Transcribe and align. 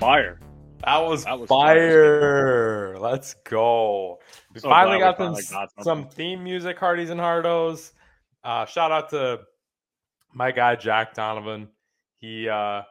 fire. 0.00 0.40
That 0.84 0.96
was, 0.96 1.24
That 1.24 1.38
was 1.38 1.48
fire. 1.48 2.98
Let's 2.98 3.34
go. 3.44 4.18
We 4.54 4.60
So 4.60 4.70
finally 4.70 4.98
got 4.98 5.18
we 5.18 5.26
finally 5.26 5.42
got 5.50 5.70
some 5.84 6.08
theme 6.08 6.42
music, 6.42 6.78
Hardies 6.78 7.10
and 7.10 7.20
Hardos. 7.20 7.92
Uh, 8.42 8.64
shout 8.64 8.90
out 8.90 9.10
to 9.10 9.40
my 10.32 10.50
guy 10.50 10.74
Jack 10.74 11.12
Donovan. 11.12 11.68
He 12.16 12.48
uh, 12.48 12.82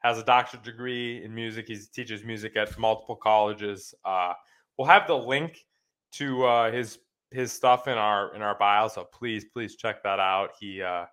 has 0.00 0.18
a 0.18 0.24
doctorate 0.24 0.64
degree 0.64 1.24
in 1.24 1.32
music. 1.32 1.68
He 1.68 1.78
teaches 1.94 2.24
music 2.24 2.56
at 2.56 2.76
multiple 2.78 3.16
colleges. 3.16 3.94
Uh, 4.04 4.32
we'll 4.76 4.88
have 4.88 5.06
the 5.06 5.16
link 5.16 5.64
to 6.14 6.44
uh, 6.44 6.72
his 6.72 6.98
his 7.30 7.52
stuff 7.52 7.86
in 7.86 7.96
our 7.96 8.34
in 8.34 8.42
our 8.42 8.58
bio. 8.58 8.88
So 8.88 9.04
please, 9.04 9.44
please 9.44 9.76
check 9.76 10.02
that 10.02 10.18
out. 10.18 10.50
He 10.58 10.82
uh, 10.82 11.04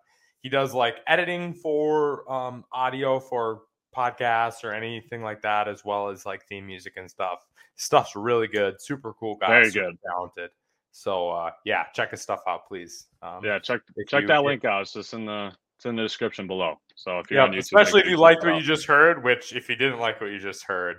he 0.42 0.50
does 0.50 0.74
like 0.74 0.98
editing 1.06 1.54
for 1.54 2.30
um, 2.32 2.66
audio 2.72 3.20
for 3.20 3.62
podcasts 3.96 4.64
or 4.64 4.74
anything 4.74 5.22
like 5.22 5.42
that, 5.42 5.68
as 5.68 5.84
well 5.86 6.10
as 6.10 6.26
like 6.26 6.46
theme 6.48 6.66
music 6.68 6.94
and 6.98 7.10
stuff. 7.10 7.40
Stuff's 7.76 8.16
really 8.16 8.48
good. 8.48 8.82
Super 8.82 9.14
cool 9.14 9.36
guy. 9.36 9.48
Very 9.48 9.72
good. 9.72 9.98
Talented. 10.06 10.52
So 10.92 11.30
uh, 11.30 11.52
yeah, 11.66 11.86
check 11.94 12.12
his 12.12 12.22
stuff 12.22 12.42
out, 12.48 12.68
please. 12.68 13.08
Um, 13.22 13.44
Yeah, 13.44 13.58
check 13.60 13.82
check 14.08 14.22
you- 14.22 14.28
that 14.28 14.44
link 14.44 14.64
out. 14.66 14.82
It's 14.84 14.94
just 14.94 15.14
in 15.14 15.26
the 15.26 15.52
it's 15.78 15.86
in 15.86 15.96
the 15.96 16.04
description 16.04 16.46
below. 16.48 16.76
So 16.96 17.18
if 17.20 17.32
you're 17.32 17.40
Yeah, 17.40 17.46
on 17.48 17.52
YouTube, 17.54 17.60
especially 17.60 18.02
if 18.02 18.08
you 18.08 18.18
liked 18.18 18.44
what 18.44 18.54
out. 18.54 18.58
you 18.58 18.64
just 18.64 18.86
heard. 18.86 19.24
Which, 19.24 19.54
if 19.56 19.68
you 19.70 19.76
didn't 19.76 19.98
like 20.00 20.22
what 20.22 20.30
you 20.30 20.38
just 20.38 20.64
heard, 20.66 20.98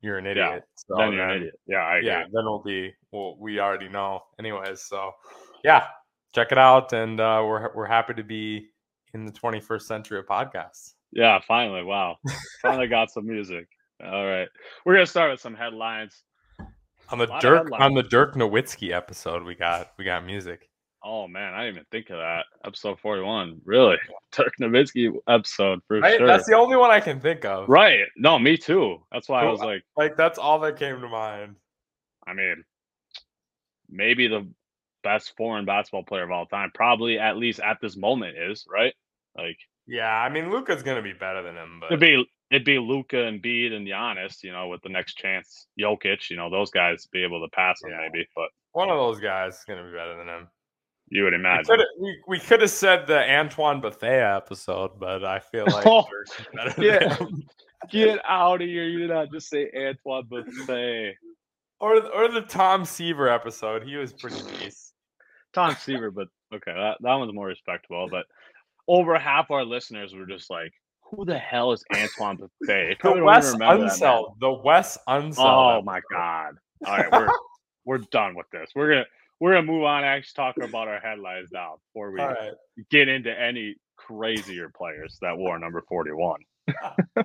you're 0.00 0.16
an 0.16 0.24
Yeah, 0.24 0.30
idiot. 0.30 0.64
So 0.76 0.94
then 0.96 1.12
you're 1.12 1.28
an 1.28 1.36
idiot. 1.36 1.60
Yeah. 1.66 1.98
Yeah, 2.02 2.18
then 2.32 2.40
it'll 2.40 2.62
be 2.62 2.94
well. 3.12 3.36
We 3.38 3.60
already 3.60 3.88
know, 3.90 4.22
anyways. 4.38 4.80
So 4.82 5.12
yeah, 5.62 5.86
check 6.34 6.50
it 6.52 6.58
out, 6.58 6.92
and 6.94 7.20
uh, 7.20 7.42
we're 7.46 7.70
we're 7.74 7.86
happy 7.86 8.14
to 8.14 8.24
be 8.24 8.68
in 9.12 9.26
the 9.26 9.32
21st 9.32 9.82
century 9.82 10.18
of 10.18 10.26
podcasts. 10.26 10.93
Yeah, 11.14 11.38
finally. 11.46 11.82
Wow. 11.82 12.16
finally 12.60 12.88
got 12.88 13.10
some 13.10 13.26
music. 13.26 13.66
All 14.04 14.26
right. 14.26 14.48
We're 14.84 14.94
gonna 14.94 15.06
start 15.06 15.30
with 15.30 15.40
some 15.40 15.54
headlines. 15.54 16.22
On 17.10 17.18
the 17.18 17.26
Dirk 17.40 17.70
on 17.72 17.94
the 17.94 18.02
Dirk 18.02 18.34
Nowitzki 18.34 18.90
episode, 18.90 19.44
we 19.44 19.54
got 19.54 19.92
we 19.98 20.04
got 20.04 20.24
music. 20.26 20.68
Oh 21.04 21.28
man, 21.28 21.52
I 21.54 21.64
didn't 21.64 21.74
even 21.76 21.86
think 21.92 22.10
of 22.10 22.16
that. 22.16 22.46
Episode 22.64 22.98
41. 22.98 23.60
Really? 23.64 23.96
Dirk 24.32 24.52
Nowitzki 24.60 25.12
episode 25.28 25.80
for 25.86 26.00
Right, 26.00 26.16
sure. 26.18 26.26
that's 26.26 26.46
the 26.46 26.56
only 26.56 26.76
one 26.76 26.90
I 26.90 27.00
can 27.00 27.20
think 27.20 27.44
of. 27.44 27.68
right. 27.68 28.06
No, 28.16 28.38
me 28.38 28.56
too. 28.56 29.02
That's 29.12 29.28
why 29.28 29.42
I 29.42 29.48
was 29.50 29.60
like, 29.60 29.82
Like 29.96 30.16
that's 30.16 30.38
all 30.38 30.58
that 30.60 30.76
came 30.78 31.00
to 31.00 31.08
mind. 31.08 31.56
I 32.26 32.32
mean, 32.32 32.64
maybe 33.90 34.26
the 34.28 34.48
best 35.02 35.36
foreign 35.36 35.66
basketball 35.66 36.04
player 36.04 36.24
of 36.24 36.30
all 36.30 36.46
time. 36.46 36.70
Probably 36.74 37.18
at 37.18 37.36
least 37.36 37.60
at 37.60 37.76
this 37.82 37.96
moment 37.98 38.36
is, 38.38 38.66
right? 38.68 38.94
Like 39.36 39.58
Yeah, 39.86 40.08
I 40.08 40.28
mean 40.28 40.50
Luka's 40.50 40.82
gonna 40.82 41.02
be 41.02 41.12
better 41.12 41.42
than 41.42 41.56
him, 41.56 41.78
but 41.80 41.86
it'd 41.86 42.00
be 42.00 42.24
it'd 42.50 42.64
be 42.64 42.78
Luca 42.78 43.24
and 43.24 43.42
Bede 43.42 43.72
and 43.72 43.86
Giannis, 43.86 44.42
you 44.42 44.52
know, 44.52 44.68
with 44.68 44.82
the 44.82 44.88
next 44.88 45.14
chance. 45.14 45.66
Jokic, 45.80 46.30
you 46.30 46.36
know, 46.36 46.50
those 46.50 46.70
guys 46.70 47.06
be 47.12 47.22
able 47.22 47.40
to 47.46 47.50
pass 47.54 47.82
him 47.82 47.90
Yeah. 47.90 48.08
maybe, 48.12 48.26
but 48.34 48.48
one 48.72 48.90
of 48.90 48.96
those 48.96 49.20
guys 49.20 49.54
is 49.58 49.64
gonna 49.68 49.84
be 49.84 49.92
better 49.92 50.16
than 50.16 50.28
him. 50.28 50.48
you 51.08 51.24
would 51.24 51.34
imagine. 51.34 51.76
we, 52.00 52.16
we 52.26 52.38
could 52.38 52.60
have 52.62 52.70
said 52.70 53.06
the 53.06 53.18
Antoine 53.30 53.80
Bethea 53.80 54.36
episode, 54.36 54.98
but 54.98 55.24
I 55.24 55.38
feel 55.38 55.66
like 55.66 55.86
Oh, 55.86 56.06
Dirk's 56.10 56.36
better 56.54 56.74
yeah. 56.82 57.14
than 57.16 57.28
him. 57.28 57.42
Get 57.90 58.20
out 58.26 58.62
of 58.62 58.66
here. 58.66 58.84
You 58.84 59.00
did 59.00 59.10
not 59.10 59.30
just 59.30 59.50
say 59.50 59.70
Antoine 59.76 60.24
Buffet. 60.30 61.16
Or 61.80 61.96
or 62.14 62.28
the 62.28 62.40
Tom 62.40 62.86
Seaver 62.86 63.28
episode. 63.28 63.82
He 63.82 63.96
was 63.96 64.14
pretty 64.14 64.40
nice. 64.58 64.92
Tom 65.52 65.76
Seaver, 65.78 66.10
but 66.10 66.28
okay, 66.54 66.72
that, 66.72 66.96
that 67.02 67.14
one's 67.14 67.34
more 67.34 67.46
respectable. 67.48 68.08
But 68.10 68.24
over 68.88 69.18
half 69.18 69.50
our 69.50 69.64
listeners 69.64 70.14
were 70.14 70.26
just 70.26 70.50
like, 70.50 70.72
who 71.10 71.24
the 71.24 71.38
hell 71.38 71.72
is 71.72 71.84
Antoine 71.94 72.36
Buffet? 72.36 72.88
The 72.88 72.96
probably 72.98 73.20
don't 73.20 73.26
Wes 73.26 73.48
even 73.48 73.60
remember 73.60 73.88
that 73.88 74.00
man. 74.00 74.10
Unseld. 74.10 74.34
The 74.40 74.52
Wes 74.52 74.98
Unseld. 75.08 75.78
Oh 75.78 75.82
my 75.82 76.00
god. 76.10 76.54
All 76.86 76.96
right, 76.96 77.12
we're 77.12 77.28
we're 77.84 77.98
done 78.10 78.34
with 78.34 78.46
this. 78.50 78.70
We're 78.74 78.88
gonna 78.90 79.06
we're 79.40 79.52
gonna 79.54 79.66
move 79.66 79.84
on 79.84 79.98
and 79.98 80.06
actually 80.06 80.34
talk 80.36 80.56
about 80.62 80.88
our 80.88 81.00
headlines 81.00 81.50
now 81.52 81.76
before 81.88 82.10
we 82.10 82.20
right. 82.20 82.52
get 82.90 83.08
into 83.08 83.30
any 83.38 83.76
crazier 83.96 84.70
players 84.76 85.18
that 85.22 85.36
wore 85.36 85.58
number 85.58 85.82
41. 85.88 86.40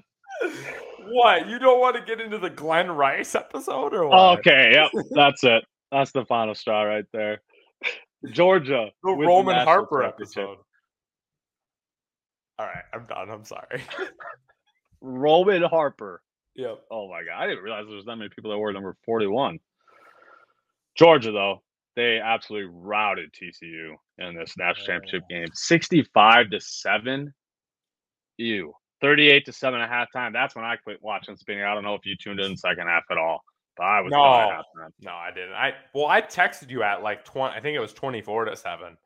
What? 1.11 1.49
You 1.49 1.59
don't 1.59 1.79
want 1.79 1.95
to 1.95 2.01
get 2.03 2.21
into 2.21 2.37
the 2.37 2.49
Glen 2.49 2.91
Rice 2.91 3.35
episode 3.35 3.93
or 3.93 4.07
what? 4.07 4.39
Okay, 4.39 4.71
yep, 4.73 4.91
that's 5.11 5.43
it. 5.43 5.63
That's 5.91 6.11
the 6.11 6.25
final 6.25 6.53
straw 6.55 6.83
right 6.83 7.05
there. 7.11 7.41
Georgia. 8.31 8.89
The 9.03 9.11
Roman 9.11 9.55
national 9.55 9.73
Harper 9.73 10.03
episode. 10.03 10.57
All 12.59 12.65
right, 12.65 12.83
I'm 12.93 13.05
done. 13.05 13.29
I'm 13.31 13.45
sorry. 13.45 13.81
Roman 15.01 15.63
Harper. 15.63 16.21
yep. 16.55 16.79
Oh 16.91 17.09
my 17.09 17.23
god, 17.23 17.41
I 17.41 17.47
didn't 17.47 17.63
realize 17.63 17.85
there 17.87 17.95
was 17.95 18.05
that 18.05 18.17
many 18.17 18.29
people 18.29 18.51
that 18.51 18.57
wore 18.57 18.71
number 18.73 18.95
41. 19.05 19.59
Georgia, 20.95 21.31
though, 21.31 21.61
they 21.95 22.19
absolutely 22.19 22.69
routed 22.73 23.31
TCU 23.33 23.93
in 24.17 24.35
this 24.35 24.55
national 24.57 24.85
championship 24.85 25.23
game. 25.29 25.47
65 25.53 26.49
to 26.49 26.59
7. 26.59 27.33
Ew. 28.37 28.73
38 29.01 29.45
to 29.45 29.53
7 29.53 29.79
at 29.79 29.89
halftime. 29.89 30.33
That's 30.33 30.55
when 30.55 30.65
I 30.65 30.75
quit 30.75 30.97
watching 31.01 31.37
spinning. 31.37 31.63
I 31.63 31.73
don't 31.73 31.83
know 31.83 31.95
if 31.95 32.05
you 32.05 32.17
tuned 32.21 32.41
in 32.41 32.57
second 32.57 32.87
half 32.87 33.03
at 33.09 33.17
all. 33.17 33.39
But 33.77 33.83
I 33.85 34.01
was 34.01 34.11
No. 34.11 34.17
done 34.23 34.51
at 34.51 34.57
halftime. 34.59 34.91
No, 34.99 35.11
I 35.11 35.31
didn't. 35.33 35.53
I 35.53 35.73
well, 35.93 36.07
I 36.07 36.21
texted 36.21 36.69
you 36.69 36.83
at 36.83 37.01
like 37.01 37.23
twenty. 37.23 37.55
I 37.55 37.61
think 37.61 37.77
it 37.77 37.79
was 37.79 37.93
twenty-four 37.93 38.43
to 38.45 38.55
seven. 38.57 38.97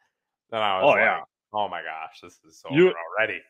Then 0.49 0.61
I 0.61 0.77
was 0.81 0.83
Oh, 0.85 0.87
like, 0.93 0.99
yeah. 1.01 1.19
"Oh 1.53 1.67
my 1.69 1.81
gosh, 1.81 2.19
this 2.21 2.39
is 2.45 2.59
so 2.59 2.69
You- 2.71 2.93
already." 3.17 3.41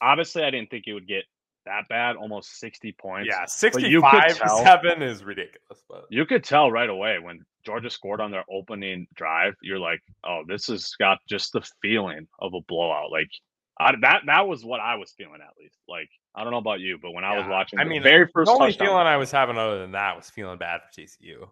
Obviously, 0.00 0.42
I 0.44 0.50
didn't 0.50 0.70
think 0.70 0.86
it 0.86 0.92
would 0.94 1.06
get 1.06 1.24
that 1.66 1.88
bad, 1.88 2.16
almost 2.16 2.58
60 2.58 2.92
points. 2.92 3.28
Yeah, 3.30 3.40
you 3.42 3.46
sixty-five 3.48 4.36
tell- 4.36 4.62
seven 4.64 5.02
is 5.02 5.24
ridiculous. 5.24 5.82
But 5.88 6.04
You 6.10 6.26
could 6.26 6.44
tell 6.44 6.70
right 6.70 6.90
away 6.90 7.18
when 7.18 7.44
Georgia 7.64 7.88
scored 7.88 8.20
on 8.20 8.30
their 8.30 8.44
opening 8.50 9.06
drive. 9.14 9.54
You're 9.62 9.78
like, 9.78 10.00
oh, 10.24 10.42
this 10.46 10.66
has 10.66 10.94
got 10.98 11.18
just 11.28 11.52
the 11.52 11.62
feeling 11.80 12.26
of 12.40 12.52
a 12.54 12.60
blowout. 12.68 13.10
Like 13.10 13.30
I, 13.78 13.94
that 14.02 14.22
that 14.26 14.46
was 14.46 14.64
what 14.64 14.80
I 14.80 14.96
was 14.96 15.12
feeling 15.16 15.40
at 15.40 15.54
least. 15.58 15.78
Like 15.88 16.10
I 16.34 16.42
don't 16.42 16.52
know 16.52 16.58
about 16.58 16.80
you, 16.80 16.98
but 17.00 17.12
when 17.12 17.24
I 17.24 17.36
was 17.38 17.46
watching, 17.48 17.78
I 17.78 17.84
the 17.84 17.90
mean, 17.90 18.02
very 18.02 18.26
first 18.28 18.48
the 18.48 18.52
only 18.52 18.68
touchdown, 18.72 18.86
feeling 18.88 19.06
I 19.06 19.16
was 19.16 19.30
having 19.30 19.56
other 19.56 19.80
than 19.80 19.92
that 19.92 20.16
was 20.16 20.30
feeling 20.30 20.58
bad 20.58 20.80
for 20.82 21.00
TCU. 21.00 21.48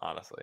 Honestly, 0.00 0.42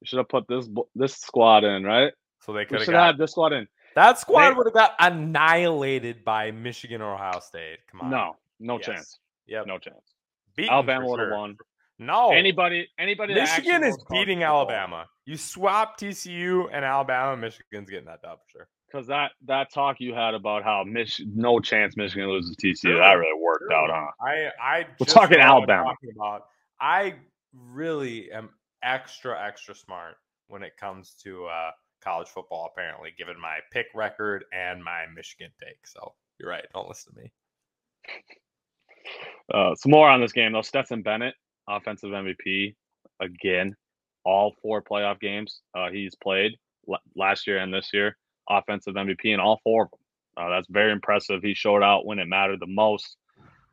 you 0.00 0.06
should 0.06 0.18
have 0.18 0.28
put 0.28 0.46
this 0.48 0.68
this 0.94 1.14
squad 1.14 1.64
in, 1.64 1.84
right? 1.84 2.12
So 2.44 2.52
they 2.52 2.64
could 2.64 2.80
have 2.80 2.88
have 2.88 3.18
this 3.18 3.32
squad 3.32 3.52
in. 3.52 3.66
that 3.94 4.18
squad 4.18 4.56
would 4.56 4.66
have 4.66 4.74
got 4.74 4.94
annihilated 4.98 6.24
by 6.24 6.50
Michigan 6.50 7.00
or 7.00 7.14
Ohio 7.14 7.40
State. 7.40 7.78
Come 7.90 8.00
on, 8.02 8.10
No, 8.10 8.36
no 8.60 8.76
Yes. 8.78 8.86
chance, 8.86 9.18
yep, 9.46 9.66
no 9.66 9.78
chance. 9.78 10.14
Beaten 10.56 10.72
Alabama 10.72 11.06
would 11.08 11.20
have 11.20 11.28
sure. 11.28 11.38
won. 11.38 11.56
No, 11.98 12.32
Anybody, 12.32 12.88
anybody. 12.98 13.34
Michigan 13.34 13.84
is 13.84 13.96
beating 14.10 14.42
Alabama. 14.42 15.06
You 15.24 15.36
swap 15.36 15.98
TCU 15.98 16.68
and 16.72 16.84
Alabama, 16.84 17.36
Michigan's 17.36 17.88
getting 17.88 18.06
that 18.06 18.22
dub 18.22 18.38
for 18.40 18.50
sure. 18.50 18.68
Because 18.90 19.06
that 19.06 19.32
that 19.46 19.72
talk 19.72 20.00
you 20.00 20.12
had 20.12 20.34
about 20.34 20.64
how 20.64 20.84
Mich- 20.84 21.22
no 21.26 21.60
chance 21.60 21.96
Michigan 21.96 22.28
loses 22.28 22.56
TCU, 22.56 22.76
Sure, 22.92 22.98
that 22.98 23.12
really 23.12 23.40
worked 23.40 23.64
sure. 23.70 23.74
out, 23.74 23.90
huh? 23.90 24.10
I 24.26 24.50
I 24.60 24.86
We're 24.98 25.06
talking 25.06 25.38
know 25.38 25.44
what 25.60 25.70
I'm 25.70 25.70
Alabama. 25.70 25.84
talking 25.90 26.10
about. 26.16 26.46
I 26.80 27.14
really 27.52 28.30
am 28.32 28.50
extra 28.82 29.40
extra 29.40 29.74
smart 29.74 30.16
when 30.48 30.62
it 30.62 30.76
comes 30.76 31.14
to 31.22 31.46
uh, 31.46 31.70
college 32.02 32.28
football. 32.28 32.70
Apparently, 32.72 33.10
given 33.16 33.40
my 33.40 33.58
pick 33.70 33.86
record 33.94 34.44
and 34.52 34.82
my 34.82 35.04
Michigan 35.14 35.50
take. 35.62 35.86
So 35.86 36.14
you're 36.38 36.50
right. 36.50 36.64
Don't 36.74 36.88
listen 36.88 37.14
to 37.14 37.20
me. 37.20 37.32
Uh, 39.52 39.74
some 39.74 39.90
more 39.90 40.08
on 40.08 40.20
this 40.20 40.32
game 40.32 40.52
though. 40.52 40.62
Stetson 40.62 41.02
Bennett, 41.02 41.34
offensive 41.68 42.10
MVP 42.10 42.74
again. 43.20 43.74
All 44.24 44.54
four 44.62 44.82
playoff 44.82 45.18
games 45.18 45.62
uh, 45.74 45.90
he's 45.90 46.14
played 46.14 46.52
l- 46.88 47.00
last 47.16 47.46
year 47.46 47.58
and 47.58 47.72
this 47.72 47.90
year. 47.92 48.16
Offensive 48.48 48.94
MVP 48.94 49.26
in 49.26 49.40
all 49.40 49.60
four 49.64 49.84
of 49.84 49.90
them. 49.90 49.98
Uh, 50.36 50.48
that's 50.50 50.68
very 50.70 50.92
impressive. 50.92 51.42
He 51.42 51.54
showed 51.54 51.82
out 51.82 52.06
when 52.06 52.18
it 52.18 52.26
mattered 52.26 52.60
the 52.60 52.66
most, 52.66 53.16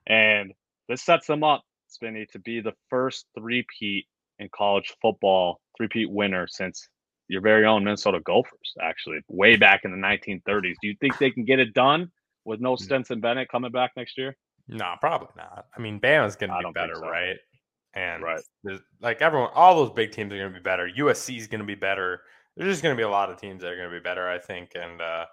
and 0.08 0.54
this 0.90 1.04
sets 1.04 1.30
him 1.30 1.44
up, 1.44 1.64
Spinney, 1.88 2.26
to 2.32 2.40
be 2.40 2.60
the 2.60 2.74
first 2.90 3.28
three-peat 3.38 4.06
in 4.40 4.50
college 4.54 4.94
football, 5.02 5.62
three-peat 5.78 6.10
winner 6.12 6.48
since 6.50 6.90
your 7.30 7.42
very 7.42 7.66
own 7.66 7.84
Minnesota 7.86 8.20
Gophers. 8.26 8.74
Actually, 8.82 9.20
way 9.30 9.56
back 9.56 9.86
in 9.86 9.92
the 9.92 9.98
1930s. 9.98 10.76
Do 10.82 10.88
you 10.90 10.96
think 11.00 11.18
they 11.18 11.32
can 11.32 11.46
get 11.46 11.60
it 11.60 11.74
done 11.74 12.12
with 12.44 12.60
no 12.60 12.76
Stetson 12.76 13.22
Bennett 13.22 13.48
coming 13.50 13.72
back 13.72 13.92
next 13.96 14.18
year? 14.18 14.36
No, 14.68 14.96
probably 15.00 15.30
not. 15.38 15.66
I 15.76 15.80
mean, 15.80 16.00
Bama's 16.00 16.36
going 16.36 16.52
to 16.52 16.58
be 16.68 16.72
better, 16.74 16.96
so. 16.96 17.08
right? 17.10 17.38
And 17.94 18.22
Right. 18.22 18.42
like 19.02 19.22
everyone, 19.22 19.50
all 19.56 19.76
those 19.76 19.92
big 19.92 20.12
teams 20.12 20.34
are 20.34 20.38
going 20.38 20.52
to 20.54 20.60
be 20.60 20.62
better. 20.64 20.88
USC 20.90 21.38
is 21.38 21.48
going 21.48 21.62
to 21.62 21.66
be 21.66 21.76
better. 21.76 22.22
There's 22.56 22.72
just 22.72 22.84
going 22.84 22.94
to 22.96 23.00
be 23.00 23.04
a 23.04 23.10
lot 23.10 23.32
of 23.32 23.38
teams 23.40 23.62
that 23.62 23.72
are 23.72 23.76
going 23.76 23.90
to 23.90 23.96
be 23.96 24.04
better, 24.04 24.28
I 24.30 24.38
think. 24.38 24.72
And 24.76 25.02
uh, 25.02 25.26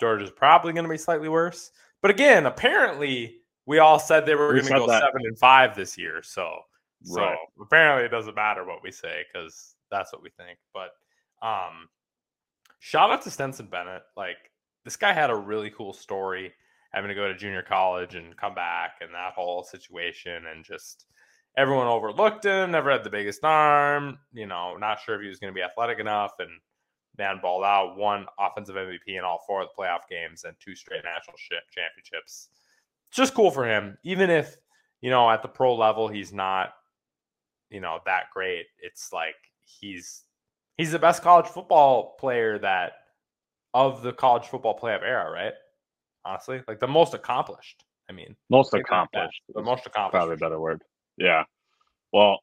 Georgia's 0.00 0.30
probably 0.30 0.72
going 0.72 0.84
to 0.84 0.90
be 0.90 0.98
slightly 0.98 1.28
worse. 1.28 1.70
But 2.02 2.10
again, 2.10 2.46
apparently, 2.46 3.36
we 3.66 3.78
all 3.78 3.98
said 3.98 4.26
they 4.26 4.34
were 4.34 4.48
We 4.52 4.60
going 4.60 4.72
to 4.72 4.78
go 4.80 4.86
that. 4.88 5.02
seven 5.02 5.22
and 5.24 5.38
five 5.38 5.74
this 5.76 5.96
year. 5.96 6.22
So, 6.22 6.58
so 7.04 7.34
apparently, 7.60 8.04
it 8.04 8.10
doesn't 8.10 8.34
matter 8.34 8.64
what 8.64 8.82
we 8.82 8.90
say 8.90 9.24
because 9.32 9.74
that's 9.90 10.12
what 10.12 10.22
we 10.22 10.30
think. 10.36 10.58
But 10.74 10.90
um, 11.42 11.88
shout 12.78 13.10
out 13.10 13.22
to 13.22 13.30
Stetson 13.30 13.66
Bennett. 13.66 14.02
Like 14.16 14.50
this 14.84 14.96
guy 14.96 15.12
had 15.12 15.30
a 15.30 15.36
really 15.36 15.70
cool 15.70 15.92
story, 15.92 16.52
having 16.92 17.08
to 17.08 17.14
go 17.14 17.28
to 17.28 17.36
junior 17.36 17.62
college 17.62 18.14
and 18.14 18.36
come 18.36 18.54
back 18.54 18.92
and 19.00 19.12
that 19.12 19.34
whole 19.34 19.64
situation 19.64 20.44
and 20.52 20.64
just 20.64 21.06
everyone 21.56 21.86
overlooked 21.86 22.44
him, 22.44 22.70
never 22.70 22.90
had 22.90 23.04
the 23.04 23.10
biggest 23.10 23.44
arm, 23.44 24.18
you 24.32 24.46
know, 24.46 24.76
not 24.76 25.00
sure 25.00 25.16
if 25.16 25.22
he 25.22 25.28
was 25.28 25.38
going 25.38 25.52
to 25.52 25.56
be 25.56 25.62
athletic 25.62 25.98
enough 25.98 26.32
and 26.38 26.50
man 27.18 27.38
balled 27.42 27.64
out, 27.64 27.96
one 27.96 28.26
offensive 28.38 28.74
MVP 28.74 29.18
in 29.18 29.20
all 29.24 29.44
four 29.46 29.62
of 29.62 29.68
the 29.68 29.82
playoff 29.82 30.08
games 30.08 30.44
and 30.44 30.56
two 30.60 30.74
straight 30.74 31.04
national 31.04 31.36
championships. 31.70 32.48
Just 33.10 33.34
cool 33.34 33.50
for 33.50 33.66
him, 33.66 33.98
even 34.02 34.30
if, 34.30 34.56
you 35.02 35.10
know, 35.10 35.30
at 35.30 35.42
the 35.42 35.48
pro 35.48 35.74
level 35.74 36.08
he's 36.08 36.32
not, 36.32 36.70
you 37.68 37.80
know, 37.80 37.98
that 38.06 38.24
great. 38.32 38.66
It's 38.80 39.12
like 39.12 39.34
he's 39.60 40.24
he's 40.78 40.92
the 40.92 40.98
best 40.98 41.22
college 41.22 41.46
football 41.46 42.16
player 42.18 42.58
that 42.58 42.92
of 43.74 44.02
the 44.02 44.12
college 44.12 44.46
football 44.46 44.78
playoff 44.78 45.02
era, 45.02 45.30
right? 45.30 45.52
Honestly, 46.24 46.62
like 46.68 46.80
the 46.80 46.86
most 46.86 47.14
accomplished. 47.14 47.84
I 48.08 48.12
mean, 48.12 48.36
most 48.50 48.74
accomplished. 48.74 49.42
The 49.54 49.62
most 49.62 49.86
accomplished. 49.86 50.12
Probably 50.12 50.34
a 50.34 50.38
better 50.38 50.60
word. 50.60 50.82
Yeah. 51.16 51.44
Well, 52.12 52.40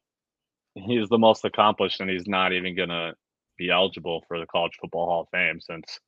he's 0.74 1.08
the 1.08 1.18
most 1.18 1.44
accomplished, 1.44 2.00
and 2.00 2.10
he's 2.10 2.26
not 2.26 2.52
even 2.52 2.76
gonna 2.76 3.14
be 3.56 3.70
eligible 3.70 4.24
for 4.26 4.38
the 4.38 4.46
College 4.46 4.72
Football 4.80 5.06
Hall 5.06 5.20
of 5.22 5.28
Fame 5.30 5.60
since 5.60 6.00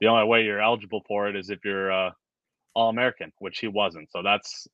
the 0.00 0.06
only 0.06 0.26
way 0.26 0.44
you're 0.44 0.60
eligible 0.60 1.02
for 1.06 1.28
it 1.28 1.36
is 1.36 1.50
if 1.50 1.58
you're 1.64 1.90
uh, 1.90 2.10
All 2.74 2.90
American, 2.90 3.32
which 3.38 3.58
he 3.58 3.68
wasn't. 3.68 4.10
So 4.12 4.22
that's 4.22 4.68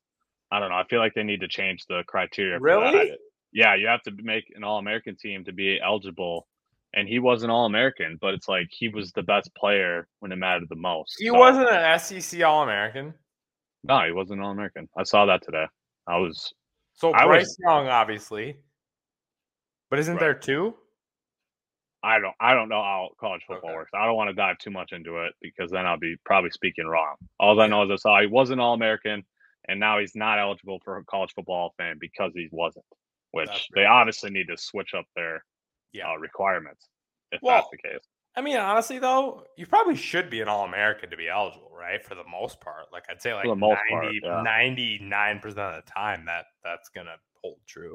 I 0.52 0.60
don't 0.60 0.68
know. 0.68 0.76
I 0.76 0.84
feel 0.84 1.00
like 1.00 1.14
they 1.14 1.22
need 1.22 1.40
to 1.40 1.48
change 1.48 1.84
the 1.88 2.02
criteria. 2.06 2.60
Really? 2.60 3.16
Yeah, 3.52 3.74
you 3.74 3.86
have 3.86 4.02
to 4.02 4.12
make 4.22 4.44
an 4.54 4.64
All 4.64 4.78
American 4.78 5.16
team 5.16 5.44
to 5.44 5.52
be 5.52 5.80
eligible 5.80 6.46
and 6.94 7.08
he 7.08 7.18
was 7.18 7.42
an 7.42 7.50
All 7.50 7.66
American, 7.66 8.18
but 8.20 8.34
it's 8.34 8.48
like 8.48 8.68
he 8.70 8.88
was 8.88 9.12
the 9.12 9.22
best 9.22 9.50
player 9.54 10.06
when 10.20 10.32
it 10.32 10.36
mattered 10.36 10.68
the 10.68 10.76
most. 10.76 11.16
He 11.18 11.26
so. 11.26 11.34
wasn't 11.34 11.68
an 11.70 11.98
SEC 11.98 12.42
All 12.42 12.62
American. 12.62 13.14
No, 13.82 14.00
he 14.06 14.12
wasn't 14.12 14.40
All 14.40 14.52
American. 14.52 14.88
I 14.96 15.02
saw 15.02 15.26
that 15.26 15.42
today. 15.42 15.66
I 16.06 16.18
was 16.18 16.52
so 16.94 17.12
I 17.12 17.26
Bryce 17.26 17.42
was, 17.42 17.58
Young, 17.60 17.88
obviously, 17.88 18.56
but 19.90 19.98
isn't 19.98 20.14
right. 20.14 20.20
there 20.20 20.34
two? 20.34 20.74
I 22.02 22.18
don't. 22.20 22.34
I 22.38 22.54
don't 22.54 22.68
know 22.68 22.82
how 22.82 23.08
college 23.18 23.42
football 23.46 23.70
okay. 23.70 23.76
works. 23.76 23.90
I 23.94 24.06
don't 24.06 24.16
want 24.16 24.28
to 24.28 24.34
dive 24.34 24.58
too 24.58 24.70
much 24.70 24.92
into 24.92 25.18
it 25.22 25.32
because 25.40 25.70
then 25.70 25.86
I'll 25.86 25.98
be 25.98 26.16
probably 26.24 26.50
speaking 26.50 26.86
wrong. 26.86 27.16
All 27.40 27.58
I 27.58 27.66
know 27.66 27.84
is 27.84 27.90
I 27.90 27.96
saw 27.96 28.20
he 28.20 28.26
was 28.26 28.50
an 28.50 28.60
All 28.60 28.74
American, 28.74 29.24
and 29.68 29.80
now 29.80 29.98
he's 29.98 30.14
not 30.14 30.38
eligible 30.38 30.80
for 30.84 30.98
a 30.98 31.04
college 31.04 31.32
football 31.34 31.74
Fame 31.78 31.96
because 31.98 32.32
he 32.34 32.48
wasn't. 32.52 32.84
Which 33.32 33.68
they 33.74 33.84
obviously 33.84 34.30
need 34.30 34.46
to 34.46 34.56
switch 34.56 34.94
up 34.94 35.06
their 35.16 35.42
yeah. 35.94 36.10
uh, 36.10 36.16
requirements 36.16 36.88
if 37.32 37.40
well, 37.42 37.56
that's 37.56 37.68
the 37.70 37.88
case. 37.88 38.06
I 38.36 38.40
mean, 38.40 38.56
honestly, 38.56 38.98
though, 38.98 39.44
you 39.56 39.66
probably 39.66 39.94
should 39.94 40.28
be 40.28 40.40
an 40.40 40.48
All 40.48 40.64
American 40.64 41.10
to 41.10 41.16
be 41.16 41.28
eligible, 41.28 41.70
right? 41.76 42.04
For 42.04 42.14
the 42.14 42.24
most 42.30 42.60
part, 42.60 42.86
like 42.92 43.04
I'd 43.08 43.22
say, 43.22 43.32
like 43.32 43.46
90, 43.46 43.60
part, 43.60 44.14
yeah. 44.22 44.44
99% 44.46 45.44
of 45.46 45.54
the 45.54 45.82
time, 45.86 46.24
that 46.26 46.46
that's 46.64 46.88
gonna 46.88 47.16
hold 47.42 47.58
true. 47.66 47.94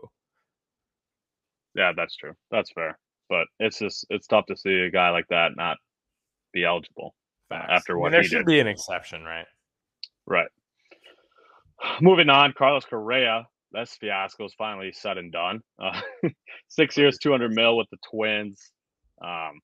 Yeah, 1.76 1.92
that's 1.96 2.16
true. 2.16 2.34
That's 2.52 2.72
fair, 2.72 2.98
but 3.30 3.48
it's 3.60 3.80
just 3.80 4.06
it's 4.10 4.28
tough 4.28 4.46
to 4.48 4.56
see 4.56 4.74
a 4.82 4.90
guy 4.90 5.10
like 5.10 5.28
that 5.30 5.52
not 5.56 5.78
be 6.54 6.64
eligible 6.64 7.14
Facts. 7.50 7.68
after 7.70 7.98
what 7.98 8.08
I 8.08 8.10
mean, 8.10 8.12
there 8.14 8.24
should 8.24 8.38
did. 8.40 8.46
be 8.46 8.60
an 8.60 8.68
exception, 8.68 9.24
right? 9.24 9.46
Right. 10.26 10.50
Moving 12.02 12.30
on, 12.30 12.54
Carlos 12.58 12.86
Correa 12.86 13.46
this 13.72 13.98
fiasco 14.00 14.46
is 14.46 14.54
finally 14.58 14.92
said 14.92 15.18
and 15.18 15.32
done. 15.32 15.62
Uh, 15.82 16.00
six 16.68 16.98
years, 16.98 17.18
200 17.18 17.52
mil 17.52 17.78
with 17.78 17.88
the 17.92 17.98
Twins. 18.10 18.72
Um, 19.24 19.60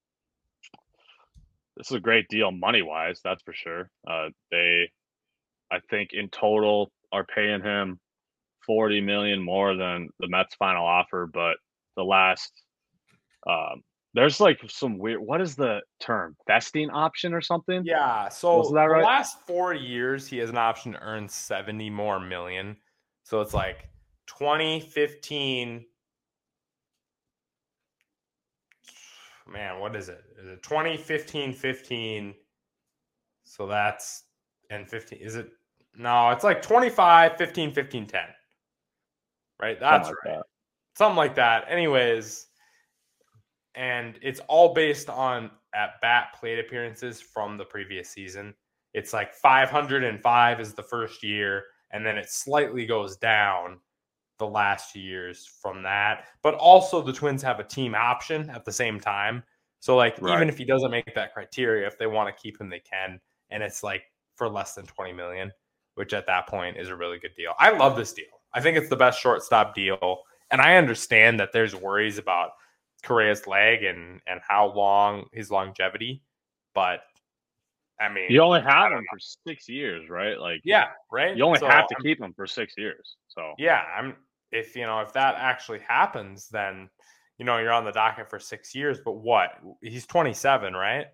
this 1.77 1.91
is 1.91 1.97
a 1.97 1.99
great 1.99 2.27
deal 2.29 2.51
money 2.51 2.81
wise, 2.81 3.19
that's 3.23 3.43
for 3.43 3.53
sure. 3.53 3.89
Uh, 4.09 4.29
they, 4.51 4.89
I 5.71 5.79
think, 5.89 6.09
in 6.13 6.29
total 6.29 6.91
are 7.11 7.25
paying 7.25 7.61
him 7.61 7.99
40 8.65 9.01
million 9.01 9.41
more 9.41 9.75
than 9.75 10.09
the 10.19 10.27
Mets' 10.27 10.55
final 10.55 10.85
offer, 10.85 11.29
but 11.31 11.57
the 11.95 12.03
last, 12.03 12.51
um, 13.47 13.81
there's 14.13 14.39
like 14.39 14.59
some 14.67 14.97
weird. 14.97 15.19
What 15.19 15.41
is 15.41 15.55
the 15.55 15.81
term? 15.99 16.37
Vesting 16.47 16.89
option 16.89 17.33
or 17.33 17.41
something? 17.41 17.81
Yeah. 17.83 18.29
So 18.29 18.63
the 18.63 18.73
right? 18.73 19.03
last 19.03 19.41
four 19.45 19.73
years, 19.73 20.27
he 20.27 20.37
has 20.37 20.49
an 20.49 20.57
option 20.57 20.93
to 20.93 20.99
earn 21.01 21.27
70 21.27 21.89
more 21.89 22.19
million. 22.19 22.77
So 23.23 23.41
it's 23.41 23.53
like 23.53 23.89
2015 24.27 25.85
man 29.47 29.79
what 29.79 29.95
is 29.95 30.09
it? 30.09 30.23
Is 30.39 30.47
it 30.47 30.63
2015 30.63 31.53
15 31.53 32.33
so 33.43 33.67
that's 33.67 34.23
and 34.69 34.87
15 34.89 35.19
is 35.19 35.35
it 35.35 35.49
no 35.95 36.31
it's 36.31 36.43
like 36.43 36.61
25 36.61 37.37
15 37.37 37.71
15 37.71 38.07
10 38.07 38.21
right? 39.61 39.79
That's 39.79 40.07
something 40.07 40.15
like 40.25 40.25
right. 40.25 40.37
that. 40.39 40.45
something 40.97 41.17
like 41.17 41.35
that. 41.35 41.65
Anyways 41.69 42.47
and 43.75 44.17
it's 44.21 44.39
all 44.47 44.73
based 44.73 45.09
on 45.09 45.51
at 45.73 46.01
bat 46.01 46.27
plate 46.39 46.59
appearances 46.59 47.21
from 47.21 47.57
the 47.57 47.65
previous 47.65 48.09
season. 48.09 48.53
It's 48.93 49.13
like 49.13 49.33
505 49.33 50.61
is 50.61 50.73
the 50.73 50.83
first 50.83 51.23
year 51.23 51.65
and 51.91 52.05
then 52.05 52.17
it 52.17 52.29
slightly 52.29 52.85
goes 52.85 53.17
down 53.17 53.79
the 54.37 54.47
last 54.47 54.91
few 54.91 55.01
years 55.01 55.45
from 55.61 55.83
that. 55.83 56.25
But 56.41 56.55
also 56.55 57.01
the 57.01 57.13
Twins 57.13 57.41
have 57.43 57.59
a 57.59 57.63
team 57.63 57.95
option 57.95 58.49
at 58.49 58.65
the 58.65 58.71
same 58.71 58.99
time. 58.99 59.43
So 59.79 59.95
like 59.95 60.19
right. 60.21 60.35
even 60.35 60.49
if 60.49 60.57
he 60.57 60.65
doesn't 60.65 60.91
make 60.91 61.13
that 61.15 61.33
criteria, 61.33 61.87
if 61.87 61.97
they 61.97 62.07
want 62.07 62.35
to 62.35 62.41
keep 62.41 62.59
him, 62.59 62.69
they 62.69 62.79
can. 62.81 63.19
And 63.49 63.61
it's 63.61 63.83
like 63.83 64.03
for 64.35 64.49
less 64.49 64.73
than 64.73 64.85
20 64.85 65.13
million, 65.13 65.51
which 65.95 66.13
at 66.13 66.27
that 66.27 66.47
point 66.47 66.77
is 66.77 66.89
a 66.89 66.95
really 66.95 67.19
good 67.19 67.35
deal. 67.35 67.53
I 67.59 67.71
love 67.71 67.95
this 67.95 68.13
deal. 68.13 68.25
I 68.53 68.61
think 68.61 68.77
it's 68.77 68.89
the 68.89 68.95
best 68.95 69.19
shortstop 69.19 69.75
deal. 69.75 70.19
And 70.51 70.61
I 70.61 70.77
understand 70.77 71.39
that 71.39 71.51
there's 71.51 71.75
worries 71.75 72.17
about 72.17 72.51
Correa's 73.03 73.45
leg 73.45 73.83
and 73.83 74.21
and 74.27 74.41
how 74.45 74.73
long 74.73 75.27
his 75.31 75.51
longevity, 75.51 76.23
but 76.73 77.01
I 77.99 78.11
mean, 78.11 78.25
you 78.29 78.41
only 78.41 78.61
have 78.61 78.91
him 78.91 79.05
for 79.09 79.19
six 79.19 79.69
years, 79.69 80.09
right? 80.09 80.39
Like, 80.39 80.61
yeah, 80.63 80.87
right. 81.11 81.35
You 81.35 81.43
only 81.45 81.59
so 81.59 81.67
have 81.67 81.87
to 81.87 81.95
I'm, 81.97 82.03
keep 82.03 82.19
him 82.19 82.33
for 82.33 82.45
six 82.45 82.73
years. 82.77 83.15
So, 83.27 83.53
yeah, 83.57 83.83
I'm. 83.97 84.15
If 84.51 84.75
you 84.75 84.83
know, 84.83 84.99
if 85.01 85.13
that 85.13 85.35
actually 85.37 85.79
happens, 85.87 86.47
then 86.49 86.89
you 87.37 87.45
know 87.45 87.57
you're 87.57 87.71
on 87.71 87.85
the 87.85 87.91
docket 87.91 88.29
for 88.29 88.39
six 88.39 88.75
years. 88.75 88.99
But 89.03 89.13
what? 89.13 89.49
He's 89.81 90.05
27, 90.05 90.73
right? 90.73 91.07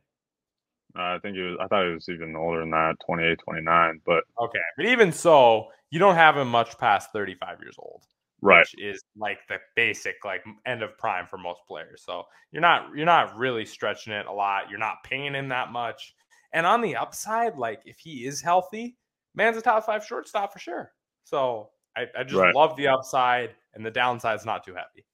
Uh, 0.97 1.01
I 1.01 1.19
think 1.21 1.35
he 1.35 1.41
was. 1.43 1.57
I 1.59 1.67
thought 1.67 1.85
he 1.85 1.93
was 1.93 2.09
even 2.09 2.35
older 2.35 2.61
than 2.61 2.71
that, 2.71 2.95
28, 3.05 3.39
29. 3.43 4.01
But 4.05 4.23
okay, 4.39 4.59
but 4.75 4.85
even 4.87 5.11
so, 5.11 5.67
you 5.91 5.99
don't 5.99 6.15
have 6.15 6.37
him 6.37 6.49
much 6.49 6.77
past 6.77 7.11
35 7.13 7.59
years 7.61 7.75
old 7.77 8.03
right 8.41 8.65
which 8.73 8.83
is 8.83 9.03
like 9.15 9.39
the 9.47 9.57
basic 9.75 10.15
like 10.25 10.43
end 10.65 10.81
of 10.81 10.97
prime 10.97 11.27
for 11.27 11.37
most 11.37 11.61
players 11.67 12.01
so 12.03 12.23
you're 12.51 12.61
not 12.61 12.87
you're 12.95 13.05
not 13.05 13.37
really 13.37 13.65
stretching 13.65 14.13
it 14.13 14.25
a 14.25 14.31
lot 14.31 14.69
you're 14.69 14.79
not 14.79 15.03
paying 15.03 15.33
him 15.33 15.49
that 15.49 15.71
much 15.71 16.15
and 16.53 16.65
on 16.65 16.81
the 16.81 16.95
upside, 16.95 17.57
like 17.57 17.81
if 17.85 17.97
he 17.99 18.25
is 18.25 18.41
healthy, 18.41 18.97
man's 19.35 19.57
a 19.57 19.61
top 19.61 19.85
five 19.85 20.05
shortstop 20.05 20.51
for 20.51 20.59
sure. 20.59 20.91
So 21.23 21.69
I, 21.95 22.05
I 22.17 22.23
just 22.23 22.35
right. 22.35 22.55
love 22.55 22.75
the 22.75 22.87
upside, 22.87 23.51
and 23.73 23.85
the 23.85 23.91
downside 23.91 24.39
is 24.39 24.45
not 24.45 24.65
too 24.65 24.73
heavy. 24.73 25.05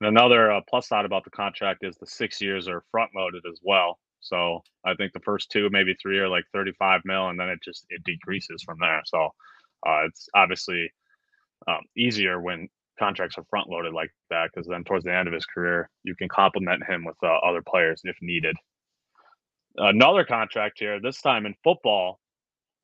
Another 0.00 0.50
uh, 0.50 0.60
plus 0.68 0.88
side 0.88 1.04
about 1.04 1.24
the 1.24 1.30
contract 1.30 1.84
is 1.84 1.96
the 1.96 2.06
six 2.06 2.40
years 2.40 2.68
are 2.68 2.84
front 2.90 3.10
loaded 3.14 3.42
as 3.50 3.60
well. 3.62 3.98
So 4.20 4.62
I 4.84 4.94
think 4.94 5.12
the 5.12 5.20
first 5.20 5.50
two, 5.50 5.68
maybe 5.70 5.94
three, 6.00 6.18
are 6.18 6.28
like 6.28 6.44
35 6.52 7.02
mil, 7.04 7.28
and 7.28 7.38
then 7.38 7.48
it 7.48 7.58
just 7.62 7.86
it 7.90 8.02
decreases 8.04 8.62
from 8.62 8.78
there. 8.80 9.02
So 9.04 9.26
uh, 9.86 10.04
it's 10.06 10.28
obviously 10.34 10.90
um, 11.68 11.80
easier 11.96 12.40
when 12.40 12.68
contracts 12.98 13.38
are 13.38 13.44
front 13.48 13.68
loaded 13.68 13.94
like 13.94 14.10
that 14.28 14.50
because 14.52 14.68
then 14.68 14.84
towards 14.84 15.04
the 15.04 15.14
end 15.14 15.26
of 15.26 15.34
his 15.34 15.46
career, 15.46 15.90
you 16.04 16.14
can 16.14 16.28
complement 16.28 16.82
him 16.86 17.04
with 17.04 17.16
uh, 17.22 17.38
other 17.38 17.62
players 17.66 18.02
if 18.04 18.16
needed 18.20 18.56
another 19.76 20.24
contract 20.24 20.78
here, 20.78 21.00
this 21.00 21.20
time 21.20 21.46
in 21.46 21.54
football. 21.62 22.20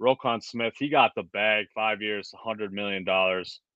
Roquan 0.01 0.43
Smith, 0.43 0.75
he 0.79 0.89
got 0.91 1.13
the 1.17 1.23
bag, 1.23 1.67
five 1.75 2.03
years, 2.03 2.33
$100 2.47 2.71
million. 2.71 3.05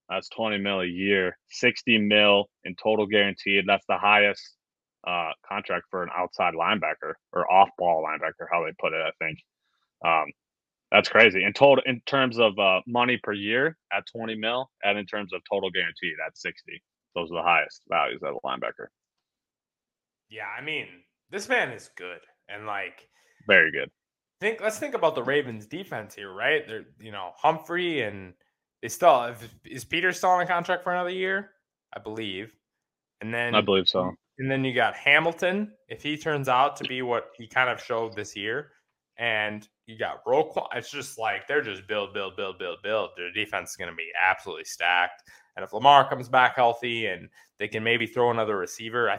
That's 0.08 0.28
20 0.30 0.58
mil 0.58 0.80
a 0.80 0.86
year, 0.86 1.38
60 1.50 1.98
mil 1.98 2.46
in 2.64 2.74
total 2.74 3.06
guaranteed. 3.06 3.64
That's 3.66 3.86
the 3.88 3.96
highest 3.96 4.42
uh, 5.06 5.30
contract 5.48 5.86
for 5.90 6.02
an 6.02 6.10
outside 6.14 6.54
linebacker 6.54 7.14
or 7.32 7.50
off 7.50 7.70
ball 7.78 8.04
linebacker, 8.04 8.46
how 8.50 8.64
they 8.64 8.72
put 8.78 8.92
it, 8.92 9.00
I 9.00 9.12
think. 9.24 9.38
Um, 10.04 10.26
that's 10.90 11.08
crazy. 11.08 11.44
In 11.44 11.52
total, 11.52 11.82
in 11.86 12.02
terms 12.06 12.38
of 12.38 12.58
uh, 12.58 12.80
money 12.86 13.18
per 13.22 13.32
year 13.32 13.76
at 13.92 14.04
20 14.12 14.34
mil, 14.34 14.68
and 14.82 14.98
in 14.98 15.06
terms 15.06 15.32
of 15.32 15.40
total 15.50 15.70
guaranteed 15.70 16.14
at 16.26 16.36
60, 16.36 16.82
those 17.14 17.30
are 17.30 17.34
the 17.34 17.42
highest 17.42 17.82
values 17.88 18.20
at 18.24 18.30
a 18.30 18.38
linebacker. 18.44 18.88
Yeah, 20.28 20.46
I 20.46 20.62
mean, 20.62 20.86
this 21.30 21.48
man 21.48 21.70
is 21.70 21.90
good. 21.96 22.20
And 22.52 22.66
like 22.66 23.08
very 23.46 23.70
good. 23.70 23.90
Think 24.40 24.60
let's 24.60 24.78
think 24.78 24.94
about 24.94 25.14
the 25.14 25.22
Ravens 25.22 25.66
defense 25.66 26.14
here, 26.14 26.32
right? 26.32 26.66
They're 26.66 26.84
you 27.00 27.12
know, 27.12 27.32
Humphrey 27.36 28.02
and 28.02 28.34
they 28.82 28.88
still 28.88 29.34
is 29.64 29.84
Peter 29.84 30.12
still 30.12 30.30
on 30.30 30.42
a 30.42 30.46
contract 30.46 30.82
for 30.82 30.92
another 30.92 31.10
year? 31.10 31.50
I 31.94 32.00
believe. 32.00 32.52
And 33.20 33.32
then 33.32 33.54
I 33.54 33.60
believe 33.60 33.88
so. 33.88 34.14
And 34.38 34.50
then 34.50 34.64
you 34.64 34.72
got 34.72 34.94
Hamilton, 34.94 35.70
if 35.88 36.02
he 36.02 36.16
turns 36.16 36.48
out 36.48 36.74
to 36.76 36.84
be 36.84 37.02
what 37.02 37.32
he 37.36 37.46
kind 37.46 37.68
of 37.68 37.82
showed 37.82 38.16
this 38.16 38.34
year. 38.34 38.70
And 39.18 39.68
you 39.86 39.98
got 39.98 40.24
Roquan. 40.24 40.66
It's 40.74 40.90
just 40.90 41.18
like 41.18 41.46
they're 41.46 41.60
just 41.60 41.86
build, 41.86 42.14
build, 42.14 42.36
build, 42.36 42.58
build, 42.58 42.78
build. 42.82 43.10
Their 43.18 43.30
defense 43.32 43.70
is 43.70 43.76
going 43.76 43.90
to 43.90 43.96
be 43.96 44.08
absolutely 44.18 44.64
stacked. 44.64 45.24
And 45.56 45.64
if 45.64 45.74
Lamar 45.74 46.08
comes 46.08 46.30
back 46.30 46.56
healthy 46.56 47.06
and 47.06 47.28
they 47.58 47.68
can 47.68 47.84
maybe 47.84 48.06
throw 48.06 48.30
another 48.30 48.56
receiver, 48.56 49.10
I, 49.10 49.18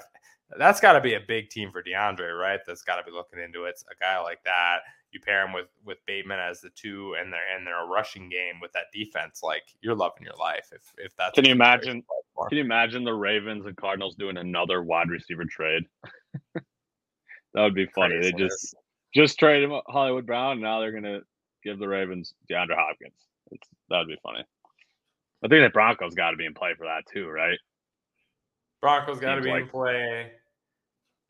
that's 0.58 0.79
got 0.79 0.93
to 0.93 1.01
be 1.01 1.13
a 1.13 1.20
big 1.20 1.50
team 1.50 1.72
for 1.72 1.84
DeAndre, 1.84 2.38
right? 2.38 2.60
That's 2.65 2.81
got 2.84 2.98
to 2.98 3.03
be 3.03 3.12
looking 3.12 3.39
into 3.39 3.65
it. 3.65 3.81
A 3.91 3.96
guy 4.00 4.20
like 4.22 4.43
that, 4.46 4.79
you 5.12 5.20
pair 5.20 5.46
him 5.46 5.53
with 5.53 5.67
with 5.86 5.98
Bateman 6.05 6.39
as 6.39 6.62
the 6.62 6.70
two, 6.70 7.15
and 7.20 7.31
they're 7.31 7.55
and 7.55 7.65
they're 7.65 7.84
a 7.84 7.88
rushing 7.88 8.29
game 8.29 8.60
with 8.62 8.72
that 8.74 8.86
defense. 8.93 9.41
Like 9.43 9.63
you're 9.81 9.96
loving 9.96 10.24
your 10.24 10.36
life. 10.39 10.70
If 10.72 10.81
if 10.98 11.15
that's 11.17 11.36
can 11.36 11.46
you 11.46 11.51
imagine? 11.51 12.03
Can 12.50 12.58
you 12.58 12.63
imagine 12.63 13.03
the 13.03 13.13
Ravens 13.13 13.65
and 13.65 13.75
Cardinals 13.77 14.15
doing 14.15 14.38
another 14.38 14.81
wide 14.81 15.10
receiver 15.10 15.46
trade? 15.46 15.84
that 16.53 16.63
would 17.55 17.75
be 17.75 17.86
funny. 17.88 18.15
Crazy. 18.15 18.31
They 18.31 18.38
just 18.38 18.75
just 19.13 19.38
trade 19.38 19.67
traded 19.67 19.81
Hollywood 19.88 20.25
Brown. 20.25 20.53
And 20.53 20.62
now 20.62 20.79
they're 20.79 20.91
gonna 20.91 21.20
give 21.63 21.79
the 21.79 21.88
Ravens 21.88 22.34
DeAndre 22.50 22.75
Hopkins. 22.75 23.13
It's, 23.51 23.67
that'd 23.89 24.08
be 24.08 24.17
funny. 24.24 24.43
I 25.43 25.48
think 25.48 25.65
the 25.65 25.70
Broncos 25.70 26.13
got 26.13 26.31
to 26.31 26.38
be 26.38 26.46
in 26.46 26.53
play 26.53 26.74
for 26.77 26.86
that 26.86 27.03
too, 27.12 27.27
right? 27.27 27.58
Broncos 28.79 29.20
got 29.20 29.36
to 29.36 29.41
be 29.41 29.50
like, 29.50 29.63
in 29.63 29.70
play. 29.70 30.31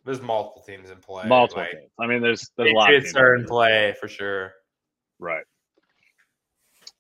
There's 0.06 0.22
multiple 0.22 0.64
teams 0.66 0.90
in 0.90 0.98
play. 0.98 1.28
Multiple 1.28 1.64
like, 1.64 1.72
teams. 1.72 1.92
I 2.00 2.08
mean, 2.08 2.22
there's 2.22 2.50
there's 2.58 2.72
a 2.72 2.76
lot. 2.76 2.88
Patriots 2.88 3.16
are 3.16 3.36
in 3.36 3.46
play 3.46 3.96
for 4.00 4.08
sure. 4.08 4.54
Right. 5.20 5.44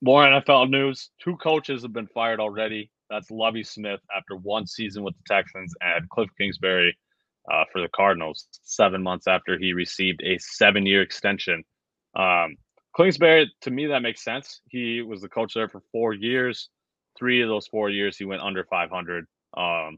More 0.01 0.24
NFL 0.24 0.70
news. 0.70 1.10
Two 1.24 1.36
coaches 1.38 1.81
have 1.84 1.93
been 1.93 2.08
fired 2.08 2.39
already. 2.39 2.91
That's 3.10 3.29
Lovie 3.29 3.63
Smith 3.63 4.00
after 4.15 4.36
one 4.36 4.65
season 4.65 5.03
with 5.03 5.15
the 5.15 5.34
Texans 5.34 5.74
and 5.81 6.10
Cliff 6.10 6.29
Kingsbury 6.39 6.98
uh, 7.51 7.65
for 7.72 7.81
the 7.81 7.89
Cardinals, 7.89 8.48
seven 8.63 9.03
months 9.03 9.27
after 9.27 9.58
he 9.58 9.74
received 9.74 10.22
a 10.24 10.38
seven-year 10.39 11.01
extension. 11.01 11.63
Um, 12.15 12.55
Kingsbury, 12.96 13.51
to 13.62 13.72
me, 13.72 13.88
that 13.88 14.01
makes 14.01 14.24
sense. 14.24 14.62
He 14.70 15.01
was 15.01 15.22
the 15.22 15.29
coach 15.29 15.53
there 15.53 15.70
for 15.70 15.81
four 15.91 16.13
years. 16.13 16.70
Three 17.17 17.41
of 17.41 17.50
those 17.50 17.67
four 17.67 17.89
years, 17.89 18.17
he 18.17 18.25
went 18.25 18.41
under 18.41 18.63
500. 18.65 19.25
Um, 19.58 19.98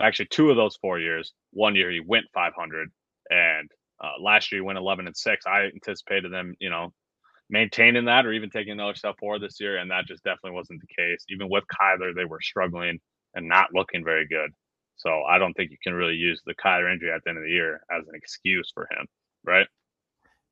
actually, 0.00 0.26
two 0.26 0.50
of 0.50 0.56
those 0.56 0.76
four 0.76 0.98
years, 0.98 1.32
one 1.52 1.74
year 1.74 1.90
he 1.90 2.00
went 2.00 2.26
500, 2.34 2.90
and 3.30 3.70
uh, 4.02 4.12
last 4.20 4.52
year 4.52 4.60
he 4.60 4.66
went 4.66 4.78
11 4.78 5.06
and 5.06 5.16
six. 5.16 5.46
I 5.46 5.64
anticipated 5.64 6.32
them, 6.32 6.54
you 6.60 6.70
know, 6.70 6.92
maintaining 7.50 8.04
that 8.06 8.26
or 8.26 8.32
even 8.32 8.50
taking 8.50 8.72
another 8.72 8.94
step 8.94 9.16
forward 9.18 9.42
this 9.42 9.60
year, 9.60 9.78
and 9.78 9.90
that 9.90 10.06
just 10.06 10.24
definitely 10.24 10.52
wasn't 10.52 10.80
the 10.80 11.02
case. 11.02 11.24
Even 11.28 11.48
with 11.50 11.64
Kyler, 11.80 12.14
they 12.14 12.24
were 12.24 12.40
struggling 12.40 12.98
and 13.34 13.48
not 13.48 13.74
looking 13.74 14.04
very 14.04 14.26
good. 14.26 14.50
So 14.96 15.22
I 15.22 15.38
don't 15.38 15.54
think 15.54 15.70
you 15.70 15.78
can 15.82 15.94
really 15.94 16.14
use 16.14 16.42
the 16.44 16.54
Kyler 16.54 16.92
injury 16.92 17.10
at 17.10 17.22
the 17.24 17.30
end 17.30 17.38
of 17.38 17.44
the 17.44 17.50
year 17.50 17.80
as 17.90 18.06
an 18.06 18.14
excuse 18.14 18.70
for 18.74 18.86
him, 18.90 19.06
right? 19.44 19.66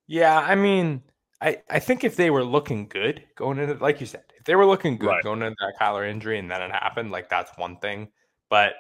Yeah, 0.06 0.38
I 0.38 0.54
mean, 0.54 1.02
I, 1.40 1.58
I 1.68 1.78
think 1.78 2.02
if 2.02 2.16
they 2.16 2.30
were 2.30 2.44
looking 2.44 2.88
good 2.88 3.22
going 3.36 3.58
into, 3.58 3.74
like 3.74 4.00
you 4.00 4.06
said, 4.06 4.24
if 4.38 4.44
they 4.44 4.56
were 4.56 4.66
looking 4.66 4.96
good 4.96 5.08
right. 5.08 5.22
going 5.22 5.42
into 5.42 5.56
that 5.60 5.74
Kyler 5.80 6.08
injury 6.08 6.38
and 6.38 6.50
then 6.50 6.62
it 6.62 6.70
happened, 6.70 7.10
like 7.10 7.28
that's 7.28 7.56
one 7.56 7.76
thing. 7.76 8.08
But 8.48 8.72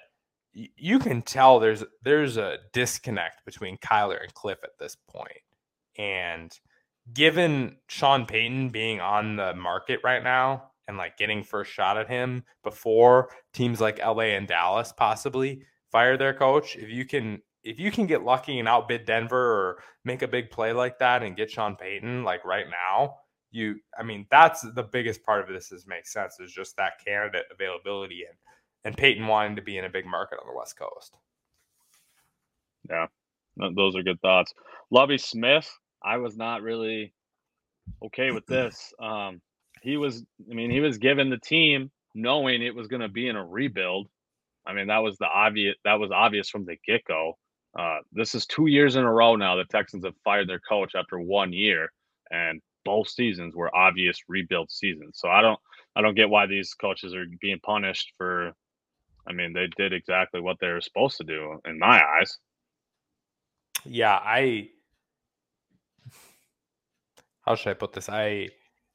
you 0.76 0.98
can 0.98 1.22
tell 1.22 1.60
there's 1.60 1.84
there's 2.02 2.36
a 2.36 2.58
disconnect 2.72 3.44
between 3.44 3.78
Kyler 3.78 4.22
and 4.22 4.32
Cliff 4.34 4.58
at 4.64 4.78
this 4.78 4.96
point. 5.08 5.30
And 5.96 6.52
given 7.12 7.76
Sean 7.88 8.26
Payton 8.26 8.70
being 8.70 9.00
on 9.00 9.36
the 9.36 9.54
market 9.54 10.00
right 10.04 10.22
now 10.22 10.70
and 10.86 10.96
like 10.96 11.16
getting 11.16 11.42
first 11.42 11.72
shot 11.72 11.96
at 11.96 12.08
him 12.08 12.44
before 12.62 13.30
teams 13.52 13.80
like 13.80 13.98
LA 13.98 14.34
and 14.34 14.46
Dallas 14.46 14.92
possibly 14.92 15.62
fire 15.90 16.16
their 16.16 16.34
coach, 16.34 16.76
if 16.76 16.88
you 16.88 17.04
can 17.04 17.42
if 17.64 17.78
you 17.78 17.90
can 17.90 18.06
get 18.06 18.24
lucky 18.24 18.58
and 18.58 18.68
outbid 18.68 19.04
Denver 19.04 19.52
or 19.52 19.82
make 20.04 20.22
a 20.22 20.28
big 20.28 20.50
play 20.50 20.72
like 20.72 20.98
that 20.98 21.22
and 21.22 21.36
get 21.36 21.50
Sean 21.50 21.76
Payton 21.76 22.24
like 22.24 22.44
right 22.44 22.66
now, 22.70 23.16
you 23.50 23.76
I 23.98 24.02
mean 24.02 24.26
that's 24.30 24.62
the 24.62 24.82
biggest 24.82 25.22
part 25.22 25.40
of 25.40 25.54
this 25.54 25.72
is 25.72 25.86
makes 25.86 26.12
sense 26.12 26.40
is 26.40 26.52
just 26.52 26.76
that 26.76 27.04
candidate 27.04 27.46
availability 27.52 28.24
and 28.28 28.36
and 28.84 28.96
Payton 28.96 29.26
wanting 29.26 29.56
to 29.56 29.62
be 29.62 29.78
in 29.78 29.84
a 29.84 29.90
big 29.90 30.06
market 30.06 30.38
on 30.40 30.46
the 30.46 30.56
West 30.56 30.78
Coast. 30.78 31.14
Yeah, 32.88 33.06
those 33.76 33.96
are 33.96 34.02
good 34.02 34.20
thoughts. 34.20 34.54
Lovie 34.90 35.18
Smith, 35.18 35.70
I 36.02 36.16
was 36.18 36.36
not 36.36 36.62
really 36.62 37.12
okay 38.02 38.30
with 38.30 38.46
this. 38.48 38.92
Um, 39.00 39.40
he 39.82 39.96
was, 39.96 40.24
I 40.50 40.54
mean, 40.54 40.70
he 40.70 40.80
was 40.80 40.98
given 40.98 41.30
the 41.30 41.38
team 41.38 41.90
knowing 42.14 42.62
it 42.62 42.74
was 42.74 42.88
going 42.88 43.02
to 43.02 43.08
be 43.08 43.28
in 43.28 43.36
a 43.36 43.44
rebuild. 43.44 44.08
I 44.66 44.72
mean, 44.72 44.88
that 44.88 44.98
was 44.98 45.16
the 45.18 45.26
obvious. 45.26 45.76
That 45.84 45.98
was 45.98 46.10
obvious 46.10 46.48
from 46.48 46.64
the 46.64 46.76
get 46.86 47.04
go. 47.04 47.38
Uh, 47.78 47.98
this 48.12 48.34
is 48.34 48.46
two 48.46 48.66
years 48.66 48.96
in 48.96 49.04
a 49.04 49.12
row 49.12 49.36
now. 49.36 49.56
The 49.56 49.64
Texans 49.64 50.04
have 50.04 50.14
fired 50.24 50.48
their 50.48 50.60
coach 50.60 50.94
after 50.94 51.18
one 51.18 51.52
year, 51.52 51.90
and 52.30 52.60
both 52.84 53.08
seasons 53.08 53.54
were 53.54 53.74
obvious 53.74 54.18
rebuild 54.28 54.70
seasons. 54.70 55.18
So 55.18 55.28
I 55.28 55.42
don't, 55.42 55.58
I 55.96 56.02
don't 56.02 56.14
get 56.14 56.28
why 56.30 56.46
these 56.46 56.74
coaches 56.74 57.14
are 57.14 57.26
being 57.40 57.60
punished 57.62 58.12
for. 58.16 58.52
I 59.28 59.32
mean, 59.32 59.52
they 59.52 59.68
did 59.76 59.92
exactly 59.92 60.40
what 60.40 60.56
they 60.60 60.68
were 60.68 60.80
supposed 60.80 61.16
to 61.18 61.24
do 61.24 61.60
in 61.64 61.78
my 61.78 62.02
eyes. 62.02 62.38
Yeah, 63.84 64.14
I. 64.14 64.70
How 67.42 67.54
should 67.54 67.70
I 67.70 67.74
put 67.74 67.92
this? 67.92 68.08
I 68.08 68.48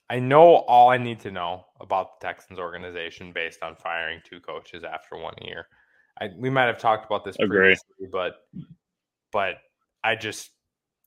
I 0.10 0.20
know 0.20 0.56
all 0.56 0.90
I 0.90 0.98
need 0.98 1.20
to 1.22 1.32
know 1.32 1.66
about 1.80 2.20
the 2.20 2.28
Texans 2.28 2.60
organization 2.60 3.32
based 3.34 3.64
on 3.64 3.76
firing 3.76 4.22
two 4.24 4.40
coaches 4.40 4.84
after 4.84 5.18
one 5.18 5.34
year. 5.42 5.68
I, 6.22 6.30
we 6.38 6.50
might 6.50 6.66
have 6.66 6.78
talked 6.78 7.06
about 7.06 7.26
this 7.26 7.36
Agree. 7.40 7.58
previously, 7.58 8.08
but 8.12 8.36
but 9.32 9.56
I 10.04 10.16
just 10.16 10.52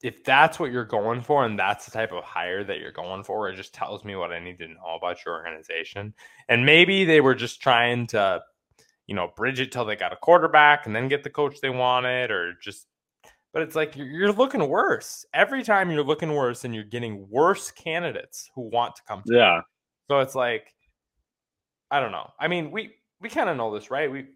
if 0.02 0.22
that's 0.24 0.58
what 0.58 0.70
you're 0.72 0.84
going 0.84 1.22
for 1.22 1.44
and 1.44 1.58
that's 1.58 1.86
the 1.86 1.90
type 1.90 2.12
of 2.12 2.22
hire 2.22 2.62
that 2.64 2.78
you're 2.78 2.92
going 2.92 3.24
for, 3.24 3.48
it 3.48 3.56
just 3.56 3.74
tells 3.74 4.04
me 4.04 4.14
what 4.14 4.32
I 4.32 4.38
need 4.38 4.58
to 4.58 4.68
know 4.68 4.96
about 4.96 5.24
your 5.24 5.34
organization. 5.34 6.14
And 6.48 6.66
maybe 6.66 7.04
they 7.04 7.20
were 7.20 7.34
just 7.34 7.62
trying 7.62 8.06
to, 8.08 8.42
you 9.06 9.14
know, 9.14 9.30
bridge 9.36 9.60
it 9.60 9.72
till 9.72 9.84
they 9.84 9.96
got 9.96 10.12
a 10.12 10.16
quarterback 10.16 10.86
and 10.86 10.94
then 10.94 11.08
get 11.08 11.22
the 11.22 11.30
coach 11.30 11.60
they 11.60 11.70
wanted, 11.70 12.30
or 12.30 12.54
just 12.62 12.86
but 13.52 13.62
it's 13.62 13.74
like 13.74 13.96
you're, 13.96 14.06
you're, 14.06 14.32
looking 14.32 14.68
worse. 14.68 15.24
Every 15.32 15.62
time 15.62 15.90
you're 15.90 16.04
looking 16.04 16.34
worse 16.34 16.64
and 16.64 16.74
you're 16.74 16.84
getting 16.84 17.26
worse 17.30 17.70
candidates 17.70 18.50
who 18.54 18.68
want 18.68 18.96
to 18.96 19.02
come 19.08 19.22
to 19.26 19.34
yeah. 19.34 19.56
You. 19.56 19.62
so 20.10 20.20
it's 20.20 20.34
like 20.34 20.74
i 21.90 22.00
don't 22.00 22.12
know. 22.12 22.30
I 22.38 22.48
mean 22.48 22.70
we 22.70 22.92
we 23.20 23.28
kind 23.28 23.48
of 23.48 23.56
know 23.56 23.72
this 23.72 23.90
right? 23.90 24.10
We 24.10 24.26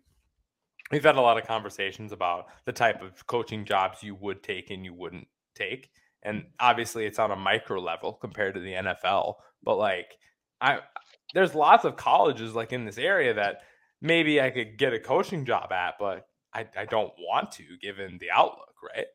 we've 0.90 1.04
had 1.04 1.16
a 1.16 1.20
lot 1.20 1.36
of 1.36 1.46
conversations 1.46 2.12
about 2.12 2.46
the 2.64 2.72
type 2.72 3.02
of 3.02 3.26
coaching 3.26 3.64
jobs 3.64 4.02
you 4.02 4.14
would 4.14 4.42
take 4.42 4.70
and 4.70 4.84
you 4.84 4.94
wouldn't 4.94 5.28
take. 5.54 5.90
And 6.22 6.44
obviously 6.58 7.04
it's 7.04 7.18
on 7.18 7.30
a 7.30 7.36
micro 7.36 7.80
level 7.80 8.14
compared 8.14 8.54
to 8.54 8.60
the 8.60 8.72
nfl 8.72 9.34
but 9.62 9.76
like 9.76 10.16
i 10.60 10.78
there's 11.34 11.54
lots 11.54 11.84
of 11.84 11.96
colleges 11.96 12.54
like 12.54 12.72
in 12.72 12.84
this 12.84 12.98
area 12.98 13.34
that 13.34 13.62
maybe 14.00 14.40
i 14.40 14.50
could 14.50 14.76
get 14.78 14.92
a 14.92 14.98
coaching 14.98 15.44
job 15.44 15.70
at 15.72 15.94
but 15.98 16.26
I, 16.52 16.66
I 16.76 16.84
don't 16.84 17.12
want 17.18 17.52
to 17.52 17.64
given 17.80 18.18
the 18.18 18.30
outlook, 18.30 18.74
right? 18.94 19.06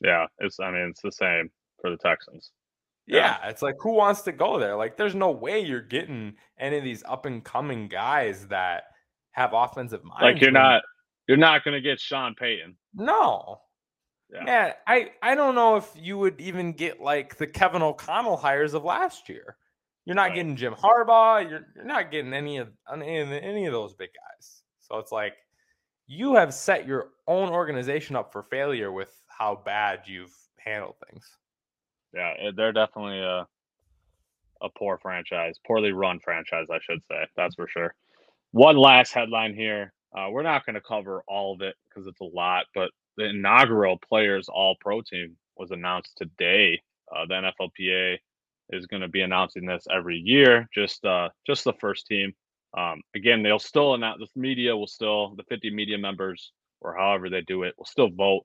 Yeah, 0.00 0.26
it's 0.38 0.58
I 0.58 0.70
mean 0.70 0.88
it's 0.90 1.02
the 1.02 1.12
same 1.12 1.50
for 1.80 1.90
the 1.90 1.96
Texans. 1.96 2.50
Yeah, 3.06 3.38
yeah, 3.42 3.50
it's 3.50 3.62
like 3.62 3.76
who 3.80 3.92
wants 3.92 4.22
to 4.22 4.32
go 4.32 4.58
there? 4.58 4.76
Like 4.76 4.96
there's 4.96 5.14
no 5.14 5.30
way 5.30 5.60
you're 5.60 5.80
getting 5.80 6.34
any 6.58 6.78
of 6.78 6.84
these 6.84 7.02
up 7.04 7.26
and 7.26 7.44
coming 7.44 7.88
guys 7.88 8.46
that 8.48 8.84
have 9.32 9.52
offensive 9.52 10.04
minds. 10.04 10.22
Like 10.22 10.40
you're 10.40 10.50
not 10.50 10.82
you're 11.28 11.36
not 11.36 11.64
gonna 11.64 11.80
get 11.80 12.00
Sean 12.00 12.34
Payton. 12.34 12.76
No. 12.94 13.60
Yeah. 14.32 14.44
Man, 14.44 14.72
I, 14.86 15.10
I 15.20 15.34
don't 15.34 15.54
know 15.54 15.76
if 15.76 15.90
you 15.94 16.16
would 16.16 16.40
even 16.40 16.72
get 16.72 17.02
like 17.02 17.36
the 17.36 17.46
Kevin 17.46 17.82
O'Connell 17.82 18.38
hires 18.38 18.72
of 18.72 18.82
last 18.82 19.28
year. 19.28 19.56
You're 20.04 20.16
not 20.16 20.28
right. 20.28 20.34
getting 20.34 20.56
Jim 20.56 20.74
Harbaugh. 20.74 21.48
You're, 21.48 21.66
you're 21.76 21.84
not 21.84 22.10
getting 22.10 22.32
any 22.32 22.58
of 22.58 22.68
any, 22.92 23.18
any 23.18 23.66
of 23.66 23.72
those 23.72 23.94
big 23.94 24.10
guys. 24.10 24.62
So 24.80 24.98
it's 24.98 25.12
like 25.12 25.34
you 26.06 26.34
have 26.34 26.52
set 26.52 26.86
your 26.86 27.10
own 27.26 27.50
organization 27.50 28.16
up 28.16 28.32
for 28.32 28.42
failure 28.42 28.90
with 28.92 29.10
how 29.28 29.62
bad 29.64 30.00
you've 30.06 30.34
handled 30.58 30.96
things. 31.08 31.36
Yeah, 32.14 32.34
eh, 32.38 32.50
they're 32.54 32.72
definitely 32.72 33.20
a 33.20 33.46
a 34.62 34.68
poor 34.78 34.98
franchise, 34.98 35.56
poorly 35.66 35.92
run 35.92 36.20
franchise, 36.20 36.66
I 36.70 36.78
should 36.80 37.00
say. 37.10 37.26
That's 37.36 37.56
for 37.56 37.66
sure. 37.68 37.94
One 38.52 38.76
last 38.76 39.12
headline 39.12 39.54
here. 39.54 39.92
Uh, 40.16 40.28
we're 40.30 40.42
not 40.42 40.64
going 40.64 40.74
to 40.74 40.80
cover 40.80 41.22
all 41.26 41.54
of 41.54 41.62
it 41.62 41.74
because 41.88 42.06
it's 42.06 42.20
a 42.20 42.24
lot, 42.24 42.66
but 42.74 42.90
the 43.16 43.30
inaugural 43.30 43.98
Players 43.98 44.48
All 44.48 44.76
Pro 44.80 45.00
team 45.00 45.36
was 45.56 45.70
announced 45.70 46.12
today. 46.16 46.80
Uh, 47.14 47.26
the 47.26 47.34
NFLPA 47.34 48.18
is 48.72 48.86
going 48.86 49.02
to 49.02 49.08
be 49.08 49.20
announcing 49.20 49.66
this 49.66 49.84
every 49.94 50.16
year. 50.16 50.68
Just 50.74 51.04
uh, 51.04 51.28
just 51.46 51.64
the 51.64 51.74
first 51.74 52.06
team. 52.06 52.32
Um, 52.76 53.02
again, 53.14 53.42
they'll 53.42 53.58
still 53.58 53.94
announce 53.94 54.20
the 54.20 54.40
media 54.40 54.76
will 54.76 54.86
still 54.86 55.34
the 55.36 55.44
50 55.44 55.70
media 55.70 55.98
members 55.98 56.52
or 56.80 56.96
however 56.96 57.28
they 57.28 57.42
do 57.42 57.62
it 57.62 57.74
will 57.78 57.84
still 57.84 58.10
vote, 58.10 58.42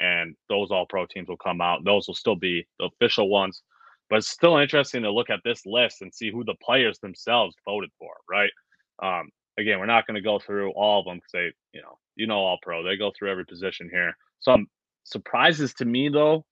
and 0.00 0.34
those 0.48 0.70
all 0.70 0.86
pro 0.86 1.06
teams 1.06 1.28
will 1.28 1.36
come 1.36 1.60
out. 1.60 1.84
Those 1.84 2.06
will 2.06 2.14
still 2.14 2.36
be 2.36 2.66
the 2.78 2.86
official 2.86 3.28
ones, 3.28 3.62
but 4.10 4.16
it's 4.16 4.28
still 4.28 4.58
interesting 4.58 5.02
to 5.02 5.12
look 5.12 5.30
at 5.30 5.40
this 5.44 5.64
list 5.64 6.02
and 6.02 6.12
see 6.12 6.30
who 6.30 6.44
the 6.44 6.56
players 6.62 6.98
themselves 6.98 7.54
voted 7.64 7.90
for. 7.98 8.12
Right? 8.28 8.50
Um, 9.02 9.30
again, 9.58 9.78
we're 9.78 9.86
not 9.86 10.06
going 10.06 10.16
to 10.16 10.20
go 10.20 10.38
through 10.38 10.72
all 10.72 11.00
of 11.00 11.06
them 11.06 11.16
because 11.16 11.32
they, 11.32 11.52
you 11.72 11.82
know, 11.82 11.98
you 12.16 12.26
know, 12.26 12.38
all 12.38 12.58
pro 12.62 12.82
they 12.82 12.96
go 12.96 13.12
through 13.16 13.30
every 13.30 13.46
position 13.46 13.88
here. 13.90 14.16
Some 14.40 14.66
surprises 15.04 15.72
to 15.74 15.84
me 15.84 16.08
though 16.08 16.44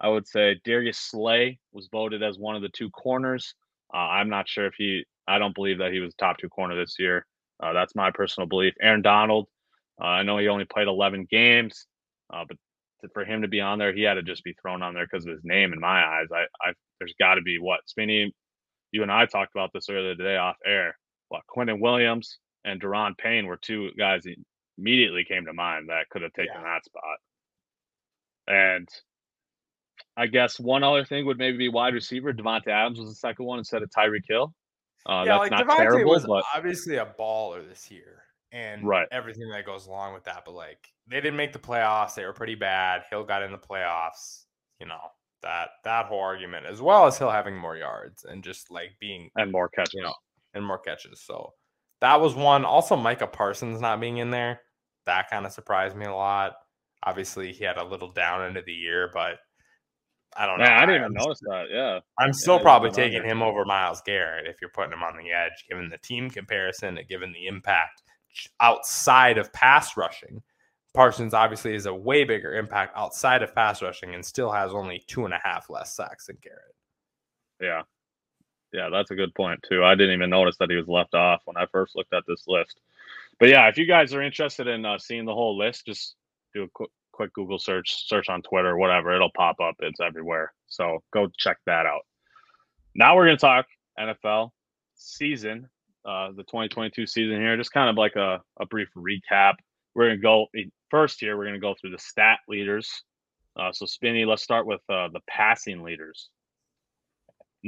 I 0.00 0.08
would 0.08 0.26
say 0.26 0.60
Darius 0.64 0.98
Slay 0.98 1.58
was 1.72 1.88
voted 1.90 2.22
as 2.22 2.38
one 2.38 2.56
of 2.56 2.62
the 2.62 2.68
two 2.70 2.90
corners. 2.90 3.54
Uh, 3.92 3.98
I'm 3.98 4.28
not 4.28 4.48
sure 4.48 4.66
if 4.66 4.74
he. 4.76 5.04
I 5.26 5.38
don't 5.38 5.54
believe 5.54 5.78
that 5.78 5.92
he 5.92 6.00
was 6.00 6.14
top 6.14 6.38
two 6.38 6.48
corner 6.48 6.76
this 6.76 6.96
year. 6.98 7.26
Uh, 7.62 7.72
that's 7.72 7.94
my 7.94 8.10
personal 8.10 8.48
belief. 8.48 8.74
Aaron 8.80 9.02
Donald. 9.02 9.48
Uh, 10.00 10.06
I 10.06 10.22
know 10.22 10.38
he 10.38 10.48
only 10.48 10.64
played 10.64 10.88
11 10.88 11.28
games, 11.30 11.86
uh, 12.32 12.44
but 12.48 12.56
to, 13.00 13.08
for 13.14 13.24
him 13.24 13.42
to 13.42 13.48
be 13.48 13.60
on 13.60 13.78
there, 13.78 13.94
he 13.94 14.02
had 14.02 14.14
to 14.14 14.22
just 14.22 14.42
be 14.42 14.56
thrown 14.60 14.82
on 14.82 14.92
there 14.92 15.06
because 15.06 15.24
of 15.24 15.32
his 15.32 15.44
name. 15.44 15.72
In 15.72 15.80
my 15.80 16.04
eyes, 16.04 16.26
I, 16.32 16.46
I 16.60 16.72
there's 16.98 17.14
got 17.18 17.36
to 17.36 17.42
be 17.42 17.58
what 17.58 17.80
Spinney. 17.86 18.34
You 18.92 19.02
and 19.02 19.12
I 19.12 19.26
talked 19.26 19.54
about 19.54 19.70
this 19.72 19.88
earlier 19.88 20.14
today 20.14 20.36
off 20.36 20.56
air. 20.64 20.96
What 21.28 21.42
Quinnen 21.54 21.80
Williams 21.80 22.38
and 22.64 22.80
Daron 22.80 23.16
Payne 23.16 23.46
were 23.46 23.56
two 23.56 23.90
guys 23.98 24.24
immediately 24.78 25.24
came 25.24 25.46
to 25.46 25.52
mind 25.52 25.88
that 25.88 26.08
could 26.10 26.22
have 26.22 26.32
taken 26.32 26.54
yeah. 26.56 26.62
that 26.62 26.84
spot. 26.84 27.18
And 28.46 28.88
I 30.16 30.26
guess 30.26 30.60
one 30.60 30.84
other 30.84 31.04
thing 31.04 31.26
would 31.26 31.38
maybe 31.38 31.58
be 31.58 31.68
wide 31.68 31.94
receiver. 31.94 32.32
Davante 32.32 32.68
Adams 32.68 33.00
was 33.00 33.10
the 33.10 33.16
second 33.16 33.46
one 33.46 33.58
instead 33.58 33.82
of 33.82 33.90
Tyreek 33.90 34.22
Hill. 34.28 34.54
Uh, 35.06 35.24
yeah, 35.26 35.36
like 35.36 35.52
Davante 35.52 36.06
was 36.06 36.24
but... 36.26 36.44
obviously 36.54 36.96
a 36.96 37.06
baller 37.18 37.68
this 37.68 37.90
year, 37.90 38.22
and 38.52 38.86
right. 38.86 39.08
everything 39.12 39.48
that 39.50 39.66
goes 39.66 39.86
along 39.86 40.14
with 40.14 40.24
that. 40.24 40.42
But 40.46 40.54
like, 40.54 40.88
they 41.08 41.16
didn't 41.16 41.36
make 41.36 41.52
the 41.52 41.58
playoffs; 41.58 42.14
they 42.14 42.24
were 42.24 42.32
pretty 42.32 42.54
bad. 42.54 43.02
Hill 43.10 43.24
got 43.24 43.42
in 43.42 43.52
the 43.52 43.58
playoffs. 43.58 44.44
You 44.80 44.86
know 44.86 45.00
that 45.42 45.70
that 45.84 46.06
whole 46.06 46.20
argument, 46.20 46.64
as 46.66 46.80
well 46.80 47.06
as 47.06 47.18
Hill 47.18 47.30
having 47.30 47.56
more 47.56 47.76
yards 47.76 48.24
and 48.24 48.42
just 48.42 48.70
like 48.70 48.92
being 49.00 49.30
and 49.36 49.52
more 49.52 49.68
catches, 49.68 49.94
you 49.94 50.02
know, 50.02 50.14
and 50.54 50.64
more 50.64 50.78
catches. 50.78 51.20
So 51.20 51.52
that 52.00 52.20
was 52.20 52.34
one. 52.34 52.64
Also, 52.64 52.96
Micah 52.96 53.26
Parsons 53.26 53.80
not 53.80 54.00
being 54.00 54.18
in 54.18 54.30
there 54.30 54.60
that 55.06 55.30
kind 55.30 55.46
of 55.46 55.52
surprised 55.52 55.96
me 55.96 56.06
a 56.06 56.14
lot. 56.14 56.54
Obviously, 57.04 57.52
he 57.52 57.64
had 57.64 57.76
a 57.76 57.84
little 57.84 58.10
down 58.10 58.44
into 58.44 58.62
the 58.62 58.72
year, 58.72 59.10
but 59.12 59.38
I 60.36 60.46
don't 60.46 60.58
know. 60.58 60.64
Yeah, 60.64 60.78
I 60.78 60.86
didn't 60.86 61.02
even 61.02 61.12
notice 61.14 61.40
that. 61.40 61.66
Yeah. 61.70 62.00
I'm 62.18 62.32
still 62.32 62.56
yeah, 62.56 62.62
probably 62.62 62.90
taking 62.90 63.24
him 63.24 63.42
over 63.42 63.64
Myles 63.64 64.02
Garrett 64.04 64.46
if 64.46 64.60
you're 64.60 64.70
putting 64.70 64.92
him 64.92 65.02
on 65.02 65.16
the 65.16 65.30
edge, 65.30 65.64
given 65.68 65.88
the 65.88 65.98
team 65.98 66.30
comparison 66.30 66.98
and 66.98 67.08
given 67.08 67.32
the 67.32 67.46
impact 67.46 68.02
outside 68.60 69.38
of 69.38 69.52
pass 69.52 69.96
rushing. 69.96 70.42
Parsons 70.92 71.34
obviously 71.34 71.74
is 71.74 71.86
a 71.86 71.94
way 71.94 72.24
bigger 72.24 72.54
impact 72.54 72.96
outside 72.96 73.42
of 73.42 73.54
pass 73.54 73.82
rushing 73.82 74.14
and 74.14 74.24
still 74.24 74.50
has 74.50 74.72
only 74.72 75.02
two 75.06 75.24
and 75.24 75.34
a 75.34 75.40
half 75.42 75.68
less 75.68 75.96
sacks 75.96 76.26
than 76.26 76.38
Garrett. 76.42 76.74
Yeah. 77.60 77.82
Yeah, 78.72 78.88
that's 78.90 79.12
a 79.12 79.16
good 79.16 79.34
point, 79.34 79.60
too. 79.68 79.84
I 79.84 79.94
didn't 79.94 80.14
even 80.14 80.30
notice 80.30 80.56
that 80.58 80.70
he 80.70 80.76
was 80.76 80.88
left 80.88 81.14
off 81.14 81.42
when 81.44 81.56
I 81.56 81.66
first 81.66 81.94
looked 81.94 82.12
at 82.12 82.24
this 82.26 82.44
list. 82.48 82.80
But 83.38 83.48
yeah, 83.48 83.68
if 83.68 83.78
you 83.78 83.86
guys 83.86 84.14
are 84.14 84.22
interested 84.22 84.66
in 84.66 84.84
uh, 84.84 84.98
seeing 84.98 85.24
the 85.24 85.34
whole 85.34 85.56
list, 85.56 85.86
just 85.86 86.16
do 86.54 86.64
a 86.64 86.68
quick, 86.68 86.90
quick 87.14 87.32
Google 87.32 87.58
search, 87.58 88.06
search 88.08 88.28
on 88.28 88.42
Twitter, 88.42 88.76
whatever. 88.76 89.14
It'll 89.14 89.30
pop 89.36 89.56
up. 89.60 89.76
It's 89.78 90.00
everywhere. 90.00 90.52
So 90.66 90.98
go 91.12 91.28
check 91.38 91.58
that 91.66 91.86
out. 91.86 92.02
Now 92.94 93.16
we're 93.16 93.26
going 93.26 93.36
to 93.36 93.40
talk 93.40 93.66
NFL 93.98 94.50
season, 94.96 95.68
uh, 96.04 96.28
the 96.36 96.42
2022 96.44 97.06
season 97.06 97.36
here. 97.36 97.56
Just 97.56 97.72
kind 97.72 97.88
of 97.88 97.96
like 97.96 98.16
a, 98.16 98.40
a 98.60 98.66
brief 98.66 98.88
recap. 98.96 99.54
We're 99.94 100.08
going 100.08 100.18
to 100.18 100.22
go 100.22 100.46
first 100.90 101.20
here. 101.20 101.36
We're 101.36 101.44
going 101.44 101.54
to 101.54 101.60
go 101.60 101.74
through 101.80 101.90
the 101.90 101.98
stat 101.98 102.40
leaders. 102.48 102.90
Uh, 103.58 103.72
so, 103.72 103.86
Spinny, 103.86 104.24
let's 104.24 104.42
start 104.42 104.66
with 104.66 104.80
uh, 104.88 105.08
the 105.12 105.20
passing 105.28 105.82
leaders. 105.82 106.30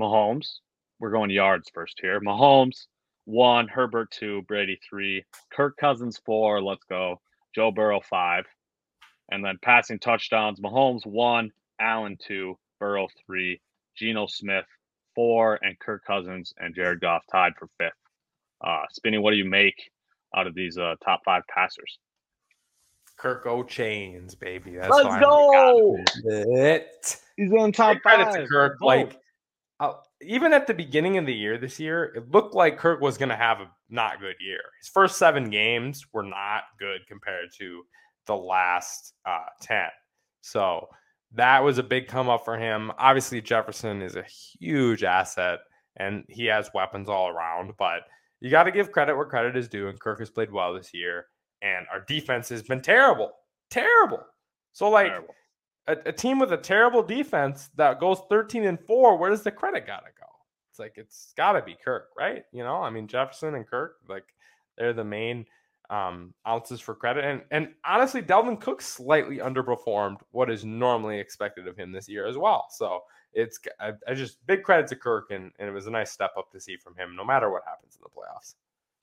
Mahomes, 0.01 0.59
we're 0.99 1.13
going 1.13 1.31
yards 1.31 1.71
first 1.73 1.99
here. 2.03 2.21
Mahomes, 2.21 2.87
one, 3.25 3.69
Herbert 3.69 4.11
two, 4.11 4.43
Brady 4.43 4.79
three, 4.89 5.25
Kirk 5.53 5.77
Cousins 5.77 6.21
four. 6.27 6.61
Let's 6.61 6.85
go. 6.89 7.21
Joe 7.55 7.71
Burrow 7.71 8.01
five, 8.01 8.45
and 9.31 9.45
then 9.45 9.59
passing 9.63 9.99
touchdowns: 9.99 10.61
Mahomes 10.61 11.07
one, 11.07 11.51
Allen 11.81 12.17
two, 12.21 12.59
Burrow 12.81 13.09
three, 13.27 13.61
Geno 13.97 14.27
Smith 14.27 14.67
four, 15.15 15.59
and 15.63 15.79
Kirk 15.79 16.05
Cousins 16.05 16.53
and 16.59 16.75
Jared 16.75 17.01
Goff 17.01 17.25
tied 17.31 17.55
for 17.59 17.69
fifth. 17.79 17.93
Uh, 18.61 18.83
Spinny, 18.91 19.19
what 19.19 19.31
do 19.33 19.37
you 19.37 19.45
make 19.45 19.91
out 20.35 20.47
of 20.47 20.55
these 20.55 20.79
uh, 20.79 20.95
top 21.05 21.23
five 21.25 21.43
passers? 21.49 21.99
Kirk 23.17 23.47
O 23.47 23.63
chains, 23.63 24.35
baby. 24.35 24.77
That's 24.77 24.91
Let's 24.91 25.21
go. 25.21 25.97
It. 26.25 27.17
He's 27.37 27.53
on 27.53 27.73
top 27.73 27.99
five. 28.05 28.35
To 28.35 28.47
Kirk, 28.47 28.79
like 28.81 29.19
uh, 29.81 29.95
even 30.21 30.53
at 30.53 30.67
the 30.67 30.75
beginning 30.75 31.17
of 31.19 31.27
the 31.27 31.35
year 31.35 31.59
this 31.59 31.81
year, 31.81 32.05
it 32.05 32.31
looked 32.31 32.55
like 32.55 32.79
Kirk 32.79 33.01
was 33.01 33.17
going 33.17 33.29
to 33.31 33.37
have 33.37 33.61
a 33.61 33.71
not 33.89 34.21
good 34.21 34.37
year. 34.41 34.61
His 34.81 34.89
first 34.89 35.17
seven 35.17 35.51
games 35.51 36.05
were 36.13 36.23
not 36.23 36.65
good 36.79 37.07
compared 37.09 37.49
to 37.59 37.85
the 38.27 38.37
last 38.37 39.15
uh, 39.25 39.47
10. 39.63 39.87
So 40.41 40.89
that 41.33 41.63
was 41.63 41.79
a 41.79 41.83
big 41.83 42.09
come 42.09 42.29
up 42.29 42.45
for 42.45 42.57
him. 42.57 42.93
Obviously, 42.99 43.41
Jefferson 43.41 44.03
is 44.03 44.17
a 44.17 44.23
huge 44.23 45.05
asset 45.05 45.61
and 45.97 46.25
he 46.29 46.47
has 46.47 46.71
weapons 46.75 47.09
all 47.09 47.29
around, 47.29 47.73
but 47.79 48.03
you 48.41 48.51
got 48.51 48.65
to 48.65 48.71
give 48.71 48.93
credit 48.93 49.17
where 49.17 49.25
credit 49.25 49.57
is 49.57 49.69
due. 49.69 49.89
And 49.89 49.99
Kirk 49.99 50.19
has 50.19 50.31
played 50.31 50.53
well 50.53 50.75
this 50.75 50.93
year, 50.93 51.27
and 51.63 51.87
our 51.91 52.01
defense 52.07 52.51
has 52.51 52.63
been 52.63 52.83
terrible, 52.83 53.33
terrible. 53.71 54.21
So, 54.73 54.91
like, 54.91 55.09
terrible 55.09 55.35
a, 55.87 55.97
a, 56.07 56.13
team 56.13 56.39
with 56.39 56.53
a 56.53 56.57
terrible 56.57 57.03
defense 57.03 57.71
that 57.77 58.01
goes 58.01 58.21
13 58.29 58.65
and 58.65 58.81
4, 58.81 59.17
where 59.17 59.31
does 59.31 59.43
the 59.43 59.51
credit 59.51 59.87
gotta 59.87 60.11
go? 60.19 60.27
It's 60.71 60.79
like 60.79 60.95
it's 60.97 61.33
gotta 61.37 61.63
be 61.63 61.77
Kirk, 61.83 62.09
right? 62.19 62.45
You 62.53 62.65
know, 62.65 62.77
I 62.77 62.91
mean 62.91 63.09
Jefferson 63.09 63.55
and 63.55 63.67
Kirk, 63.67 63.97
like 64.09 64.25
they're 64.77 64.93
the 64.93 65.05
main 65.05 65.47
um, 65.91 66.35
ounces 66.47 66.81
for 66.81 66.95
credit. 66.95 67.25
And 67.25 67.43
and 67.51 67.69
honestly, 67.85 68.23
Dalvin 68.23 68.61
Cook 68.61 68.83
slightly 68.83 69.39
underperformed 69.39 70.19
what 70.31 70.51
is 70.51 70.65
normally 70.65 71.19
expected 71.19 71.67
of 71.69 71.77
him 71.77 71.93
this 71.93 72.09
year 72.09 72.27
as 72.27 72.37
well. 72.37 72.67
So 72.71 73.03
it's 73.33 73.59
I, 73.81 73.93
I 74.09 74.15
just 74.15 74.45
big 74.47 74.63
credit 74.63 74.89
to 74.89 74.97
Kirk, 74.97 75.31
and, 75.31 75.53
and 75.59 75.69
it 75.69 75.73
was 75.73 75.87
a 75.87 75.91
nice 75.91 76.11
step 76.11 76.33
up 76.39 76.51
to 76.53 76.61
see 76.61 76.77
from 76.77 76.97
him, 76.97 77.15
no 77.15 77.25
matter 77.25 77.51
what 77.51 77.63
happens 77.67 77.97
in 77.97 78.03
the 78.03 78.09
playoffs. 78.09 78.55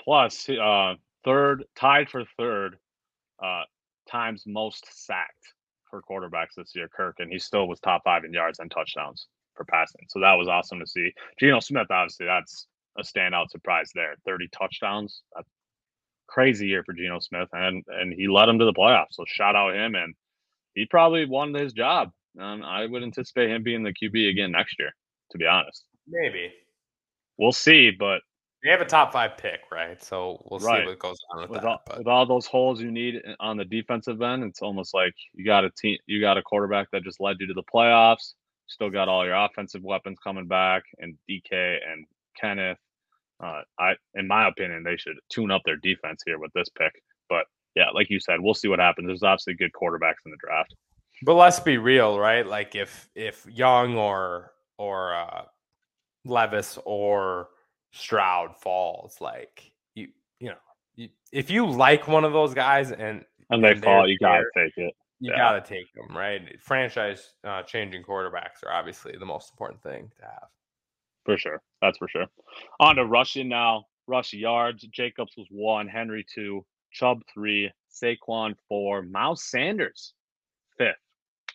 Plus, 0.01 0.49
uh, 0.49 0.95
third 1.23 1.65
tied 1.75 2.09
for 2.09 2.23
third 2.37 2.77
uh, 3.41 3.63
times 4.09 4.43
most 4.45 5.05
sacked 5.05 5.53
for 5.89 6.01
quarterbacks 6.01 6.55
this 6.57 6.73
year, 6.75 6.89
Kirk, 6.93 7.17
and 7.19 7.31
he 7.31 7.39
still 7.39 7.67
was 7.67 7.79
top 7.79 8.03
five 8.03 8.23
in 8.25 8.33
yards 8.33 8.59
and 8.59 8.71
touchdowns 8.71 9.27
for 9.53 9.65
passing. 9.65 10.01
So 10.09 10.19
that 10.19 10.33
was 10.33 10.47
awesome 10.47 10.79
to 10.79 10.87
see. 10.87 11.13
Geno 11.39 11.59
Smith, 11.59 11.87
obviously, 11.91 12.25
that's 12.25 12.67
a 12.97 13.03
standout 13.03 13.49
surprise 13.49 13.91
there. 13.93 14.15
30 14.25 14.47
touchdowns. 14.49 15.21
That's 15.35 15.49
crazy 16.27 16.67
year 16.67 16.83
for 16.83 16.93
Geno 16.93 17.19
Smith. 17.19 17.49
And 17.51 17.83
and 17.87 18.13
he 18.13 18.27
led 18.27 18.49
him 18.49 18.59
to 18.59 18.65
the 18.65 18.73
playoffs. 18.73 19.11
So 19.11 19.23
shout 19.27 19.55
out 19.55 19.75
him. 19.75 19.95
And 19.95 20.15
he 20.73 20.85
probably 20.85 21.25
won 21.25 21.53
his 21.53 21.73
job. 21.73 22.11
Um, 22.39 22.63
I 22.63 22.85
would 22.85 23.03
anticipate 23.03 23.49
him 23.49 23.63
being 23.63 23.83
the 23.83 23.93
QB 23.93 24.29
again 24.29 24.51
next 24.51 24.77
year, 24.79 24.91
to 25.31 25.37
be 25.37 25.45
honest. 25.45 25.85
Maybe. 26.07 26.51
We'll 27.37 27.51
see, 27.51 27.91
but 27.91 28.21
they 28.63 28.69
have 28.69 28.81
a 28.81 28.85
top 28.85 29.11
five 29.11 29.37
pick, 29.37 29.59
right? 29.71 30.01
So 30.01 30.41
we'll 30.49 30.59
right. 30.61 30.83
see 30.83 30.87
what 30.87 30.99
goes 30.99 31.17
on 31.31 31.41
with, 31.41 31.49
with 31.49 31.61
that. 31.61 31.67
All, 31.67 31.97
with 31.97 32.07
all 32.07 32.25
those 32.25 32.45
holes 32.45 32.81
you 32.81 32.91
need 32.91 33.21
on 33.39 33.57
the 33.57 33.65
defensive 33.65 34.21
end, 34.21 34.43
it's 34.43 34.61
almost 34.61 34.93
like 34.93 35.13
you 35.33 35.45
got 35.45 35.65
a 35.65 35.69
team, 35.71 35.97
you 36.05 36.21
got 36.21 36.37
a 36.37 36.41
quarterback 36.41 36.89
that 36.91 37.03
just 37.03 37.19
led 37.19 37.37
you 37.39 37.47
to 37.47 37.53
the 37.53 37.63
playoffs. 37.63 38.33
Still 38.67 38.89
got 38.89 39.09
all 39.09 39.25
your 39.25 39.35
offensive 39.35 39.83
weapons 39.83 40.17
coming 40.23 40.47
back, 40.47 40.83
and 40.99 41.17
DK 41.29 41.51
and 41.51 42.05
Kenneth. 42.39 42.77
Uh, 43.41 43.61
I, 43.79 43.93
in 44.15 44.27
my 44.27 44.47
opinion, 44.47 44.83
they 44.83 44.97
should 44.97 45.15
tune 45.29 45.51
up 45.51 45.61
their 45.65 45.77
defense 45.77 46.21
here 46.25 46.39
with 46.39 46.51
this 46.53 46.69
pick. 46.77 46.91
But 47.29 47.45
yeah, 47.75 47.89
like 47.93 48.09
you 48.09 48.19
said, 48.19 48.39
we'll 48.39 48.53
see 48.53 48.67
what 48.67 48.79
happens. 48.79 49.07
There's 49.07 49.23
obviously 49.23 49.55
good 49.55 49.71
quarterbacks 49.73 50.25
in 50.25 50.31
the 50.31 50.37
draft. 50.39 50.73
But 51.23 51.35
let's 51.35 51.59
be 51.59 51.77
real, 51.77 52.19
right? 52.19 52.45
Like 52.45 52.75
if 52.75 53.09
if 53.15 53.45
Young 53.49 53.97
or 53.97 54.51
or 54.77 55.15
uh, 55.15 55.43
Levis 56.25 56.79
or 56.85 57.49
Stroud 57.91 58.55
falls, 58.57 59.21
like 59.21 59.71
you 59.95 60.09
you 60.39 60.49
know, 60.49 60.57
you, 60.95 61.09
if 61.31 61.49
you 61.49 61.65
like 61.65 62.07
one 62.07 62.25
of 62.25 62.33
those 62.33 62.53
guys 62.53 62.91
and 62.91 63.23
and 63.49 63.63
they 63.63 63.71
and 63.71 63.83
fall, 63.83 64.07
you 64.07 64.17
gotta 64.19 64.45
take 64.55 64.73
it. 64.77 64.93
You 65.19 65.31
yeah. 65.31 65.37
gotta 65.37 65.61
take 65.61 65.93
them, 65.93 66.15
right? 66.15 66.61
Franchise 66.61 67.33
uh, 67.45 67.63
changing 67.63 68.03
quarterbacks 68.03 68.63
are 68.65 68.73
obviously 68.73 69.15
the 69.17 69.25
most 69.25 69.51
important 69.51 69.81
thing 69.81 70.11
to 70.19 70.25
have. 70.25 70.49
For 71.25 71.37
sure, 71.37 71.61
that's 71.81 71.97
for 71.97 72.07
sure. 72.07 72.25
On 72.79 72.95
to 72.95 73.05
rushing 73.05 73.49
now. 73.49 73.85
Rush 74.07 74.33
yards. 74.33 74.85
Jacobs 74.91 75.33
was 75.37 75.47
one, 75.49 75.87
Henry 75.87 76.25
two, 76.33 76.65
Chubb 76.91 77.21
three, 77.33 77.71
Saquon 77.89 78.55
four, 78.67 79.01
Miles 79.01 79.43
Sanders 79.45 80.13
fifth. 80.77 80.95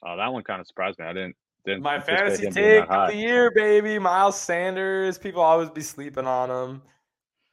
Uh, 0.03 0.17
that 0.17 0.33
one 0.33 0.43
kind 0.45 0.61
of 0.61 0.67
surprised 0.67 0.99
me. 0.99 1.05
I 1.05 1.13
didn't 1.13 1.37
didn't 1.65 1.83
My 1.83 2.01
fantasy 2.01 2.49
take 2.51 2.89
of 2.89 3.11
the 3.11 3.17
year, 3.17 3.51
baby. 3.55 3.99
Miles 3.99 4.41
Sanders. 4.41 5.19
People 5.19 5.43
always 5.43 5.71
be 5.71 5.83
sleeping 5.83 6.27
on 6.27 6.51
him. 6.51 6.83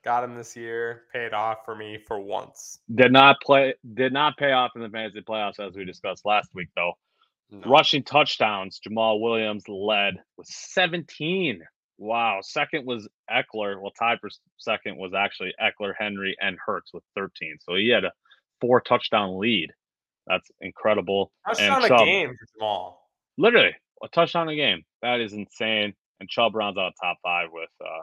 Got 0.04 0.23
him 0.23 0.36
this 0.36 0.56
year. 0.56 1.04
Paid 1.12 1.34
off 1.34 1.65
for 1.65 1.75
me 1.75 1.97
for 1.97 2.19
once. 2.19 2.80
Did 2.93 3.12
not 3.12 3.38
play. 3.41 3.73
Did 3.95 4.13
not 4.13 4.38
pay 4.38 4.51
off 4.51 4.71
in 4.75 4.82
the 4.82 4.89
fantasy 4.89 5.21
playoffs 5.21 5.60
as 5.60 5.75
we 5.75 5.84
discussed 5.84 6.25
last 6.25 6.49
week, 6.54 6.69
though. 6.75 6.93
No. 7.49 7.69
Rushing 7.69 8.04
touchdowns. 8.04 8.80
Jamaal 8.88 9.19
Williams 9.19 9.67
led 9.67 10.15
with 10.38 10.47
17. 10.47 11.62
Wow. 11.97 12.39
Second 12.41 12.86
was 12.86 13.08
Ekeler. 13.31 13.81
Well, 13.81 13.91
tied 13.97 14.19
for 14.19 14.29
second 14.58 14.97
was 14.97 15.13
actually 15.13 15.53
Ekeler, 15.62 15.93
Henry, 15.97 16.36
and 16.39 16.58
Hurts 16.63 16.93
with 16.93 17.03
13. 17.15 17.58
So 17.62 17.75
he 17.75 17.89
had 17.89 18.05
a 18.05 18.12
four 18.62 18.81
touchdown 18.81 19.39
lead. 19.39 19.71
That's 20.27 20.49
incredible. 20.62 21.31
Touchdown 21.47 21.84
a 21.86 21.89
game 21.89 22.36
for 22.36 22.63
Jamaal. 22.63 22.93
Literally, 23.38 23.75
a 24.03 24.08
touchdown 24.10 24.49
a 24.49 24.55
game. 24.55 24.84
That 25.01 25.21
is 25.21 25.34
insane. 25.34 25.93
And 26.19 26.29
Chubb 26.29 26.55
rounds 26.55 26.77
out 26.77 26.93
top 27.01 27.17
five 27.23 27.49
with 27.51 27.69
uh, 27.81 28.01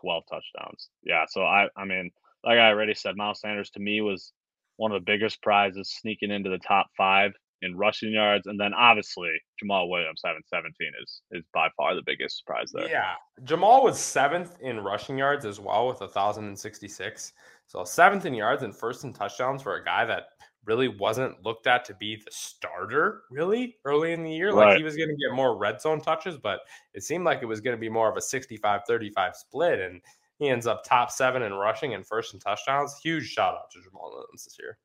12 0.00 0.24
touchdowns. 0.30 0.88
Yeah, 1.02 1.24
so 1.28 1.42
I, 1.42 1.68
I 1.76 1.84
mean, 1.84 2.10
like 2.44 2.58
I 2.58 2.68
already 2.68 2.94
said, 2.94 3.16
Miles 3.16 3.40
Sanders 3.40 3.70
to 3.70 3.80
me 3.80 4.00
was 4.00 4.32
one 4.76 4.92
of 4.92 5.00
the 5.00 5.12
biggest 5.12 5.42
prizes 5.42 5.92
sneaking 6.00 6.30
into 6.30 6.48
the 6.48 6.58
top 6.58 6.86
five 6.96 7.32
in 7.62 7.76
rushing 7.76 8.12
yards, 8.12 8.46
and 8.46 8.58
then 8.58 8.72
obviously 8.74 9.30
Jamaal 9.62 9.88
Williams 9.88 10.20
having 10.24 10.42
17 10.46 10.74
is 11.02 11.22
is 11.30 11.44
by 11.52 11.68
far 11.76 11.94
the 11.94 12.02
biggest 12.04 12.38
surprise 12.38 12.70
there. 12.72 12.88
Yeah, 12.88 13.14
Jamaal 13.42 13.82
was 13.82 13.98
seventh 13.98 14.56
in 14.60 14.80
rushing 14.80 15.18
yards 15.18 15.44
as 15.44 15.60
well 15.60 15.88
with 15.88 16.00
1,066. 16.00 17.32
So 17.66 17.84
seventh 17.84 18.26
in 18.26 18.34
yards 18.34 18.62
and 18.62 18.74
first 18.74 19.04
in 19.04 19.12
touchdowns 19.12 19.62
for 19.62 19.76
a 19.76 19.84
guy 19.84 20.04
that 20.04 20.24
really 20.64 20.88
wasn't 20.88 21.42
looked 21.44 21.66
at 21.66 21.84
to 21.86 21.94
be 21.94 22.16
the 22.16 22.30
starter 22.30 23.22
really 23.30 23.76
early 23.84 24.12
in 24.12 24.22
the 24.22 24.32
year. 24.32 24.52
Like 24.52 24.76
he 24.76 24.82
was 24.82 24.96
going 24.96 25.08
to 25.08 25.16
get 25.16 25.34
more 25.34 25.56
red 25.56 25.80
zone 25.80 26.00
touches, 26.00 26.36
but 26.36 26.60
it 26.94 27.02
seemed 27.02 27.24
like 27.24 27.42
it 27.42 27.46
was 27.46 27.60
going 27.60 27.76
to 27.76 27.80
be 27.80 27.88
more 27.88 28.10
of 28.10 28.16
a 28.16 28.20
65 28.20 28.82
35 28.86 29.36
split. 29.36 29.80
And 29.80 30.00
he 30.38 30.48
ends 30.48 30.66
up 30.66 30.84
top 30.84 31.10
seven 31.10 31.42
in 31.42 31.52
rushing 31.52 31.94
and 31.94 32.06
first 32.06 32.34
in 32.34 32.40
touchdowns. 32.40 32.98
Huge 33.02 33.28
shout 33.28 33.54
out 33.54 33.70
to 33.72 33.78
Jamaal 33.78 34.10
Williams 34.10 34.44
this 34.44 34.56
year. 34.58 34.78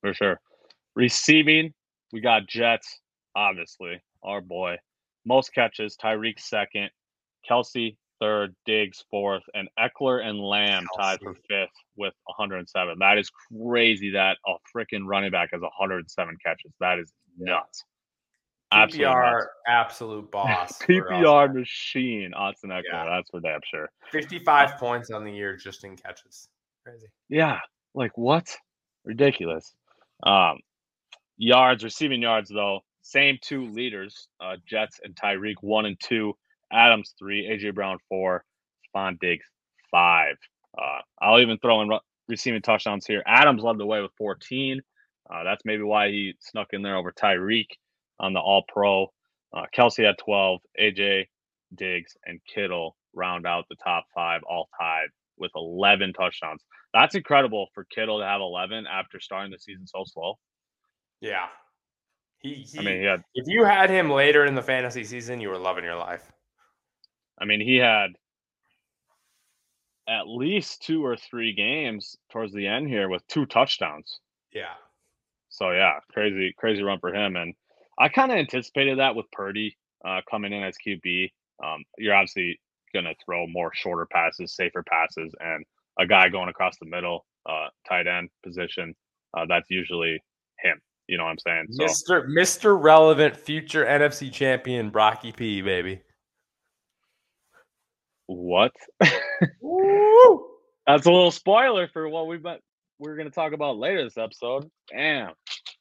For 0.00 0.12
sure. 0.12 0.40
Receiving, 0.94 1.72
we 2.12 2.20
got 2.20 2.46
Jets, 2.46 3.00
obviously, 3.34 4.02
our 4.22 4.40
boy. 4.40 4.76
Most 5.24 5.54
catches, 5.54 5.96
Tyreek 5.96 6.38
second, 6.38 6.90
Kelce 7.48 7.96
third, 8.20 8.54
Diggs 8.66 9.04
fourth, 9.10 9.42
and 9.54 9.68
Ekeler 9.78 10.24
and 10.24 10.38
Lamb 10.38 10.86
tied 10.96 11.18
for 11.20 11.34
fifth 11.34 11.70
with 11.96 12.14
107. 12.26 12.96
That 13.00 13.18
is 13.18 13.30
crazy 13.30 14.10
that 14.10 14.36
a 14.46 14.54
freaking 14.74 15.06
running 15.06 15.32
back 15.32 15.50
has 15.52 15.60
107 15.60 16.36
catches. 16.44 16.72
That 16.78 17.00
is 17.00 17.12
nuts. 17.36 17.84
PPR 18.72 19.32
nuts. 19.32 19.46
absolute 19.66 20.30
boss. 20.30 20.78
PPR 20.82 21.52
machine, 21.52 22.32
Austin 22.34 22.70
Ekeler. 22.70 22.82
Yeah. 22.92 23.04
That's 23.06 23.30
for 23.30 23.40
damn 23.40 23.60
sure. 23.68 23.90
55 24.12 24.78
points 24.78 25.10
on 25.10 25.24
the 25.24 25.32
year 25.32 25.56
just 25.56 25.84
in 25.84 25.96
catches. 25.96 26.48
Crazy. 26.84 27.06
Yeah. 27.28 27.58
Like 27.94 28.16
what? 28.16 28.56
Ridiculous. 29.04 29.74
Um, 30.22 30.58
yards, 31.42 31.82
receiving 31.84 32.22
yards 32.22 32.48
though, 32.50 32.80
same 33.02 33.38
two 33.42 33.68
leaders, 33.68 34.28
uh, 34.40 34.56
Jets 34.66 35.00
and 35.02 35.14
Tyreek, 35.16 35.56
one 35.60 35.86
and 35.86 35.98
two. 36.00 36.34
Adams 36.72 37.14
three, 37.18 37.44
AJ 37.46 37.74
Brown 37.74 37.98
four, 38.08 38.44
Stefon 38.94 39.18
Diggs 39.20 39.44
five. 39.90 40.36
Uh, 40.78 41.00
I'll 41.20 41.40
even 41.40 41.58
throw 41.58 41.82
in 41.82 41.90
receiving 42.28 42.62
touchdowns 42.62 43.06
here. 43.06 43.22
Adams 43.26 43.62
led 43.62 43.76
the 43.78 43.86
way 43.86 44.00
with 44.00 44.12
14. 44.16 44.80
Uh, 45.30 45.44
that's 45.44 45.64
maybe 45.64 45.82
why 45.82 46.08
he 46.08 46.34
snuck 46.40 46.68
in 46.72 46.82
there 46.82 46.96
over 46.96 47.12
Tyreek 47.12 47.66
on 48.20 48.32
the 48.32 48.40
All 48.40 48.64
Pro. 48.68 49.12
Uh, 49.52 49.64
Kelce 49.76 50.04
had 50.06 50.16
12. 50.18 50.60
AJ, 50.80 51.26
Diggs, 51.74 52.16
and 52.24 52.40
Kittle 52.52 52.96
round 53.14 53.46
out 53.46 53.66
the 53.68 53.76
top 53.84 54.04
five, 54.14 54.40
all 54.48 54.68
tied 54.80 55.08
with 55.36 55.50
11 55.54 56.14
touchdowns. 56.14 56.62
That's 56.94 57.14
incredible 57.14 57.68
for 57.74 57.84
Kittle 57.84 58.20
to 58.20 58.24
have 58.24 58.40
11 58.40 58.86
after 58.86 59.20
starting 59.20 59.50
the 59.52 59.58
season 59.58 59.86
so 59.86 60.04
slow. 60.06 60.38
Yeah. 61.22 61.46
He, 62.40 62.54
he 62.54 62.80
I 62.80 62.82
mean, 62.82 63.00
he 63.00 63.06
had, 63.06 63.22
if 63.34 63.46
you 63.46 63.64
had 63.64 63.88
him 63.88 64.10
later 64.10 64.44
in 64.44 64.54
the 64.54 64.62
fantasy 64.62 65.04
season, 65.04 65.40
you 65.40 65.48
were 65.48 65.58
loving 65.58 65.84
your 65.84 65.96
life. 65.96 66.30
I 67.40 67.44
mean, 67.44 67.60
he 67.60 67.76
had 67.76 68.08
at 70.08 70.26
least 70.26 70.82
two 70.82 71.06
or 71.06 71.16
three 71.16 71.54
games 71.54 72.16
towards 72.30 72.52
the 72.52 72.66
end 72.66 72.88
here 72.88 73.08
with 73.08 73.26
two 73.28 73.46
touchdowns. 73.46 74.18
Yeah. 74.52 74.74
So 75.48 75.70
yeah, 75.70 76.00
crazy, 76.12 76.52
crazy 76.58 76.82
run 76.82 76.98
for 76.98 77.14
him. 77.14 77.36
And 77.36 77.54
I 77.98 78.08
kind 78.08 78.32
of 78.32 78.38
anticipated 78.38 78.98
that 78.98 79.14
with 79.14 79.30
Purdy 79.30 79.76
uh, 80.04 80.20
coming 80.28 80.52
in 80.52 80.64
as 80.64 80.74
QB. 80.84 81.30
Um, 81.62 81.84
you're 81.98 82.14
obviously 82.14 82.58
going 82.92 83.04
to 83.04 83.14
throw 83.24 83.46
more 83.46 83.70
shorter 83.72 84.06
passes, 84.10 84.56
safer 84.56 84.82
passes, 84.82 85.32
and 85.38 85.64
a 86.00 86.06
guy 86.06 86.28
going 86.28 86.48
across 86.48 86.76
the 86.78 86.86
middle, 86.86 87.24
uh, 87.48 87.68
tight 87.88 88.08
end 88.08 88.28
position. 88.42 88.94
Uh, 89.36 89.46
that's 89.48 89.70
usually. 89.70 90.20
You 91.08 91.18
know 91.18 91.24
what 91.24 91.30
I'm 91.30 91.38
saying? 91.38 91.66
So, 91.70 91.84
Mr. 91.84 92.28
Mr. 92.28 92.80
Relevant 92.80 93.36
future 93.36 93.84
NFC 93.84 94.32
champion 94.32 94.90
Brocky 94.90 95.32
P, 95.32 95.62
baby. 95.62 96.00
What? 98.26 98.72
That's 99.00 101.06
a 101.06 101.10
little 101.10 101.30
spoiler 101.30 101.88
for 101.88 102.08
what 102.08 102.26
we've 102.26 102.42
been 102.42 102.58
we're 102.98 103.16
gonna 103.16 103.30
talk 103.30 103.52
about 103.52 103.78
later 103.78 104.04
this 104.04 104.16
episode. 104.16 104.70
Damn, 104.88 105.32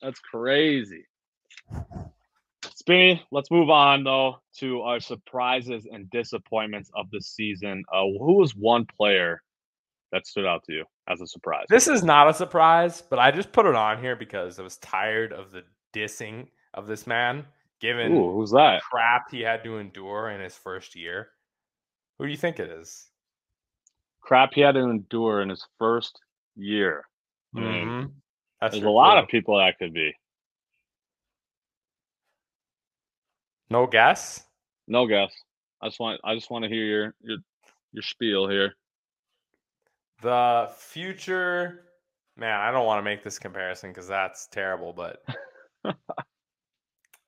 that's 0.02 0.20
crazy. 0.20 1.06
Spinny, 2.74 3.24
let's 3.32 3.52
move 3.52 3.70
on 3.70 4.04
though 4.04 4.38
to 4.58 4.82
our 4.82 5.00
surprises 5.00 5.88
and 5.92 6.10
disappointments 6.10 6.90
of 6.96 7.10
the 7.12 7.22
season. 7.22 7.84
Uh, 7.94 8.06
who 8.20 8.34
was 8.34 8.56
one 8.56 8.88
player 8.98 9.44
that 10.12 10.28
stood 10.28 10.46
out 10.46 10.64
to 10.66 10.74
you 10.74 10.86
as 11.08 11.22
a 11.22 11.28
surprise? 11.28 11.66
This 11.70 11.88
is 11.88 12.04
not 12.04 12.30
a 12.30 12.34
surprise, 12.34 13.02
but 13.02 13.20
I 13.20 13.32
just 13.32 13.52
put 13.52 13.66
it 13.66 13.76
on 13.76 14.02
here 14.02 14.16
because 14.16 14.60
I 14.60 14.64
was 14.64 14.78
tired 14.78 15.34
of 15.34 15.52
the 15.52 15.64
dissing 15.94 16.48
of 16.74 16.88
this 16.88 17.08
man, 17.08 17.46
given 17.80 18.14
Ooh, 18.14 18.34
who's 18.34 18.52
that? 18.52 18.82
crap 18.82 19.32
he 19.32 19.42
had 19.42 19.64
to 19.64 19.78
endure 19.78 20.30
in 20.30 20.42
his 20.42 20.56
first 20.56 20.96
year. 20.96 21.30
Who 22.18 22.26
do 22.26 22.32
you 22.32 22.38
think 22.38 22.60
it 22.60 22.70
is? 22.70 23.10
Crap 24.22 24.54
he 24.54 24.62
had 24.62 24.74
to 24.74 24.82
endure 24.82 25.42
in 25.42 25.50
his 25.50 25.66
first 25.80 26.20
year. 26.56 27.06
Mm-hmm. 27.56 28.08
There's 28.62 28.84
a 28.84 28.90
lot 28.90 29.18
of 29.18 29.28
people 29.28 29.58
that 29.58 29.78
could 29.80 29.94
be. 29.94 30.14
No 33.70 33.88
guess. 33.88 34.44
No 34.88 35.08
guess. 35.08 35.32
I 35.82 35.88
just 35.88 36.00
want. 36.00 36.22
I 36.24 36.36
just 36.36 36.52
want 36.52 36.64
to 36.64 36.70
hear 36.70 36.84
your 36.84 37.16
your 37.22 37.38
your 37.94 38.04
spiel 38.04 38.48
here. 38.48 38.76
The 40.22 40.70
future, 40.78 41.86
man. 42.38 42.60
I 42.60 42.72
don't 42.72 42.86
want 42.86 43.00
to 43.00 43.04
make 43.04 43.24
this 43.24 43.40
comparison 43.40 43.90
because 43.90 44.08
that's 44.08 44.48
terrible. 44.48 44.94
But 44.94 45.24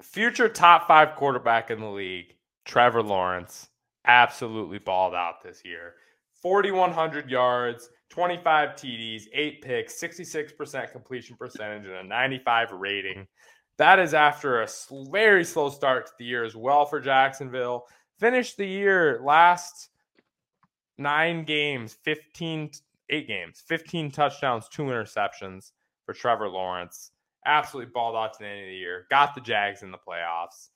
future 0.01 0.47
top 0.47 0.88
five 0.88 1.15
quarterback 1.15 1.71
in 1.71 1.79
the 1.79 1.88
league, 1.88 2.36
Trevor 2.65 3.01
Lawrence 3.01 3.69
absolutely 4.06 4.77
balled 4.77 5.15
out 5.15 5.41
this 5.41 5.63
year. 5.65 5.95
4,100 6.41 7.29
yards, 7.29 7.89
25 8.10 8.71
TDs, 8.71 9.23
eight 9.34 9.62
picks, 9.62 9.99
66% 9.99 10.91
completion 10.91 11.38
percentage, 11.38 11.86
and 11.86 11.95
a 11.95 12.03
95 12.03 12.73
rating. 12.73 13.25
That 13.77 13.97
is 13.97 14.13
after 14.13 14.62
a 14.62 14.67
very 15.10 15.45
slow 15.45 15.69
start 15.69 16.06
to 16.08 16.12
the 16.19 16.25
year 16.25 16.43
as 16.43 16.56
well 16.56 16.86
for 16.86 16.99
Jacksonville. 16.99 17.86
Finished 18.19 18.58
the 18.58 18.67
year 18.67 19.19
last 19.23 19.89
nine 20.97 21.43
games, 21.43 21.97
15, 22.03 22.71
eight 23.10 23.27
games, 23.27 23.63
15 23.65 24.12
touchdowns, 24.12 24.67
two 24.69 24.84
interceptions 24.84 25.71
for 26.06 26.13
Trevor 26.13 26.49
Lawrence. 26.49 27.12
Absolutely 27.45 27.91
balled 27.93 28.15
out 28.15 28.34
to 28.34 28.39
the 28.39 28.47
end 28.47 28.62
of 28.62 28.67
the 28.67 28.75
year. 28.75 29.06
Got 29.10 29.36
the 29.36 29.41
Jags 29.41 29.84
in 29.84 29.91
the 29.91 29.97
playoffs 29.97 30.69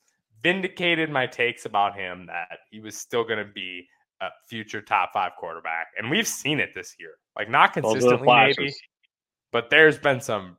vindicated 0.44 1.10
my 1.10 1.28
takes 1.28 1.66
about 1.66 1.96
him 1.96 2.26
that 2.28 2.60
he 2.70 2.80
was 2.80 2.98
still 2.98 3.24
going 3.24 3.46
to 3.46 3.52
be 3.54 3.88
a 4.22 4.28
future 4.48 4.82
top 4.82 5.12
five 5.14 5.32
quarterback. 5.38 5.88
And 5.98 6.10
we've 6.10 6.28
seen 6.28 6.60
it 6.60 6.72
this 6.76 6.96
year. 7.00 7.16
Like, 7.36 7.50
not 7.50 7.74
consistently, 7.74 8.26
maybe, 8.26 8.74
but 9.52 9.70
there's 9.70 9.98
been 9.98 10.22
some 10.22 10.58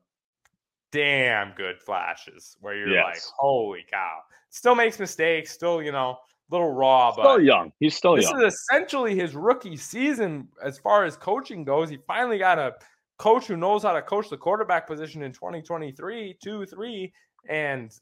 damn 0.90 1.52
good 1.56 1.80
flashes 1.80 2.56
where 2.60 2.76
you're 2.76 2.88
yes. 2.88 3.04
like, 3.04 3.22
holy 3.36 3.84
cow. 3.90 4.18
Still 4.50 4.74
makes 4.74 4.98
mistakes, 4.98 5.52
still, 5.52 5.82
you 5.82 5.92
know, 5.92 6.18
little 6.50 6.72
raw, 6.72 7.12
but 7.14 7.22
still 7.22 7.40
young. 7.40 7.72
He's 7.80 7.96
still 7.96 8.16
this 8.16 8.24
young. 8.24 8.38
This 8.38 8.54
is 8.54 8.60
essentially 8.70 9.14
his 9.14 9.34
rookie 9.34 9.76
season 9.76 10.48
as 10.62 10.78
far 10.78 11.04
as 11.04 11.16
coaching 11.16 11.64
goes. 11.64 11.90
He 11.90 11.98
finally 12.06 12.38
got 12.38 12.58
a 12.58 12.74
coach 13.18 13.46
who 13.46 13.56
knows 13.56 13.82
how 13.82 13.92
to 13.92 14.02
coach 14.02 14.28
the 14.30 14.36
quarterback 14.36 14.86
position 14.86 15.22
in 15.22 15.32
2023, 15.32 16.36
2 16.42 16.66
3. 16.66 17.12
And 17.48 17.92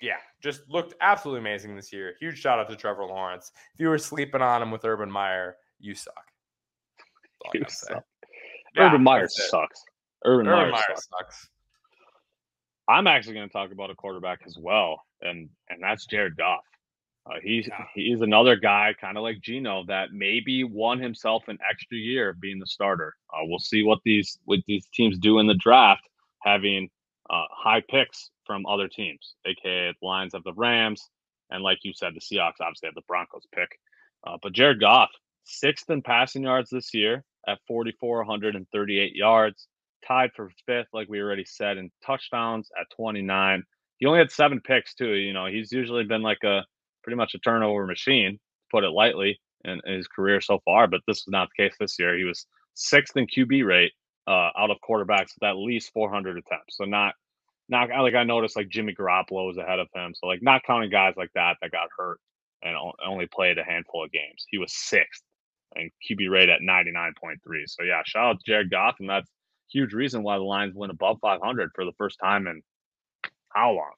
yeah, 0.00 0.16
just 0.42 0.62
looked 0.68 0.94
absolutely 1.00 1.40
amazing 1.40 1.76
this 1.76 1.92
year. 1.92 2.14
Huge 2.20 2.38
shout 2.38 2.58
out 2.58 2.68
to 2.70 2.76
Trevor 2.76 3.04
Lawrence. 3.04 3.52
If 3.74 3.80
you 3.80 3.88
were 3.88 3.98
sleeping 3.98 4.42
on 4.42 4.62
him 4.62 4.70
with 4.70 4.84
Urban 4.84 5.10
Meyer, 5.10 5.56
you 5.78 5.94
suck. 5.94 6.14
You 7.54 7.64
suck. 7.68 8.04
Yeah, 8.74 8.88
Urban 8.88 9.02
Meyer 9.02 9.28
sucks. 9.28 9.82
Urban, 10.24 10.46
Urban 10.48 10.70
Meyer, 10.70 10.70
Meyer 10.72 10.82
sucks. 10.88 11.08
sucks. 11.08 11.48
I'm 12.88 13.06
actually 13.06 13.34
going 13.34 13.48
to 13.48 13.52
talk 13.52 13.72
about 13.72 13.90
a 13.90 13.94
quarterback 13.94 14.40
as 14.46 14.56
well, 14.60 15.02
and 15.22 15.48
and 15.68 15.82
that's 15.82 16.06
Jared 16.06 16.36
Goff. 16.36 16.60
Uh, 17.28 17.38
he's 17.42 17.66
yeah. 17.66 17.84
he's 17.94 18.20
another 18.20 18.54
guy, 18.54 18.94
kind 19.00 19.16
of 19.16 19.22
like 19.22 19.40
Geno, 19.40 19.84
that 19.88 20.12
maybe 20.12 20.62
won 20.62 21.00
himself 21.00 21.44
an 21.48 21.58
extra 21.68 21.98
year 21.98 22.32
being 22.32 22.60
the 22.60 22.66
starter. 22.66 23.14
Uh, 23.30 23.40
we'll 23.44 23.58
see 23.58 23.82
what 23.82 23.98
these 24.04 24.38
what 24.44 24.60
these 24.66 24.86
teams 24.94 25.18
do 25.18 25.38
in 25.40 25.46
the 25.46 25.54
draft, 25.54 26.08
having 26.42 26.88
uh, 27.28 27.44
high 27.50 27.82
picks 27.88 28.30
from 28.44 28.64
other 28.66 28.86
teams, 28.88 29.34
aka 29.44 29.92
the 30.00 30.06
Lions 30.06 30.34
have 30.34 30.44
the 30.44 30.52
Rams, 30.52 31.02
and 31.50 31.62
like 31.64 31.78
you 31.82 31.92
said, 31.92 32.14
the 32.14 32.20
Seahawks 32.20 32.60
obviously 32.60 32.86
have 32.86 32.94
the 32.94 33.02
Broncos 33.08 33.46
pick. 33.52 33.68
Uh, 34.24 34.36
but 34.40 34.52
Jared 34.52 34.80
Goff, 34.80 35.10
sixth 35.44 35.90
in 35.90 36.02
passing 36.02 36.44
yards 36.44 36.70
this 36.70 36.94
year 36.94 37.24
at 37.48 37.58
4,438 37.66 39.14
yards, 39.14 39.68
tied 40.06 40.30
for 40.34 40.50
fifth, 40.66 40.88
like 40.92 41.08
we 41.08 41.20
already 41.20 41.44
said, 41.44 41.76
in 41.76 41.90
touchdowns 42.04 42.70
at 42.80 42.86
29. 42.96 43.62
he 43.98 44.06
only 44.06 44.18
had 44.18 44.30
seven 44.30 44.60
picks 44.60 44.94
too. 44.94 45.14
You 45.14 45.32
know, 45.32 45.46
he's 45.46 45.72
usually 45.72 46.04
been 46.04 46.22
like 46.22 46.42
a 46.44 46.64
pretty 47.06 47.16
much 47.16 47.34
a 47.34 47.38
turnover 47.38 47.86
machine, 47.86 48.40
put 48.72 48.82
it 48.82 48.90
lightly, 48.90 49.38
in, 49.64 49.80
in 49.84 49.94
his 49.94 50.08
career 50.08 50.40
so 50.40 50.60
far. 50.64 50.88
But 50.88 51.02
this 51.06 51.24
was 51.26 51.32
not 51.32 51.48
the 51.56 51.62
case 51.62 51.76
this 51.78 51.98
year. 51.98 52.18
He 52.18 52.24
was 52.24 52.46
sixth 52.74 53.16
in 53.16 53.26
QB 53.26 53.64
rate 53.64 53.92
uh, 54.26 54.50
out 54.58 54.70
of 54.70 54.78
quarterbacks 54.88 55.34
with 55.38 55.48
at 55.48 55.56
least 55.56 55.92
400 55.92 56.38
attempts. 56.38 56.76
So 56.76 56.84
not 56.84 57.14
not 57.68 57.88
like 57.88 58.14
I 58.14 58.24
noticed 58.24 58.56
like 58.56 58.68
Jimmy 58.68 58.94
Garoppolo 58.94 59.46
was 59.46 59.56
ahead 59.56 59.80
of 59.80 59.88
him. 59.94 60.14
So 60.14 60.26
like 60.26 60.42
not 60.42 60.62
counting 60.64 60.90
guys 60.90 61.14
like 61.16 61.30
that 61.34 61.56
that 61.60 61.72
got 61.72 61.88
hurt 61.96 62.18
and 62.62 62.76
only 63.04 63.26
played 63.26 63.58
a 63.58 63.64
handful 63.64 64.04
of 64.04 64.12
games. 64.12 64.44
He 64.48 64.58
was 64.58 64.72
sixth 64.72 65.22
and 65.74 65.90
QB 66.08 66.30
rate 66.30 66.48
at 66.48 66.60
99.3. 66.60 67.36
So 67.66 67.82
yeah, 67.82 68.02
shout 68.04 68.24
out 68.24 68.38
to 68.38 68.44
Jared 68.46 68.70
Goff, 68.70 68.96
and 69.00 69.10
that's 69.10 69.30
huge 69.68 69.92
reason 69.92 70.22
why 70.22 70.38
the 70.38 70.44
Lions 70.44 70.74
went 70.74 70.92
above 70.92 71.18
500 71.20 71.70
for 71.74 71.84
the 71.84 71.92
first 71.98 72.18
time 72.22 72.46
in 72.46 72.62
how 73.48 73.72
long? 73.72 73.92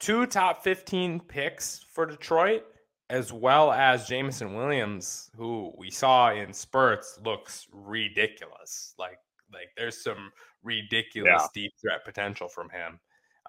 Two 0.00 0.26
top 0.26 0.62
15 0.62 1.20
picks 1.20 1.84
for 1.92 2.06
Detroit, 2.06 2.64
as 3.10 3.32
well 3.32 3.72
as 3.72 4.06
Jameson 4.06 4.54
Williams, 4.54 5.30
who 5.36 5.72
we 5.76 5.90
saw 5.90 6.32
in 6.32 6.52
spurts 6.52 7.18
looks 7.24 7.66
ridiculous. 7.72 8.94
Like 8.98 9.18
like 9.52 9.70
there's 9.76 10.02
some 10.02 10.30
ridiculous 10.62 11.42
yeah. 11.42 11.46
deep 11.54 11.72
threat 11.80 12.04
potential 12.04 12.48
from 12.48 12.70
him. 12.70 13.00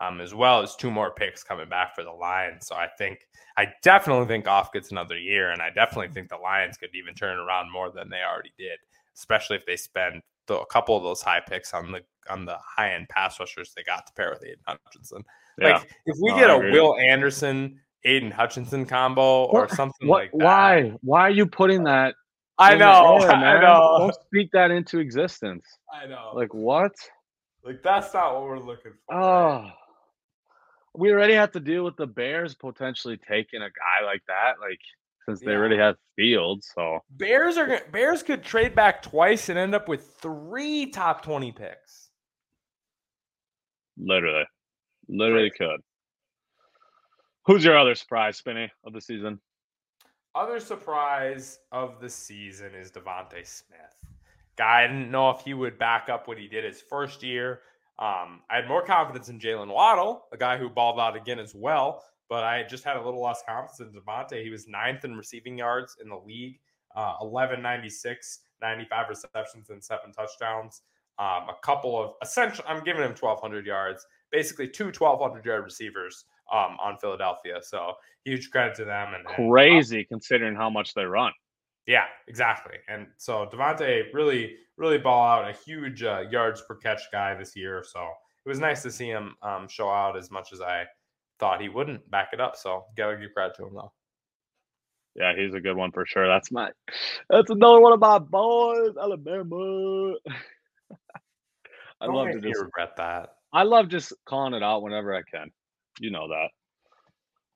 Um, 0.01 0.21
as 0.21 0.33
well 0.33 0.61
as 0.61 0.77
two 0.77 0.89
more 0.89 1.11
picks 1.13 1.43
coming 1.43 1.67
back 1.67 1.93
for 1.93 2.05
the 2.05 2.11
Lions. 2.11 2.67
So 2.67 2.75
I 2.75 2.87
think 2.97 3.27
I 3.57 3.67
definitely 3.83 4.27
think 4.27 4.45
Goff 4.45 4.71
gets 4.71 4.91
another 4.91 5.17
year, 5.17 5.51
and 5.51 5.61
I 5.61 5.71
definitely 5.71 6.07
think 6.07 6.29
the 6.29 6.37
Lions 6.37 6.77
could 6.77 6.91
even 6.95 7.13
turn 7.15 7.37
around 7.37 7.69
more 7.69 7.91
than 7.91 8.09
they 8.09 8.21
already 8.23 8.53
did, 8.57 8.79
especially 9.17 9.57
if 9.57 9.65
they 9.65 9.75
spend 9.75 10.21
the, 10.49 10.59
a 10.59 10.65
couple 10.65 10.97
of 10.97 11.03
those 11.03 11.21
high 11.21 11.39
picks 11.39 11.73
on 11.73 11.91
the 11.93 12.01
on 12.29 12.43
the 12.45 12.57
high 12.57 12.93
end 12.93 13.07
pass 13.09 13.39
rushers 13.39 13.71
they 13.75 13.83
got 13.83 14.05
to 14.05 14.13
pair 14.13 14.31
with 14.31 14.43
Aidan 14.43 14.77
Hutchinson. 14.83 15.23
Yeah. 15.57 15.77
Like 15.77 15.89
if 16.05 16.17
we 16.21 16.31
no, 16.31 16.37
get 16.37 16.49
a 16.49 16.57
Will 16.71 16.97
Anderson, 16.97 17.79
Aidan 18.03 18.31
Hutchinson 18.31 18.85
combo 18.85 19.45
or 19.45 19.61
what, 19.61 19.71
something 19.71 20.07
what, 20.07 20.23
like 20.23 20.31
that. 20.31 20.37
Why? 20.37 20.93
Why 21.01 21.21
are 21.21 21.31
you 21.31 21.45
putting 21.45 21.83
that? 21.85 22.15
I 22.57 22.75
know. 22.75 23.19
Air, 23.21 23.31
I 23.31 23.61
know. 23.61 23.95
Don't 23.99 24.15
speak 24.25 24.51
that 24.51 24.71
into 24.71 24.99
existence. 24.99 25.65
I 25.93 26.07
know. 26.07 26.31
Like 26.33 26.53
what? 26.53 26.93
Like 27.63 27.81
that's 27.83 28.13
not 28.13 28.33
what 28.33 28.43
we're 28.43 28.59
looking 28.59 28.93
for. 29.07 29.15
Oh. 29.15 29.61
Right? 29.61 29.73
We 30.95 31.11
already 31.11 31.35
have 31.35 31.51
to 31.51 31.59
deal 31.59 31.85
with 31.85 31.95
the 31.97 32.07
Bears 32.07 32.55
potentially 32.55 33.17
taking 33.17 33.61
a 33.61 33.69
guy 33.69 34.05
like 34.05 34.23
that. 34.27 34.55
Like 34.59 34.79
since 35.29 35.41
they 35.41 35.51
yeah. 35.51 35.57
already 35.57 35.77
have 35.77 35.95
Fields. 36.15 36.71
So 36.73 36.99
Bears 37.11 37.57
are 37.57 37.81
Bears 37.91 38.23
could 38.23 38.43
trade 38.43 38.75
back 38.75 39.01
twice 39.01 39.49
and 39.49 39.59
end 39.59 39.75
up 39.75 39.87
with 39.87 40.15
three 40.21 40.87
top 40.87 41.23
twenty 41.23 41.51
picks. 41.51 42.09
Literally, 43.97 44.45
literally 45.07 45.51
could. 45.55 45.81
Who's 47.45 47.63
your 47.63 47.77
other 47.77 47.95
surprise, 47.95 48.37
Spinny, 48.37 48.71
of 48.85 48.93
the 48.93 49.01
season? 49.01 49.39
Other 50.35 50.59
surprise 50.59 51.59
of 51.71 51.99
the 51.99 52.09
season 52.09 52.75
is 52.75 52.91
DeVonta 52.91 53.45
Smith. 53.45 53.79
Guy, 54.57 54.83
I 54.83 54.87
didn't 54.87 55.11
know 55.11 55.29
if 55.31 55.41
he 55.41 55.53
would 55.53 55.79
back 55.79 56.09
up 56.09 56.27
what 56.27 56.37
he 56.37 56.47
did 56.47 56.63
his 56.63 56.81
first 56.81 57.23
year. 57.23 57.61
Um, 57.97 58.41
I 58.49 58.57
had 58.57 58.67
more 58.67 58.83
confidence 58.83 59.29
in 59.29 59.39
Jaylen 59.39 59.73
Waddle, 59.73 60.25
a 60.31 60.37
guy 60.37 60.57
who 60.57 60.69
balled 60.69 60.99
out 60.99 61.15
again 61.15 61.39
as 61.39 61.53
well 61.55 62.03
but 62.29 62.43
I 62.43 62.63
just 62.63 62.83
had 62.83 62.95
a 62.95 63.03
little 63.03 63.21
less 63.21 63.43
confidence 63.47 63.79
in 63.79 63.99
DeVonta. 63.99 64.41
He 64.41 64.51
was 64.51 64.67
ninth 64.67 65.03
in 65.03 65.17
receiving 65.17 65.57
yards 65.57 65.97
in 66.01 66.09
the 66.09 66.15
league, 66.15 66.59
uh, 66.95 67.15
1196, 67.19 68.39
95 68.61 69.09
receptions 69.09 69.69
and 69.71 69.83
seven 69.83 70.11
touchdowns. 70.13 70.83
Um, 71.17 71.49
a 71.49 71.55
couple 71.63 72.01
of 72.01 72.13
essential, 72.21 72.63
I'm 72.67 72.83
giving 72.83 73.01
him 73.01 73.09
1,200 73.09 73.65
yards, 73.65 74.05
basically 74.31 74.69
two 74.69 74.85
1,200 74.85 75.43
yard 75.43 75.63
receivers 75.63 76.25
um, 76.53 76.77
on 76.81 76.97
Philadelphia. 76.97 77.59
So 77.61 77.93
huge 78.23 78.51
credit 78.51 78.75
to 78.75 78.85
them. 78.85 79.13
And, 79.15 79.25
and 79.27 79.49
crazy 79.49 80.05
considering 80.05 80.55
how 80.55 80.69
much 80.69 80.93
they 80.93 81.03
run. 81.03 81.33
Yeah, 81.87 82.05
exactly. 82.27 82.75
And 82.87 83.07
so 83.17 83.49
DeVonta 83.51 84.13
really, 84.13 84.55
really 84.77 84.99
ball 84.99 85.27
out 85.27 85.49
a 85.49 85.53
huge 85.53 86.03
uh, 86.03 86.25
yards 86.29 86.61
per 86.61 86.75
catch 86.75 87.01
guy 87.11 87.33
this 87.33 87.55
year. 87.55 87.83
So 87.85 88.07
it 88.45 88.47
was 88.47 88.59
nice 88.59 88.83
to 88.83 88.91
see 88.91 89.07
him 89.07 89.35
um, 89.41 89.67
show 89.67 89.89
out 89.89 90.15
as 90.15 90.29
much 90.29 90.53
as 90.53 90.61
I 90.61 90.85
thought 91.39 91.61
he 91.61 91.69
wouldn't 91.69 92.09
back 92.11 92.29
it 92.33 92.41
up. 92.41 92.55
So 92.55 92.85
gotta 92.95 93.17
give 93.17 93.33
credit 93.33 93.55
to 93.57 93.65
him 93.67 93.75
though. 93.75 93.91
Yeah, 95.15 95.33
he's 95.35 95.53
a 95.53 95.59
good 95.59 95.75
one 95.75 95.91
for 95.91 96.05
sure. 96.05 96.27
That's 96.27 96.51
my 96.51 96.69
that's 97.29 97.49
another 97.49 97.81
one 97.81 97.93
of 97.93 97.99
my 97.99 98.19
boys, 98.19 98.95
Alabama. 99.01 100.13
I 102.01 102.05
Don't 102.05 102.15
love 102.15 102.31
to 102.31 102.39
just 102.39 102.61
regret 102.61 102.95
that. 102.97 103.33
I 103.51 103.63
love 103.63 103.89
just 103.89 104.13
calling 104.25 104.53
it 104.53 104.63
out 104.63 104.83
whenever 104.83 105.13
I 105.13 105.21
can. 105.23 105.51
You 105.99 106.11
know 106.11 106.29
that. 106.29 106.49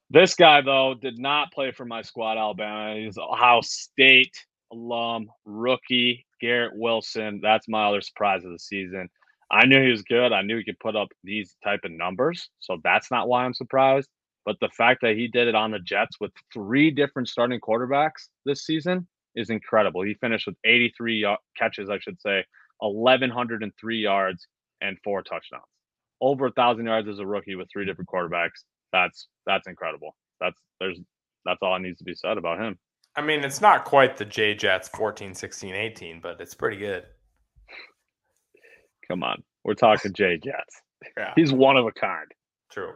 This 0.09 0.35
guy 0.35 0.61
though 0.61 0.95
did 0.99 1.17
not 1.17 1.53
play 1.53 1.71
for 1.71 1.85
my 1.85 2.01
squad, 2.01 2.37
Alabama. 2.37 2.95
He's 2.99 3.17
a 3.17 3.21
Ohio 3.21 3.61
State 3.61 4.35
alum, 4.71 5.29
rookie 5.45 6.25
Garrett 6.41 6.75
Wilson. 6.75 7.39
That's 7.41 7.69
my 7.69 7.85
other 7.85 8.01
surprise 8.01 8.43
of 8.43 8.51
the 8.51 8.59
season. 8.59 9.09
I 9.53 9.65
knew 9.65 9.81
he 9.83 9.91
was 9.91 10.01
good. 10.01 10.33
I 10.33 10.41
knew 10.41 10.57
he 10.57 10.63
could 10.63 10.79
put 10.79 10.95
up 10.95 11.09
these 11.23 11.55
type 11.63 11.81
of 11.83 11.91
numbers. 11.91 12.49
So 12.59 12.79
that's 12.83 13.11
not 13.11 13.27
why 13.27 13.45
I'm 13.45 13.53
surprised. 13.53 14.09
But 14.45 14.57
the 14.59 14.69
fact 14.69 15.01
that 15.03 15.15
he 15.15 15.27
did 15.27 15.47
it 15.47 15.55
on 15.55 15.71
the 15.71 15.79
Jets 15.79 16.19
with 16.19 16.31
three 16.51 16.89
different 16.89 17.29
starting 17.29 17.59
quarterbacks 17.59 18.29
this 18.45 18.65
season 18.65 19.07
is 19.35 19.51
incredible. 19.51 20.01
He 20.01 20.15
finished 20.15 20.47
with 20.47 20.55
83 20.65 21.23
y- 21.23 21.37
catches, 21.55 21.89
I 21.89 21.99
should 21.99 22.19
say, 22.19 22.43
1,103 22.79 23.97
yards 23.97 24.47
and 24.81 24.97
four 25.03 25.21
touchdowns. 25.21 25.63
Over 26.19 26.47
a 26.47 26.51
thousand 26.51 26.87
yards 26.87 27.07
as 27.07 27.19
a 27.19 27.25
rookie 27.25 27.55
with 27.55 27.67
three 27.71 27.85
different 27.85 28.09
quarterbacks. 28.09 28.63
That's 28.91 29.27
that's 29.45 29.67
incredible. 29.67 30.15
That's 30.39 30.59
there's 30.79 30.99
that's 31.45 31.59
all 31.61 31.73
that 31.73 31.81
needs 31.81 31.97
to 31.99 32.03
be 32.03 32.15
said 32.15 32.37
about 32.37 32.59
him. 32.59 32.77
I 33.15 33.21
mean, 33.21 33.43
it's 33.43 33.61
not 33.61 33.85
quite 33.85 34.17
the 34.17 34.25
J 34.25 34.55
Jets 34.55 34.89
14, 34.89 35.33
16, 35.33 35.73
18, 35.75 36.19
but 36.21 36.41
it's 36.41 36.53
pretty 36.53 36.77
good. 36.77 37.05
Come 39.07 39.23
on. 39.23 39.43
We're 39.63 39.73
talking 39.73 40.13
Jay 40.15 40.37
Jets. 40.37 40.81
Yeah. 41.17 41.33
He's 41.35 41.51
one 41.51 41.77
of 41.77 41.85
a 41.85 41.91
kind. 41.91 42.31
True. 42.71 42.93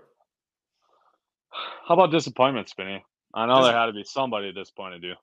How 1.88 1.94
about 1.94 2.12
disappointment, 2.12 2.70
Spinny? 2.70 3.04
I 3.34 3.46
know 3.46 3.58
Dis- 3.58 3.68
there 3.68 3.78
had 3.78 3.86
to 3.88 3.94
be 3.94 4.04
somebody 4.04 4.52
disappointed 4.52 5.04
you. 5.04 5.14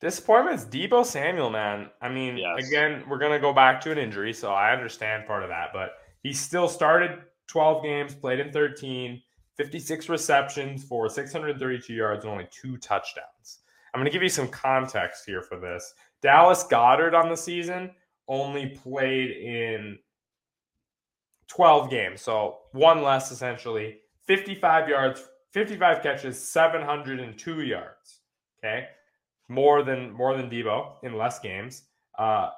Disappointment's 0.00 0.64
Deebo 0.64 1.06
Samuel, 1.06 1.50
man. 1.50 1.88
I 2.02 2.10
mean, 2.10 2.36
yes. 2.36 2.68
again, 2.68 3.02
we're 3.08 3.18
gonna 3.18 3.40
go 3.40 3.52
back 3.52 3.80
to 3.82 3.92
an 3.92 3.98
injury, 3.98 4.32
so 4.32 4.52
I 4.52 4.72
understand 4.72 5.26
part 5.26 5.42
of 5.42 5.48
that, 5.48 5.70
but 5.72 5.92
he 6.22 6.34
still 6.34 6.68
started 6.68 7.22
12 7.48 7.82
games, 7.82 8.14
played 8.14 8.40
in 8.40 8.52
13, 8.52 9.22
56 9.56 10.08
receptions 10.10 10.84
for 10.84 11.08
632 11.08 11.94
yards 11.94 12.24
and 12.24 12.32
only 12.32 12.46
two 12.50 12.76
touchdowns. 12.76 13.60
I'm 13.94 14.00
gonna 14.00 14.10
give 14.10 14.22
you 14.22 14.28
some 14.28 14.48
context 14.48 15.24
here 15.24 15.40
for 15.40 15.58
this. 15.58 15.94
Dallas 16.20 16.64
Goedert 16.64 17.14
on 17.14 17.30
the 17.30 17.36
season 17.36 17.90
only 18.28 18.66
played 18.66 19.30
in 19.30 19.98
12 21.48 21.90
games. 21.90 22.20
So 22.20 22.58
one 22.72 23.02
less 23.02 23.30
essentially. 23.30 23.98
55 24.26 24.88
yards, 24.88 25.24
55 25.52 26.02
catches, 26.02 26.48
702 26.48 27.62
yards. 27.62 28.20
Okay. 28.58 28.86
More 29.48 29.82
than 29.82 30.10
more 30.10 30.36
than 30.36 30.50
Deebo 30.50 30.94
in 31.02 31.16
less 31.16 31.38
games. 31.38 31.84
Uh 32.18 32.50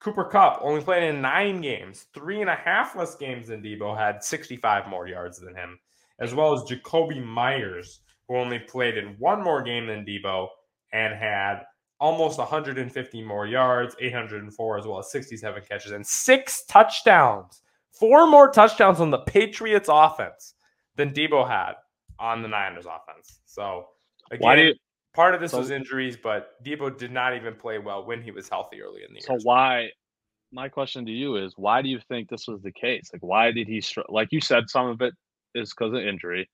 Cooper 0.00 0.24
Kupp 0.24 0.60
only 0.62 0.80
played 0.80 1.02
in 1.02 1.20
nine 1.20 1.60
games, 1.60 2.06
three 2.14 2.40
and 2.40 2.48
a 2.48 2.54
half 2.54 2.96
less 2.96 3.14
games 3.16 3.48
than 3.48 3.62
Deebo, 3.62 3.96
had 3.96 4.24
65 4.24 4.88
more 4.88 5.06
yards 5.06 5.38
than 5.38 5.54
him, 5.54 5.78
as 6.20 6.34
well 6.34 6.54
as 6.54 6.62
Jakobi 6.62 7.22
Meyers, 7.22 8.00
who 8.26 8.36
only 8.36 8.58
played 8.58 8.96
in 8.96 9.14
one 9.18 9.44
more 9.44 9.60
game 9.62 9.86
than 9.86 10.06
Deebo 10.06 10.48
and 10.94 11.12
had 11.12 11.64
almost 12.00 12.38
150 12.38 13.22
more 13.22 13.46
yards, 13.46 13.94
804 14.00 14.78
as 14.78 14.86
well 14.86 14.98
as 15.00 15.12
67 15.12 15.62
catches 15.68 15.92
and 15.92 16.06
six 16.06 16.64
touchdowns 16.64 17.60
four 17.92 18.26
more 18.26 18.50
touchdowns 18.50 19.00
on 19.00 19.10
the 19.10 19.18
Patriots 19.18 19.88
offense 19.90 20.54
than 20.96 21.12
Deebo 21.12 21.48
had 21.48 21.74
on 22.18 22.42
the 22.42 22.48
Niners 22.48 22.86
offense. 22.86 23.40
So 23.46 23.88
again, 24.30 24.58
you, 24.58 24.74
part 25.14 25.34
of 25.34 25.40
this 25.40 25.52
so, 25.52 25.58
was 25.58 25.70
injuries, 25.70 26.16
but 26.16 26.62
Deebo 26.64 26.96
did 26.96 27.12
not 27.12 27.34
even 27.34 27.54
play 27.54 27.78
well 27.78 28.04
when 28.04 28.22
he 28.22 28.30
was 28.30 28.48
healthy 28.48 28.82
early 28.82 29.02
in 29.02 29.14
the 29.14 29.20
year. 29.20 29.38
So 29.38 29.38
why? 29.42 29.90
My 30.52 30.68
question 30.68 31.06
to 31.06 31.12
you 31.12 31.36
is, 31.36 31.54
why 31.56 31.80
do 31.80 31.88
you 31.88 32.00
think 32.08 32.28
this 32.28 32.48
was 32.48 32.60
the 32.62 32.72
case? 32.72 33.10
Like, 33.12 33.22
why 33.22 33.52
did 33.52 33.68
he? 33.68 33.80
Str- 33.80 34.00
like 34.08 34.28
you 34.32 34.40
said, 34.40 34.68
some 34.68 34.88
of 34.88 35.00
it 35.00 35.14
is 35.54 35.70
because 35.70 35.92
of 35.92 36.00
injury, 36.00 36.50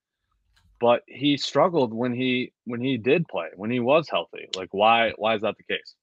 but 0.81 1.03
he 1.07 1.37
struggled 1.37 1.95
when 1.95 2.13
he 2.13 2.53
when 2.65 2.81
he 2.81 2.99
did 2.99 3.27
play 3.29 3.49
when 3.57 3.71
he 3.71 3.81
was 3.81 4.09
healthy. 4.11 4.49
Like, 4.55 4.69
why? 4.73 5.13
Why 5.17 5.35
is 5.35 5.43
that 5.43 5.55
the 5.57 5.75
case? 5.75 5.95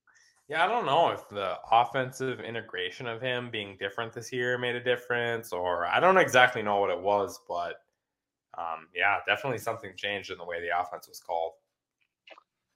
Yeah, 0.53 0.65
I 0.65 0.67
don't 0.67 0.85
know 0.85 1.09
if 1.09 1.27
the 1.29 1.57
offensive 1.71 2.39
integration 2.39 3.07
of 3.07 3.19
him 3.19 3.49
being 3.49 3.75
different 3.79 4.13
this 4.13 4.31
year 4.31 4.55
made 4.59 4.75
a 4.75 4.83
difference, 4.83 5.51
or 5.51 5.87
I 5.87 5.99
don't 5.99 6.15
exactly 6.15 6.61
know 6.61 6.77
what 6.77 6.91
it 6.91 7.01
was, 7.01 7.39
but 7.49 7.77
um, 8.55 8.87
yeah, 8.93 9.17
definitely 9.25 9.57
something 9.57 9.93
changed 9.95 10.29
in 10.29 10.37
the 10.37 10.45
way 10.45 10.61
the 10.61 10.79
offense 10.79 11.07
was 11.07 11.19
called. 11.19 11.53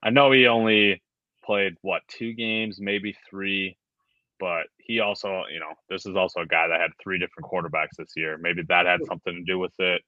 I 0.02 0.10
know 0.10 0.32
he 0.32 0.48
only 0.48 1.00
played 1.44 1.74
what 1.82 2.02
two 2.08 2.32
games, 2.32 2.80
maybe 2.80 3.14
three, 3.30 3.76
but 4.40 4.66
he 4.78 4.98
also, 4.98 5.44
you 5.48 5.60
know, 5.60 5.72
this 5.88 6.04
is 6.04 6.16
also 6.16 6.40
a 6.40 6.46
guy 6.46 6.66
that 6.66 6.80
had 6.80 6.90
three 7.00 7.20
different 7.20 7.48
quarterbacks 7.48 7.96
this 7.96 8.10
year. 8.16 8.38
Maybe 8.38 8.62
that 8.68 8.86
had 8.86 9.06
something 9.06 9.34
to 9.34 9.44
do 9.44 9.60
with 9.60 9.78
it. 9.78 10.02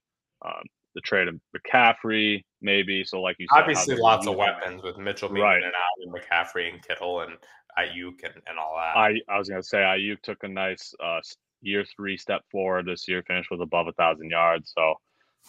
Um, 0.45 0.65
the 0.97 1.01
trade 1.03 1.29
of 1.29 1.37
McCaffrey, 1.57 2.43
maybe. 2.61 3.05
So, 3.05 3.21
like 3.21 3.37
you 3.39 3.47
said, 3.55 3.61
obviously 3.61 3.95
lots 3.95 4.27
of 4.27 4.35
weapons 4.35 4.83
with 4.83 4.99
Mitchell 4.99 5.29
being 5.29 5.45
right. 5.45 5.59
in 5.59 5.63
and 5.63 5.73
out, 5.73 6.05
and 6.05 6.13
McCaffrey 6.13 6.73
and 6.73 6.83
Kittle 6.83 7.21
and 7.21 7.37
Aiyuk 7.79 8.25
and, 8.25 8.35
and 8.47 8.59
all 8.59 8.77
that. 8.77 8.99
I 8.99 9.21
I 9.29 9.39
was 9.39 9.49
gonna 9.49 9.63
say 9.63 9.79
Aiyuk 9.79 10.21
took 10.23 10.43
a 10.43 10.49
nice 10.49 10.95
uh, 11.03 11.21
year 11.63 11.85
three 11.85 12.17
step 12.17 12.43
forward 12.51 12.87
this 12.87 13.07
year, 13.09 13.23
finished 13.27 13.51
with 13.51 13.61
above 13.61 13.89
a 13.89 13.93
thousand 13.93 14.31
yards. 14.31 14.73
So, 14.75 14.95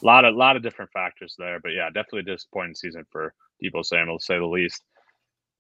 a 0.02 0.06
lot 0.06 0.26
of 0.26 0.36
lot 0.36 0.56
of 0.56 0.64
different 0.64 0.92
factors 0.92 1.36
there. 1.38 1.60
But 1.60 1.70
yeah, 1.70 1.88
definitely 1.88 2.32
a 2.32 2.36
disappointing 2.36 2.76
season 2.76 3.06
for 3.12 3.34
Deebo 3.64 3.86
Samuel 3.86 4.20
to 4.20 4.26
say 4.26 4.38
the 4.38 4.46
least. 4.46 4.84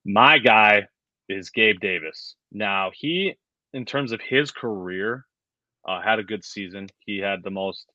My 0.06 0.39
guy 0.39 0.88
is 1.30 1.50
Gabe 1.50 1.80
Davis. 1.80 2.36
Now 2.52 2.91
he, 2.93 3.36
in 3.74 3.86
terms 3.86 4.12
of 4.12 4.21
his 4.21 4.52
career, 4.52 5.26
uh, 5.88 6.02
had 6.02 6.19
a 6.19 6.24
good 6.24 6.43
season. 6.43 6.88
He 7.06 7.19
had 7.19 7.43
the 7.43 7.52
most 7.52 7.86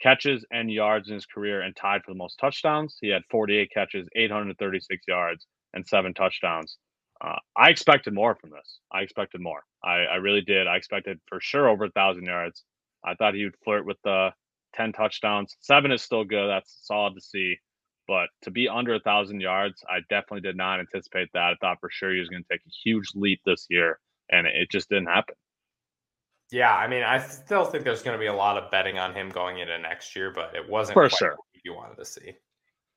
catches 0.00 0.44
and 0.50 0.70
yards 0.70 1.08
in 1.08 1.14
his 1.14 1.26
career 1.26 1.62
and 1.62 1.74
tied 1.74 2.02
for 2.04 2.12
the 2.12 2.18
most 2.18 2.38
touchdowns. 2.38 2.98
He 3.00 3.08
had 3.08 3.22
48 3.30 3.70
catches, 3.72 4.08
836 4.14 5.04
yards, 5.08 5.46
and 5.72 5.86
seven 5.86 6.14
touchdowns. 6.14 6.76
Uh, 7.20 7.36
I 7.56 7.70
expected 7.70 8.14
more 8.14 8.34
from 8.34 8.50
this. 8.50 8.80
I 8.92 9.00
expected 9.00 9.40
more. 9.40 9.62
I, 9.82 10.04
I 10.04 10.16
really 10.16 10.42
did. 10.42 10.66
I 10.66 10.76
expected 10.76 11.18
for 11.26 11.40
sure 11.40 11.68
over 11.68 11.86
a 11.86 11.90
thousand 11.90 12.24
yards. 12.24 12.64
I 13.04 13.14
thought 13.14 13.34
he 13.34 13.44
would 13.44 13.56
flirt 13.64 13.86
with 13.86 13.96
the 14.04 14.30
10 14.74 14.92
touchdowns. 14.92 15.56
Seven 15.60 15.92
is 15.92 16.02
still 16.02 16.24
good. 16.24 16.48
That's 16.48 16.78
solid 16.82 17.14
to 17.14 17.20
see. 17.20 17.56
But 18.06 18.28
to 18.42 18.50
be 18.50 18.68
under 18.68 18.94
a 18.94 19.00
thousand 19.00 19.40
yards, 19.40 19.82
I 19.88 20.00
definitely 20.08 20.42
did 20.42 20.56
not 20.56 20.78
anticipate 20.78 21.28
that. 21.34 21.40
I 21.42 21.54
thought 21.60 21.78
for 21.80 21.90
sure 21.90 22.12
he 22.12 22.20
was 22.20 22.28
going 22.28 22.42
to 22.42 22.48
take 22.48 22.60
a 22.60 22.70
huge 22.84 23.08
leap 23.14 23.40
this 23.44 23.66
year, 23.68 23.98
and 24.30 24.46
it 24.46 24.70
just 24.70 24.88
didn't 24.88 25.06
happen. 25.06 25.34
Yeah, 26.52 26.74
I 26.74 26.86
mean, 26.86 27.02
I 27.02 27.18
still 27.18 27.64
think 27.64 27.82
there's 27.82 28.02
going 28.02 28.16
to 28.16 28.20
be 28.20 28.26
a 28.28 28.34
lot 28.34 28.56
of 28.56 28.70
betting 28.70 28.98
on 28.98 29.12
him 29.12 29.30
going 29.30 29.58
into 29.58 29.76
next 29.78 30.14
year, 30.14 30.30
but 30.30 30.54
it 30.54 30.68
wasn't 30.68 30.94
for 30.94 31.10
sure 31.10 31.36
you 31.64 31.74
wanted 31.74 31.96
to 31.96 32.04
see. 32.04 32.34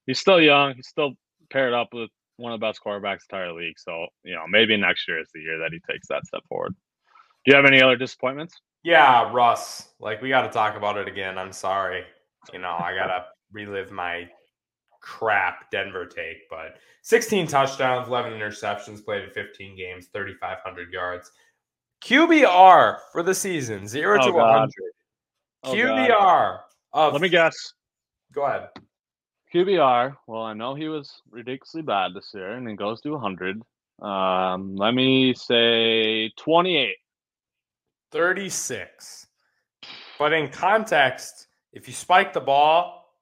He's 0.06 0.20
still 0.20 0.40
young. 0.40 0.76
He's 0.76 0.88
still 0.88 1.14
paired 1.50 1.74
up 1.74 1.90
with 1.92 2.12
one 2.40 2.54
of 2.54 2.60
the 2.60 2.66
best 2.66 2.82
quarterbacks 2.84 3.22
in 3.22 3.28
the 3.30 3.38
entire 3.38 3.54
league. 3.54 3.78
So 3.78 4.08
you 4.24 4.34
know, 4.34 4.46
maybe 4.50 4.76
next 4.78 5.08
year 5.08 5.20
is 5.20 5.30
the 5.34 5.42
year 5.42 5.60
that 5.60 5.72
he 5.72 5.80
takes 5.92 6.08
that 6.08 6.26
step 6.26 6.42
forward. 6.48 6.74
Do 7.46 7.52
you 7.52 7.56
have 7.56 7.66
any 7.66 7.82
other 7.82 7.96
disappointments? 7.96 8.60
Yeah, 8.84 9.32
Russ. 9.32 9.90
Like 10.00 10.22
we 10.22 10.30
got 10.30 10.44
to 10.44 10.50
talk 10.50 10.76
about 10.76 10.98
it 10.98 11.08
again. 11.08 11.38
I'm 11.38 11.54
sorry. 11.54 12.04
You 12.54 12.60
know, 12.60 12.76
I 12.80 12.96
gotta 12.96 13.26
relive 13.52 13.92
my 13.92 14.30
crap 15.02 15.70
Denver 15.72 16.06
take, 16.06 16.50
but 16.50 16.78
16 17.04 17.48
touchdowns, 17.48 18.08
11 18.08 18.34
interceptions, 18.34 19.04
played 19.04 19.24
in 19.24 19.30
15 19.32 19.78
games, 19.78 20.08
3,500 20.14 20.92
yards. 20.92 21.32
QBR 22.02 22.98
for 23.12 23.24
the 23.24 23.34
season, 23.34 23.88
zero 23.88 24.20
oh, 24.22 24.26
to 24.26 24.32
God. 24.32 24.70
100. 24.70 24.72
Oh, 25.64 25.74
QBR. 25.74 26.60
Of, 26.94 27.14
Let 27.14 27.22
me 27.22 27.30
guess. 27.30 27.74
Go 28.34 28.44
ahead. 28.44 28.70
QBR. 29.54 30.16
Well, 30.28 30.44
I 30.44 30.54
know 30.54 30.76
he 30.76 30.88
was 30.88 31.22
ridiculously 31.30 31.82
bad 31.82 32.14
this 32.14 32.32
year, 32.34 32.54
and 32.54 32.68
he 32.68 32.76
goes 32.76 33.02
to 33.02 33.12
100. 33.12 33.62
Um, 34.02 34.76
let 34.76 34.94
me 34.94 35.34
say 35.34 36.30
28. 36.38 36.96
36. 38.12 39.28
But 40.18 40.34
in 40.34 40.50
context, 40.50 41.48
if 41.74 41.88
you 41.88 41.94
spike 41.94 42.34
the 42.34 42.42
ball, 42.42 43.16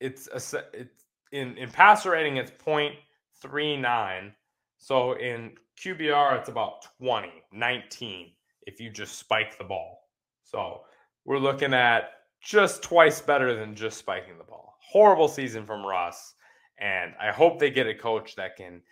it's 0.00 0.28
a, 0.28 0.64
it's 0.72 1.04
in 1.32 1.56
in 1.58 1.70
passer 1.70 2.12
rating 2.12 2.36
it's 2.36 2.50
0.39. 2.50 4.32
So 4.78 5.12
in 5.14 5.52
QBR 5.82 6.38
it's 6.38 6.48
about 6.48 6.86
20, 7.00 7.28
19 7.52 8.30
if 8.66 8.80
you 8.80 8.90
just 8.90 9.18
spike 9.18 9.58
the 9.58 9.64
ball. 9.64 10.08
So 10.44 10.82
we're 11.24 11.38
looking 11.38 11.74
at 11.74 12.10
just 12.40 12.82
twice 12.82 13.20
better 13.20 13.54
than 13.54 13.74
just 13.74 13.98
spiking 13.98 14.38
the 14.38 14.44
ball. 14.44 14.77
Horrible 14.88 15.28
season 15.28 15.66
from 15.66 15.84
Russ. 15.84 16.34
And 16.78 17.12
I 17.20 17.32
hope 17.32 17.58
they 17.58 17.70
get 17.70 17.86
a 17.86 17.94
coach 17.94 18.36
that 18.36 18.56
can 18.56 18.82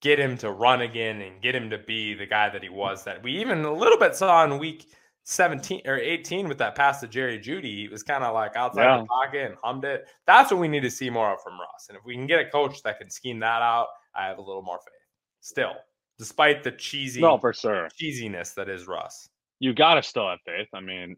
get 0.00 0.18
him 0.18 0.36
to 0.38 0.50
run 0.50 0.80
again 0.80 1.20
and 1.20 1.42
get 1.42 1.54
him 1.54 1.70
to 1.70 1.78
be 1.78 2.14
the 2.14 2.26
guy 2.26 2.48
that 2.48 2.62
he 2.62 2.70
was 2.70 3.04
that 3.04 3.22
we 3.22 3.32
even 3.32 3.64
a 3.64 3.72
little 3.72 3.98
bit 3.98 4.14
saw 4.14 4.42
in 4.44 4.58
week 4.58 4.86
17 5.24 5.82
or 5.84 5.96
18 5.96 6.48
with 6.48 6.58
that 6.58 6.74
pass 6.74 7.00
to 7.00 7.08
Jerry 7.08 7.38
Jeudy. 7.38 7.76
He 7.76 7.88
was 7.88 8.02
kind 8.02 8.24
of 8.24 8.34
like 8.34 8.56
outside 8.56 8.84
yeah. 8.84 8.98
the 8.98 9.06
pocket 9.06 9.46
and 9.46 9.56
hummed 9.62 9.84
it. 9.84 10.08
That's 10.26 10.50
what 10.50 10.60
we 10.60 10.68
need 10.68 10.80
to 10.80 10.90
see 10.90 11.10
more 11.10 11.34
of 11.34 11.42
from 11.42 11.52
Russ. 11.60 11.86
And 11.88 11.98
if 11.98 12.04
we 12.04 12.14
can 12.14 12.26
get 12.26 12.40
a 12.40 12.50
coach 12.50 12.82
that 12.82 12.98
can 12.98 13.10
scheme 13.10 13.38
that 13.40 13.62
out, 13.62 13.88
I 14.14 14.26
have 14.26 14.38
a 14.38 14.42
little 14.42 14.62
more 14.62 14.78
faith. 14.78 14.94
Still, 15.40 15.72
despite 16.18 16.64
the 16.64 16.72
cheesy, 16.72 17.20
no, 17.20 17.38
for 17.38 17.52
sure, 17.52 17.88
cheesiness 18.00 18.54
that 18.54 18.68
is 18.68 18.86
Russ. 18.86 19.28
You 19.58 19.72
gotta 19.72 20.02
still 20.02 20.28
have 20.28 20.40
faith. 20.44 20.68
I 20.74 20.80
mean, 20.80 21.16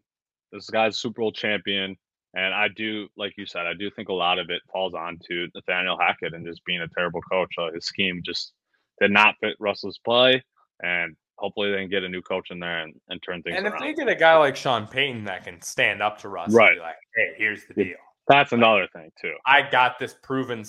this 0.51 0.69
guy's 0.69 0.99
Super 0.99 1.21
Bowl 1.21 1.31
champion, 1.31 1.97
and 2.35 2.53
I 2.53 2.67
do, 2.67 3.07
like 3.15 3.33
you 3.37 3.45
said, 3.45 3.67
I 3.67 3.73
do 3.73 3.91
think 3.91 4.09
a 4.09 4.13
lot 4.13 4.39
of 4.39 4.49
it 4.49 4.61
falls 4.71 4.93
on 4.93 5.19
to 5.29 5.47
Nathaniel 5.53 5.97
Hackett 5.99 6.33
and 6.33 6.45
just 6.45 6.65
being 6.65 6.81
a 6.81 6.87
terrible 6.87 7.21
coach. 7.21 7.53
Uh, 7.57 7.71
his 7.71 7.85
scheme 7.85 8.21
just 8.25 8.53
did 8.99 9.11
not 9.11 9.35
fit 9.39 9.55
Russell's 9.59 9.99
play, 10.03 10.43
and 10.81 11.15
hopefully 11.37 11.71
they 11.71 11.77
can 11.77 11.89
get 11.89 12.03
a 12.03 12.09
new 12.09 12.21
coach 12.21 12.49
in 12.49 12.59
there 12.59 12.79
and, 12.79 12.93
and 13.09 13.21
turn 13.21 13.43
things 13.43 13.55
and 13.55 13.67
around. 13.67 13.75
if 13.75 13.79
they 13.79 13.93
get 13.93 14.07
a 14.07 14.15
guy 14.15 14.35
like 14.35 14.55
Sean 14.55 14.87
Payton 14.87 15.25
that 15.25 15.43
can 15.43 15.61
stand 15.61 16.01
up 16.01 16.17
to 16.19 16.29
Russ 16.29 16.53
right. 16.53 16.77
like, 16.79 16.95
hey, 17.15 17.33
here's 17.37 17.65
the 17.65 17.73
deal. 17.75 17.95
That's 18.27 18.51
like, 18.51 18.59
another 18.59 18.87
thing 18.93 19.11
too. 19.21 19.35
I 19.45 19.69
got 19.69 19.99
this 19.99 20.15
proven. 20.23 20.63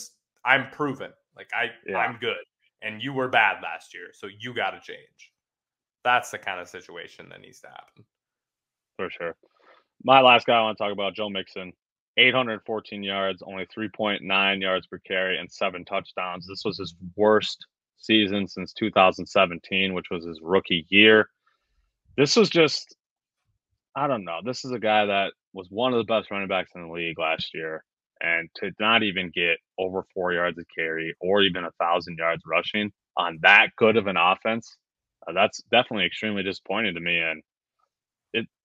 I'm 0.44 0.70
proven. 0.70 1.12
Like 1.36 1.48
I, 1.54 1.70
yeah. 1.86 1.96
I'm 1.96 2.18
good, 2.20 2.44
and 2.82 3.02
you 3.02 3.12
were 3.12 3.28
bad 3.28 3.62
last 3.62 3.94
year, 3.94 4.08
so 4.12 4.28
you 4.38 4.52
got 4.52 4.70
to 4.72 4.80
change. 4.80 5.32
That's 6.04 6.30
the 6.30 6.38
kind 6.38 6.60
of 6.60 6.68
situation 6.68 7.28
that 7.30 7.40
needs 7.40 7.60
to 7.60 7.68
happen. 7.68 8.04
For 8.96 9.10
sure. 9.10 9.34
My 10.04 10.20
last 10.20 10.46
guy 10.46 10.58
I 10.58 10.62
want 10.62 10.76
to 10.76 10.84
talk 10.84 10.92
about, 10.92 11.14
Joe 11.14 11.30
Mixon. 11.30 11.72
814 12.16 13.02
yards, 13.02 13.42
only 13.42 13.66
3.9 13.66 14.60
yards 14.60 14.86
per 14.86 14.98
carry, 14.98 15.38
and 15.38 15.50
seven 15.50 15.84
touchdowns. 15.84 16.46
This 16.46 16.62
was 16.64 16.78
his 16.78 16.94
worst 17.16 17.66
season 17.96 18.46
since 18.46 18.72
2017, 18.74 19.94
which 19.94 20.10
was 20.10 20.24
his 20.24 20.40
rookie 20.42 20.86
year. 20.90 21.28
This 22.16 22.36
was 22.36 22.50
just, 22.50 22.94
I 23.96 24.06
don't 24.06 24.24
know. 24.24 24.40
This 24.44 24.64
is 24.64 24.70
a 24.70 24.78
guy 24.78 25.06
that 25.06 25.32
was 25.54 25.66
one 25.70 25.92
of 25.92 25.98
the 25.98 26.12
best 26.12 26.30
running 26.30 26.48
backs 26.48 26.70
in 26.74 26.82
the 26.86 26.92
league 26.92 27.18
last 27.18 27.52
year. 27.54 27.82
And 28.20 28.48
to 28.56 28.70
not 28.78 29.02
even 29.02 29.32
get 29.34 29.58
over 29.78 30.04
four 30.14 30.32
yards 30.32 30.58
of 30.58 30.66
carry 30.76 31.14
or 31.20 31.42
even 31.42 31.64
a 31.64 31.72
thousand 31.80 32.16
yards 32.18 32.42
rushing 32.46 32.92
on 33.16 33.38
that 33.42 33.68
good 33.76 33.96
of 33.96 34.06
an 34.06 34.16
offense, 34.16 34.76
uh, 35.26 35.32
that's 35.32 35.62
definitely 35.70 36.06
extremely 36.06 36.42
disappointing 36.42 36.94
to 36.94 37.00
me. 37.00 37.18
And 37.18 37.42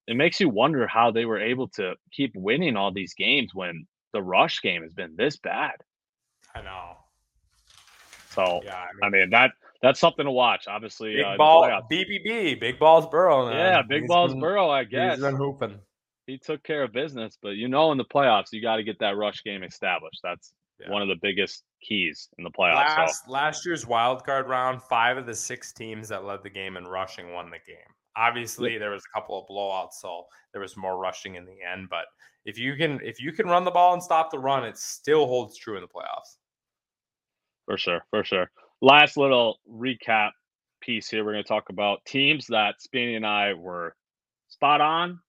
it, 0.10 0.12
it 0.12 0.16
makes 0.16 0.40
you 0.40 0.50
wonder 0.50 0.88
how 0.88 1.12
they 1.12 1.26
were 1.26 1.40
able 1.40 1.68
to 1.70 1.96
keep 2.12 2.34
winning 2.36 2.76
all 2.76 2.92
these 2.92 3.14
games 3.14 3.54
when 3.54 3.86
the 4.14 4.22
rush 4.22 4.62
game 4.62 4.84
has 4.84 4.94
been 4.94 5.16
this 5.16 5.38
bad. 5.38 5.76
I 6.56 6.62
know. 6.62 6.98
So 8.32 8.62
yeah, 8.64 8.76
I 8.76 8.86
mean, 8.94 9.04
I 9.04 9.10
mean, 9.10 9.30
that 9.32 9.52
that's 9.82 10.00
something 10.00 10.26
to 10.26 10.32
watch. 10.32 10.68
Obviously, 10.68 11.16
big 11.16 11.26
uh, 11.26 11.38
ball 11.38 11.64
BBB, 11.92 12.60
big 12.60 12.80
balls 12.80 13.08
Burrow. 13.08 13.48
Man. 13.48 13.56
Yeah, 13.56 13.82
big 13.82 14.02
he's 14.02 14.08
balls 14.08 14.32
been, 14.32 14.42
Burrow. 14.42 14.70
I 14.70 14.84
guess 14.84 15.16
he's 15.16 15.24
been 15.24 15.36
hooping. 15.36 15.80
He 16.28 16.38
took 16.38 16.64
care 16.64 16.84
of 16.84 16.94
business, 16.94 17.38
but 17.42 17.52
you 17.52 17.68
know, 17.68 17.92
in 17.92 17.98
the 17.98 18.06
playoffs, 18.06 18.48
you 18.52 18.62
got 18.62 18.76
to 18.76 18.84
get 18.84 19.00
that 19.00 19.18
rush 19.18 19.44
game 19.44 19.64
established. 19.64 20.20
That's 20.22 20.54
yeah. 20.80 20.92
one 20.92 21.02
of 21.02 21.08
the 21.08 21.16
biggest 21.22 21.64
keys 21.82 22.30
in 22.38 22.44
the 22.44 22.52
playoffs. 22.52 22.98
Last, 22.98 23.26
so. 23.26 23.32
last 23.32 23.66
year's 23.66 23.88
wild 23.88 24.24
card 24.24 24.48
round, 24.48 24.82
five 24.84 25.18
of 25.18 25.26
the 25.26 25.34
six 25.34 25.74
teams 25.74 26.08
that 26.10 26.24
led 26.24 26.44
the 26.44 26.50
game 26.50 26.78
in 26.78 26.86
rushing 26.86 27.34
won 27.34 27.50
the 27.50 27.58
game. 27.66 27.78
Obviously, 28.20 28.78
there 28.78 28.92
was 28.92 29.04
a 29.06 29.18
couple 29.18 29.40
of 29.40 29.48
blowouts, 29.48 29.94
so 30.02 30.26
there 30.52 30.62
was 30.62 30.76
more 30.76 30.98
rushing 30.98 31.36
in 31.36 31.46
the 31.46 31.58
end. 31.74 31.88
But 31.90 32.06
if 32.44 32.58
you 32.58 32.76
can, 32.76 33.00
if 33.02 33.22
you 33.22 33.32
can 33.32 33.48
run 33.48 33.64
the 33.64 33.72
ball 33.72 33.94
and 33.94 34.04
stop 34.04 34.30
the 34.30 34.40
run, 34.40 34.66
it 34.66 34.78
still 34.78 35.26
holds 35.26 35.58
true 35.58 35.78
in 35.78 35.82
the 35.82 35.88
playoffs. 35.88 36.36
For 37.66 37.78
sure, 37.78 38.02
for 38.10 38.24
sure. 38.26 38.52
Last 38.82 39.16
little 39.16 39.60
recap 39.72 40.32
piece 40.82 41.10
here. 41.10 41.24
We're 41.24 41.32
going 41.32 41.44
to 41.44 41.48
talk 41.48 41.70
about 41.70 42.04
teams 42.06 42.48
that 42.48 42.82
Speedy 42.82 43.16
and 43.16 43.26
I 43.26 43.54
were 43.54 43.96
spot 44.50 44.82
on 44.82 45.20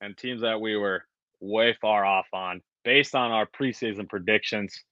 and 0.00 0.16
teams 0.16 0.40
that 0.40 0.60
we 0.60 0.76
were 0.76 1.04
way 1.40 1.76
far 1.80 2.04
off 2.04 2.26
on 2.32 2.60
based 2.84 3.14
on 3.14 3.30
our 3.30 3.46
preseason 3.46 4.08
predictions. 4.08 4.82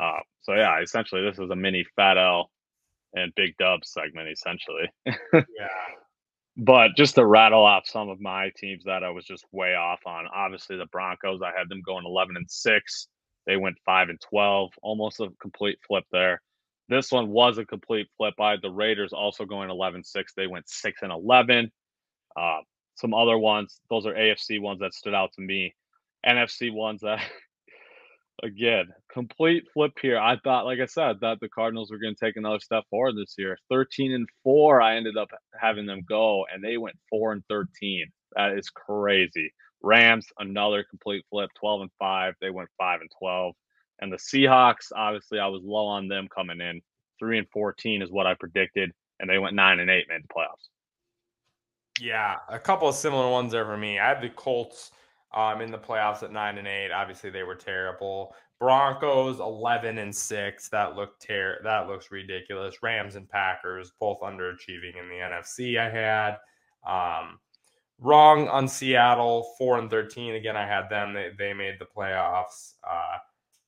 Uh, 0.00 0.18
so, 0.40 0.54
yeah, 0.54 0.80
essentially, 0.80 1.22
this 1.22 1.38
is 1.38 1.50
a 1.50 1.56
mini 1.56 1.84
Fat 1.94 2.18
L 2.18 2.50
and 3.14 3.32
Big 3.36 3.56
Dub 3.58 3.84
segment, 3.84 4.28
essentially. 4.28 4.90
yeah. 5.06 5.68
But 6.58 6.96
just 6.96 7.14
to 7.14 7.24
rattle 7.24 7.64
off 7.64 7.86
some 7.86 8.08
of 8.08 8.20
my 8.20 8.50
teams 8.56 8.84
that 8.84 9.04
I 9.04 9.10
was 9.10 9.24
just 9.24 9.46
way 9.52 9.74
off 9.74 10.00
on. 10.06 10.26
Obviously, 10.34 10.76
the 10.76 10.86
Broncos, 10.86 11.40
I 11.40 11.56
had 11.56 11.68
them 11.68 11.82
going 11.82 12.04
11 12.04 12.36
and 12.36 12.50
6. 12.50 13.08
They 13.46 13.56
went 13.56 13.78
five 13.86 14.10
and 14.10 14.20
twelve, 14.20 14.72
almost 14.82 15.20
a 15.20 15.30
complete 15.40 15.78
flip 15.86 16.04
there. 16.12 16.42
This 16.90 17.10
one 17.10 17.28
was 17.28 17.56
a 17.56 17.64
complete 17.64 18.06
flip. 18.16 18.34
I 18.38 18.50
had 18.50 18.62
the 18.62 18.70
Raiders 18.70 19.14
also 19.14 19.46
going 19.46 19.70
11-6. 19.70 20.04
They 20.36 20.46
went 20.46 20.68
six 20.68 21.00
and 21.02 21.10
eleven. 21.10 21.70
Uh, 22.36 22.58
some 22.94 23.14
other 23.14 23.38
ones, 23.38 23.80
those 23.88 24.04
are 24.06 24.14
AFC 24.14 24.60
ones 24.60 24.80
that 24.80 24.92
stood 24.92 25.14
out 25.14 25.32
to 25.34 25.40
me. 25.40 25.74
NFC 26.26 26.72
ones 26.72 27.00
that 27.00 27.20
again, 28.42 28.88
complete 29.12 29.64
flip 29.72 29.92
here. 30.00 30.18
I 30.18 30.36
thought, 30.42 30.64
like 30.64 30.80
I 30.80 30.86
said, 30.86 31.20
that 31.20 31.40
the 31.40 31.48
Cardinals 31.48 31.90
were 31.90 31.98
going 31.98 32.14
to 32.14 32.24
take 32.24 32.36
another 32.36 32.60
step 32.60 32.84
forward 32.90 33.16
this 33.16 33.34
year. 33.38 33.58
13 33.70 34.12
and 34.12 34.28
4, 34.44 34.80
I 34.80 34.96
ended 34.96 35.16
up 35.16 35.28
having 35.60 35.86
them 35.86 36.02
go, 36.08 36.46
and 36.52 36.62
they 36.62 36.76
went 36.76 36.96
4 37.10 37.32
and 37.32 37.44
13. 37.48 38.10
That 38.36 38.52
is 38.52 38.70
crazy. 38.70 39.52
Rams, 39.82 40.26
another 40.38 40.84
complete 40.88 41.24
flip, 41.30 41.50
12 41.58 41.82
and 41.82 41.90
5. 41.98 42.34
They 42.40 42.50
went 42.50 42.68
5 42.78 43.00
and 43.00 43.10
12. 43.18 43.54
And 44.00 44.12
the 44.12 44.16
Seahawks, 44.16 44.92
obviously, 44.94 45.38
I 45.38 45.46
was 45.46 45.62
low 45.64 45.86
on 45.86 46.08
them 46.08 46.28
coming 46.34 46.60
in. 46.60 46.80
3 47.18 47.38
and 47.38 47.48
14 47.52 48.02
is 48.02 48.10
what 48.10 48.26
I 48.26 48.34
predicted. 48.34 48.92
And 49.20 49.28
they 49.28 49.38
went 49.38 49.56
9 49.56 49.80
and 49.80 49.90
8, 49.90 50.06
made 50.08 50.22
the 50.22 50.28
playoffs. 50.28 50.68
Yeah, 52.00 52.36
a 52.48 52.60
couple 52.60 52.88
of 52.88 52.94
similar 52.94 53.28
ones 53.28 53.50
there 53.50 53.64
for 53.64 53.76
me. 53.76 53.98
I 53.98 54.08
had 54.08 54.22
the 54.22 54.28
Colts 54.28 54.92
um, 55.34 55.60
in 55.60 55.70
the 55.70 55.78
playoffs 55.78 56.22
at 56.22 56.32
9 56.32 56.58
and 56.58 56.66
8. 56.66 56.90
Obviously, 56.90 57.30
they 57.30 57.42
were 57.42 57.54
terrible. 57.54 58.34
Broncos 58.58 59.40
11 59.40 59.98
and 59.98 60.14
6. 60.14 60.68
That 60.70 60.96
looked 60.96 61.26
ter- 61.26 61.60
that 61.62 61.86
looks 61.86 62.10
ridiculous. 62.10 62.82
Rams 62.82 63.14
and 63.14 63.28
Packers 63.28 63.92
both 64.00 64.20
underachieving 64.20 64.98
in 65.00 65.08
the 65.08 65.20
NFC 65.22 65.78
I 65.78 65.90
had. 65.90 66.38
Um, 66.86 67.38
wrong 68.00 68.48
on 68.48 68.68
Seattle, 68.68 69.54
4 69.58 69.78
and 69.78 69.90
13. 69.90 70.34
Again, 70.34 70.56
I 70.56 70.66
had 70.66 70.88
them. 70.88 71.12
They, 71.12 71.30
they 71.38 71.52
made 71.52 71.78
the 71.78 71.86
playoffs. 71.86 72.74
Uh, 72.88 73.18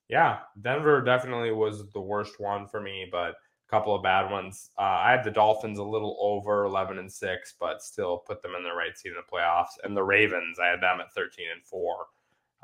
yeah, 0.09 0.39
Denver 0.61 1.01
definitely 1.01 1.51
was 1.51 1.89
the 1.91 2.01
worst 2.01 2.39
one 2.39 2.67
for 2.67 2.81
me, 2.81 3.07
but 3.09 3.35
couple 3.71 3.95
of 3.95 4.03
bad 4.03 4.29
ones. 4.29 4.69
Uh, 4.77 4.81
I 4.81 5.11
had 5.11 5.23
the 5.23 5.31
Dolphins 5.31 5.79
a 5.79 5.83
little 5.83 6.17
over 6.19 6.65
11 6.65 6.99
and 6.99 7.11
6, 7.11 7.55
but 7.59 7.81
still 7.81 8.17
put 8.17 8.41
them 8.41 8.53
in 8.55 8.63
the 8.63 8.73
right 8.73 8.97
seat 8.97 9.09
in 9.09 9.15
the 9.15 9.37
playoffs. 9.37 9.79
And 9.83 9.95
the 9.95 10.03
Ravens, 10.03 10.59
I 10.59 10.67
had 10.67 10.81
them 10.81 10.99
at 10.99 11.13
13 11.13 11.45
and 11.53 11.63
4. 11.63 11.95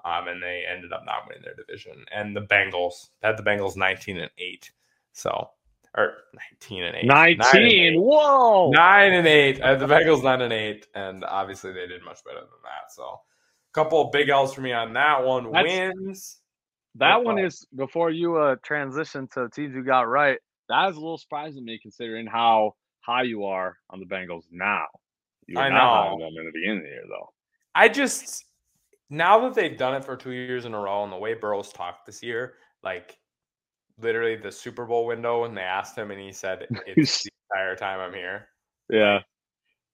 Um, 0.06 0.28
and 0.28 0.44
they 0.44 0.64
ended 0.70 0.94
up 0.94 1.04
not 1.06 1.28
winning 1.28 1.44
their 1.44 1.56
division. 1.56 2.06
And 2.14 2.36
the 2.36 2.42
Bengals 2.42 3.10
I 3.24 3.28
had 3.28 3.38
the 3.38 3.44
Bengals 3.44 3.78
19 3.78 4.18
and 4.18 4.32
8. 4.38 4.72
So 5.14 5.50
or 5.96 6.14
19 6.62 6.84
and 6.84 6.96
8. 6.96 7.06
19. 7.06 7.38
Nine 7.38 7.56
and 7.56 7.66
eight. 7.66 8.00
Whoa. 8.00 8.70
Nine 8.70 9.14
and 9.14 9.28
eight. 9.28 9.62
Uh, 9.62 9.76
the 9.76 9.88
Bengals 9.88 10.24
nine 10.24 10.42
and 10.42 10.54
eight, 10.54 10.86
and 10.94 11.26
obviously 11.26 11.74
they 11.74 11.88
did 11.88 12.04
much 12.06 12.24
better 12.24 12.42
than 12.42 12.62
that. 12.64 12.94
So, 12.94 13.04
a 13.04 13.74
couple 13.74 14.02
of 14.02 14.12
big 14.12 14.30
L's 14.30 14.54
for 14.54 14.62
me 14.62 14.74
on 14.74 14.94
that 14.94 15.26
one. 15.26 15.52
That's- 15.52 15.94
Wins. 15.96 16.40
That 16.96 17.18
Good 17.18 17.26
one 17.26 17.40
is 17.40 17.68
before 17.76 18.10
you 18.10 18.38
uh 18.38 18.56
transition 18.64 19.28
to 19.34 19.50
teams 19.50 19.76
you 19.76 19.84
got 19.84 20.08
right. 20.08 20.40
That 20.70 20.90
is 20.90 20.98
a 20.98 21.00
little 21.00 21.18
surprising 21.18 21.58
to 21.58 21.62
me 21.72 21.80
considering 21.82 22.28
how 22.28 22.76
high 23.02 23.24
you 23.24 23.46
are 23.46 23.78
on 23.90 24.00
the 24.00 24.06
Bengals 24.06 24.44
now. 24.52 24.86
You 25.48 25.60
I 25.60 25.70
not 25.70 25.80
high 25.80 26.08
on 26.10 26.20
know. 26.20 26.26
them 26.26 26.36
in 26.38 26.46
the 26.46 26.52
beginning 26.52 26.78
of 26.80 26.84
the 26.84 26.90
year 26.90 27.04
though. 27.08 27.30
I 27.74 27.88
just 27.88 28.46
now 29.10 29.40
that 29.42 29.54
they've 29.54 29.78
done 29.78 29.96
it 29.96 30.04
for 30.04 30.18
two 30.18 30.32
years 30.32 30.66
in 30.66 30.74
a 30.74 30.80
row, 30.80 31.04
and 31.04 31.12
the 31.12 31.18
way 31.18 31.34
Burrow's 31.34 31.72
talked 31.72 32.06
this 32.06 32.22
year, 32.22 32.56
like 32.84 33.18
literally 34.00 34.36
the 34.36 34.52
Super 34.52 34.86
Bowl 34.86 35.06
window, 35.06 35.42
when 35.42 35.56
they 35.56 35.62
asked 35.62 35.98
him, 35.98 36.12
and 36.12 36.20
he 36.20 36.32
said, 36.34 36.68
"It's 36.88 37.24
the 37.24 37.32
entire 37.52 37.76
time 37.76 38.00
I'm 38.00 38.14
here." 38.14 38.50
Yeah. 38.90 39.20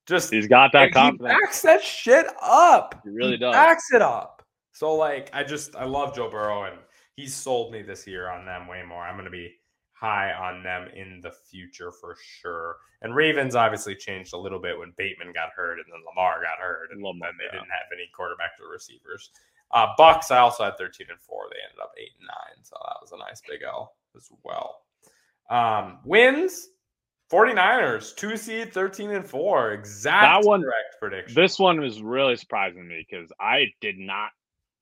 Just 0.07 0.33
He's 0.33 0.47
got 0.47 0.71
that 0.73 0.81
and 0.81 0.89
he 0.89 0.93
confidence. 0.93 1.39
backs 1.39 1.61
that 1.61 1.81
shit 1.81 2.25
up. 2.41 2.99
He 3.03 3.09
really 3.09 3.31
He 3.31 3.37
does. 3.37 3.53
Backs 3.53 3.85
it 3.93 4.01
up. 4.01 4.43
So 4.73 4.95
like, 4.95 5.29
I 5.33 5.43
just 5.43 5.75
I 5.75 5.85
love 5.85 6.15
Joe 6.15 6.29
Burrow, 6.29 6.63
and 6.63 6.77
he's 7.15 7.35
sold 7.35 7.71
me 7.71 7.81
this 7.83 8.07
year 8.07 8.29
on 8.29 8.45
them 8.45 8.67
way 8.67 8.81
more. 8.87 9.03
I'm 9.03 9.15
gonna 9.15 9.29
be 9.29 9.53
high 10.03 10.33
on 10.33 10.63
them 10.63 10.89
in 10.93 11.21
the 11.21 11.31
future 11.31 11.89
for 11.91 12.17
sure. 12.41 12.75
And 13.01 13.15
Ravens 13.15 13.55
obviously 13.55 13.95
changed 13.95 14.33
a 14.33 14.37
little 14.37 14.59
bit 14.59 14.77
when 14.77 14.91
Bateman 14.97 15.31
got 15.33 15.51
hurt, 15.55 15.79
and 15.79 15.85
then 15.87 16.01
Lamar 16.05 16.41
got 16.41 16.61
hurt, 16.61 16.89
and 16.91 17.01
Lamar, 17.01 17.29
then 17.29 17.37
they 17.37 17.45
yeah. 17.45 17.61
didn't 17.61 17.71
have 17.71 17.87
any 17.95 18.09
quarterback 18.13 18.51
or 18.61 18.69
receivers. 18.69 19.29
Uh, 19.71 19.87
Bucks, 19.97 20.29
I 20.29 20.39
also 20.39 20.65
had 20.65 20.77
13 20.77 21.07
and 21.09 21.19
four. 21.21 21.45
They 21.49 21.57
ended 21.63 21.79
up 21.81 21.93
eight 21.97 22.11
and 22.19 22.27
nine, 22.27 22.63
so 22.63 22.75
that 22.83 22.97
was 23.01 23.13
a 23.13 23.17
nice 23.17 23.41
big 23.47 23.61
L 23.65 23.95
as 24.15 24.29
well. 24.43 24.81
Um, 25.49 25.99
wins. 26.03 26.69
49ers, 27.31 28.15
two 28.15 28.37
seed, 28.37 28.73
13 28.73 29.09
and 29.09 29.27
four. 29.27 29.71
Exact 29.71 30.43
That 30.43 30.47
one- 30.47 30.61
correct 30.61 30.97
prediction. 30.99 31.33
This 31.33 31.57
one 31.57 31.79
was 31.79 31.99
really 31.99 32.35
surprising 32.35 32.83
to 32.83 32.87
me 32.87 33.07
because 33.09 33.31
I 33.39 33.73
did 33.81 33.97
not 33.97 34.29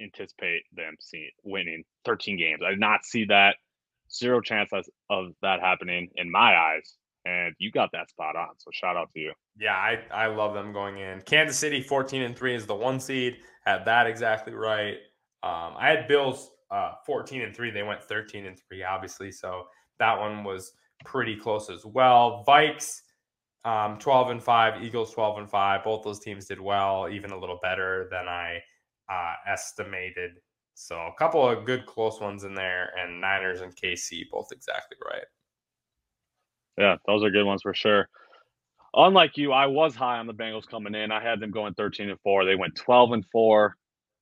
anticipate 0.01 0.63
them 0.73 0.97
seeing 0.99 1.29
winning 1.43 1.83
13 2.03 2.37
games. 2.37 2.61
I 2.65 2.71
did 2.71 2.79
not 2.79 3.05
see 3.05 3.23
that. 3.25 3.55
Zero 4.13 4.41
chance 4.41 4.71
of- 5.09 5.33
that 5.41 5.59
happening 5.61 6.09
in 6.15 6.29
my 6.29 6.55
eyes. 6.55 6.97
And 7.25 7.53
you 7.59 7.71
got 7.71 7.91
that 7.93 8.09
spot 8.09 8.35
on. 8.35 8.49
So 8.57 8.71
shout 8.73 8.97
out 8.97 9.09
to 9.13 9.19
you. 9.19 9.33
Yeah, 9.59 9.75
I, 9.75 9.99
I 10.11 10.25
love 10.27 10.53
them 10.55 10.73
going 10.73 10.97
in. 10.97 11.21
Kansas 11.21 11.57
City 11.57 11.81
14 11.81 12.23
and 12.23 12.35
3 12.35 12.55
is 12.55 12.65
the 12.65 12.75
one 12.75 12.99
seed. 12.99 13.37
Had 13.63 13.85
that 13.85 14.07
exactly 14.07 14.53
right. 14.53 14.97
Um, 15.43 15.75
I 15.77 15.89
had 15.89 16.07
Bills 16.07 16.49
uh, 16.71 16.93
14 17.05 17.41
and 17.43 17.55
3. 17.55 17.69
They 17.69 17.83
went 17.83 18.01
13 18.03 18.47
and 18.47 18.57
3, 18.69 18.83
obviously. 18.83 19.31
So 19.31 19.65
that 19.99 20.19
one 20.19 20.43
was 20.43 20.73
pretty 21.05 21.35
close 21.35 21.69
as 21.69 21.85
well. 21.85 22.43
Vikes 22.47 23.01
um, 23.65 23.97
12 23.99 24.31
and 24.31 24.43
5, 24.43 24.83
Eagles 24.83 25.13
12 25.13 25.39
and 25.39 25.49
5. 25.49 25.83
Both 25.83 26.03
those 26.03 26.19
teams 26.19 26.45
did 26.45 26.59
well, 26.59 27.07
even 27.09 27.31
a 27.31 27.37
little 27.37 27.59
better 27.61 28.07
than 28.11 28.27
I 28.27 28.59
uh, 29.11 29.33
estimated. 29.47 30.31
So 30.73 30.95
a 30.95 31.13
couple 31.17 31.47
of 31.47 31.65
good 31.65 31.85
close 31.85 32.19
ones 32.19 32.43
in 32.43 32.53
there, 32.53 32.91
and 32.97 33.21
Niners 33.21 33.61
and 33.61 33.75
KC 33.75 34.23
both 34.31 34.51
exactly 34.51 34.97
right. 35.05 35.25
Yeah, 36.77 36.95
those 37.05 37.23
are 37.23 37.29
good 37.29 37.45
ones 37.45 37.61
for 37.61 37.73
sure. 37.73 38.09
Unlike 38.93 39.37
you, 39.37 39.53
I 39.53 39.67
was 39.67 39.95
high 39.95 40.17
on 40.17 40.27
the 40.27 40.33
Bengals 40.33 40.67
coming 40.67 40.95
in. 40.95 41.11
I 41.11 41.21
had 41.21 41.39
them 41.39 41.51
going 41.51 41.73
13 41.75 42.09
and 42.09 42.19
4. 42.21 42.45
They 42.45 42.55
went 42.55 42.75
12 42.75 43.11
and 43.13 43.25
4. 43.31 43.75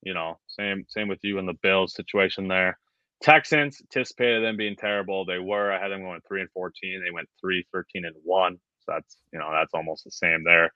You 0.03 0.13
know, 0.13 0.39
same 0.47 0.85
same 0.87 1.07
with 1.07 1.19
you 1.23 1.39
in 1.39 1.45
the 1.45 1.57
Bills 1.61 1.93
situation 1.95 2.47
there. 2.47 2.77
Texans 3.21 3.81
anticipated 3.81 4.43
them 4.43 4.55
being 4.57 4.75
terrible. 4.75 5.25
They 5.25 5.39
were. 5.39 5.71
I 5.71 5.81
had 5.81 5.91
them 5.91 6.03
going 6.03 6.21
3 6.27 6.41
and 6.41 6.51
14. 6.51 7.03
They 7.03 7.11
went 7.11 7.27
3 7.41 7.65
13 7.73 8.05
and 8.05 8.15
1. 8.23 8.57
So 8.79 8.93
that's, 8.93 9.17
you 9.33 9.39
know, 9.39 9.51
that's 9.51 9.73
almost 9.73 10.05
the 10.05 10.11
same 10.11 10.43
there. 10.43 10.71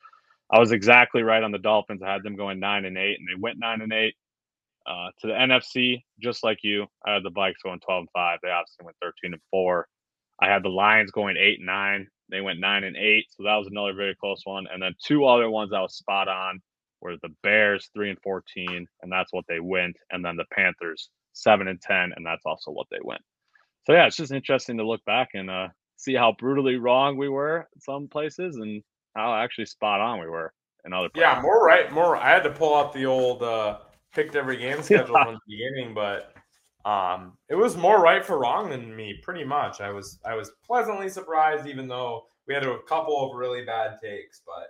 I 0.51 0.59
was 0.59 0.71
exactly 0.71 1.24
right 1.24 1.43
on 1.43 1.51
the 1.51 1.57
Dolphins. 1.57 2.01
I 2.03 2.11
had 2.11 2.24
them 2.24 2.36
going 2.36 2.59
9 2.59 2.86
and 2.86 2.97
8 2.97 3.17
and 3.19 3.28
they 3.28 3.39
went 3.39 3.59
9 3.59 3.82
and 3.82 3.93
8. 3.93 4.13
Uh, 4.86 5.10
to 5.20 5.28
the 5.28 5.34
NFC, 5.34 6.04
just 6.22 6.44
like 6.44 6.60
you, 6.62 6.86
I 7.06 7.14
had 7.14 7.24
the 7.24 7.32
Vikes 7.32 7.64
going 7.64 7.80
12 7.80 8.02
and 8.02 8.10
5. 8.14 8.40
They 8.44 8.50
obviously 8.50 8.86
went 8.86 8.98
13 9.02 9.34
and 9.34 9.42
4. 9.50 9.88
I 10.42 10.48
had 10.48 10.64
the 10.64 10.70
Lions 10.70 11.12
going 11.12 11.38
eight 11.38 11.60
and 11.60 11.66
nine. 11.66 12.08
They 12.30 12.42
went 12.42 12.60
nine 12.60 12.84
and 12.84 12.98
eight, 12.98 13.26
so 13.30 13.44
that 13.44 13.56
was 13.56 13.68
another 13.68 13.94
very 13.94 14.16
close 14.16 14.42
one. 14.46 14.66
And 14.72 14.82
then 14.82 14.96
two 15.06 15.26
other 15.26 15.50
ones 15.50 15.72
that 15.72 15.80
was 15.80 15.96
spot 15.96 16.28
on 16.28 16.62
were 17.02 17.16
the 17.22 17.34
Bears 17.44 17.90
three 17.94 18.10
and 18.10 18.20
fourteen, 18.22 18.88
and 19.02 19.12
that's 19.12 19.32
what 19.32 19.46
they 19.48 19.60
went. 19.60 19.96
And 20.12 20.24
then 20.24 20.36
the 20.36 20.46
Panthers 20.52 21.10
seven 21.34 21.68
and 21.68 21.80
ten, 21.82 22.12
and 22.16 22.26
that's 22.26 22.46
also 22.46 22.72
what 22.72 22.88
they 22.90 23.00
went. 23.04 23.22
So 23.86 23.94
yeah, 23.94 24.08
it's 24.08 24.16
just 24.16 24.32
interesting 24.32 24.78
to 24.78 24.88
look 24.88 25.04
back 25.06 25.30
and 25.34 25.50
uh, 25.50 25.68
see 25.98 26.16
how 26.16 26.34
brutally 26.40 26.78
wrong 26.78 27.18
we 27.18 27.30
were 27.30 27.68
in 27.76 27.82
some 27.82 28.08
places, 28.08 28.56
and 28.56 28.82
how 29.16 29.36
actually 29.36 29.66
spot 29.66 30.02
on 30.02 30.20
we 30.20 30.28
were 30.28 30.54
in 30.86 30.94
other 30.94 31.10
places. 31.10 31.30
Yeah, 31.36 31.42
more 31.42 31.66
right, 31.66 31.92
more. 31.92 32.18
I 32.18 32.30
had 32.30 32.44
to 32.44 32.52
pull 32.52 32.76
out 32.76 32.94
the 32.94 33.06
old 33.06 33.44
uh, 33.44 33.80
picked 34.14 34.36
every 34.36 34.57
game 34.57 34.82
schedule 34.84 35.16
from 35.16 35.36
the 35.36 35.39
beginning, 35.47 35.93
but 35.93 36.34
um, 36.86 37.38
it 37.49 37.55
was 37.55 37.78
more 37.78 38.01
right 38.01 38.26
for 38.26 38.39
wrong 38.39 38.70
than 38.70 38.95
me, 38.95 39.20
pretty 39.22 39.43
much. 39.43 39.82
I 39.82 39.89
was 39.89 40.20
I 40.26 40.36
was 40.36 40.51
pleasantly 40.66 41.09
surprised, 41.09 41.68
even 41.68 41.88
though 41.88 42.26
we 42.47 42.53
had 42.53 42.66
a 42.66 42.80
couple 42.88 43.30
of 43.30 43.38
really 43.38 43.64
bad 43.64 43.99
takes. 44.03 44.41
But 44.45 44.70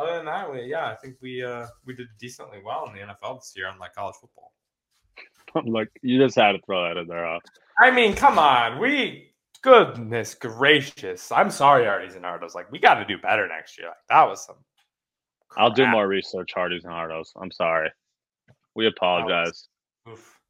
other 0.00 0.16
than 0.16 0.26
that, 0.26 0.50
we, 0.50 0.62
yeah, 0.62 0.86
I 0.88 0.96
think 0.96 1.16
we 1.20 1.42
uh, 1.42 1.66
we 1.84 1.94
did 1.94 2.08
decently 2.18 2.58
well 2.64 2.86
in 2.86 2.94
the 2.94 3.00
NFL 3.00 3.40
this 3.40 3.52
year, 3.56 3.68
unlike 3.72 3.94
college 3.94 4.16
football. 4.20 4.52
like 5.66 5.88
you 6.02 6.18
just 6.18 6.36
had 6.36 6.52
to 6.52 6.58
throw 6.64 6.88
that 6.88 6.98
in 6.98 7.06
there. 7.06 7.26
Huh? 7.26 7.40
I 7.78 7.90
mean, 7.90 8.14
come 8.14 8.38
on, 8.38 8.78
we. 8.78 9.26
Goodness 9.62 10.34
gracious! 10.34 11.30
I'm 11.30 11.50
sorry, 11.50 11.84
Arties 11.84 12.16
and 12.16 12.24
Ardos. 12.24 12.54
Like, 12.54 12.72
we 12.72 12.78
got 12.78 12.94
to 12.94 13.04
do 13.04 13.18
better 13.18 13.46
next 13.46 13.76
year. 13.76 13.88
Like, 13.88 13.96
that 14.08 14.26
was 14.26 14.46
some. 14.46 14.56
I'll 15.58 15.70
do 15.70 15.86
more 15.86 16.08
research, 16.08 16.52
Hardys 16.54 16.84
and 16.84 16.92
Hardos. 16.94 17.32
I'm 17.36 17.50
sorry. 17.50 17.90
We 18.80 18.86
apologize. 18.86 19.68
Oof. 20.08 20.40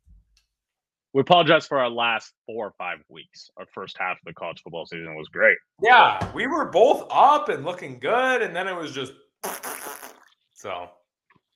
We 1.13 1.21
apologize 1.21 1.67
for 1.67 1.81
our 1.81 1.91
last 1.91 2.33
four 2.47 2.69
or 2.69 2.73
five 2.79 2.99
weeks. 3.09 3.51
Our 3.57 3.67
first 3.75 3.97
half 3.99 4.19
of 4.19 4.25
the 4.25 4.33
college 4.33 4.63
football 4.63 4.87
season 4.87 5.17
was 5.17 5.27
great. 5.27 5.57
Yeah, 5.83 6.33
we 6.33 6.47
were 6.47 6.67
both 6.67 7.09
up 7.11 7.49
and 7.49 7.65
looking 7.65 7.99
good, 7.99 8.43
and 8.43 8.55
then 8.55 8.69
it 8.69 8.77
was 8.77 8.93
just 8.93 9.15
so 10.55 10.91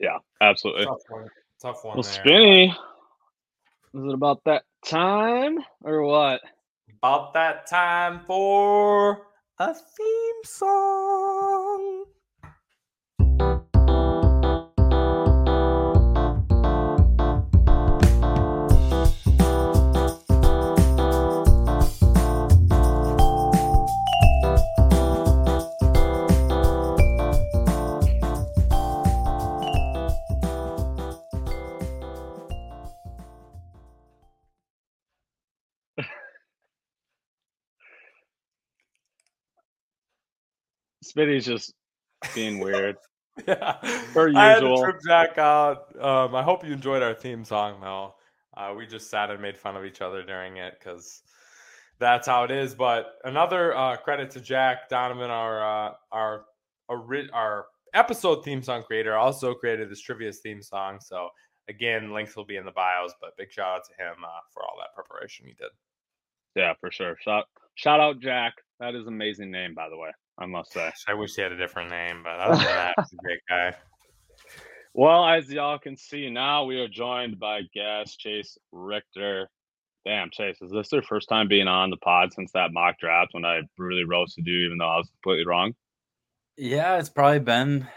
Yeah, 0.00 0.18
absolutely. 0.40 0.86
tough 0.86 0.98
one. 1.08 1.28
Tough 1.62 1.84
one 1.84 1.98
Well, 1.98 2.02
there. 2.02 2.12
Spinny, 2.12 2.76
is 3.94 4.04
it 4.04 4.12
about 4.12 4.42
that 4.46 4.64
time 4.84 5.58
or 5.84 6.02
what? 6.02 6.40
About 6.98 7.34
that 7.34 7.68
time 7.68 8.22
for 8.26 9.28
a 9.60 9.72
theme 9.72 10.42
song. 10.44 11.43
Spinny's 41.14 41.44
just 41.46 41.74
being 42.34 42.58
weird. 42.60 42.96
Yeah, 43.48 43.78
Per 44.12 44.28
usual. 44.28 44.38
I 44.38 44.48
had 44.48 44.60
to 44.60 44.66
usual. 44.66 44.82
trip 44.84 45.00
Jack 45.08 45.38
out. 45.38 46.00
Um, 46.00 46.36
I 46.36 46.42
hope 46.44 46.64
you 46.64 46.72
enjoyed 46.72 47.02
our 47.02 47.14
theme 47.14 47.44
song, 47.44 47.80
though. 47.80 48.14
Uh, 48.56 48.72
we 48.78 48.86
just 48.86 49.10
sat 49.10 49.28
and 49.28 49.42
made 49.42 49.58
fun 49.58 49.76
of 49.76 49.84
each 49.84 50.00
other 50.00 50.22
during 50.22 50.58
it 50.58 50.74
because 50.78 51.20
that's 51.98 52.28
how 52.28 52.44
it 52.44 52.52
is. 52.52 52.76
But 52.76 53.14
another 53.24 53.76
uh, 53.76 53.96
credit 53.96 54.30
to 54.32 54.40
Jack 54.40 54.88
Donovan, 54.88 55.30
our 55.30 55.88
uh, 55.88 55.92
our 56.12 56.44
ori- 56.88 57.28
our 57.32 57.66
episode 57.92 58.44
theme 58.44 58.62
song 58.62 58.84
creator, 58.84 59.16
also 59.16 59.52
created 59.52 59.90
this 59.90 60.00
trivia's 60.00 60.38
theme 60.38 60.62
song. 60.62 60.98
So 61.00 61.28
again, 61.68 62.12
links 62.12 62.36
will 62.36 62.44
be 62.44 62.54
in 62.56 62.64
the 62.64 62.70
bios. 62.70 63.14
But 63.20 63.36
big 63.36 63.50
shout 63.50 63.78
out 63.78 63.82
to 63.86 63.94
him 64.00 64.14
uh, 64.24 64.28
for 64.52 64.62
all 64.62 64.76
that 64.78 64.94
preparation 64.94 65.44
he 65.46 65.54
did. 65.54 65.70
Yeah, 66.54 66.74
for 66.78 66.92
sure. 66.92 67.16
Shout 67.20 67.46
shout 67.74 67.98
out 67.98 68.20
Jack. 68.20 68.54
That 68.78 68.94
is 68.94 69.08
an 69.08 69.12
amazing 69.12 69.50
name, 69.50 69.74
by 69.74 69.88
the 69.88 69.96
way. 69.96 70.10
I 70.38 70.46
must 70.46 70.72
say. 70.72 70.90
I 71.08 71.14
wish 71.14 71.34
he 71.34 71.42
had 71.42 71.52
a 71.52 71.56
different 71.56 71.90
name, 71.90 72.22
but 72.24 72.38
other 72.40 72.56
than 72.56 72.64
that, 72.66 72.94
he's 72.98 73.12
a 73.12 73.16
great 73.22 73.40
guy. 73.48 73.74
Well, 74.92 75.26
as 75.26 75.48
y'all 75.50 75.78
can 75.78 75.96
see 75.96 76.30
now, 76.30 76.64
we 76.64 76.78
are 76.80 76.88
joined 76.88 77.38
by 77.38 77.62
guest 77.74 78.18
Chase 78.20 78.56
Richter. 78.72 79.48
Damn, 80.04 80.30
Chase, 80.30 80.58
is 80.60 80.70
this 80.70 80.92
your 80.92 81.02
first 81.02 81.28
time 81.28 81.48
being 81.48 81.66
on 81.66 81.90
the 81.90 81.96
pod 81.96 82.32
since 82.32 82.52
that 82.52 82.72
mock 82.72 82.98
draft 82.98 83.30
when 83.32 83.44
I 83.44 83.62
brutally 83.76 84.04
roasted 84.04 84.46
you, 84.46 84.66
even 84.66 84.78
though 84.78 84.88
I 84.88 84.96
was 84.98 85.08
completely 85.10 85.46
wrong? 85.46 85.72
Yeah, 86.56 86.98
it's 86.98 87.08
probably 87.08 87.40
been 87.40 87.88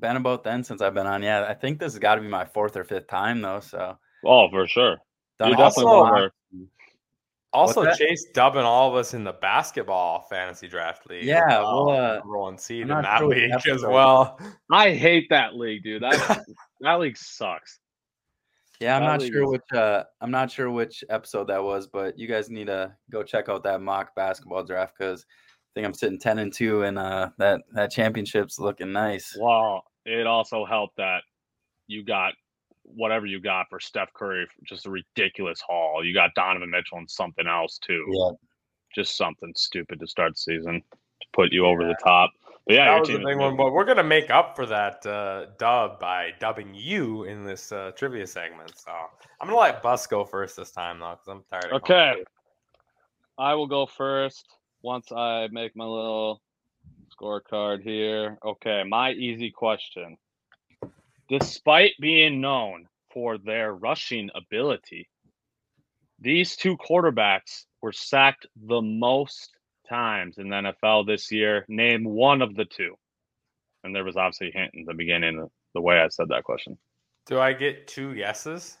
been 0.00 0.16
about 0.16 0.42
then 0.44 0.64
since 0.64 0.80
I've 0.82 0.94
been 0.94 1.06
on. 1.06 1.22
Yeah, 1.22 1.44
I 1.48 1.54
think 1.54 1.78
this 1.78 1.92
has 1.92 1.98
got 2.00 2.16
to 2.16 2.20
be 2.20 2.28
my 2.28 2.44
fourth 2.44 2.76
or 2.76 2.84
fifth 2.84 3.08
time 3.08 3.40
though. 3.42 3.60
So 3.60 3.96
Oh, 4.24 4.48
for 4.50 4.66
sure. 4.66 4.96
done 5.38 5.48
You're 5.48 5.56
definitely 5.58 5.82
sorts 5.84 5.84
one 5.84 6.08
of 6.08 6.14
of 6.14 6.22
our- 6.22 6.32
Also, 7.56 7.94
Chase 7.94 8.26
dubbing 8.34 8.62
all 8.62 8.88
of 8.90 8.94
us 8.96 9.14
in 9.14 9.24
the 9.24 9.32
basketball 9.32 10.26
fantasy 10.28 10.68
draft 10.68 11.08
league. 11.08 11.24
Yeah, 11.24 11.44
as 11.46 11.48
well. 11.64 11.86
well, 11.86 11.96
uh, 12.12 12.14
number 12.18 12.38
one 12.38 12.58
seed 12.58 12.82
in 12.82 12.90
I'm 12.90 13.02
not 13.02 13.04
that 13.04 13.18
sure 13.20 13.28
league 13.28 13.68
as 13.70 13.82
well. 13.82 14.38
I 14.70 14.90
hate 14.92 15.26
that 15.30 15.54
league, 15.56 15.82
dude. 15.82 16.02
That 16.02 16.44
that 16.80 17.00
league 17.00 17.16
sucks. 17.16 17.80
Yeah, 18.80 18.96
I'm 18.96 19.02
That 19.02 19.08
not 19.08 19.22
sure 19.22 19.42
is- 19.44 19.50
which 19.50 19.72
uh 19.72 20.04
I'm 20.20 20.30
not 20.30 20.50
sure 20.50 20.70
which 20.70 21.02
episode 21.08 21.48
that 21.48 21.62
was, 21.64 21.86
but 21.86 22.18
you 22.18 22.28
guys 22.28 22.50
need 22.50 22.66
to 22.66 22.94
go 23.10 23.22
check 23.22 23.48
out 23.48 23.62
that 23.64 23.80
mock 23.80 24.14
basketball 24.14 24.62
draft 24.64 24.94
because 24.98 25.24
I 25.24 25.68
think 25.74 25.86
I'm 25.86 25.94
sitting 25.94 26.18
ten 26.18 26.38
and 26.40 26.52
two 26.52 26.82
and 26.82 26.98
uh 26.98 27.30
that 27.38 27.62
that 27.72 27.90
championship's 27.90 28.58
looking 28.58 28.92
nice. 28.92 29.36
Well, 29.40 29.82
it 30.04 30.26
also 30.26 30.64
helped 30.66 30.98
that 30.98 31.22
you 31.86 32.04
got 32.04 32.34
whatever 32.94 33.26
you 33.26 33.40
got 33.40 33.66
for 33.68 33.80
Steph 33.80 34.12
Curry, 34.14 34.46
just 34.64 34.86
a 34.86 34.90
ridiculous 34.90 35.60
haul. 35.60 36.04
You 36.04 36.14
got 36.14 36.34
Donovan 36.34 36.70
Mitchell 36.70 36.98
and 36.98 37.10
something 37.10 37.46
else 37.46 37.78
too. 37.78 38.04
Yeah. 38.08 38.30
Just 38.94 39.16
something 39.16 39.52
stupid 39.56 40.00
to 40.00 40.06
start 40.06 40.32
the 40.32 40.38
season 40.38 40.82
to 41.20 41.26
put 41.32 41.52
you 41.52 41.66
over 41.66 41.86
the 41.86 41.96
top. 42.02 42.30
But 42.66 42.74
yeah, 42.74 42.86
that 42.86 43.00
was 43.00 43.08
the 43.08 43.18
team 43.18 43.26
big 43.26 43.38
one, 43.38 43.56
but 43.56 43.72
we're 43.72 43.84
gonna 43.84 44.02
make 44.02 44.30
up 44.30 44.56
for 44.56 44.66
that 44.66 45.04
uh, 45.06 45.46
dub 45.58 46.00
by 46.00 46.32
dubbing 46.40 46.74
you 46.74 47.24
in 47.24 47.44
this 47.44 47.70
uh, 47.70 47.92
trivia 47.96 48.26
segment. 48.26 48.76
So 48.76 48.90
I'm 49.40 49.46
gonna 49.46 49.58
let 49.58 49.82
Bus 49.82 50.06
go 50.06 50.24
first 50.24 50.56
this 50.56 50.72
time 50.72 50.98
though, 50.98 51.10
because 51.10 51.28
I'm 51.28 51.44
tired. 51.50 51.72
Of 51.72 51.82
going 51.82 52.00
Okay. 52.00 52.24
I 53.38 53.54
will 53.54 53.66
go 53.66 53.86
first 53.86 54.46
once 54.82 55.12
I 55.12 55.48
make 55.52 55.76
my 55.76 55.84
little 55.84 56.42
scorecard 57.14 57.82
here. 57.82 58.38
Okay, 58.44 58.82
my 58.82 59.12
easy 59.12 59.50
question. 59.50 60.16
Despite 61.28 61.92
being 62.00 62.40
known 62.40 62.86
for 63.12 63.38
their 63.38 63.74
rushing 63.74 64.30
ability, 64.34 65.08
these 66.20 66.56
two 66.56 66.76
quarterbacks 66.76 67.64
were 67.82 67.92
sacked 67.92 68.46
the 68.56 68.80
most 68.80 69.50
times 69.88 70.38
in 70.38 70.48
the 70.48 70.56
NFL 70.56 71.06
this 71.06 71.30
year. 71.30 71.64
Name 71.68 72.04
one 72.04 72.42
of 72.42 72.54
the 72.54 72.64
two. 72.64 72.96
And 73.84 73.94
there 73.94 74.04
was 74.04 74.16
obviously 74.16 74.48
a 74.48 74.58
hint 74.58 74.72
in 74.74 74.84
the 74.84 74.94
beginning 74.94 75.38
of 75.40 75.50
the 75.74 75.80
way 75.80 76.00
I 76.00 76.08
said 76.08 76.28
that 76.28 76.44
question. 76.44 76.78
Do 77.26 77.40
I 77.40 77.52
get 77.52 77.86
two 77.86 78.14
yeses? 78.14 78.78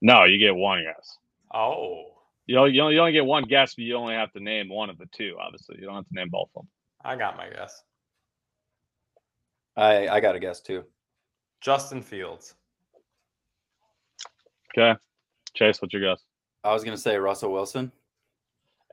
No, 0.00 0.24
you 0.24 0.38
get 0.38 0.54
one 0.54 0.82
yes. 0.82 1.16
Oh, 1.52 2.06
you 2.46 2.58
only 2.58 2.72
you 2.72 2.82
only 2.82 3.12
get 3.12 3.26
one 3.26 3.44
guess, 3.44 3.74
but 3.74 3.84
you 3.84 3.94
only 3.94 4.14
have 4.14 4.32
to 4.32 4.40
name 4.40 4.68
one 4.68 4.90
of 4.90 4.98
the 4.98 5.06
two. 5.12 5.36
Obviously, 5.40 5.76
you 5.78 5.86
don't 5.86 5.96
have 5.96 6.08
to 6.08 6.14
name 6.14 6.28
both 6.30 6.48
of 6.56 6.62
them. 6.62 6.68
I 7.04 7.16
got 7.16 7.36
my 7.36 7.48
guess. 7.48 7.82
I 9.76 10.08
I 10.08 10.20
got 10.20 10.34
a 10.34 10.40
guess 10.40 10.60
too. 10.60 10.84
Justin 11.60 12.02
Fields. 12.02 12.54
Okay, 14.76 14.98
Chase, 15.54 15.80
what's 15.80 15.92
your 15.92 16.02
guess? 16.02 16.22
I 16.64 16.72
was 16.72 16.84
gonna 16.84 16.96
say 16.96 17.16
Russell 17.16 17.52
Wilson. 17.52 17.92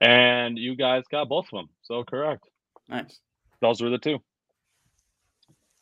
And 0.02 0.58
you 0.58 0.76
guys 0.76 1.04
got 1.10 1.30
both 1.30 1.46
of 1.46 1.52
them, 1.52 1.70
so 1.82 2.04
correct. 2.04 2.50
Nice. 2.90 3.20
Those 3.62 3.82
were 3.82 3.90
the 3.90 3.98
two. 3.98 4.20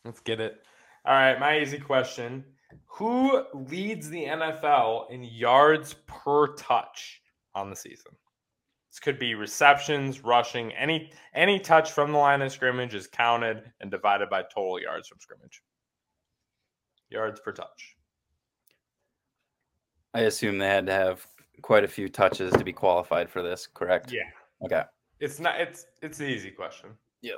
Let's 0.05 0.19
get 0.19 0.39
it. 0.39 0.61
All 1.05 1.13
right, 1.13 1.39
my 1.39 1.59
easy 1.59 1.79
question. 1.79 2.43
Who 2.85 3.43
leads 3.53 4.09
the 4.09 4.25
NFL 4.25 5.09
in 5.11 5.23
yards 5.23 5.95
per 6.05 6.53
touch 6.55 7.21
on 7.55 7.69
the 7.69 7.75
season? 7.75 8.11
This 8.89 8.99
could 8.99 9.17
be 9.17 9.33
receptions, 9.33 10.23
rushing, 10.23 10.71
any 10.73 11.11
any 11.33 11.59
touch 11.59 11.91
from 11.91 12.11
the 12.11 12.17
line 12.17 12.41
of 12.41 12.51
scrimmage 12.51 12.93
is 12.93 13.07
counted 13.07 13.71
and 13.81 13.89
divided 13.89 14.29
by 14.29 14.43
total 14.43 14.79
yards 14.79 15.07
from 15.07 15.19
scrimmage. 15.19 15.61
Yards 17.13 17.39
per 17.39 17.51
touch. 17.51 17.95
I 20.13 20.21
assume 20.21 20.57
they 20.57 20.67
had 20.67 20.87
to 20.87 20.91
have 20.91 21.25
quite 21.61 21.83
a 21.83 21.87
few 21.87 22.09
touches 22.09 22.51
to 22.53 22.63
be 22.63 22.73
qualified 22.73 23.29
for 23.29 23.41
this, 23.41 23.67
correct? 23.67 24.11
Yeah. 24.11 24.29
Okay. 24.65 24.83
It's 25.19 25.39
not 25.39 25.61
it's 25.61 25.85
it's 26.01 26.19
an 26.19 26.27
easy 26.27 26.51
question. 26.51 26.89
Yep. 27.21 27.37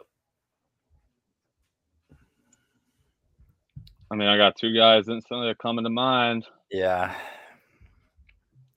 I 4.11 4.15
mean, 4.15 4.28
I 4.28 4.38
got 4.38 4.55
two 4.55 4.73
guys 4.73 5.09
instantly 5.09 5.53
coming 5.61 5.84
to 5.84 5.89
mind. 5.89 6.45
Yeah. 6.71 7.13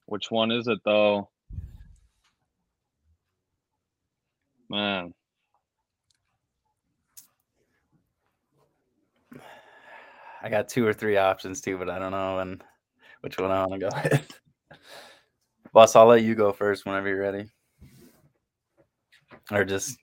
Which 0.05 0.31
one 0.31 0.51
is 0.51 0.67
it 0.67 0.79
though? 0.83 1.29
Man, 4.69 5.13
I 10.41 10.49
got 10.49 10.69
two 10.69 10.87
or 10.87 10.93
three 10.93 11.17
options 11.17 11.61
too, 11.61 11.77
but 11.77 11.89
I 11.89 11.99
don't 11.99 12.11
know 12.11 12.39
and 12.39 12.63
which 13.21 13.37
one 13.37 13.51
I 13.51 13.65
want 13.65 13.81
to 13.81 13.89
go 13.89 14.01
with. 14.03 14.39
Boss, 15.73 15.95
I'll 15.95 16.07
let 16.07 16.23
you 16.23 16.35
go 16.35 16.51
first 16.51 16.85
whenever 16.85 17.09
you're 17.09 17.19
ready. 17.19 17.45
Or 19.51 19.65
just 19.65 19.97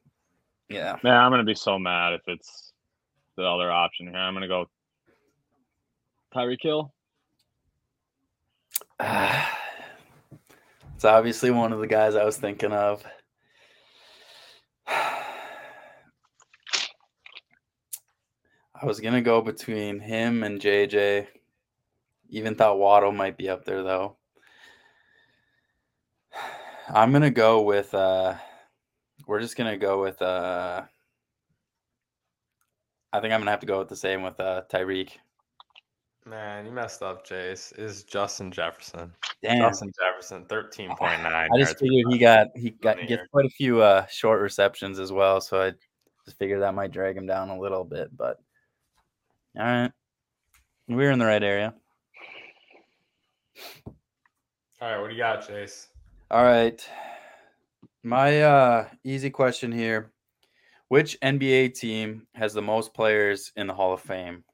yeah. 0.68 0.96
man, 1.02 1.14
I'm 1.14 1.30
gonna 1.30 1.44
be 1.44 1.54
so 1.54 1.78
mad 1.78 2.14
if 2.14 2.22
it's 2.26 2.72
the 3.36 3.44
other 3.44 3.70
option 3.70 4.08
here. 4.08 4.16
I'm 4.16 4.34
gonna 4.34 4.48
go 4.48 4.66
Tyreek 6.34 6.62
Hill. 6.62 6.92
it's 9.00 9.44
obviously 11.04 11.50
one 11.50 11.72
of 11.72 11.80
the 11.80 11.86
guys 11.86 12.14
I 12.14 12.24
was 12.24 12.36
thinking 12.36 12.72
of. 12.72 13.04
I 18.86 18.88
was 18.88 19.00
gonna 19.00 19.20
go 19.20 19.40
between 19.40 19.98
him 19.98 20.44
and 20.44 20.60
JJ. 20.60 21.26
Even 22.28 22.54
thought 22.54 22.78
Waddle 22.78 23.10
might 23.10 23.36
be 23.36 23.48
up 23.48 23.64
there 23.64 23.82
though. 23.82 24.16
I'm 26.88 27.10
gonna 27.10 27.32
go 27.32 27.62
with 27.62 27.92
uh 27.94 28.36
we're 29.26 29.40
just 29.40 29.56
gonna 29.56 29.76
go 29.76 30.00
with 30.00 30.22
uh 30.22 30.82
I 33.12 33.20
think 33.20 33.34
I'm 33.34 33.40
gonna 33.40 33.50
have 33.50 33.58
to 33.58 33.66
go 33.66 33.80
with 33.80 33.88
the 33.88 33.96
same 33.96 34.22
with 34.22 34.38
uh 34.38 34.62
Tyreek. 34.72 35.10
Man, 36.24 36.64
you 36.64 36.70
messed 36.70 37.02
up, 37.02 37.24
Chase. 37.24 37.72
Is 37.72 38.04
Justin 38.04 38.52
Jefferson. 38.52 39.12
Damn. 39.42 39.62
Justin 39.62 39.90
Jefferson, 40.00 40.44
13.9. 40.44 40.96
I 40.98 41.48
just 41.58 41.80
figured 41.80 42.06
he 42.12 42.18
got 42.18 42.46
he 42.54 42.70
got 42.70 43.04
gets 43.08 43.26
quite 43.32 43.46
a 43.46 43.50
few 43.50 43.82
uh 43.82 44.06
short 44.06 44.40
receptions 44.40 45.00
as 45.00 45.10
well, 45.10 45.40
so 45.40 45.60
I 45.60 45.72
just 46.24 46.38
figured 46.38 46.62
that 46.62 46.76
might 46.76 46.92
drag 46.92 47.16
him 47.16 47.26
down 47.26 47.50
a 47.50 47.58
little 47.58 47.82
bit. 47.82 48.16
But 48.16 48.38
all 49.58 49.64
right, 49.64 49.90
we're 50.88 51.10
in 51.10 51.18
the 51.18 51.26
right 51.26 51.42
area. 51.42 51.74
All 54.80 54.90
right, 54.90 55.00
what 55.00 55.08
do 55.08 55.14
you 55.14 55.20
got, 55.20 55.46
Chase? 55.46 55.88
All 56.30 56.44
right, 56.44 56.86
my 58.02 58.42
uh 58.42 58.88
easy 59.04 59.30
question 59.30 59.72
here: 59.72 60.12
Which 60.88 61.18
NBA 61.22 61.74
team 61.74 62.26
has 62.34 62.52
the 62.52 62.62
most 62.62 62.92
players 62.92 63.52
in 63.56 63.66
the 63.66 63.74
Hall 63.74 63.94
of 63.94 64.00
Fame? 64.00 64.44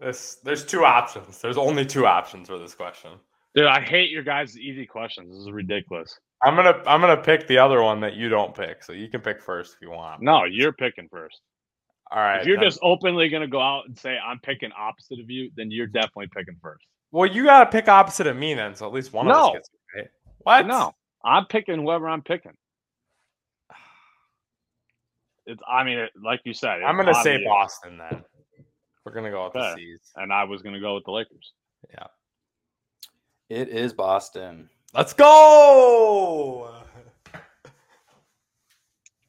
This 0.00 0.38
there's 0.42 0.64
two 0.64 0.84
options. 0.84 1.40
There's 1.40 1.58
only 1.58 1.86
two 1.86 2.06
options 2.06 2.48
for 2.48 2.58
this 2.58 2.74
question. 2.74 3.12
Dude, 3.54 3.66
I 3.66 3.80
hate 3.80 4.10
your 4.10 4.24
guys' 4.24 4.58
easy 4.58 4.86
questions. 4.86 5.30
This 5.30 5.42
is 5.42 5.50
ridiculous. 5.52 6.18
I'm 6.42 6.56
gonna 6.56 6.82
I'm 6.86 7.00
gonna 7.00 7.22
pick 7.22 7.46
the 7.46 7.58
other 7.58 7.82
one 7.82 8.00
that 8.00 8.14
you 8.14 8.28
don't 8.28 8.54
pick, 8.54 8.82
so 8.82 8.92
you 8.92 9.08
can 9.08 9.20
pick 9.20 9.40
first 9.40 9.74
if 9.74 9.82
you 9.82 9.90
want. 9.90 10.22
No, 10.22 10.44
you're 10.44 10.72
picking 10.72 11.08
first. 11.08 11.40
All 12.12 12.18
right. 12.20 12.40
if 12.40 12.46
you're 12.46 12.56
then. 12.58 12.64
just 12.66 12.78
openly 12.82 13.28
gonna 13.28 13.46
go 13.46 13.60
out 13.60 13.86
and 13.86 13.98
say 13.98 14.18
I'm 14.18 14.38
picking 14.40 14.70
opposite 14.76 15.18
of 15.20 15.30
you, 15.30 15.50
then 15.56 15.70
you're 15.70 15.86
definitely 15.86 16.28
picking 16.34 16.56
first. 16.60 16.84
well, 17.10 17.30
you 17.30 17.44
gotta 17.44 17.70
pick 17.70 17.88
opposite 17.88 18.26
of 18.26 18.36
me 18.36 18.54
then, 18.54 18.74
so 18.74 18.86
at 18.86 18.92
least 18.92 19.12
one 19.12 19.28
of 19.28 19.34
us 19.36 19.52
gets 19.54 19.68
it 19.94 19.98
right. 19.98 20.08
What? 20.42 20.66
No, 20.66 20.94
I'm 21.24 21.46
picking 21.46 21.80
whoever 21.80 22.08
I'm 22.08 22.22
picking. 22.22 22.52
It's. 25.46 25.60
I 25.68 25.82
mean, 25.84 25.98
it, 25.98 26.10
like 26.22 26.40
you 26.44 26.54
said, 26.54 26.82
I'm 26.82 26.96
gonna 26.96 27.14
say 27.22 27.42
Boston 27.44 27.98
then. 27.98 28.22
We're 29.04 29.12
gonna 29.12 29.30
go 29.30 29.44
with 29.44 29.54
the 29.54 29.58
Okay. 29.72 29.80
C's. 29.80 30.12
and 30.16 30.32
I 30.32 30.44
was 30.44 30.62
gonna 30.62 30.80
go 30.80 30.94
with 30.94 31.04
the 31.04 31.10
Lakers. 31.10 31.52
Yeah. 31.90 32.06
It 33.48 33.68
is 33.68 33.92
Boston. 33.92 34.68
Let's 34.94 35.12
go. 35.12 36.70
I 37.34 37.38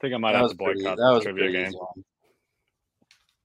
think 0.01 0.13
I 0.13 0.17
might 0.17 0.33
That 0.33 0.37
have 0.39 0.43
was 0.43 0.51
to 0.51 0.57
pretty. 0.63 0.83
boycott 0.83 0.97
That 0.97 1.05
the 1.07 1.13
was 1.13 1.21
a 1.21 1.23
trivia 1.23 1.43
pretty 1.45 1.53
game. 1.53 1.67
easy 1.69 1.77
one. 1.77 2.03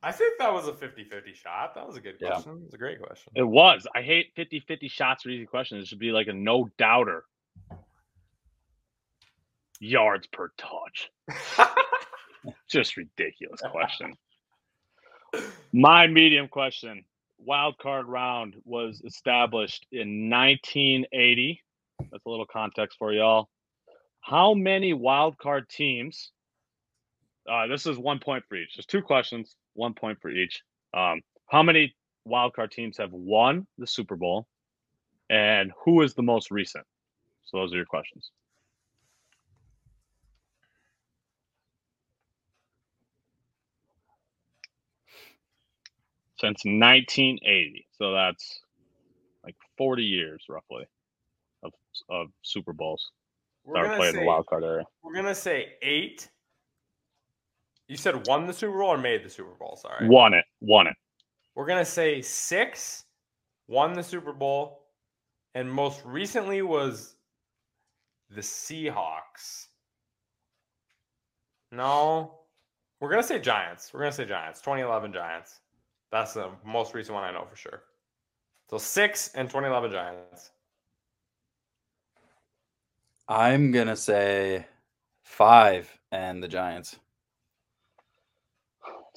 I 0.02 0.12
think 0.12 0.38
that 0.38 0.52
was 0.52 0.68
a 0.68 0.72
50-50 0.72 1.34
shot. 1.34 1.74
That 1.74 1.86
was 1.86 1.96
a 1.96 2.00
good 2.00 2.18
question. 2.20 2.52
It 2.52 2.64
was 2.64 2.74
a 2.74 2.78
great 2.78 3.02
question. 3.02 3.32
It 3.34 3.42
was. 3.42 3.86
I 3.94 4.02
hate 4.02 4.34
50-50 4.36 4.90
shots 4.90 5.24
for 5.24 5.30
easy 5.30 5.46
questions. 5.46 5.82
It 5.82 5.88
should 5.88 5.98
be 5.98 6.12
like 6.12 6.28
a 6.28 6.32
no 6.32 6.70
doubter. 6.78 7.24
Yards 9.80 10.28
per 10.28 10.52
touch. 10.56 11.10
Just 12.68 12.96
ridiculous 12.96 13.60
question. 13.70 14.14
My 15.72 16.06
medium 16.06 16.48
question. 16.48 17.04
Wild 17.38 17.78
card 17.78 18.06
round 18.06 18.54
was 18.64 19.02
established 19.04 19.86
in 19.90 20.30
1980. 20.30 21.62
That's 22.10 22.24
a 22.24 22.30
little 22.30 22.46
context 22.46 22.98
for 22.98 23.12
y'all. 23.12 23.48
How 24.20 24.54
many 24.54 24.92
wild 24.92 25.38
card 25.38 25.68
teams? 25.68 26.30
Uh, 27.50 27.66
this 27.66 27.86
is 27.86 27.98
one 27.98 28.18
point 28.18 28.44
for 28.48 28.56
each. 28.56 28.76
There's 28.76 28.86
two 28.86 29.02
questions, 29.02 29.56
one 29.74 29.94
point 29.94 30.20
for 30.20 30.30
each. 30.30 30.62
Um, 30.94 31.22
how 31.46 31.62
many 31.62 31.94
wild 32.24 32.52
card 32.54 32.70
teams 32.70 32.98
have 32.98 33.12
won 33.12 33.66
the 33.78 33.86
Super 33.86 34.16
Bowl, 34.16 34.46
and 35.30 35.72
who 35.84 36.02
is 36.02 36.14
the 36.14 36.22
most 36.22 36.50
recent? 36.50 36.84
So 37.44 37.58
those 37.58 37.72
are 37.72 37.76
your 37.76 37.86
questions. 37.86 38.30
Since 46.38 46.64
1980, 46.64 47.86
so 47.98 48.12
that's 48.12 48.60
like 49.44 49.56
40 49.76 50.04
years 50.04 50.44
roughly 50.48 50.84
of 51.64 51.72
of 52.08 52.28
Super 52.42 52.72
Bowls 52.72 53.10
We're 53.64 53.74
that 53.74 53.90
are 53.90 53.96
played 53.96 54.14
in 54.14 54.20
the 54.20 54.26
wild 54.26 54.46
card 54.46 54.62
area. 54.62 54.84
we're 55.02 55.14
gonna 55.14 55.34
say 55.34 55.72
eight. 55.82 56.28
You 57.88 57.96
said 57.96 58.26
won 58.26 58.46
the 58.46 58.52
Super 58.52 58.78
Bowl 58.78 58.90
or 58.90 58.98
made 58.98 59.24
the 59.24 59.30
Super 59.30 59.54
Bowl? 59.58 59.76
Sorry. 59.76 60.06
Won 60.08 60.34
it, 60.34 60.44
won 60.60 60.86
it. 60.86 60.94
We're 61.54 61.66
gonna 61.66 61.84
say 61.84 62.20
six, 62.20 63.04
won 63.66 63.94
the 63.94 64.02
Super 64.02 64.32
Bowl, 64.32 64.84
and 65.54 65.70
most 65.72 66.02
recently 66.04 66.62
was 66.62 67.16
the 68.30 68.42
Seahawks. 68.42 69.68
No, 71.72 72.40
we're 73.00 73.10
gonna 73.10 73.22
say 73.22 73.38
Giants. 73.38 73.92
We're 73.92 74.00
gonna 74.00 74.12
say 74.12 74.26
Giants. 74.26 74.60
2011 74.60 75.12
Giants. 75.12 75.60
That's 76.12 76.34
the 76.34 76.50
most 76.64 76.94
recent 76.94 77.14
one 77.14 77.24
I 77.24 77.32
know 77.32 77.46
for 77.48 77.56
sure. 77.56 77.82
So 78.68 78.76
six 78.76 79.30
and 79.34 79.48
2011 79.48 79.92
Giants. 79.92 80.50
I'm 83.28 83.72
gonna 83.72 83.96
say 83.96 84.66
five 85.22 85.98
and 86.12 86.42
the 86.42 86.48
Giants. 86.48 86.98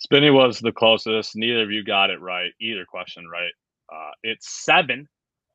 Spinny 0.02 0.32
was 0.32 0.60
the 0.60 0.72
closest. 0.72 1.36
Neither 1.36 1.62
of 1.64 1.72
you 1.72 1.84
got 1.84 2.10
it 2.10 2.20
right. 2.22 2.52
Either 2.60 2.86
question 2.86 3.28
right. 3.28 3.52
Uh, 3.94 4.10
it's 4.24 4.64
seven. 4.66 5.08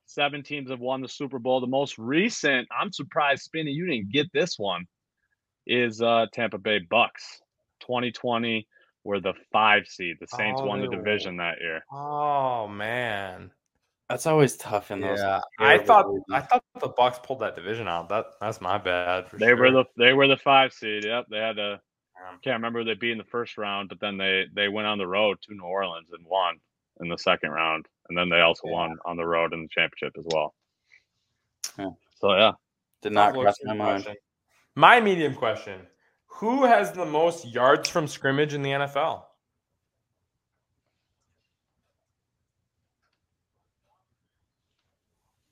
Seven 0.07 0.42
teams 0.42 0.70
have 0.70 0.78
won 0.78 1.01
the 1.01 1.09
Super 1.09 1.40
Bowl. 1.40 1.61
The 1.61 1.66
most 1.66 1.99
recent, 1.99 2.68
I'm 2.70 2.92
surprised, 2.92 3.42
Spinny, 3.42 3.72
you 3.72 3.86
didn't 3.86 4.12
get 4.12 4.32
this 4.32 4.57
one, 4.57 4.86
is 5.66 6.01
uh, 6.01 6.26
Tampa 6.32 6.59
Bay 6.59 6.78
Bucks. 6.78 7.40
2020 7.80 8.66
were 9.03 9.18
the 9.20 9.34
five 9.53 9.86
seed. 9.88 10.16
The 10.20 10.28
Saints 10.28 10.61
Oh, 10.62 10.66
won 10.66 10.80
the 10.80 10.88
division 10.88 11.36
that 11.38 11.57
year. 11.61 11.84
Oh 11.92 12.68
man. 12.68 13.51
That's 14.09 14.26
always 14.26 14.57
tough 14.57 14.92
in 14.92 15.01
those. 15.01 15.18
Yeah, 15.18 15.40
I 15.59 15.78
thought 15.78 16.09
leagues. 16.09 16.22
I 16.32 16.40
thought 16.40 16.62
the 16.80 16.88
Bucks 16.88 17.18
pulled 17.20 17.40
that 17.40 17.57
division 17.57 17.88
out. 17.88 18.09
That 18.09 18.26
that's 18.40 18.61
my 18.61 18.78
bad. 18.78 19.28
For 19.28 19.38
They 19.38 19.47
sure. 19.47 19.57
were 19.57 19.70
the 19.72 19.84
they 19.99 20.12
were 20.12 20.28
the 20.28 20.36
five 20.36 20.72
seed. 20.72 21.05
Yep, 21.05 21.26
they 21.28 21.38
had 21.38 21.57
to. 21.57 21.80
Um, 22.18 22.38
Can't 22.42 22.54
remember 22.54 22.80
who 22.80 22.84
they 22.84 22.94
beat 22.94 23.12
in 23.12 23.18
the 23.18 23.24
first 23.24 23.58
round, 23.58 23.88
but 23.88 24.00
then 24.00 24.16
they 24.16 24.46
they 24.54 24.68
went 24.68 24.86
on 24.86 24.98
the 24.98 25.06
road 25.06 25.38
to 25.42 25.54
New 25.54 25.62
Orleans 25.64 26.08
and 26.12 26.24
won 26.26 26.58
in 27.00 27.08
the 27.08 27.18
second 27.18 27.50
round, 27.50 27.86
and 28.08 28.16
then 28.16 28.28
they 28.28 28.40
also 28.40 28.66
Yeah. 28.68 28.72
won 28.74 28.98
on 29.04 29.16
the 29.16 29.26
road 29.26 29.52
in 29.52 29.62
the 29.62 29.68
championship 29.68 30.16
as 30.18 30.24
well. 30.26 30.54
Yeah. 31.78 31.90
So 32.14 32.34
yeah, 32.34 32.52
Did 33.02 33.12
not 33.12 33.34
cross 33.34 33.56
my 33.64 33.74
mind. 33.74 34.04
question. 34.04 34.20
My 34.74 35.00
medium 35.00 35.34
question: 35.34 35.86
Who 36.26 36.64
has 36.64 36.92
the 36.92 37.04
most 37.04 37.44
yards 37.46 37.88
from 37.88 38.06
scrimmage 38.08 38.54
in 38.54 38.62
the 38.62 38.70
NFL? 38.70 39.24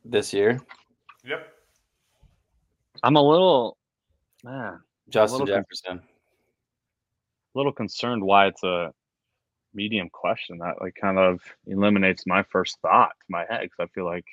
This 0.04 0.32
year, 0.34 0.60
Yep. 1.24 1.48
I'm 3.02 3.16
a 3.16 3.22
little 3.22 3.78
man, 4.42 4.80
Justin 5.08 5.40
little 5.40 5.46
Jefferson. 5.56 5.98
a 5.98 6.13
little 7.55 7.72
concerned 7.72 8.22
why 8.22 8.46
it's 8.46 8.62
a 8.62 8.92
medium 9.74 10.09
question. 10.11 10.59
That 10.59 10.80
like 10.80 10.96
kind 11.00 11.18
of 11.18 11.40
eliminates 11.66 12.26
my 12.26 12.44
first 12.50 12.78
thought 12.82 13.12
my 13.28 13.44
head 13.48 13.62
because 13.62 13.78
I 13.80 13.86
feel 13.94 14.05
like 14.05 14.26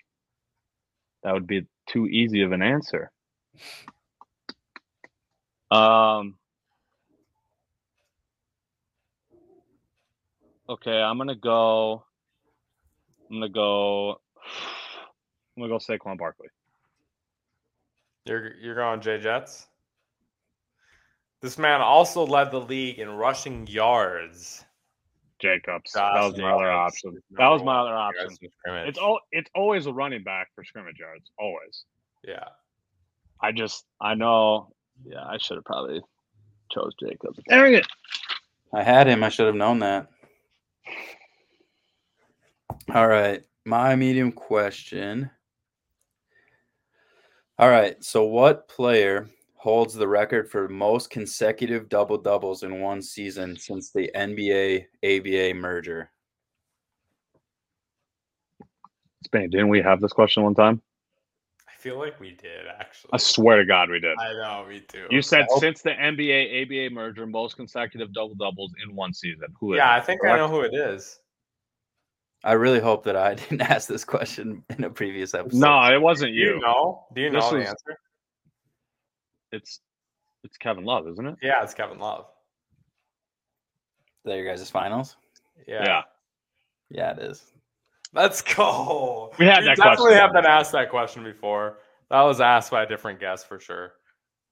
that 1.24 1.34
would 1.34 1.48
be 1.48 1.66
too 1.88 2.08
easy 2.08 2.42
of 2.42 2.52
an 2.52 2.62
answer. 2.62 3.12
Um. 5.70 6.36
Okay, 10.70 11.02
I'm 11.02 11.18
gonna 11.18 11.36
go. 11.36 12.04
I'm 13.30 13.38
gonna 13.38 13.50
go. 13.50 14.22
I'm 15.58 15.64
gonna 15.64 15.74
go 15.74 15.78
Saquon 15.78 16.18
Barkley. 16.18 16.48
You're 18.26 18.56
you're 18.58 18.76
going 18.76 19.02
Jay 19.02 19.18
Jets. 19.18 19.68
This 21.42 21.58
man 21.58 21.82
also 21.82 22.26
led 22.26 22.52
the 22.52 22.62
league 22.62 23.00
in 23.00 23.10
rushing 23.10 23.66
yards. 23.68 24.64
Jacobs. 25.40 25.92
Josh 25.92 26.14
that 26.14 26.24
was 26.24 26.38
my 26.38 26.52
other 26.52 26.72
option. 26.72 27.18
That 27.32 27.48
was 27.48 27.64
my 27.64 27.80
other 27.80 27.96
option. 27.96 28.30
scrimmage. 28.30 28.90
It's 28.90 29.00
all. 29.00 29.20
It's 29.32 29.50
always 29.56 29.88
a 29.88 29.94
running 29.94 30.24
back 30.24 30.50
for 30.54 30.64
scrimmage 30.64 31.00
yards. 31.00 31.32
Always. 31.40 31.86
yeah. 32.24 32.46
I 33.42 33.52
just. 33.52 33.86
I 34.00 34.14
know. 34.14 34.72
Yeah, 35.04 35.24
I 35.26 35.38
should 35.40 35.58
have 35.58 35.66
probably 35.66 36.00
chose 36.72 36.94
Jacobs. 37.00 37.40
Dang 37.50 37.74
it. 37.74 37.88
I 38.72 38.84
had 38.84 39.08
him. 39.08 39.24
I 39.24 39.30
should 39.30 39.48
have 39.48 39.56
known 39.56 39.80
that. 39.80 40.08
All 42.94 43.08
right. 43.08 43.42
My 43.66 43.96
medium 43.96 44.32
question. 44.32 45.32
All 47.58 47.70
right. 47.70 48.02
So, 48.04 48.26
what 48.26 48.68
player 48.68 49.28
holds 49.62 49.94
the 49.94 50.08
record 50.08 50.50
for 50.50 50.68
most 50.68 51.12
consecutive 51.12 51.88
double 51.88 52.18
doubles 52.18 52.64
in 52.64 52.82
one 52.82 53.00
season 53.00 53.56
since 53.56 53.92
the 53.92 54.10
NBA 54.16 54.86
ABA 55.04 55.54
merger? 55.54 56.10
Spain. 59.24 59.52
Didn't 59.52 59.70
we 59.70 59.80
have 59.82 60.02
this 60.02 60.14
question 60.14 60.42
one 60.42 60.56
time? 60.56 60.82
I 61.70 61.74
feel 61.78 62.00
like 62.00 62.20
we 62.20 62.32
did 62.32 62.66
actually. 62.80 63.12
I 63.14 63.18
swear 63.18 63.58
to 63.58 63.66
God, 63.66 63.92
we 63.92 64.00
did. 64.00 64.18
I 64.20 64.34
know, 64.34 64.66
me 64.68 64.80
too. 64.88 65.06
You 65.12 65.22
said 65.22 65.46
hope- 65.48 65.60
since 65.60 65.84
the 65.84 65.92
NBA 65.92 66.64
ABA 66.64 66.94
merger, 66.96 67.28
most 67.28 67.56
consecutive 67.56 68.12
double 68.14 68.34
doubles 68.34 68.72
in 68.84 68.96
one 68.96 69.14
season. 69.14 69.48
Who 69.60 69.74
is? 69.74 69.78
yeah, 69.78 69.96
it? 69.96 70.00
I 70.00 70.02
think 70.02 70.26
I 70.26 70.38
know 70.38 70.48
who 70.48 70.62
it 70.62 70.74
is. 70.74 71.20
I 72.44 72.54
really 72.54 72.80
hope 72.80 73.04
that 73.04 73.16
I 73.16 73.36
didn't 73.36 73.62
ask 73.62 73.88
this 73.88 74.04
question 74.04 74.64
in 74.76 74.84
a 74.86 74.90
previous 74.90 75.36
episode. 75.36 75.60
No, 75.60 75.80
it 75.94 76.02
wasn't 76.02 76.32
Do 76.34 76.38
you 76.40 76.56
you. 76.56 76.60
know? 76.62 77.06
Do 77.14 77.22
you 77.22 77.30
This 77.30 77.44
know 77.44 77.52
the 77.52 77.58
was- 77.60 77.68
answer? 77.68 78.00
It's 79.52 79.82
it's 80.44 80.58
Kevin 80.58 80.86
Love, 80.86 81.08
isn't 81.08 81.26
it? 81.26 81.36
Yeah, 81.42 81.64
it's 81.64 81.74
Kevin 81.74 82.00
Love. 82.00 82.26
Is 84.24 84.32
that 84.32 84.36
your 84.36 84.46
guys' 84.46 84.70
finals? 84.70 85.18
Yeah. 85.68 85.84
Yeah. 85.84 86.02
Yeah, 86.90 87.12
it 87.12 87.20
is. 87.20 87.44
Let's 88.14 88.42
go. 88.42 89.32
We 89.40 89.46
had 89.46 89.64
that 89.64 89.78
definitely 89.78 89.98
question. 89.98 90.18
have 90.18 90.34
been 90.34 90.46
asked 90.46 90.72
that 90.74 90.90
question 90.90 91.24
before. 91.24 91.78
That 92.10 92.22
was 92.22 92.42
asked 92.42 92.72
by 92.72 92.84
a 92.84 92.88
different 92.88 93.20
guest 93.20 93.48
for 93.48 93.60
sure. 93.60 93.94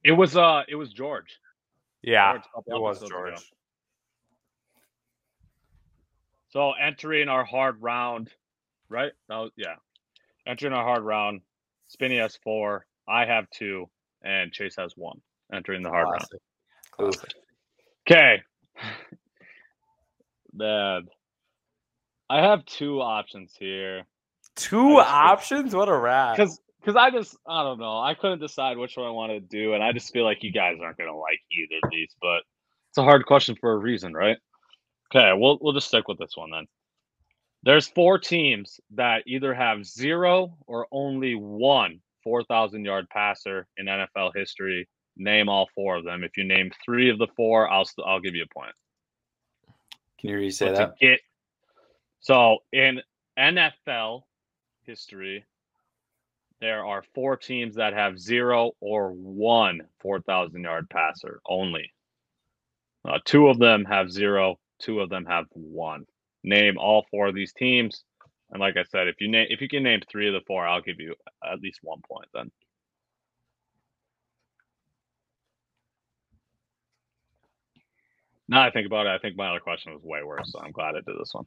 It 0.04 0.14
was 0.14 0.38
uh 0.38 0.64
it 0.68 0.76
was 0.76 0.94
George. 0.94 1.40
Yeah, 2.02 2.34
George 2.34 2.44
it 2.68 2.82
was 2.82 2.98
episodes 2.98 3.12
ago. 3.12 3.30
George. 3.30 3.52
So 6.50 6.72
entering 6.72 7.28
our 7.28 7.44
hard 7.44 7.82
round, 7.82 8.30
right? 8.90 9.12
That 9.28 9.38
was, 9.38 9.52
yeah. 9.56 9.76
Entering 10.48 10.74
our 10.74 10.84
hard 10.84 11.04
round, 11.04 11.42
Spinny 11.88 12.18
has 12.18 12.38
four, 12.44 12.88
I 13.08 13.26
have 13.26 13.50
two, 13.52 13.88
and 14.24 14.52
Chase 14.52 14.76
has 14.78 14.94
one. 14.96 15.20
Entering 15.54 15.82
the 15.82 15.90
hard 15.90 16.08
round. 16.10 16.20
Classic. 16.20 16.42
Classic. 16.92 17.32
Okay. 18.10 18.42
Bad. 20.54 21.04
I 22.30 22.42
have 22.42 22.66
two 22.66 23.02
options 23.02 23.56
here. 23.58 24.04
Two 24.56 24.96
just- 24.98 25.10
options? 25.10 25.76
What 25.76 25.90
a 25.90 25.98
rat. 25.98 26.38
Because 26.38 26.60
because 26.80 26.96
I 26.96 27.10
just 27.12 27.36
I 27.48 27.64
don't 27.64 27.80
know. 27.80 28.00
I 28.00 28.14
couldn't 28.14 28.40
decide 28.40 28.78
which 28.78 28.96
one 28.96 29.08
I 29.08 29.12
wanted 29.12 29.50
to 29.50 29.58
do, 29.58 29.74
and 29.74 29.84
I 29.84 29.92
just 29.92 30.14
feel 30.14 30.24
like 30.24 30.44
you 30.44 30.52
guys 30.52 30.78
aren't 30.82 30.98
gonna 30.98 31.16
like 31.18 31.40
either 31.52 31.80
of 31.84 31.90
these. 31.92 32.16
But 32.22 32.44
It's 32.90 32.98
a 32.98 33.04
hard 33.04 33.26
question 33.26 33.56
for 33.60 33.72
a 33.74 33.78
reason, 33.78 34.14
right? 34.14 34.38
Okay, 35.14 35.32
we'll 35.36 35.58
we'll 35.62 35.74
just 35.74 35.88
stick 35.88 36.08
with 36.08 36.20
this 36.20 36.34
one 36.36 36.52
then. 36.52 36.66
There's 37.64 37.88
four 37.90 38.20
teams 38.20 38.80
that 38.96 39.24
either 39.28 39.54
have 39.54 39.86
zero 39.86 40.58
or 40.68 40.88
only 40.92 41.36
one 41.36 42.00
4,000 42.30 42.86
yard 42.86 43.10
passer 43.10 43.68
in 43.78 43.88
NFL 43.88 44.32
history. 44.36 44.88
Name 45.18 45.50
all 45.50 45.68
four 45.74 45.96
of 45.96 46.06
them. 46.06 46.24
If 46.24 46.38
you 46.38 46.44
name 46.44 46.72
three 46.86 47.10
of 47.10 47.18
the 47.18 47.28
four, 47.36 47.68
I'll 47.68 47.90
I'll 48.06 48.20
give 48.20 48.36
you 48.36 48.44
a 48.44 48.54
point. 48.54 48.74
Can 50.20 50.30
you 50.30 50.36
really 50.36 50.52
say 50.52 50.68
But 50.68 50.76
that? 50.76 51.00
get 51.00 51.20
so 52.20 52.60
in 52.72 53.02
NFL 53.38 54.22
history, 54.84 55.44
there 56.62 56.86
are 56.86 57.04
four 57.16 57.36
teams 57.36 57.76
that 57.76 57.94
have 57.94 58.20
zero 58.20 58.74
or 58.80 59.12
one 59.12 59.82
4,000 60.02 60.62
yard 60.62 60.88
passer 60.92 61.40
only. 61.48 61.92
Uh, 63.08 63.18
two 63.26 63.48
of 63.48 63.58
them 63.58 63.86
have 63.86 64.12
zero. 64.12 64.60
Two 64.80 65.00
of 65.00 65.10
them 65.10 65.26
have 65.26 65.46
one. 65.54 66.06
Name 66.44 66.78
all 66.78 67.06
four 67.10 67.28
of 67.28 67.36
these 67.36 67.54
teams, 67.54 68.04
and 68.52 68.60
like 68.60 68.78
I 68.78 68.84
said, 68.86 69.08
if 69.08 69.16
you 69.22 69.30
name 69.30 69.48
if 69.50 69.62
you 69.62 69.70
can 69.70 69.84
name 69.84 70.02
three 70.10 70.28
of 70.28 70.34
the 70.34 70.42
four, 70.48 70.68
I'll 70.68 70.82
give 70.82 71.00
you 71.00 71.16
at 71.44 71.62
least 71.62 71.80
one 71.84 72.02
point. 72.10 72.28
Then 72.34 72.52
now 78.48 78.62
I 78.64 78.72
think 78.72 78.88
about 78.88 79.08
it, 79.08 79.12
I 79.12 79.20
think 79.20 79.38
my 79.38 79.50
other 79.50 79.60
question 79.60 79.94
was 79.94 80.04
way 80.04 80.24
worse. 80.24 80.52
So 80.52 80.60
I'm 80.60 80.72
glad 80.72 80.96
I 80.96 81.02
did 81.02 81.20
this 81.20 81.34
one. 81.34 81.46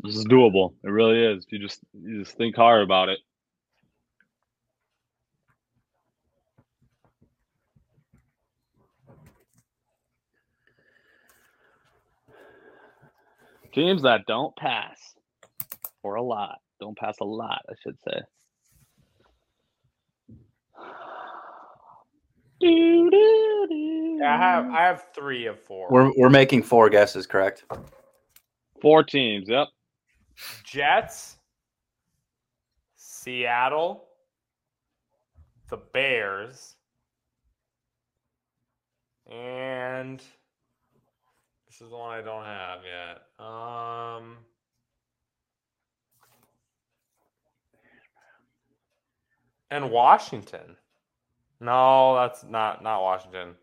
This 0.00 0.16
is 0.16 0.26
doable. 0.26 0.74
It 0.84 0.90
really 0.90 1.24
is. 1.24 1.44
If 1.44 1.52
you 1.52 1.58
just 1.60 1.80
you 1.94 2.24
just 2.24 2.36
think 2.36 2.56
hard 2.56 2.82
about 2.82 3.08
it. 3.08 3.18
Teams 13.74 14.02
that 14.02 14.24
don't 14.26 14.54
pass 14.54 15.14
for 16.00 16.14
a 16.14 16.22
lot. 16.22 16.58
Don't 16.80 16.96
pass 16.96 17.16
a 17.20 17.24
lot, 17.24 17.62
I 17.68 17.74
should 17.82 17.98
say. 18.08 18.20
Yeah, 22.60 24.32
I 24.32 24.38
have 24.38 24.70
I 24.70 24.82
have 24.84 25.06
three 25.14 25.46
of 25.46 25.60
4 25.60 25.88
We're 25.90 26.12
we're 26.16 26.30
making 26.30 26.62
four 26.62 26.88
guesses, 26.88 27.26
correct? 27.26 27.64
Four 28.80 29.02
teams. 29.02 29.48
Yep. 29.48 29.68
Jets, 30.62 31.36
Seattle, 32.96 34.04
the 35.68 35.76
Bears, 35.76 36.76
and 39.30 40.22
this 41.74 41.86
is 41.86 41.90
the 41.90 41.96
one 41.96 42.16
I 42.16 42.22
don't 42.22 42.44
have 42.44 42.80
yet. 42.84 43.44
Um, 43.44 44.36
and 49.72 49.90
Washington. 49.90 50.76
No, 51.60 52.14
that's 52.14 52.44
not 52.44 52.80
not 52.84 53.02
Washington. 53.02 53.56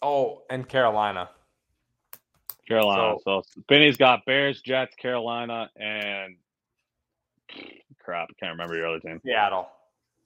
Oh, 0.00 0.42
and 0.50 0.68
Carolina. 0.68 1.30
Carolina. 2.66 3.18
So, 3.24 3.42
Benny's 3.68 3.96
got 3.96 4.24
Bears, 4.26 4.60
Jets, 4.62 4.96
Carolina, 4.96 5.70
and 5.76 6.34
crap, 8.00 8.28
I 8.30 8.34
can't 8.40 8.50
remember 8.50 8.74
your 8.74 8.88
other 8.88 8.98
team. 8.98 9.20
Seattle. 9.24 9.68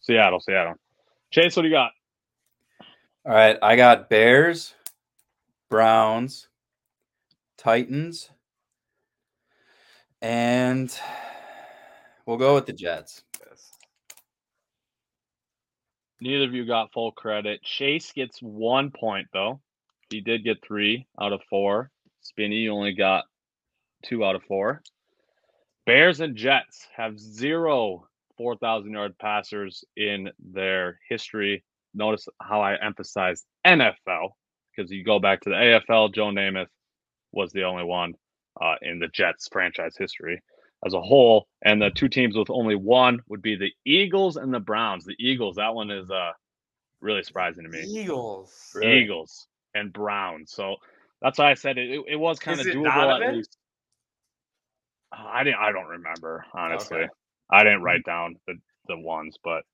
Seattle, 0.01 0.41
Seattle. 0.41 0.77
Chase, 1.37 1.55
what 1.55 1.65
do 1.65 1.69
you 1.69 1.75
got? 1.75 1.93
All 3.27 3.35
right, 3.35 3.59
I 3.61 3.77
got 3.77 4.09
Bears, 4.09 4.73
Browns, 5.69 6.49
Titans, 7.59 8.31
and 10.23 10.99
we'll 12.25 12.39
go 12.39 12.55
with 12.55 12.65
the 12.65 12.73
Jets. 12.73 13.23
Yes. 13.47 13.71
Neither 16.23 16.45
of 16.45 16.55
you 16.55 16.65
got 16.65 16.91
full 16.95 17.13
credit. 17.13 17.63
Chase 17.63 18.13
gets 18.13 18.39
one 18.41 18.91
point 18.91 19.27
though. 19.35 19.61
He 20.09 20.23
did 20.23 20.43
get 20.43 20.65
three 20.65 21.07
out 21.21 21.35
of 21.35 21.43
four. 21.51 21.91
Spinny 22.23 22.57
you 22.57 22.73
only 22.73 22.95
got 22.95 23.25
two 24.03 24.25
out 24.25 24.37
of 24.37 24.43
four. 24.45 24.83
Bears 25.85 26.21
and 26.21 26.35
Jets 26.35 26.87
have 26.97 27.21
zero 27.21 28.09
4,000 28.37 28.91
yard 28.91 29.19
passers 29.19 29.85
in 29.97 30.31
their 30.39 30.99
history. 31.09 31.65
Notice 31.95 32.29
how 32.41 32.61
I 32.61 32.77
emphasize 32.83 33.45
NFL 33.67 34.31
because 34.77 34.91
you 34.91 35.05
go 35.05 35.19
back 35.19 35.41
to 35.43 35.51
the 35.51 35.57
AFL, 35.57 36.15
Joe 36.15 36.27
Namath 36.27 36.67
was 37.33 37.53
the 37.53 37.65
only 37.65 37.85
one 37.85 38.15
uh, 38.61 38.75
in 38.83 38.99
the 38.99 39.09
Jets 39.09 39.49
franchise 39.51 39.95
history 39.97 40.43
as 40.85 40.95
a 40.95 41.01
whole. 41.01 41.47
And 41.65 41.81
the 41.81 41.91
two 41.91 42.09
teams 42.09 42.37
with 42.37 42.51
only 42.51 42.75
one 42.75 43.21
would 43.29 43.43
be 43.43 43.57
the 43.57 43.73
Eagles 43.85 44.37
and 44.37 44.53
the 44.53 44.61
Browns. 44.61 45.05
The 45.05 45.17
Eagles, 45.19 45.57
that 45.57 45.75
one 45.75 45.91
is 45.91 46.11
uh, 46.11 46.33
really 47.01 47.23
surprising 47.23 47.65
to 47.65 47.71
me. 47.71 47.83
Eagles. 47.83 48.73
Really? 48.75 49.03
Eagles 49.03 49.47
and 49.75 49.93
Browns. 49.93 50.53
So 50.53 50.77
that's 51.23 51.39
why 51.39 51.51
I 51.51 51.55
said 51.55 51.79
it. 51.79 51.91
It, 51.91 52.05
it 52.11 52.17
was 52.17 52.39
kind 52.39 52.61
of 52.61 52.67
Is 52.67 52.75
it 52.75 52.79
doable 52.79 53.27
at 53.27 53.35
least. 53.35 53.57
Uh, 55.13 55.25
I 55.27 55.45
didn't. 55.45 55.61
I 55.61 55.73
don't 55.73 55.87
remember 55.87 56.45
honestly. 56.53 56.99
Okay. 56.99 57.09
I 57.51 57.63
didn't 57.65 57.83
write 57.83 58.05
down 58.05 58.37
the 58.47 58.55
the 58.89 58.97
ones, 58.99 59.37
but 59.43 59.65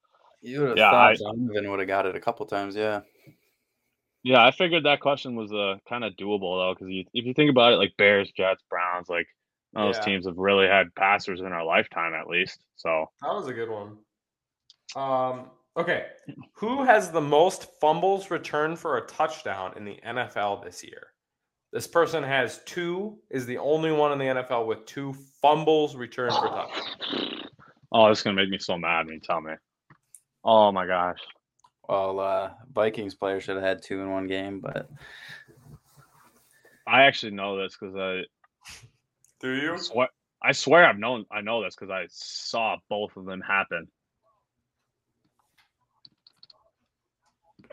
You 0.41 0.61
would 0.61 0.69
have 0.71 0.79
Yeah, 0.79 0.91
thought 0.91 1.13
I- 1.13 1.15
Donovan 1.17 1.71
would 1.71 1.79
have 1.81 1.89
got 1.89 2.07
it 2.07 2.17
a 2.17 2.21
couple 2.21 2.45
times. 2.47 2.75
Yeah. 2.75 3.01
yeah, 4.25 4.45
I 4.45 4.51
figured 4.51 4.85
that 4.85 5.01
question 5.01 5.35
was 5.37 5.53
uh, 5.53 5.77
kind 5.89 6.03
of 6.05 6.15
doable 6.15 6.59
though, 6.61 6.75
because 6.75 6.89
if 7.13 7.25
you 7.27 7.35
think 7.35 7.51
about 7.51 7.73
it, 7.73 7.77
like 7.77 7.97
Bears, 7.99 8.31
Jets, 8.33 8.63
Browns, 8.71 9.09
like 9.09 9.27
none 9.73 9.87
those 9.87 9.97
Yeah. 9.99 10.05
teams 10.05 10.27
have 10.27 10.37
really 10.39 10.67
had 10.67 10.95
passers 10.95 11.41
in 11.41 11.47
our 11.53 11.65
lifetime 11.65 12.15
at 12.15 12.27
least. 12.27 12.59
So 12.77 13.07
That 13.21 13.35
was 13.35 13.49
a 13.49 13.53
good 13.53 13.69
one. 13.71 13.99
Um, 14.97 15.51
okay. 15.77 16.07
Who 16.57 16.83
has 16.85 17.11
the 17.11 17.21
most 17.21 17.69
fumbles 17.81 18.31
returned 18.31 18.79
for 18.79 18.99
a 18.99 19.07
touchdown 19.07 19.75
in 19.77 19.85
the 19.85 19.99
NFL 20.07 20.65
this 20.65 20.83
year? 20.85 21.09
This 21.73 21.87
person 21.87 22.23
has 22.23 22.61
two, 22.67 23.19
is 23.31 23.47
the 23.47 23.57
only 23.59 23.93
one 23.93 24.13
in 24.13 24.19
the 24.19 24.43
NFL 24.43 24.67
with 24.67 24.85
two 24.85 25.15
fumbles 25.41 25.97
returned 25.97 26.31
for 26.33 26.49
touchdowns. 26.49 27.32
Oh, 27.93 28.09
this 28.09 28.19
is 28.19 28.25
gonna 28.25 28.37
make 28.37 28.49
me 28.49 28.59
so 28.59 28.77
mad 28.79 29.07
when 29.07 29.15
you 29.15 29.21
tell 29.21 29.41
me. 29.41 29.53
Oh 30.45 30.73
my 30.73 30.87
gosh. 30.87 31.19
Well, 31.89 32.21
uh, 32.21 32.51
Vikings 32.73 33.15
player 33.15 33.41
should 33.41 33.57
have 33.57 33.65
had 33.65 33.83
two 33.83 34.01
in 34.01 34.11
one 34.11 34.27
game, 34.27 34.61
but 34.61 34.89
I 36.87 37.03
actually 37.03 37.33
know 37.33 37.61
this 37.63 37.77
because 37.79 37.95
I 37.97 38.23
Do 39.41 39.53
you? 39.55 39.77
swear 39.79 40.09
I 40.43 40.53
swear 40.53 40.85
I've 40.87 40.99
known 40.99 41.27
I 41.31 41.41
know 41.41 41.63
this 41.63 41.75
because 41.77 41.91
I 41.91 42.07
saw 42.09 42.77
both 42.89 43.17
of 43.17 43.25
them 43.27 43.41
happen. 43.41 43.89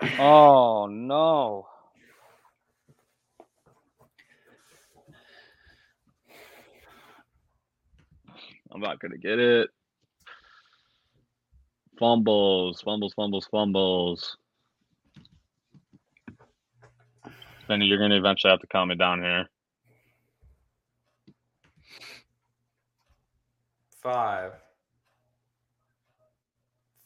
Oh 0.19 0.87
no. 0.87 1.67
I'm 8.71 8.81
not 8.81 8.99
gonna 8.99 9.17
get 9.17 9.39
it. 9.39 9.69
Fumbles, 11.99 12.81
fumbles, 12.81 13.13
fumbles, 13.13 13.45
fumbles. 13.51 14.37
Benny, 17.67 17.87
you're 17.87 17.99
gonna 17.99 18.15
eventually 18.15 18.51
have 18.51 18.61
to 18.61 18.67
calm 18.67 18.87
me 18.87 18.95
down 18.95 19.21
here. 19.21 19.49
Five, 24.01 24.53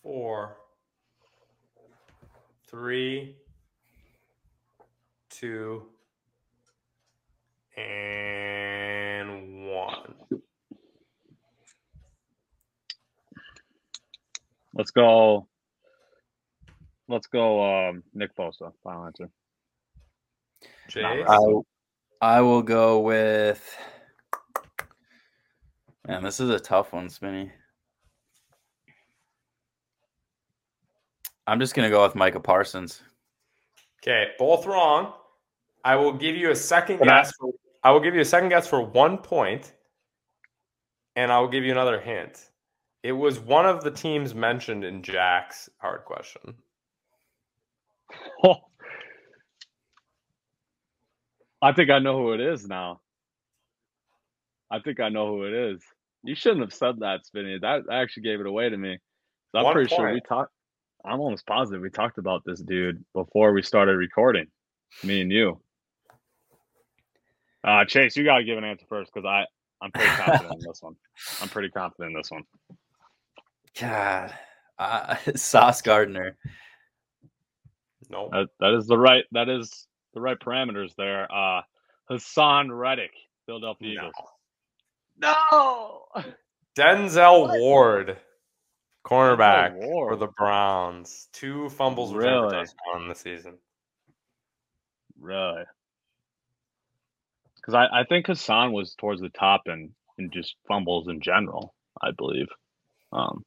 four, 0.04 0.58
three, 2.68 3.36
two, 5.32 5.88
and 7.76 9.66
one. 9.68 10.14
Let's 14.74 14.92
go. 14.92 15.48
Let's 17.08 17.28
go. 17.28 17.90
Um, 17.90 18.04
Nick 18.14 18.36
Bosa. 18.36 18.72
Final 18.84 19.06
answer. 19.06 19.30
Chase? 20.88 21.04
I 21.28 21.38
I 22.22 22.42
will 22.42 22.62
go 22.62 23.02
with. 23.02 23.78
Man, 26.08 26.24
this 26.24 26.40
is 26.40 26.50
a 26.50 26.60
tough 26.60 26.94
one, 26.94 27.10
Spinny. 27.10 27.52
I'm 31.46 31.60
just 31.60 31.76
gonna 31.76 31.90
go 31.90 32.04
with 32.04 32.16
Micah 32.16 32.40
Parsons. 32.40 33.02
Okay, 34.02 34.28
both 34.40 34.66
wrong. 34.66 35.14
I 35.84 35.96
will 35.96 36.14
give 36.14 36.36
you 36.36 36.52
a 36.52 36.56
second 36.56 37.00
Can 37.00 37.10
I- 37.10 37.22
guess. 37.22 37.34
For, 37.40 37.52
I 37.84 37.92
will 37.92 38.00
give 38.00 38.16
you 38.16 38.22
a 38.22 38.26
second 38.26 38.50
guess 38.50 38.68
for 38.68 38.82
one 38.82 39.18
point, 39.18 39.74
and 41.18 41.32
I 41.32 41.40
will 41.40 41.50
give 41.50 41.66
you 41.66 41.72
another 41.72 42.00
hint. 42.00 42.50
It 43.04 43.12
was 43.12 43.40
one 43.40 43.66
of 43.66 43.84
the 43.84 43.92
teams 43.92 44.34
mentioned 44.34 44.84
in 44.86 45.04
Jack's 45.04 45.70
hard 45.80 46.06
question. 46.06 46.56
I 51.62 51.72
think 51.74 51.90
I 51.90 52.00
know 52.00 52.18
who 52.18 52.34
it 52.34 52.40
is 52.42 52.68
now. 52.68 53.02
I 54.72 54.80
think 54.80 55.00
I 55.00 55.10
know 55.10 55.28
who 55.28 55.44
it 55.44 55.54
is. 55.54 55.82
You 56.24 56.36
shouldn't 56.36 56.62
have 56.62 56.74
said 56.74 57.00
that, 57.00 57.26
Spinny. 57.26 57.58
That 57.62 57.84
that 57.88 57.94
actually 57.94 58.24
gave 58.24 58.40
it 58.40 58.46
away 58.48 58.70
to 58.70 58.78
me. 58.78 58.98
'Cause 58.98 59.60
I'm 59.60 59.64
One 59.66 59.74
pretty 59.74 59.94
sure 59.96 60.12
we 60.14 60.22
talked. 60.22 60.52
I'm 61.06 61.20
almost 61.20 61.46
positive 61.46 61.82
we 61.82 61.90
talked 61.90 62.18
about 62.18 62.44
this 62.46 62.62
dude 62.62 63.04
before 63.14 63.52
we 63.54 63.62
started 63.62 63.98
recording. 63.98 64.48
Me 65.04 65.22
and 65.22 65.32
you. 65.32 65.62
Uh, 67.64 67.84
Chase, 67.86 68.16
you 68.16 68.24
got 68.24 68.38
to 68.38 68.44
give 68.44 68.58
an 68.58 68.64
answer 68.64 68.86
first 68.88 69.12
because 69.14 69.26
I 69.28 69.46
I'm 69.82 69.92
pretty 69.92 70.10
confident 70.16 70.54
in 70.54 70.60
this 70.68 70.82
one. 70.82 70.96
I'm 71.42 71.50
pretty 71.50 71.70
confident 71.70 72.12
in 72.12 72.18
this 72.18 72.32
one. 72.32 72.44
God, 73.80 74.34
uh, 74.78 75.16
Sauce 75.36 75.82
Gardner. 75.82 76.38
No. 78.10 78.30
That, 78.32 78.48
that 78.60 78.74
is 78.78 78.88
the 78.88 78.98
right. 78.98 79.24
That 79.32 79.50
is 79.50 79.88
the 80.14 80.22
right 80.22 80.38
parameters 80.40 80.96
there. 80.96 81.28
Uh, 81.32 81.62
Haason 82.12 82.70
Reddick, 82.78 83.12
Philadelphia 83.46 83.96
No. 83.96 84.08
Eagles. 84.10 84.30
No. 86.16 86.24
Denzel 86.78 87.60
Ward, 87.60 88.18
cornerback 89.06 89.80
for 89.80 89.88
Ward. 89.88 90.20
the 90.20 90.28
Browns. 90.28 91.30
Two 91.34 91.70
fumbles, 91.70 92.14
returned 92.14 92.52
Really? 92.52 92.66
touchdown 92.66 93.08
this 93.10 93.20
season. 93.20 93.58
Really? 95.20 95.64
Because 97.56 97.76
I, 97.76 98.02
I 98.02 98.04
think 98.10 98.26
Haason 98.26 98.72
was 98.74 98.94
towards 98.96 99.22
the 99.22 99.30
top 99.30 99.62
in, 99.68 99.92
in 100.18 100.30
just 100.32 100.56
fumbles 100.68 101.08
in 101.08 101.22
general, 101.22 101.74
I 102.02 102.12
believe. 102.12 102.48
Um, 103.14 103.46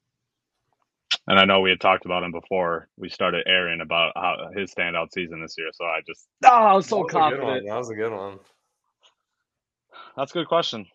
and 1.29 1.39
I 1.39 1.45
know 1.45 1.61
we 1.61 1.71
had 1.71 1.81
talked 1.81 2.05
about 2.05 2.23
him 2.23 2.33
before 2.33 2.89
we 2.97 3.09
started 3.09 3.47
airing 3.47 3.81
about 3.81 4.13
how 4.17 4.49
his 4.55 4.73
standout 4.75 5.13
season 5.13 5.41
this 5.43 5.55
year. 5.59 5.69
So 5.73 5.85
I 5.85 6.01
just, 6.07 6.27
oh, 6.45 6.49
I 6.49 6.73
was 6.75 6.87
so 6.87 6.99
That 6.99 7.03
was 7.03 7.13
a 7.13 7.15
good 7.15 7.21
one. 7.21 7.31
confident. 7.41 7.67
That 7.69 7.77
was 7.79 7.91
a 7.91 7.95
good 7.95 8.13
one. 8.13 8.39
That's 10.17 10.31
a 10.33 10.35
good 10.35 10.49
question. 10.49 10.87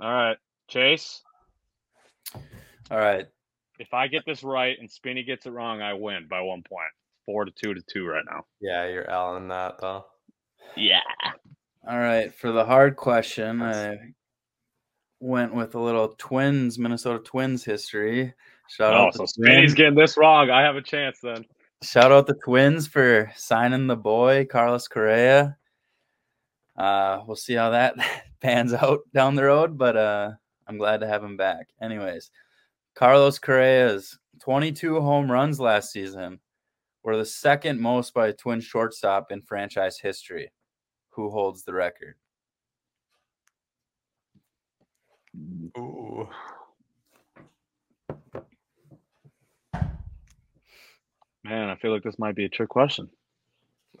All 0.00 0.12
right, 0.12 0.36
Chase. 0.68 1.22
All 2.90 2.98
right. 2.98 3.26
If 3.78 3.92
I 3.92 4.08
get 4.08 4.24
this 4.26 4.42
right 4.42 4.76
and 4.78 4.90
Spinny 4.90 5.22
gets 5.22 5.46
it 5.46 5.50
wrong, 5.50 5.82
I 5.82 5.94
win 5.94 6.26
by 6.28 6.40
one 6.40 6.62
point. 6.68 6.88
Four 7.26 7.44
to 7.44 7.50
two 7.50 7.74
to 7.74 7.82
two 7.92 8.06
right 8.06 8.24
now. 8.30 8.44
Yeah, 8.60 8.86
you're 8.88 9.10
Al 9.10 9.36
in 9.36 9.48
that 9.48 9.80
though. 9.80 10.04
Yeah. 10.76 11.00
All 11.88 11.98
right. 11.98 12.34
For 12.34 12.52
the 12.52 12.64
hard 12.64 12.96
question, 12.96 13.60
I 13.62 13.98
went 15.20 15.54
with 15.54 15.74
a 15.74 15.80
little 15.80 16.14
Twins, 16.18 16.78
Minnesota 16.78 17.18
Twins 17.18 17.64
history. 17.64 18.34
Shout 18.68 18.94
Oh, 18.94 19.06
out 19.06 19.14
so 19.14 19.26
the 19.36 19.72
getting 19.74 19.94
this 19.94 20.16
wrong. 20.16 20.50
I 20.50 20.62
have 20.62 20.76
a 20.76 20.82
chance 20.82 21.18
then. 21.22 21.44
Shout 21.82 22.10
out 22.10 22.26
the 22.26 22.34
Twins 22.44 22.86
for 22.86 23.30
signing 23.36 23.86
the 23.86 23.96
boy 23.96 24.46
Carlos 24.50 24.88
Correa. 24.88 25.56
Uh, 26.76 27.22
we'll 27.26 27.36
see 27.36 27.54
how 27.54 27.70
that 27.70 27.94
pans 28.40 28.72
out 28.72 29.00
down 29.14 29.34
the 29.34 29.44
road, 29.44 29.78
but 29.78 29.96
uh, 29.96 30.30
I'm 30.66 30.78
glad 30.78 31.00
to 31.00 31.06
have 31.06 31.22
him 31.22 31.36
back. 31.36 31.68
Anyways, 31.80 32.30
Carlos 32.94 33.38
Correa's 33.38 34.18
22 34.40 35.00
home 35.00 35.30
runs 35.30 35.60
last 35.60 35.92
season 35.92 36.40
were 37.02 37.16
the 37.16 37.24
second 37.24 37.80
most 37.80 38.12
by 38.14 38.28
a 38.28 38.32
Twin 38.32 38.60
shortstop 38.60 39.30
in 39.30 39.42
franchise 39.42 39.98
history. 39.98 40.50
Who 41.10 41.30
holds 41.30 41.62
the 41.62 41.72
record? 41.72 42.16
Ooh. 45.78 46.28
Man, 51.48 51.68
I 51.70 51.76
feel 51.76 51.92
like 51.92 52.02
this 52.02 52.18
might 52.18 52.34
be 52.34 52.44
a 52.44 52.48
trick 52.48 52.68
question. 52.68 53.08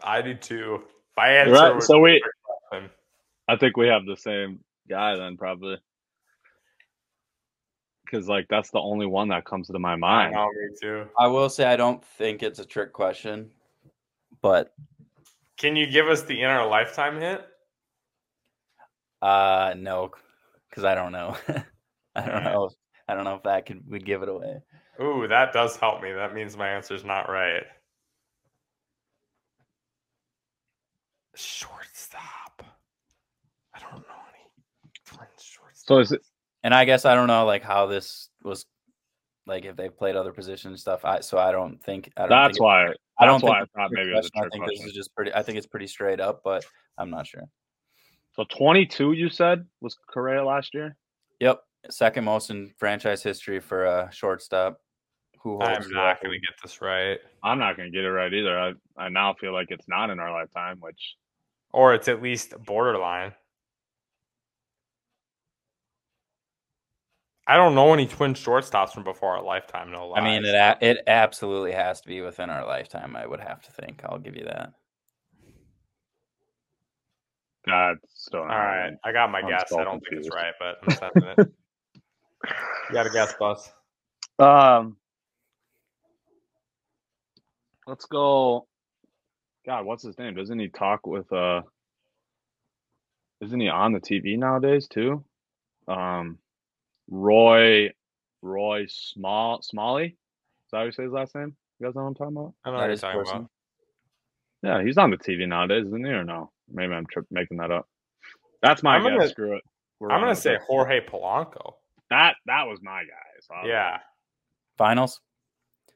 I 0.02 0.20
do 0.22 0.34
too. 0.34 0.82
If 1.12 1.18
I 1.18 1.30
answer, 1.36 1.52
Right. 1.52 1.74
would 1.74 1.82
So 1.84 1.96
be 1.98 2.02
we, 2.02 2.16
a 2.16 2.20
trick 2.20 2.34
question. 2.70 2.90
I 3.48 3.56
think 3.56 3.76
we 3.76 3.86
have 3.88 4.04
the 4.04 4.16
same 4.16 4.60
guy 4.88 5.16
then, 5.16 5.36
probably. 5.36 5.76
Because 8.04 8.28
like 8.28 8.46
that's 8.48 8.70
the 8.70 8.78
only 8.80 9.06
one 9.06 9.28
that 9.28 9.44
comes 9.44 9.68
to 9.68 9.78
my 9.78 9.92
I 9.92 9.96
mind. 9.96 10.34
know, 10.34 10.48
me 10.48 10.76
too. 10.80 11.06
I 11.18 11.28
will 11.28 11.48
say 11.48 11.64
I 11.64 11.76
don't 11.76 12.04
think 12.04 12.42
it's 12.42 12.58
a 12.58 12.64
trick 12.64 12.92
question, 12.92 13.50
but 14.42 14.72
Can 15.56 15.76
you 15.76 15.86
give 15.86 16.06
us 16.08 16.22
the 16.22 16.40
in 16.42 16.48
our 16.48 16.66
lifetime 16.68 17.20
hint? 17.20 17.40
uh, 19.22 19.74
no, 19.76 20.10
because 20.68 20.84
I 20.84 20.94
don't 20.94 21.12
know. 21.12 21.36
I 22.16 22.26
don't 22.26 22.44
know. 22.44 22.70
I 23.08 23.14
don't 23.14 23.24
know 23.24 23.36
if 23.36 23.42
that 23.44 23.66
could 23.66 23.88
would 23.88 24.04
give 24.04 24.22
it 24.22 24.28
away. 24.28 24.58
Ooh, 25.00 25.26
that 25.28 25.52
does 25.52 25.76
help 25.76 26.02
me. 26.02 26.12
That 26.12 26.34
means 26.34 26.56
my 26.56 26.68
answer's 26.68 27.04
not 27.04 27.28
right. 27.28 27.64
Shortstop. 31.34 32.62
I 33.74 33.78
don't 33.78 33.92
know 34.00 34.14
any 34.32 34.48
Twins 35.04 35.28
shortstop. 35.42 35.86
So 35.86 35.98
is 35.98 36.12
it? 36.12 36.22
And 36.62 36.74
I 36.74 36.84
guess 36.84 37.04
I 37.04 37.14
don't 37.14 37.26
know 37.26 37.44
like 37.44 37.62
how 37.62 37.86
this 37.86 38.30
was 38.42 38.64
like 39.46 39.64
if 39.64 39.76
they 39.76 39.88
played 39.88 40.16
other 40.16 40.32
positions 40.32 40.72
and 40.72 40.80
stuff. 40.80 41.04
I 41.04 41.20
so 41.20 41.38
I 41.38 41.52
don't 41.52 41.82
think 41.82 42.10
I 42.16 42.22
don't 42.22 42.30
That's 42.30 42.46
think 42.56 42.56
it- 42.56 42.62
why. 42.62 42.92
I 43.18 43.24
don't 43.26 43.42
why 43.42 43.60
think 43.60 43.62
it's 43.64 43.72
thought 43.74 43.86
a 43.86 43.88
trick 43.88 43.98
maybe 43.98 44.10
it 44.10 44.16
was 44.16 44.26
a 44.26 44.30
question. 44.30 44.46
I 44.46 44.50
think 44.50 44.64
question. 44.64 44.84
this 44.84 44.90
is 44.90 44.94
just 44.96 45.14
pretty. 45.14 45.32
I 45.34 45.42
think 45.42 45.58
it's 45.58 45.66
pretty 45.66 45.86
straight 45.86 46.20
up, 46.20 46.40
but 46.44 46.64
I'm 46.98 47.10
not 47.10 47.26
sure. 47.26 47.44
So 48.32 48.44
22, 48.56 49.12
you 49.12 49.30
said 49.30 49.64
was 49.80 49.96
Correa 50.12 50.44
last 50.44 50.74
year. 50.74 50.96
Yep, 51.40 51.60
second 51.88 52.24
most 52.24 52.50
in 52.50 52.72
franchise 52.78 53.22
history 53.22 53.60
for 53.60 53.84
a 53.86 54.10
shortstop. 54.12 54.78
Who 55.46 55.60
I'm 55.60 55.88
not 55.92 56.20
going 56.20 56.32
to 56.32 56.40
get 56.40 56.60
this 56.60 56.82
right. 56.82 57.20
I'm 57.40 57.60
not 57.60 57.76
gonna 57.76 57.90
get 57.90 58.02
it 58.02 58.10
right 58.10 58.34
either. 58.34 58.58
I 58.58 58.72
I 58.96 59.10
now 59.10 59.32
feel 59.34 59.52
like 59.52 59.68
it's 59.70 59.86
not 59.86 60.10
in 60.10 60.18
our 60.18 60.32
lifetime, 60.32 60.78
which 60.80 61.14
Or 61.72 61.94
it's 61.94 62.08
at 62.08 62.20
least 62.20 62.54
borderline. 62.64 63.32
I 67.46 67.56
don't 67.56 67.76
know 67.76 67.92
any 67.94 68.08
twin 68.08 68.34
shortstops 68.34 68.90
from 68.90 69.04
before 69.04 69.36
our 69.36 69.42
lifetime. 69.44 69.92
No 69.92 70.08
lies. 70.08 70.20
I 70.20 70.24
mean, 70.24 70.44
it 70.44 70.56
a- 70.56 70.78
it 70.80 71.04
absolutely 71.06 71.70
has 71.70 72.00
to 72.00 72.08
be 72.08 72.22
within 72.22 72.50
our 72.50 72.66
lifetime. 72.66 73.14
I 73.14 73.24
would 73.24 73.38
have 73.38 73.62
to 73.66 73.70
think. 73.70 74.00
I'll 74.04 74.18
give 74.18 74.34
you 74.34 74.46
that. 74.46 74.72
God, 77.68 77.98
still 78.08 78.40
All 78.40 78.48
not 78.48 78.56
right, 78.56 78.94
I 79.04 79.12
got 79.12 79.30
my 79.30 79.42
I'm 79.42 79.48
guess. 79.48 79.72
I 79.72 79.84
don't 79.84 80.00
think 80.00 80.24
it's 80.24 80.34
right, 80.34 80.54
but 80.58 80.78
I'm 80.82 80.96
sending 80.96 81.22
it. 81.22 81.38
you 82.88 82.94
got 82.94 83.06
a 83.06 83.10
guess, 83.10 83.32
boss? 83.38 83.72
Um, 84.40 84.96
let's 87.86 88.04
go. 88.06 88.66
God, 89.66 89.84
what's 89.84 90.02
his 90.04 90.18
name? 90.18 90.34
Doesn't 90.34 90.58
he 90.58 90.68
talk 90.68 91.06
with 91.06 91.30
uh? 91.32 91.62
Isn't 93.40 93.60
he 93.60 93.68
on 93.68 93.92
the 93.92 94.00
TV 94.00 94.38
nowadays 94.38 94.88
too? 94.88 95.24
Um, 95.88 96.38
Roy, 97.10 97.90
Roy 98.42 98.86
Small 98.88 99.60
Smalley. 99.62 100.06
Is 100.06 100.70
that 100.72 100.78
how 100.78 100.82
you 100.84 100.92
say 100.92 101.02
his 101.04 101.12
last 101.12 101.34
name? 101.34 101.54
You 101.78 101.86
guys 101.86 101.94
know 101.94 102.02
what 102.02 102.08
I'm 102.08 102.14
talking 102.14 102.36
about? 102.36 102.54
I 102.64 102.70
know 102.70 102.76
That 102.78 102.82
what 102.82 102.88
you're 102.88 102.96
talking 102.96 103.20
person. 103.20 103.36
about. 103.36 103.50
Yeah, 104.62 104.82
he's 104.84 104.96
on 104.98 105.10
the 105.10 105.18
TV 105.18 105.46
nowadays, 105.46 105.86
isn't 105.86 106.04
he? 106.04 106.10
Or 106.10 106.24
no? 106.24 106.50
Maybe 106.72 106.94
I'm 106.94 107.06
tri- 107.06 107.22
making 107.30 107.58
that 107.58 107.70
up. 107.70 107.86
That's 108.62 108.82
my 108.82 108.96
I'm 108.96 109.02
guess. 109.02 109.12
gonna- 109.12 109.28
Screw 109.28 109.56
it. 109.56 109.62
We're 110.00 110.10
I'm 110.10 110.20
gonna 110.20 110.34
say 110.34 110.54
it. 110.54 110.62
Jorge 110.66 111.00
Polanco. 111.06 111.74
that. 112.10 112.36
That 112.46 112.66
was 112.66 112.80
my 112.82 113.02
guy. 113.04 113.40
So 113.42 113.54
I'll- 113.54 113.68
Yeah, 113.68 113.98
Finals. 114.78 115.20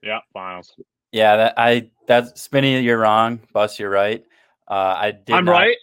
Yeah. 0.03 0.20
Finals. 0.32 0.74
Yeah, 1.13 1.37
that 1.37 1.55
I 1.57 1.91
that's 2.07 2.41
Spinny. 2.41 2.81
You're 2.81 2.99
wrong. 2.99 3.41
Bus, 3.53 3.79
you're 3.79 3.91
right. 3.91 4.25
Uh, 4.69 4.95
I 4.99 5.11
did. 5.13 5.35
I'm 5.35 5.45
not- 5.45 5.53
right. 5.53 5.77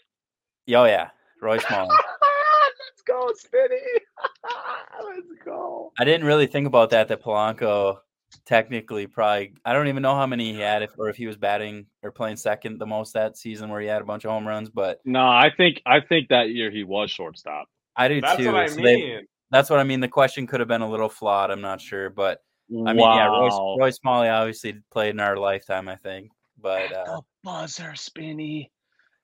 Oh 0.69 0.85
yeah, 0.85 1.09
Roy 1.41 1.57
Smalley. 1.59 1.89
Let's 1.95 3.01
go, 3.05 3.29
Spinny. 3.35 3.81
Let's 5.05 5.27
go. 5.45 5.91
I 5.99 6.03
didn't 6.05 6.25
really 6.27 6.47
think 6.47 6.67
about 6.67 6.89
that. 6.91 7.07
That 7.07 7.21
Polanco 7.23 7.97
technically 8.45 9.07
probably 9.07 9.53
I 9.63 9.71
don't 9.73 9.87
even 9.87 10.03
know 10.03 10.15
how 10.15 10.25
many 10.27 10.53
he 10.53 10.59
had 10.59 10.83
if 10.83 10.91
or 10.97 11.09
if 11.09 11.15
he 11.15 11.27
was 11.27 11.37
batting 11.37 11.85
or 12.03 12.11
playing 12.11 12.35
second 12.35 12.77
the 12.79 12.85
most 12.85 13.13
that 13.13 13.37
season 13.37 13.69
where 13.69 13.79
he 13.81 13.87
had 13.87 14.01
a 14.01 14.05
bunch 14.05 14.25
of 14.25 14.31
home 14.31 14.47
runs. 14.47 14.69
But 14.69 14.99
No, 15.05 15.21
I 15.25 15.49
think 15.55 15.81
I 15.85 15.99
think 16.01 16.29
that 16.29 16.49
year 16.49 16.69
he 16.71 16.83
was 16.83 17.09
shortstop. 17.11 17.67
I 17.95 18.07
do 18.09 18.21
that's 18.21 18.37
too. 18.37 18.47
what 18.51 18.55
I 18.63 18.67
so 18.67 18.75
they- 18.75 18.95
mean. 18.95 19.27
that's 19.51 19.69
what 19.69 19.79
I 19.79 19.83
mean. 19.83 20.01
The 20.01 20.07
question 20.09 20.47
could 20.47 20.59
have 20.59 20.69
been 20.69 20.81
a 20.81 20.89
little 20.89 21.09
flawed. 21.09 21.51
I'm 21.51 21.61
not 21.61 21.79
sure, 21.81 22.09
but 22.09 22.41
I 22.69 22.93
mean, 22.93 22.99
yeah, 22.99 23.27
Roy, 23.27 23.77
Roy 23.79 23.89
Smalley 23.91 24.27
obviously 24.29 24.81
played 24.91 25.11
in 25.11 25.19
our 25.19 25.37
lifetime. 25.37 25.87
I 25.87 25.95
think, 25.95 26.31
but 26.61 26.91
uh, 26.93 27.21
buzzer, 27.43 27.95
Spinny. 27.95 28.71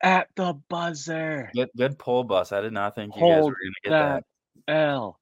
At 0.02 0.28
the 0.36 0.54
buzzer. 0.70 1.50
good 1.54 1.70
good 1.78 1.98
pull, 1.98 2.24
bus. 2.26 2.52
I 2.52 2.62
did 2.62 2.74
not 2.74 2.96
think 2.96 3.16
you 3.16 3.22
guys 3.22 3.44
were 3.44 3.52
gonna 3.52 3.84
get 3.84 3.90
that. 3.90 4.24
that 4.68 4.74
L. 4.74 5.20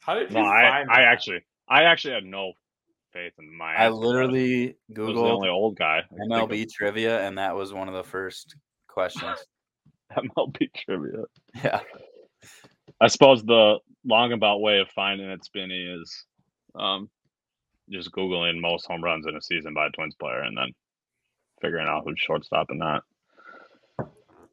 How 0.00 0.14
did 0.14 0.30
you 0.30 0.36
No, 0.36 0.44
I, 0.44 0.60
find 0.70 0.90
I 0.90 1.00
that? 1.00 1.08
actually, 1.08 1.40
I 1.68 1.84
actually 1.84 2.14
had 2.14 2.24
no 2.24 2.52
faith 3.14 3.32
in 3.38 3.56
my. 3.56 3.74
I 3.74 3.88
literally 3.88 4.76
I 4.94 5.00
was 5.00 5.14
the 5.14 5.20
only 5.20 5.48
old 5.48 5.76
guy. 5.78 5.98
I 5.98 6.02
could 6.02 6.18
think 6.18 6.32
of. 6.32 6.48
MLB 6.50 6.70
trivia, 6.70 7.26
and 7.26 7.38
that 7.38 7.54
was 7.54 7.72
one 7.72 7.88
of 7.88 7.94
the 7.94 8.04
first 8.04 8.54
questions. 8.86 9.38
MLB 10.12 10.68
trivia. 10.76 11.24
Yeah. 11.62 11.80
I 13.00 13.06
suppose 13.08 13.42
the 13.42 13.78
long 14.04 14.32
about 14.32 14.60
way 14.60 14.78
of 14.78 14.88
finding 14.90 15.30
it, 15.30 15.44
Spinny, 15.44 15.84
is 15.84 16.26
um, 16.76 17.08
just 17.90 18.10
googling 18.12 18.60
most 18.60 18.86
home 18.86 19.02
runs 19.02 19.26
in 19.26 19.36
a 19.36 19.42
season 19.42 19.74
by 19.74 19.86
a 19.86 19.90
Twins 19.90 20.14
player, 20.14 20.40
and 20.40 20.56
then 20.56 20.72
figuring 21.60 21.88
out 21.88 22.02
who's 22.04 22.18
shortstop 22.18 22.70
in 22.70 22.78
that. 22.78 23.02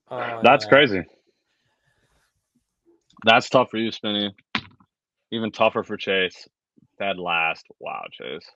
Uh, 0.09 0.41
That's 0.43 0.65
yeah. 0.65 0.69
crazy. 0.69 1.03
That's 3.24 3.49
tough 3.49 3.69
for 3.69 3.78
you, 3.78 3.91
Spinny. 3.91 4.34
Even 5.32 5.51
tougher 5.51 5.84
for 5.84 5.95
Chase. 5.95 6.47
Dead 6.99 7.17
last. 7.17 7.65
Wow, 7.80 8.03
Chase. 8.11 8.49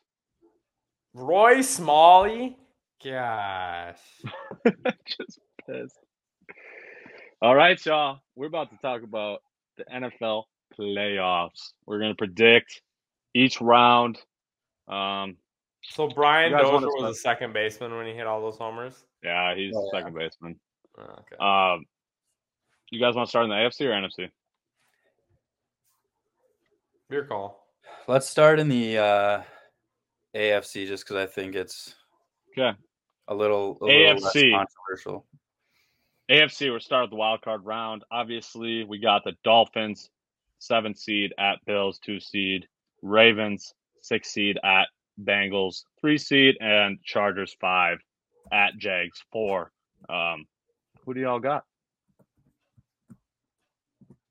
Roy 1.13 1.61
Smalley. 1.61 2.57
Gosh. 3.03 3.97
Just 5.05 5.39
pissed. 5.66 5.99
All 7.41 7.55
right, 7.55 7.84
y'all. 7.86 8.20
We're 8.36 8.47
about 8.47 8.72
to 8.72 8.78
talk 8.78 9.03
about 9.03 9.39
the 9.78 9.86
NFL 9.86 10.43
playoffs. 10.78 11.74
We're 11.86 11.99
gonna 11.99 12.16
predict 12.16 12.82
each 13.36 13.59
round. 13.61 14.17
Um, 14.88 15.38
So 15.83 16.07
Brian 16.07 16.51
Dozier 16.53 16.71
wanna 16.71 16.88
was 16.88 17.17
a 17.17 17.19
second 17.19 17.53
baseman 17.53 17.95
when 17.95 18.07
he 18.07 18.13
hit 18.13 18.25
all 18.25 18.41
those 18.41 18.57
homers. 18.57 19.05
yeah, 19.23 19.53
he's 19.53 19.75
Oh, 19.75 19.89
yeah. 19.93 19.99
second 19.99 20.15
baseman. 20.15 20.59
Oh, 20.97 21.03
Okay. 21.03 21.36
Um, 21.38 21.86
you 22.91 22.99
guys 22.99 23.13
want 23.15 23.27
to 23.27 23.29
start 23.29 23.43
in 23.45 23.49
the 23.49 23.55
AFC 23.57 23.86
or 23.86 23.91
NFC? 23.91 24.31
Your 27.09 27.25
call. 27.25 27.67
Let's 28.07 28.27
start 28.27 28.59
in 28.59 28.69
the 28.69 28.97
uh, 28.97 29.43
AFC 30.36 30.88
just 30.88 31.03
because 31.05 31.17
I 31.17 31.25
think 31.27 31.55
it's 31.55 31.93
Okay. 32.57 32.75
a 33.27 33.36
little, 33.36 33.77
a 33.81 33.86
little 33.86 34.15
less 34.21 34.36
AFC. 34.36 34.51
controversial. 34.51 35.27
AFC, 36.31 36.71
we're 36.71 36.79
starting 36.79 37.09
the 37.11 37.15
wild 37.17 37.41
card 37.41 37.65
round. 37.65 38.03
Obviously, 38.11 38.83
we 38.86 38.97
got 38.99 39.23
the 39.23 39.33
Dolphins, 39.43 40.09
seven 40.59 40.95
seed 40.95 41.33
at 41.38 41.63
Bills, 41.65 41.99
two 41.99 42.19
seed, 42.19 42.67
Ravens, 43.06 43.74
six 44.01 44.32
seed 44.32 44.58
at 44.64 44.88
Bengals, 45.24 45.84
three 46.01 46.18
seed, 46.18 46.56
and 46.60 47.01
Chargers 47.03 47.56
five 47.62 47.99
at 48.51 48.78
Jags 48.78 49.24
four. 49.32 49.72
Um, 50.10 50.45
who 51.06 51.14
do 51.14 51.22
y'all 51.22 51.39
got? 51.39 51.64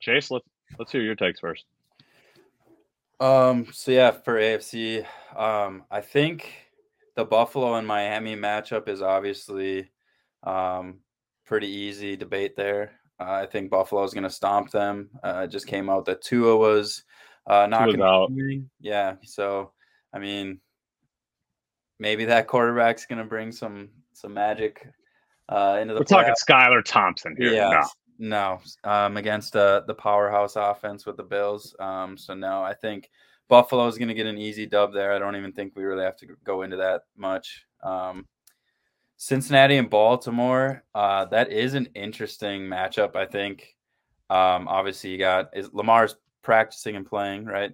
Chase, 0.00 0.30
let's 0.30 0.46
let's 0.78 0.92
hear 0.92 1.02
your 1.02 1.14
takes 1.14 1.40
first. 1.40 1.64
Um. 3.20 3.68
So 3.72 3.92
yeah, 3.92 4.10
for 4.10 4.34
AFC, 4.34 5.06
um, 5.36 5.84
I 5.90 6.00
think 6.00 6.52
the 7.14 7.24
Buffalo 7.24 7.74
and 7.74 7.86
Miami 7.86 8.36
matchup 8.36 8.88
is 8.88 9.00
obviously 9.00 9.90
um 10.42 10.98
pretty 11.46 11.68
easy 11.68 12.16
debate 12.16 12.56
there. 12.56 12.92
Uh, 13.20 13.32
I 13.32 13.46
think 13.46 13.70
Buffalo 13.70 14.02
is 14.02 14.12
going 14.12 14.24
to 14.24 14.30
stomp 14.30 14.72
them. 14.72 15.10
Uh, 15.22 15.42
it 15.44 15.48
just 15.48 15.68
came 15.68 15.88
out 15.88 16.04
that 16.06 16.20
Tua 16.20 16.56
was 16.56 17.04
uh, 17.46 17.66
not 17.66 17.88
be. 18.34 18.64
Yeah. 18.80 19.16
So 19.24 19.72
I 20.12 20.18
mean, 20.18 20.60
maybe 21.98 22.24
that 22.26 22.46
quarterback's 22.46 23.06
going 23.06 23.18
to 23.18 23.24
bring 23.24 23.52
some 23.52 23.90
some 24.12 24.34
magic 24.34 24.86
uh, 25.48 25.78
into 25.80 25.94
the. 25.94 26.00
We're 26.00 26.04
talking. 26.04 26.34
Skylar 26.34 26.84
Thompson 26.84 27.36
here. 27.36 27.52
Yeah. 27.52 27.70
No. 27.70 27.82
No, 28.16 28.60
um, 28.84 29.16
against 29.16 29.56
uh, 29.56 29.82
the 29.88 29.94
powerhouse 29.94 30.54
offense 30.54 31.04
with 31.04 31.16
the 31.16 31.24
Bills. 31.24 31.74
Um, 31.80 32.16
so 32.16 32.32
no, 32.32 32.62
I 32.62 32.72
think 32.72 33.10
Buffalo 33.48 33.88
is 33.88 33.98
going 33.98 34.08
to 34.08 34.14
get 34.14 34.26
an 34.26 34.38
easy 34.38 34.66
dub 34.66 34.94
there. 34.94 35.12
I 35.12 35.18
don't 35.18 35.34
even 35.34 35.52
think 35.52 35.74
we 35.74 35.82
really 35.82 36.04
have 36.04 36.16
to 36.18 36.28
go 36.44 36.62
into 36.62 36.76
that 36.76 37.02
much. 37.16 37.66
Um, 37.82 38.26
Cincinnati 39.16 39.78
and 39.78 39.90
Baltimore, 39.90 40.84
uh, 40.94 41.24
that 41.26 41.50
is 41.50 41.74
an 41.74 41.88
interesting 41.94 42.62
matchup. 42.62 43.16
I 43.16 43.26
think. 43.26 43.74
Um, 44.30 44.68
obviously, 44.68 45.10
you 45.10 45.18
got 45.18 45.50
is 45.52 45.70
Lamar's 45.72 46.14
practicing 46.44 46.94
and 46.94 47.04
playing, 47.06 47.46
right? 47.46 47.72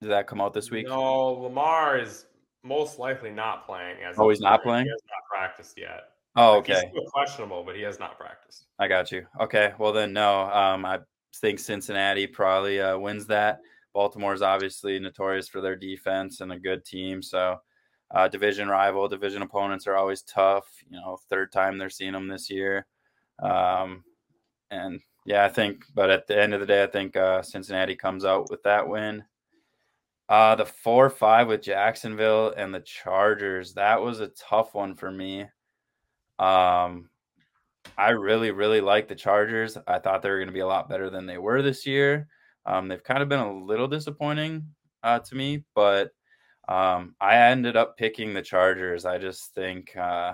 Did 0.00 0.10
that 0.10 0.26
come 0.26 0.40
out 0.40 0.54
this 0.54 0.70
week? 0.70 0.86
No, 0.88 1.24
Lamar 1.32 1.98
is 1.98 2.26
most 2.62 2.98
likely 2.98 3.30
not 3.30 3.66
playing. 3.66 3.96
As 4.02 4.16
Oh, 4.18 4.28
he's 4.28 4.40
not 4.40 4.58
today. 4.58 4.62
playing? 4.64 4.84
He 4.84 4.90
has 4.90 5.00
not 5.08 5.38
practiced 5.40 5.78
yet. 5.78 6.00
Oh, 6.36 6.54
Like, 6.54 6.70
okay. 6.70 6.80
He's 6.82 6.90
still 6.90 7.10
questionable, 7.12 7.62
but 7.64 7.76
he 7.76 7.82
has 7.82 7.98
not 7.98 8.18
practiced. 8.18 8.66
I 8.78 8.88
got 8.88 9.10
you. 9.12 9.26
Okay. 9.40 9.72
Well, 9.78 9.92
then, 9.92 10.12
no. 10.12 10.42
Um, 10.50 10.84
I 10.84 11.00
think 11.36 11.58
Cincinnati 11.58 12.26
probably 12.26 12.80
uh, 12.80 12.98
wins 12.98 13.26
that. 13.26 13.60
Baltimore 13.94 14.32
is 14.32 14.42
obviously 14.42 14.98
notorious 14.98 15.48
for 15.48 15.60
their 15.60 15.76
defense 15.76 16.40
and 16.40 16.52
a 16.52 16.58
good 16.58 16.84
team. 16.84 17.22
So, 17.22 17.58
uh, 18.10 18.28
division 18.28 18.68
rival, 18.68 19.06
division 19.08 19.42
opponents 19.42 19.86
are 19.86 19.96
always 19.96 20.22
tough. 20.22 20.66
You 20.88 20.98
know, 20.98 21.18
third 21.28 21.52
time 21.52 21.78
they're 21.78 21.90
seeing 21.90 22.12
them 22.12 22.28
this 22.28 22.50
year. 22.50 22.86
Um, 23.42 24.02
and 24.70 25.00
yeah, 25.24 25.44
I 25.44 25.48
think, 25.48 25.84
but 25.94 26.10
at 26.10 26.26
the 26.26 26.40
end 26.40 26.54
of 26.54 26.60
the 26.60 26.66
day, 26.66 26.82
I 26.82 26.86
think 26.86 27.16
uh, 27.16 27.42
Cincinnati 27.42 27.94
comes 27.94 28.24
out 28.24 28.50
with 28.50 28.62
that 28.64 28.88
win. 28.88 29.24
Uh, 30.28 30.54
the 30.54 30.64
4 30.64 31.10
5 31.10 31.48
with 31.48 31.62
Jacksonville 31.62 32.54
and 32.56 32.74
the 32.74 32.80
Chargers, 32.80 33.74
that 33.74 34.00
was 34.00 34.20
a 34.20 34.28
tough 34.28 34.74
one 34.74 34.94
for 34.94 35.10
me. 35.10 35.46
Um, 36.38 37.10
I 37.98 38.10
really, 38.10 38.50
really 38.50 38.80
like 38.80 39.08
the 39.08 39.14
Chargers. 39.14 39.76
I 39.86 39.98
thought 39.98 40.22
they 40.22 40.30
were 40.30 40.38
going 40.38 40.48
to 40.48 40.52
be 40.52 40.60
a 40.60 40.66
lot 40.66 40.88
better 40.88 41.10
than 41.10 41.26
they 41.26 41.38
were 41.38 41.62
this 41.62 41.86
year. 41.86 42.28
Um, 42.64 42.88
they've 42.88 43.02
kind 43.02 43.22
of 43.22 43.28
been 43.28 43.40
a 43.40 43.52
little 43.52 43.88
disappointing 43.88 44.66
uh, 45.02 45.18
to 45.18 45.34
me, 45.34 45.64
but 45.74 46.12
um, 46.68 47.14
I 47.20 47.36
ended 47.36 47.76
up 47.76 47.96
picking 47.96 48.32
the 48.32 48.42
Chargers. 48.42 49.04
I 49.04 49.18
just 49.18 49.54
think 49.54 49.96
uh, 49.96 50.32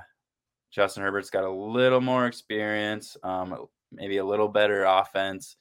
Justin 0.70 1.03
Herbert's 1.03 1.30
got 1.30 1.45
a 1.45 1.51
little 1.51 2.01
more 2.01 2.26
experience, 2.26 3.16
um, 3.22 3.66
maybe 3.93 4.18
a 4.18 4.24
little 4.24 4.49
better 4.49 4.84
offense. 4.84 5.57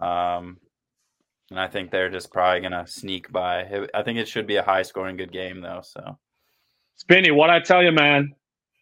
Um, 0.00 0.58
and 1.50 1.58
I 1.58 1.66
think 1.68 1.90
they're 1.90 2.10
just 2.10 2.32
probably 2.32 2.60
going 2.60 2.72
to 2.72 2.86
sneak 2.86 3.30
by. 3.32 3.86
I 3.92 4.02
think 4.02 4.18
it 4.18 4.28
should 4.28 4.46
be 4.46 4.56
a 4.56 4.62
high 4.62 4.82
scoring, 4.82 5.16
good 5.16 5.32
game, 5.32 5.60
though. 5.60 5.82
So, 5.82 6.18
Spinny, 6.96 7.30
what 7.30 7.50
I 7.50 7.60
tell 7.60 7.82
you, 7.82 7.92
man. 7.92 8.34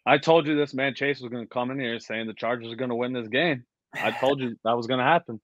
I 0.05 0.17
told 0.17 0.47
you 0.47 0.55
this 0.55 0.73
man 0.73 0.95
Chase 0.95 1.19
was 1.19 1.29
going 1.29 1.43
to 1.43 1.49
come 1.49 1.69
in 1.71 1.79
here 1.79 1.99
saying 1.99 2.25
the 2.25 2.33
Chargers 2.33 2.71
are 2.71 2.75
going 2.75 2.89
to 2.89 2.95
win 2.95 3.13
this 3.13 3.27
game. 3.27 3.65
I 3.93 4.11
told 4.11 4.39
you 4.39 4.55
that 4.63 4.77
was 4.77 4.87
going 4.87 4.99
to 4.99 5.03
happen. 5.03 5.39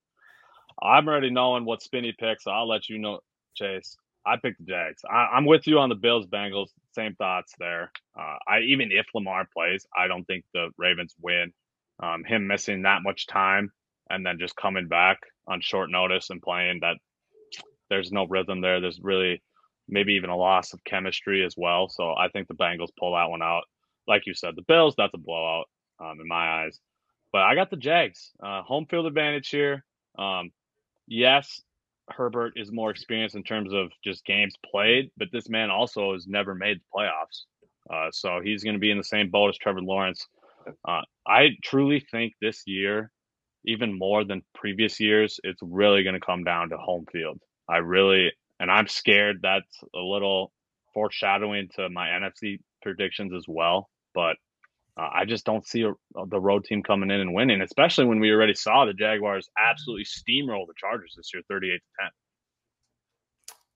I'm 0.82 1.08
already 1.08 1.30
knowing 1.30 1.66
what 1.66 1.82
Spinny 1.82 2.16
picks, 2.18 2.46
so 2.46 2.52
I'll 2.52 2.68
let 2.68 2.90
you 2.90 2.98
know, 2.98 3.20
Chase. 3.56 3.96
I 4.26 4.38
picked 4.38 4.60
the 4.60 4.66
Jags. 4.66 5.04
I, 5.10 5.30
I'm 5.34 5.46
with 5.46 5.68
you 5.68 5.78
on 5.80 5.90
the 5.90 5.96
Bills 5.96 6.26
Bengals. 6.26 6.70
Same 6.94 7.16
thoughts 7.16 7.54
there. 7.60 7.92
Uh, 8.20 8.38
I 8.48 8.60
even 8.62 8.92
if 8.92 9.06
Lamar 9.14 9.48
plays, 9.54 9.86
I 9.96 10.08
don't 10.08 10.26
think 10.26 10.46
the 10.54 10.70
Ravens 10.78 11.16
win. 11.22 11.54
Um, 12.02 12.24
him 12.26 12.48
missing 12.48 12.82
that 12.82 13.04
much 13.04 13.28
time 13.28 13.72
and 14.10 14.26
then 14.26 14.38
just 14.40 14.56
coming 14.56 14.88
back 14.88 15.20
on 15.48 15.62
short 15.62 15.90
notice 15.90 16.30
and 16.30 16.42
playing 16.42 16.80
that 16.82 16.98
there's 17.90 18.12
no 18.12 18.26
rhythm 18.28 18.62
there. 18.62 18.82
There's 18.82 19.00
really 19.02 19.42
maybe 19.88 20.14
even 20.14 20.30
a 20.30 20.36
loss 20.36 20.74
of 20.74 20.84
chemistry 20.84 21.46
as 21.46 21.56
well. 21.58 21.88
So 21.90 22.14
I 22.14 22.30
think 22.30 22.48
the 22.48 22.56
Bengals 22.56 22.90
pull 23.00 23.14
that 23.14 23.30
one 23.30 23.42
out. 23.42 23.64
Like 24.08 24.24
you 24.26 24.34
said, 24.34 24.56
the 24.56 24.64
Bills, 24.64 24.96
that's 24.98 25.14
a 25.14 25.20
blowout 25.20 25.66
um, 26.00 26.20
in 26.20 26.28
my 26.28 26.64
eyes. 26.64 26.80
But 27.32 27.44
I 27.44 27.56
got 27.56 27.70
the 27.70 27.78
Jags. 27.78 28.32
Uh, 28.42 28.62
home 28.62 28.86
field 28.86 29.06
advantage 29.06 29.50
here. 29.50 29.84
Um, 30.18 30.52
yes, 31.08 31.62
Herbert 32.10 32.54
is 32.56 32.72
more 32.72 32.92
experienced 32.92 33.36
in 33.36 33.44
terms 33.44 33.74
of 33.74 33.92
just 34.04 34.26
games 34.26 34.56
played, 34.70 35.12
but 35.18 35.30
this 35.32 35.50
man 35.50 35.70
also 35.70 36.14
has 36.14 36.28
never 36.28 36.56
made 36.56 36.80
the 36.80 36.86
playoffs. 36.96 37.44
Uh, 37.90 38.10
so 38.12 38.40
he's 38.44 38.64
going 38.64 38.76
to 38.76 38.80
be 38.80 38.92
in 38.92 38.98
the 38.98 39.04
same 39.04 39.30
boat 39.30 39.50
as 39.50 39.58
Trevor 39.58 39.82
Lawrence. 39.82 40.28
Uh, 40.88 41.02
I 41.28 41.50
truly 41.64 42.06
think 42.12 42.34
this 42.42 42.64
year, 42.66 43.12
even 43.66 43.98
more 43.98 44.24
than 44.24 44.42
previous 44.54 45.00
years, 45.00 45.40
it's 45.44 45.60
really 45.62 46.04
going 46.04 46.20
to 46.20 46.26
come 46.26 46.44
down 46.44 46.70
to 46.70 46.78
home 46.78 47.06
field. 47.12 47.40
I 47.70 47.78
really, 47.78 48.32
and 48.60 48.70
I'm 48.70 48.88
scared 48.88 49.38
that's 49.42 49.80
a 49.94 50.00
little 50.00 50.52
foreshadowing 50.94 51.70
to 51.76 51.90
my 51.90 52.08
NFC 52.08 52.60
predictions 52.82 53.34
as 53.36 53.46
well. 53.48 53.90
But 54.14 54.38
uh, 54.98 55.10
I 55.14 55.26
just 55.26 55.46
don't 55.46 55.68
see 55.68 55.82
a, 55.84 55.94
the 56.28 56.40
road 56.40 56.64
team 56.64 56.84
coming 56.84 57.12
in 57.12 57.20
and 57.20 57.34
winning, 57.34 57.62
especially 57.62 58.06
when 58.06 58.20
we 58.20 58.32
already 58.32 58.54
saw 58.54 58.86
the 58.86 58.94
Jaguars 58.94 59.50
absolutely 59.58 60.06
steamroll 60.06 60.68
the 60.68 60.74
Chargers 60.78 61.14
this 61.18 61.32
year, 61.34 61.44
38 61.50 61.74
to 61.74 61.80
10. 62.02 62.10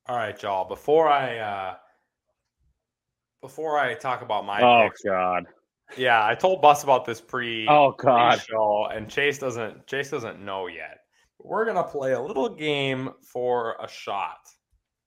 All 0.07 0.15
right, 0.15 0.41
y'all. 0.41 0.67
Before 0.67 1.07
I 1.07 1.37
uh 1.37 1.75
before 3.41 3.77
I 3.77 3.93
talk 3.93 4.21
about 4.21 4.45
my 4.45 4.61
Oh 4.61 4.87
picks, 4.87 5.03
God! 5.03 5.45
Yeah, 5.97 6.25
I 6.25 6.35
told 6.35 6.61
Bus 6.61 6.83
about 6.83 7.05
this 7.05 7.21
pre 7.21 7.67
Oh 7.67 7.91
God! 7.97 8.41
show, 8.41 8.87
and 8.91 9.09
Chase 9.09 9.39
doesn't 9.39 9.87
Chase 9.87 10.11
doesn't 10.11 10.43
know 10.43 10.67
yet. 10.67 10.99
We're 11.39 11.65
gonna 11.65 11.83
play 11.83 12.13
a 12.13 12.21
little 12.21 12.49
game 12.49 13.11
for 13.23 13.75
a 13.81 13.87
shot. 13.87 14.47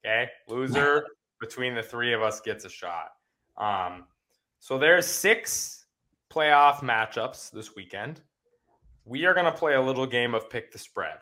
Okay, 0.05 0.29
loser 0.49 1.05
between 1.41 1.75
the 1.75 1.83
three 1.83 2.13
of 2.13 2.23
us 2.23 2.41
gets 2.41 2.65
a 2.65 2.71
shot. 2.71 3.09
Um, 3.57 4.05
so 4.59 4.79
there's 4.79 5.07
six 5.07 5.87
playoff 6.33 6.77
matchups 6.77 7.51
this 7.51 7.75
weekend. 7.77 8.21
We 9.05 9.27
are 9.27 9.35
gonna 9.35 9.53
play 9.53 9.75
a 9.75 9.81
little 9.83 10.07
game 10.07 10.35
of 10.35 10.49
pick 10.49 10.73
the 10.73 10.79
spread. 10.79 11.19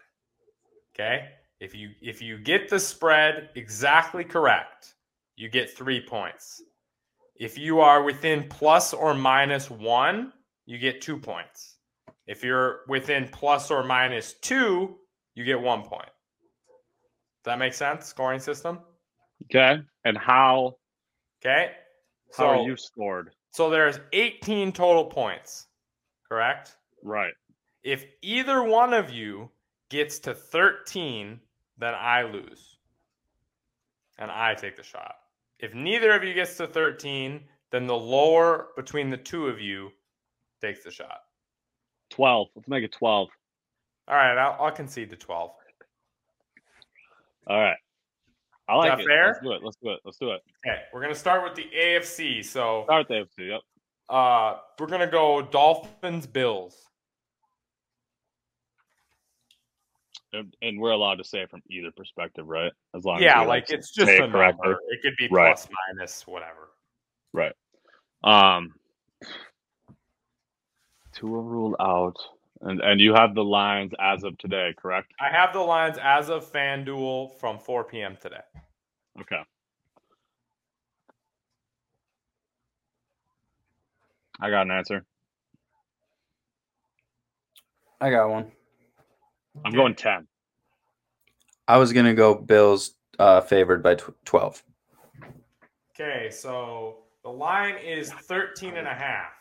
Okay, 0.95 1.29
if 1.61 1.75
you 1.75 1.91
if 2.01 2.23
you 2.23 2.39
get 2.39 2.69
the 2.69 2.79
spread 2.79 3.51
exactly 3.55 4.25
correct, 4.25 4.95
you 5.37 5.49
get 5.49 5.71
three 5.71 6.01
points. 6.01 6.63
If 7.41 7.57
you 7.57 7.81
are 7.81 8.03
within 8.03 8.47
plus 8.51 8.93
or 8.93 9.15
minus 9.15 9.71
one, 9.71 10.35
you 10.67 10.77
get 10.77 11.01
two 11.01 11.17
points. 11.19 11.79
If 12.27 12.45
you're 12.45 12.81
within 12.87 13.29
plus 13.29 13.71
or 13.71 13.83
minus 13.83 14.35
two, 14.35 14.99
you 15.35 15.45
get 15.45 15.59
one 15.59 15.83
point. 15.83 16.11
Does 17.43 17.47
that 17.47 17.59
make 17.59 17.73
sense? 17.73 18.05
Scoring 18.05 18.41
system. 18.41 18.81
Okay. 19.45 19.81
And 20.05 20.19
how 20.19 20.77
Okay. 21.43 21.73
how 22.37 22.63
you 22.67 22.77
scored? 22.77 23.31
So 23.53 23.71
there's 23.71 23.99
18 24.13 24.71
total 24.73 25.07
points, 25.07 25.67
correct? 26.29 26.77
Right. 27.03 27.33
If 27.83 28.05
either 28.21 28.63
one 28.63 28.93
of 28.93 29.09
you 29.09 29.51
gets 29.89 30.19
to 30.21 30.35
13, 30.35 31.41
then 31.79 31.95
I 31.95 32.25
lose. 32.25 32.77
And 34.19 34.31
I 34.31 34.55
take 34.55 34.77
the 34.77 34.83
shot. 34.83 35.20
If 35.63 35.75
neither 35.75 36.13
of 36.13 36.25
you 36.25 36.35
gets 36.35 36.57
to 36.57 36.67
13, 36.67 37.41
then 37.71 37.87
the 37.87 37.97
lower 37.97 38.69
between 38.77 39.11
the 39.11 39.17
two 39.17 39.47
of 39.47 39.61
you 39.61 39.91
takes 40.61 40.85
the 40.85 40.91
shot. 40.91 41.21
Twelve. 42.11 42.49
Let's 42.57 42.69
make 42.69 42.83
it 42.83 42.93
twelve. 42.93 43.29
All 44.09 44.17
right, 44.17 44.37
I'll, 44.37 44.57
I'll 44.59 44.73
concede 44.73 45.11
to 45.11 45.17
12. 45.17 45.51
All 47.47 47.61
right. 47.61 47.77
I 48.69 48.75
like 48.75 48.91
that 48.91 49.01
it. 49.01 49.07
fair? 49.07 49.27
Let's 49.29 49.41
do 49.41 49.53
it. 49.53 49.61
Let's 49.63 49.77
do 49.83 49.91
it. 49.91 50.01
Let's 50.05 50.19
do 50.19 50.31
it. 50.33 50.41
Okay, 50.67 50.83
we're 50.93 51.01
going 51.01 51.15
to 51.15 51.19
start 51.19 51.45
with 51.45 51.55
the 51.55 51.67
AFC. 51.77 52.45
So 52.45 52.83
Start 52.87 53.07
the 53.07 53.15
AFC. 53.15 53.49
Yep. 53.51 53.61
uh, 54.09 54.57
we're 54.79 54.89
going 54.89 55.01
to 55.01 55.07
go 55.07 55.43
Dolphins, 55.43 56.27
Bills. 56.27 56.90
And, 60.33 60.55
and 60.63 60.79
we're 60.81 60.93
allowed 60.93 61.17
to 61.17 61.25
say 61.25 61.41
it 61.41 61.51
from 61.51 61.63
either 61.69 61.91
perspective, 61.97 62.47
right? 62.47 62.73
As 62.95 63.05
long 63.05 63.21
Yeah, 63.21 63.41
as 63.41 63.45
we, 63.45 63.49
like 63.49 63.71
it's 63.71 63.91
just 63.91 64.11
a 64.13 64.25
it 64.25 64.31
correctly. 64.31 64.69
number. 64.69 64.81
It 64.89 65.03
could 65.03 65.17
be 65.17 65.29
Right. 65.31 65.49
plus, 65.57 65.69
minus, 65.89 66.27
whatever. 66.27 66.71
Right. 67.33 67.53
Um, 68.23 68.75
Tua 71.13 71.41
ruled 71.41 71.75
out, 71.81 72.17
and 72.61 72.81
and 72.81 73.01
you 73.01 73.15
have 73.15 73.35
the 73.35 73.43
lines 73.43 73.93
as 73.99 74.23
of 74.23 74.39
today, 74.39 74.75
correct? 74.77 75.13
I 75.21 75.31
have 75.31 75.53
the 75.53 75.61
lines 75.61 75.99
as 76.03 76.31
of 76.31 76.51
FanDuel 76.51 77.35
from 77.39 77.59
4 77.59 77.85
p.m. 77.85 78.17
today. 78.21 78.41
Okay. 79.21 79.41
I 84.41 84.51
got 84.51 84.63
an 84.63 84.71
answer. 84.71 85.05
I 88.01 88.11
got 88.11 88.31
one. 88.31 88.53
I'm 89.65 89.73
going 89.73 89.95
ten. 89.95 90.27
I 91.69 91.77
was 91.77 91.93
gonna 91.93 92.15
go 92.15 92.35
Bills 92.35 92.95
uh, 93.19 93.41
favored 93.41 93.83
by 93.83 93.95
tw- 93.95 94.15
twelve. 94.25 94.63
Okay, 95.95 96.31
so 96.31 96.99
the 97.23 97.31
line 97.31 97.77
is 97.77 98.11
13 98.11 98.79
and 98.79 98.89
a 98.89 98.95
half. 98.95 99.33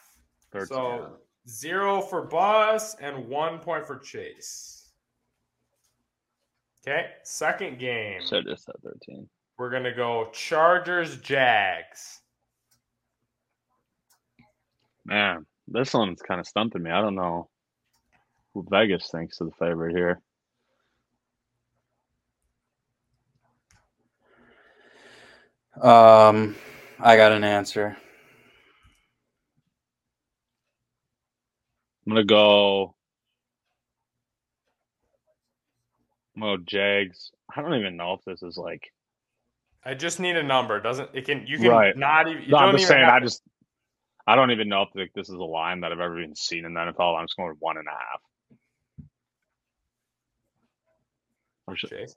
13. 0.52 0.68
So 0.68 1.18
zero 1.48 2.02
for 2.02 2.24
Bus 2.24 2.96
and 2.96 3.28
one 3.28 3.60
point 3.60 3.86
for 3.86 3.98
Chase. 3.98 4.92
Okay, 6.86 7.08
second 7.24 7.80
game. 7.80 8.22
So 8.26 8.42
just 8.42 8.66
said 8.66 8.76
thirteen. 8.84 9.30
We're 9.58 9.70
gonna 9.70 9.94
go 9.94 10.30
Chargers 10.32 11.18
Jags. 11.18 12.22
Man, 15.06 15.46
this 15.68 15.94
one's 15.94 16.22
kind 16.22 16.40
of 16.40 16.48
stumping 16.48 16.84
me. 16.84 16.92
I 16.92 17.02
don't 17.02 17.16
know 17.16 17.50
who 17.58 17.59
Vegas 18.70 19.10
thinks 19.12 19.42
is 19.42 19.50
the 19.50 19.66
favorite 19.66 19.96
here. 19.96 20.22
Um, 25.82 26.56
I 27.00 27.18
got 27.18 27.32
an 27.34 27.44
answer. 27.44 27.98
I'm 32.08 32.14
gonna 32.14 32.26
go. 32.26 32.96
I'm 36.36 36.42
gonna 36.44 36.58
go 36.58 36.64
Jags. 36.68 37.32
I 37.56 37.62
don't 37.62 37.76
even 37.80 37.98
know 37.98 38.14
if 38.14 38.22
this 38.26 38.44
is 38.44 38.58
like. 38.58 38.84
I 39.86 39.96
just 39.96 40.20
need 40.20 40.38
a 40.38 40.44
number. 40.44 40.80
Doesn't 40.82 41.10
it 41.14 41.26
can 41.26 41.46
you 41.48 41.60
can 41.60 41.84
Right. 41.84 41.96
not 41.96 42.28
even 42.30 42.44
you 42.44 42.54
No, 42.54 42.58
I'm 42.60 42.72
just 42.72 42.88
even 42.88 42.88
saying. 42.88 43.04
have 43.04 43.14
I 43.14 43.20
just. 43.22 43.42
I 44.28 44.36
don't 44.36 44.52
even 44.52 44.70
know 44.70 44.84
if 44.84 44.90
like, 44.96 45.12
this 45.16 45.30
is 45.30 45.36
a 45.36 45.44
line 45.44 45.82
that 45.82 45.92
I've 45.92 46.00
ever 46.00 46.20
even 46.22 46.36
seen 46.36 46.66
in 46.66 46.74
the 46.74 46.80
NFL. 46.80 47.18
I'm 47.20 47.26
just 47.28 47.38
going 47.38 47.50
with 47.50 47.60
one 47.60 47.78
and 47.78 47.88
a 47.88 47.92
half. 47.92 48.22
Or 51.72 51.76
should, 51.76 51.90
Chase. 51.90 52.16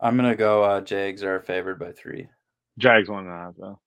I'm 0.00 0.16
gonna 0.16 0.36
go. 0.36 0.62
Uh, 0.62 0.80
Jags 0.80 1.22
are 1.22 1.40
favored 1.40 1.78
by 1.78 1.92
three. 1.92 2.28
Jags 2.78 3.08
one 3.08 3.26
and 3.26 3.32
a 3.32 3.36
half. 3.36 3.54
Though. 3.58 3.80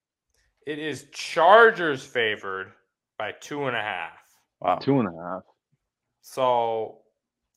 It 0.66 0.80
is 0.80 1.08
Chargers 1.12 2.04
favored 2.04 2.72
by 3.18 3.34
two 3.40 3.66
and 3.66 3.76
a 3.76 3.82
half. 3.82 4.20
Wow. 4.60 4.78
Two 4.78 5.00
and 5.00 5.08
a 5.08 5.24
half. 5.24 5.44
So 6.22 7.00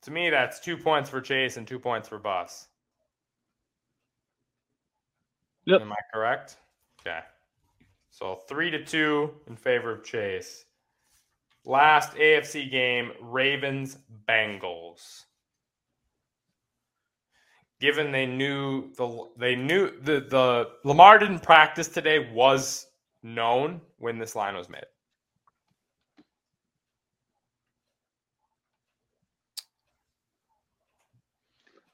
to 0.03 0.11
me, 0.11 0.31
that's 0.31 0.61
two 0.61 0.77
points 0.77 1.11
for 1.11 1.21
Chase 1.21 1.57
and 1.57 1.67
two 1.67 1.79
points 1.79 2.09
for 2.09 2.19
Bus. 2.19 2.69
Yep. 5.67 5.83
Am 5.83 5.93
I 5.93 5.97
correct? 6.13 6.57
Okay. 7.01 7.21
So 8.11 8.41
three 8.49 8.71
to 8.71 8.85
two 8.85 9.35
in 9.47 9.57
favor 9.57 9.93
of 9.93 10.05
Chase. 10.05 10.65
Last 11.65 12.15
AFC 12.15 12.71
game, 12.71 13.13
Ravens 13.21 13.99
Bengals. 14.29 15.25
Given 17.81 18.13
they 18.13 18.27
knew 18.27 18.93
the 18.95 19.29
they 19.39 19.57
knew 19.57 19.91
the 20.03 20.21
the 20.21 20.71
Lamar 20.85 21.19
didn't 21.19 21.41
practice 21.41 21.89
today 21.89 22.31
was 22.33 22.87
known 23.23 23.81
when 23.99 24.19
this 24.19 24.37
line 24.37 24.55
was 24.55 24.69
made. 24.69 24.85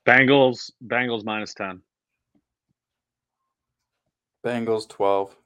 Bengals. 0.07 0.71
Bengals 0.87 1.25
minus 1.25 1.55
ten. 1.55 1.81
Bengals 4.45 4.89
twelve. 4.89 5.37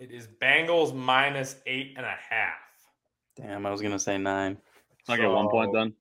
It 0.00 0.10
is 0.10 0.26
Bengals 0.26 0.94
minus 0.94 1.56
eight 1.66 1.94
and 1.96 2.04
a 2.04 2.16
half. 2.28 2.58
Damn, 3.36 3.66
I 3.66 3.70
was 3.70 3.80
gonna 3.80 3.98
say 3.98 4.18
nine. 4.18 4.58
I 5.08 5.16
get 5.16 5.28
one 5.28 5.48
point 5.48 5.70
So, 5.72 5.78
then. 5.78 5.94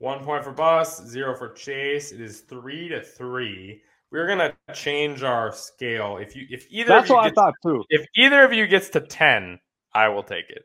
One 0.00 0.24
point 0.24 0.42
for 0.44 0.50
Bus, 0.52 1.06
zero 1.06 1.36
for 1.36 1.50
Chase. 1.52 2.10
It 2.10 2.22
is 2.22 2.40
three 2.40 2.88
to 2.88 3.02
three. 3.02 3.82
We're 4.10 4.26
gonna 4.26 4.54
change 4.74 5.22
our 5.22 5.52
scale. 5.52 6.16
If 6.16 6.34
you 6.34 6.46
if 6.50 6.66
either 6.70 6.88
That's 6.88 7.04
of 7.04 7.08
you 7.10 7.14
what 7.16 7.24
I 7.24 7.28
gets, 7.28 7.34
thought 7.34 7.54
too. 7.62 7.84
if 7.90 8.06
either 8.16 8.42
of 8.42 8.52
you 8.54 8.66
gets 8.66 8.88
to 8.90 9.00
ten, 9.02 9.60
I 9.94 10.08
will 10.08 10.22
take 10.22 10.48
it. 10.48 10.64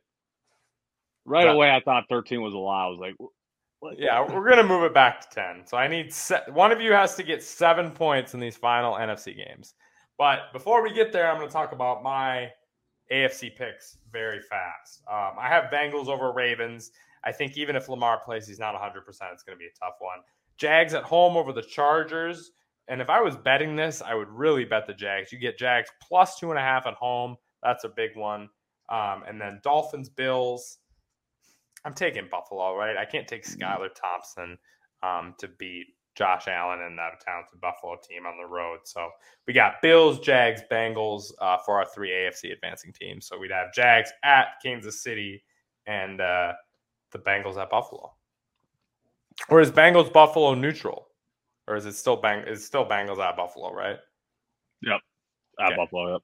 Right 1.26 1.46
Yeah. 1.46 1.52
away, 1.52 1.70
I 1.70 1.82
thought 1.82 2.06
thirteen 2.10 2.42
was 2.42 2.54
a 2.54 2.58
lot. 2.58 2.86
I 2.88 2.90
was 2.90 3.00
like, 3.00 3.16
what? 3.80 4.00
Yeah, 4.00 4.22
we're 4.22 4.48
gonna 4.50 4.64
move 4.64 4.84
it 4.86 4.94
back 4.94 5.20
to 5.22 5.36
ten. 5.36 5.68
So 5.68 5.76
I 5.76 5.90
need 5.90 6.14
se- 6.14 6.46
one 6.54 6.72
of 6.72 6.80
you 6.80 6.94
has 6.94 7.16
to 7.16 7.24
get 7.24 7.44
seven 7.44 7.92
points 7.92 8.34
in 8.34 8.40
these 8.40 8.56
final 8.56 8.94
NFC 8.96 9.36
games. 9.36 9.74
But 10.18 10.54
before 10.54 10.82
we 10.82 10.94
get 10.94 11.12
there, 11.12 11.30
I'm 11.30 11.38
gonna 11.40 11.52
talk 11.52 11.74
about 11.74 12.04
my 12.04 12.50
AFC 13.12 13.50
picks 13.50 13.98
very 14.14 14.40
fast. 14.42 15.04
Um, 15.12 15.34
I 15.38 15.50
have 15.50 15.66
Bengals 15.72 16.08
over 16.08 16.32
Ravens. 16.32 16.92
I 17.26 17.32
think 17.32 17.58
even 17.58 17.76
if 17.76 17.90
Lamar 17.90 18.22
plays, 18.24 18.48
he's 18.48 18.60
not 18.60 18.74
100. 18.74 19.06
percent 19.06 19.32
It's 19.34 19.44
gonna 19.44 19.58
be 19.58 19.66
a 19.66 19.86
tough 19.86 19.96
one. 20.00 20.20
Jags 20.58 20.94
at 20.94 21.04
home 21.04 21.36
over 21.38 21.52
the 21.52 21.62
Chargers. 21.62 22.52
And 22.88 23.02
if 23.02 23.10
I 23.10 23.20
was 23.20 23.36
betting 23.36 23.76
this, 23.76 24.02
I 24.02 24.14
would 24.14 24.30
really 24.30 24.64
bet 24.64 24.86
the 24.86 24.94
Jags. 24.94 25.32
You 25.32 25.40
get 25.40 25.58
Jags 25.58 25.90
plus 26.02 26.40
two 26.40 26.52
and 26.52 26.60
a 26.60 26.62
half 26.62 26.86
at 26.86 26.94
home. 26.94 27.36
That's 27.64 27.84
a 27.84 27.90
big 27.90 28.16
one. 28.16 28.48
Um, 28.90 29.24
and 29.28 29.42
then 29.42 29.60
Dolphins, 29.64 30.10
Bills. 30.10 30.78
I'm 31.84 31.94
taking 31.94 32.28
Buffalo, 32.30 32.76
right? 32.76 32.96
I 32.98 33.06
can't 33.06 33.28
take 33.28 33.46
Skylar 33.46 33.90
Thompson 33.94 34.58
um, 35.04 35.36
to 35.40 35.48
beat 35.60 35.88
Josh 36.16 36.48
Allen 36.48 36.82
and 36.82 36.98
that 36.98 37.20
talented 37.20 37.60
Buffalo 37.62 37.98
team 38.08 38.26
on 38.26 38.38
the 38.38 38.48
road. 38.48 38.80
So 38.86 39.10
we 39.48 39.54
got 39.54 39.82
Bills, 39.82 40.20
Jags, 40.20 40.62
Bengals 40.72 41.32
uh, 41.42 41.58
for 41.66 41.78
our 41.80 41.86
three 41.94 42.10
AFC 42.10 42.54
advancing 42.54 42.94
teams. 42.94 43.28
So 43.28 43.38
we'd 43.38 43.52
have 43.52 43.74
Jags 43.74 44.12
at 44.24 44.48
Kansas 44.64 45.04
City 45.04 45.44
and 45.86 46.22
uh, 46.22 46.54
the 47.12 47.20
Bengals 47.20 47.58
at 47.58 47.70
Buffalo. 47.70 48.14
Or 49.50 49.62
is 49.62 49.72
Bengals 49.72 50.12
Buffalo 50.12 50.54
neutral? 50.54 51.08
Or 51.68 51.76
is 51.76 51.86
it 51.86 51.94
still 51.94 52.16
Bang? 52.16 52.48
Is 52.48 52.66
still 52.66 52.86
Bengals 52.86 53.20
at 53.20 53.36
Buffalo, 53.36 53.74
right? 53.74 53.98
Yep. 54.82 55.02
At 55.60 55.68
Okay. 55.68 55.76
Buffalo. 55.76 56.14
Yep. 56.14 56.22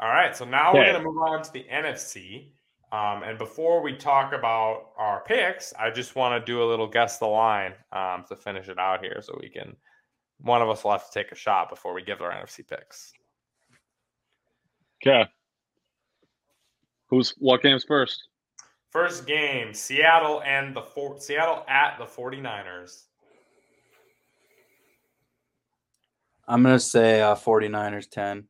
All 0.00 0.08
right, 0.08 0.34
so 0.34 0.46
now 0.46 0.72
we're 0.72 0.84
going 0.84 0.96
to 0.96 1.02
move 1.02 1.18
on 1.18 1.42
to 1.42 1.52
the 1.52 1.66
NFC. 1.70 2.52
Um, 2.90 3.22
and 3.22 3.36
before 3.36 3.82
we 3.82 3.94
talk 3.94 4.32
about 4.32 4.92
our 4.96 5.22
picks, 5.24 5.74
I 5.78 5.90
just 5.90 6.16
want 6.16 6.40
to 6.40 6.52
do 6.52 6.62
a 6.62 6.66
little 6.66 6.88
guess 6.88 7.18
the 7.18 7.26
line 7.26 7.74
um, 7.92 8.24
to 8.28 8.34
finish 8.34 8.68
it 8.68 8.78
out 8.78 9.04
here 9.04 9.20
so 9.20 9.38
we 9.40 9.50
can, 9.50 9.76
one 10.38 10.62
of 10.62 10.70
us 10.70 10.82
will 10.82 10.92
have 10.92 11.04
to 11.04 11.12
take 11.12 11.32
a 11.32 11.34
shot 11.34 11.68
before 11.68 11.92
we 11.92 12.02
give 12.02 12.22
our 12.22 12.32
NFC 12.32 12.66
picks. 12.66 13.12
Okay. 15.02 15.28
Who's 17.10 17.34
what 17.38 17.62
game's 17.62 17.84
first? 17.84 18.29
First 18.90 19.26
game 19.26 19.72
Seattle 19.72 20.42
and 20.44 20.74
the 20.74 20.82
four, 20.82 21.20
Seattle 21.20 21.64
at 21.68 21.96
the 21.98 22.04
49ers. 22.04 23.04
I'm 26.48 26.64
gonna 26.64 26.80
say 26.80 27.20
uh, 27.22 27.36
49ers 27.36 28.10
ten. 28.10 28.44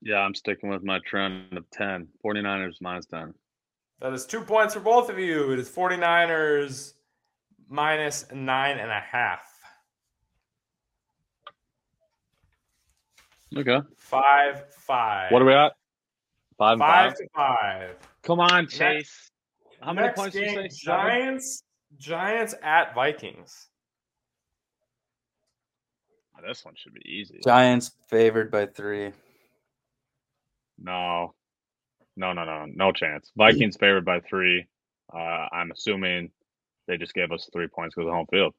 Yeah, 0.00 0.18
I'm 0.18 0.34
sticking 0.34 0.68
with 0.68 0.84
my 0.84 1.00
trend 1.04 1.56
of 1.56 1.68
10. 1.72 2.06
49ers 2.24 2.74
minus 2.80 3.06
10. 3.06 3.34
That 4.00 4.12
is 4.12 4.24
two 4.26 4.42
points 4.42 4.74
for 4.74 4.80
both 4.80 5.10
of 5.10 5.18
you. 5.18 5.50
It 5.52 5.58
is 5.58 5.68
49ers 5.68 6.92
minus 7.68 8.26
nine 8.32 8.78
and 8.78 8.90
a 8.90 9.00
half. 9.00 9.40
Okay. 13.56 13.80
Five, 13.96 14.64
five. 14.74 15.32
What 15.32 15.42
are 15.42 15.46
we 15.46 15.54
at? 15.54 15.72
Five 16.58 16.72
and 16.74 16.80
Five 16.80 17.10
five. 17.10 17.16
to 17.16 17.28
five. 17.34 17.96
Come 18.26 18.40
on, 18.40 18.64
Next- 18.64 18.76
Chase. 18.76 19.30
How 19.80 19.92
many 19.92 20.12
points 20.12 20.34
did 20.34 20.50
you 20.50 20.56
game, 20.56 20.70
say? 20.70 20.76
Seven? 20.84 21.06
Giants, 21.06 21.62
Giants 21.96 22.54
at 22.62 22.94
Vikings. 22.94 23.68
This 26.46 26.64
one 26.64 26.74
should 26.76 26.94
be 26.94 27.02
easy. 27.08 27.40
Giants 27.44 27.92
favored 28.08 28.50
by 28.50 28.66
three. 28.66 29.12
No. 30.78 31.34
No, 32.16 32.32
no, 32.32 32.44
no. 32.44 32.66
No 32.66 32.92
chance. 32.92 33.32
Vikings 33.36 33.76
favored 33.76 34.04
by 34.04 34.20
three. 34.20 34.66
Uh, 35.12 35.46
I'm 35.52 35.70
assuming 35.70 36.30
they 36.86 36.96
just 36.98 37.14
gave 37.14 37.32
us 37.32 37.48
three 37.52 37.68
points 37.68 37.94
because 37.94 38.08
of 38.08 38.14
home 38.14 38.26
field. 38.30 38.54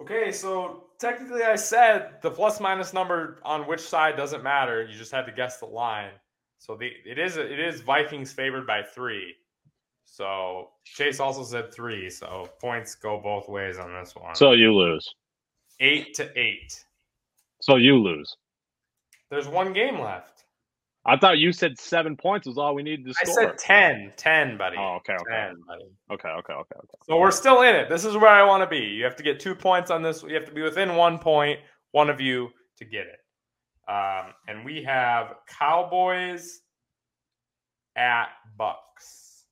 Okay, 0.00 0.32
so 0.32 0.84
technically, 0.98 1.42
I 1.42 1.56
said 1.56 2.20
the 2.22 2.30
plus 2.30 2.60
minus 2.60 2.92
number 2.92 3.38
on 3.44 3.66
which 3.66 3.80
side 3.80 4.16
doesn't 4.16 4.42
matter. 4.42 4.82
You 4.84 4.96
just 4.96 5.12
had 5.12 5.26
to 5.26 5.32
guess 5.32 5.58
the 5.58 5.66
line. 5.66 6.10
So 6.58 6.76
the 6.76 6.90
it 7.04 7.18
is 7.18 7.36
it 7.36 7.58
is 7.58 7.80
Vikings 7.80 8.32
favored 8.32 8.66
by 8.66 8.82
three. 8.82 9.34
So 10.04 10.70
Chase 10.84 11.20
also 11.20 11.42
said 11.44 11.72
three. 11.72 12.08
So 12.10 12.48
points 12.60 12.94
go 12.94 13.20
both 13.20 13.48
ways 13.48 13.78
on 13.78 13.92
this 13.92 14.14
one. 14.14 14.34
So 14.34 14.52
you 14.52 14.74
lose. 14.74 15.06
eight 15.80 16.14
to 16.14 16.30
eight. 16.38 16.84
So 17.60 17.76
you 17.76 17.98
lose. 17.98 18.36
There's 19.30 19.48
one 19.48 19.72
game 19.72 20.00
left. 20.00 20.44
I 21.08 21.16
thought 21.16 21.38
you 21.38 21.52
said 21.52 21.78
seven 21.78 22.16
points 22.16 22.48
was 22.48 22.58
all 22.58 22.74
we 22.74 22.82
needed 22.82 23.06
to 23.06 23.14
I 23.20 23.30
score. 23.30 23.42
I 23.42 23.46
said 23.46 23.58
10. 23.58 24.12
10, 24.16 24.58
buddy. 24.58 24.76
Oh, 24.76 24.96
okay, 24.96 25.12
okay. 25.14 25.46
10, 25.46 25.54
buddy. 25.66 25.84
Okay, 26.10 26.28
okay, 26.28 26.52
okay, 26.52 26.52
okay. 26.52 26.98
So 27.08 27.16
we're 27.16 27.30
still 27.30 27.62
in 27.62 27.76
it. 27.76 27.88
This 27.88 28.04
is 28.04 28.16
where 28.16 28.28
I 28.28 28.42
want 28.42 28.64
to 28.64 28.66
be. 28.66 28.84
You 28.84 29.04
have 29.04 29.14
to 29.16 29.22
get 29.22 29.38
two 29.38 29.54
points 29.54 29.92
on 29.92 30.02
this. 30.02 30.24
You 30.24 30.34
have 30.34 30.46
to 30.46 30.52
be 30.52 30.62
within 30.62 30.96
one 30.96 31.18
point, 31.20 31.60
one 31.92 32.10
of 32.10 32.20
you 32.20 32.50
to 32.78 32.84
get 32.84 33.06
it. 33.06 33.20
Um, 33.88 34.34
and 34.48 34.64
we 34.64 34.82
have 34.82 35.34
Cowboys 35.46 36.60
at 37.94 38.28
Bucks. 38.58 39.44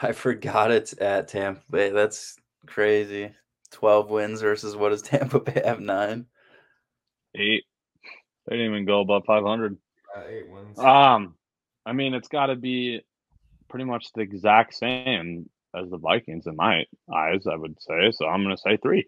I 0.00 0.12
forgot 0.12 0.70
it's 0.70 0.94
at 1.00 1.28
Tampa 1.28 1.60
Bay. 1.70 1.90
That's 1.90 2.36
crazy. 2.66 3.32
12 3.72 4.10
wins 4.10 4.40
versus 4.40 4.76
what 4.76 4.90
does 4.90 5.02
Tampa 5.02 5.40
Bay 5.40 5.62
have? 5.64 5.80
Nine? 5.80 6.26
Eight. 7.34 7.64
They 8.46 8.56
didn't 8.56 8.72
even 8.72 8.86
go 8.86 9.00
above 9.00 9.24
500. 9.26 9.76
Uh, 10.16 10.20
eight 10.28 10.50
wins. 10.50 10.78
Um, 10.78 11.34
I 11.84 11.92
mean, 11.92 12.14
it's 12.14 12.28
got 12.28 12.46
to 12.46 12.56
be 12.56 13.02
pretty 13.68 13.84
much 13.84 14.12
the 14.14 14.22
exact 14.22 14.74
same 14.74 15.50
as 15.74 15.90
the 15.90 15.98
Vikings 15.98 16.46
in 16.46 16.56
my 16.56 16.84
eyes, 17.14 17.46
I 17.46 17.56
would 17.56 17.76
say. 17.82 18.10
So 18.12 18.26
I'm 18.26 18.42
going 18.42 18.56
to 18.56 18.62
say 18.62 18.78
three. 18.78 19.06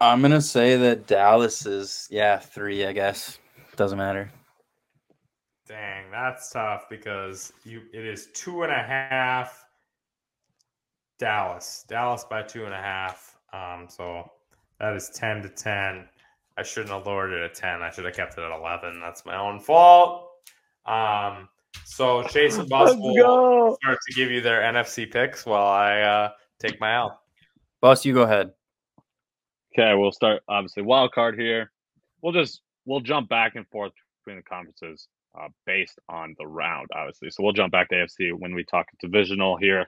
I'm 0.00 0.20
going 0.20 0.32
to 0.32 0.40
say 0.40 0.76
that 0.76 1.06
Dallas 1.06 1.66
is, 1.66 2.06
yeah, 2.10 2.38
three, 2.38 2.86
I 2.86 2.92
guess. 2.92 3.38
Doesn't 3.76 3.98
matter. 3.98 4.30
Dang, 5.66 6.10
that's 6.10 6.50
tough 6.50 6.88
because 6.88 7.52
you 7.64 7.82
it 7.92 8.04
is 8.04 8.28
two 8.32 8.62
and 8.62 8.72
a 8.72 8.82
half. 8.82 9.66
Dallas, 11.18 11.84
Dallas 11.88 12.24
by 12.24 12.42
two 12.42 12.64
and 12.64 12.72
a 12.72 12.78
half. 12.78 13.36
Um, 13.52 13.86
so 13.88 14.30
that 14.80 14.94
is 14.94 15.10
ten 15.10 15.42
to 15.42 15.48
ten. 15.48 16.08
I 16.56 16.62
shouldn't 16.62 16.92
have 16.92 17.06
lowered 17.06 17.32
it 17.32 17.42
at 17.42 17.54
ten. 17.54 17.82
I 17.82 17.90
should 17.90 18.06
have 18.06 18.14
kept 18.14 18.38
it 18.38 18.40
at 18.40 18.50
eleven. 18.50 18.98
That's 19.00 19.26
my 19.26 19.36
own 19.36 19.60
fault. 19.60 20.30
Um, 20.86 21.48
so 21.84 22.22
Chase 22.22 22.56
and 22.56 22.68
Bus 22.68 22.96
will 22.96 23.14
go. 23.14 23.76
start 23.82 23.98
to 24.08 24.14
give 24.14 24.30
you 24.30 24.40
their 24.40 24.62
NFC 24.62 25.10
picks 25.10 25.44
while 25.44 25.66
I 25.66 26.00
uh, 26.00 26.30
take 26.58 26.80
my 26.80 26.94
out. 26.94 27.20
Boss, 27.80 28.04
you 28.04 28.14
go 28.14 28.22
ahead. 28.22 28.52
Okay, 29.74 29.94
we'll 29.94 30.12
start 30.12 30.42
obviously 30.48 30.82
wild 30.82 31.12
card 31.12 31.38
here. 31.38 31.70
We'll 32.22 32.32
just 32.32 32.62
we'll 32.86 33.00
jump 33.00 33.28
back 33.28 33.54
and 33.54 33.66
forth 33.68 33.92
between 34.20 34.38
the 34.38 34.42
conferences 34.42 35.08
uh, 35.38 35.48
based 35.66 35.98
on 36.08 36.34
the 36.38 36.46
round, 36.46 36.88
obviously. 36.94 37.30
So 37.30 37.42
we'll 37.42 37.52
jump 37.52 37.72
back 37.72 37.88
to 37.90 37.96
AFC 37.96 38.32
when 38.32 38.54
we 38.54 38.64
talk 38.64 38.86
divisional 39.00 39.56
here. 39.56 39.86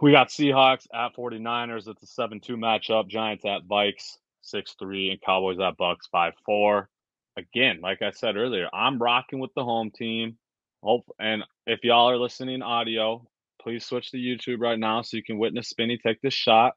We 0.00 0.12
got 0.12 0.28
Seahawks 0.28 0.86
at 0.92 1.14
49ers. 1.14 1.86
It's 1.88 2.02
a 2.02 2.06
7 2.06 2.40
2 2.40 2.56
matchup. 2.56 3.08
Giants 3.08 3.44
at 3.44 3.66
Vikes 3.68 4.18
6 4.42 4.74
3, 4.78 5.10
and 5.10 5.20
Cowboys 5.20 5.60
at 5.60 5.76
Bucks 5.76 6.08
5 6.10 6.32
4. 6.44 6.88
Again, 7.36 7.80
like 7.82 8.02
I 8.02 8.10
said 8.10 8.36
earlier, 8.36 8.68
I'm 8.72 8.98
rocking 8.98 9.38
with 9.38 9.52
the 9.54 9.64
home 9.64 9.90
team. 9.90 10.36
Hope 10.82 11.04
and 11.18 11.42
if 11.66 11.82
y'all 11.82 12.10
are 12.10 12.18
listening 12.18 12.60
audio, 12.60 13.26
please 13.60 13.86
switch 13.86 14.10
to 14.10 14.18
YouTube 14.18 14.60
right 14.60 14.78
now 14.78 15.02
so 15.02 15.16
you 15.16 15.22
can 15.22 15.38
witness 15.38 15.68
Spinny 15.68 15.96
take 15.96 16.20
this 16.20 16.34
shot. 16.34 16.74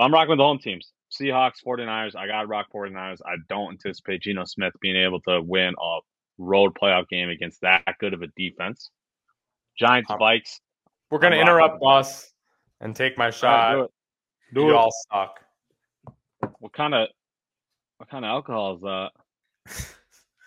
I'm 0.00 0.12
rocking 0.12 0.30
with 0.30 0.38
the 0.38 0.44
home 0.44 0.58
teams. 0.58 0.92
Seahawks, 1.10 1.64
49ers. 1.66 2.14
I 2.16 2.26
got 2.26 2.42
to 2.42 2.46
rock 2.46 2.66
49ers. 2.74 3.18
I 3.26 3.36
don't 3.48 3.72
anticipate 3.72 4.22
Geno 4.22 4.44
Smith 4.44 4.72
being 4.80 4.96
able 4.96 5.20
to 5.22 5.42
win 5.42 5.74
a 5.80 5.98
road 6.38 6.72
playoff 6.80 7.08
game 7.08 7.28
against 7.28 7.60
that 7.62 7.84
good 7.98 8.14
of 8.14 8.22
a 8.22 8.28
defense. 8.36 8.90
Giants, 9.78 10.10
Vikes. 10.10 10.60
We're 11.10 11.18
gonna 11.18 11.36
interrupt 11.36 11.74
with 11.74 11.80
Bus 11.80 12.32
and 12.80 12.94
take 12.94 13.18
my 13.18 13.24
All 13.24 13.28
right, 13.28 13.34
shot. 13.34 13.72
do 13.74 13.82
it. 13.82 13.90
Do 14.54 14.60
you 14.62 14.70
it. 14.70 14.74
all 14.76 14.90
suck. 15.10 15.40
What 16.60 16.72
kind 16.72 16.94
of 16.94 17.08
what 17.98 18.08
kind 18.08 18.24
of 18.24 18.28
alcohol 18.30 18.74
is 18.76 18.82
that? 18.82 19.10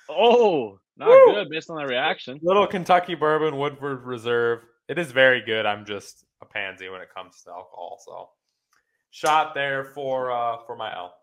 Oh, 0.10 0.80
not 0.98 1.08
Woo! 1.08 1.26
good 1.34 1.50
based 1.50 1.70
on 1.70 1.78
that 1.78 1.88
reaction. 1.88 2.38
Little 2.44 2.68
Kentucky 2.68 3.16
bourbon, 3.16 3.58
Woodford 3.58 4.04
Reserve. 4.04 4.60
It 4.90 5.00
is 5.00 5.12
very 5.12 5.42
good. 5.42 5.66
I'm 5.66 5.86
just 5.86 6.26
a 6.42 6.46
pansy 6.46 6.90
when 6.90 7.00
it 7.02 7.08
comes 7.16 7.42
to 7.44 7.52
alcohol. 7.52 8.00
So, 8.06 8.30
shot 9.14 9.54
there 9.54 9.86
for 9.86 10.32
uh 10.32 10.58
for 10.66 10.76
my 10.76 10.94
L. 10.94 11.16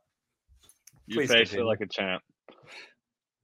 You 1.06 1.16
Please 1.16 1.30
face 1.30 1.52
it 1.52 1.64
like 1.64 1.80
a 1.80 1.86
champ. 1.86 2.22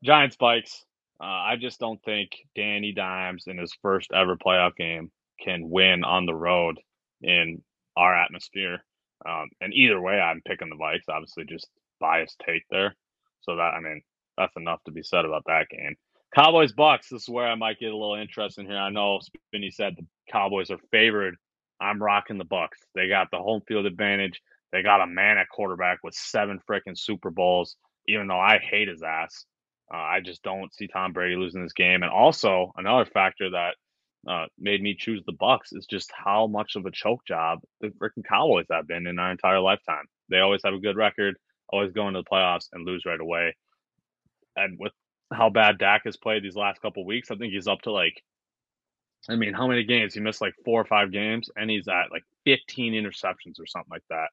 Giants, 0.03 0.37
Vikes. 0.37 0.85
Uh, 1.21 1.25
I 1.25 1.57
just 1.61 1.81
don't 1.81 2.03
think 2.05 2.31
Danny 2.55 2.93
Dimes 2.93 3.45
in 3.47 3.59
his 3.59 3.75
first 3.83 4.11
ever 4.15 4.37
playoff 4.37 4.77
game 4.77 5.11
can 5.43 5.69
win 5.69 6.05
on 6.05 6.27
the 6.27 6.35
road 6.35 6.79
in 7.23 7.63
our 7.97 8.15
atmosphere. 8.15 8.85
Um, 9.27 9.49
and 9.61 9.75
either 9.75 10.01
way, 10.01 10.21
I'm 10.21 10.43
picking 10.47 10.69
the 10.69 10.77
Vikes. 10.77 11.09
Obviously, 11.09 11.45
just 11.45 11.67
biased 11.99 12.41
take 12.47 12.63
there. 12.71 12.95
So 13.41 13.57
that 13.57 13.75
I 13.75 13.81
mean, 13.81 14.03
that's 14.39 14.57
enough 14.57 14.83
to 14.85 14.93
be 14.93 15.03
said 15.03 15.25
about 15.25 15.45
that 15.47 15.69
game. 15.71 15.97
Cowboys, 16.35 16.73
Bucks. 16.73 17.09
This 17.09 17.23
is 17.23 17.29
where 17.29 17.49
I 17.49 17.55
might 17.57 17.81
get 17.81 17.93
a 17.93 17.97
little 17.97 18.15
interesting 18.15 18.67
here. 18.67 18.77
I 18.77 18.91
know 18.91 19.21
Spinny 19.21 19.71
said 19.71 19.95
the 19.97 20.07
Cowboys 20.31 20.71
are 20.71 20.79
favored. 20.93 21.37
I'm 21.81 22.03
rocking 22.03 22.39
the 22.39 22.45
Bucks. 22.45 22.79
They 22.95 23.09
got 23.09 23.31
the 23.31 23.39
home 23.39 23.63
field 23.67 23.87
advantage. 23.87 24.41
They 24.73 24.83
got 24.83 25.03
a 25.03 25.07
man 25.07 25.39
at 25.39 25.49
quarterback 25.49 25.99
with 26.03 26.15
seven 26.15 26.61
freaking 26.69 26.99
Super 26.99 27.31
Bowls. 27.31 27.77
Even 28.09 28.29
though 28.29 28.41
I 28.41 28.59
hate 28.59 28.89
his 28.89 29.03
ass, 29.03 29.45
uh, 29.93 29.97
I 29.97 30.21
just 30.21 30.43
don't 30.43 30.73
see 30.75 30.87
Tom 30.87 31.13
Brady 31.13 31.37
losing 31.37 31.63
this 31.63 31.73
game. 31.73 32.03
And 32.03 32.13
also 32.13 32.73
another 32.77 33.05
factor 33.05 33.51
that 33.51 33.75
uh, 34.29 34.47
made 34.59 34.83
me 34.83 34.97
choose 34.99 35.23
the 35.25 35.33
Bucks 35.33 35.73
is 35.73 35.87
just 35.87 36.11
how 36.13 36.47
much 36.47 36.77
of 36.77 36.87
a 36.87 36.91
choke 36.91 37.25
job 37.27 37.61
the 37.81 37.89
freaking 37.89 38.25
Cowboys 38.29 38.67
have 38.71 38.89
been 38.89 39.07
in 39.07 39.19
our 39.19 39.31
entire 39.31 39.61
lifetime. 39.61 40.05
They 40.29 40.39
always 40.39 40.63
have 40.65 40.75
a 40.75 40.81
good 40.81 40.97
record, 40.97 41.37
always 41.69 41.93
go 41.93 42.09
into 42.09 42.21
the 42.21 42.31
playoffs 42.31 42.67
and 42.73 42.85
lose 42.85 43.05
right 43.07 43.21
away. 43.21 43.55
And 44.57 44.79
with 44.81 44.93
how 45.33 45.51
bad 45.51 45.79
Dak 45.79 46.03
has 46.05 46.17
played 46.17 46.43
these 46.43 46.57
last 46.57 46.81
couple 46.81 47.05
weeks, 47.05 47.31
I 47.31 47.37
think 47.37 47.53
he's 47.53 47.69
up 47.69 47.83
to 47.83 47.93
like, 47.93 48.21
I 49.29 49.37
mean, 49.37 49.55
how 49.55 49.67
many 49.67 49.85
games? 49.85 50.15
He 50.15 50.21
missed 50.21 50.41
like 50.41 50.55
four 50.65 50.81
or 50.81 50.85
five 50.85 51.13
games, 51.13 51.51
and 51.57 51.71
he's 51.71 51.89
at 51.89 52.13
like 52.13 52.23
15 52.45 52.93
interceptions 52.93 53.61
or 53.61 53.67
something 53.67 53.91
like 53.91 54.05
that. 54.11 54.29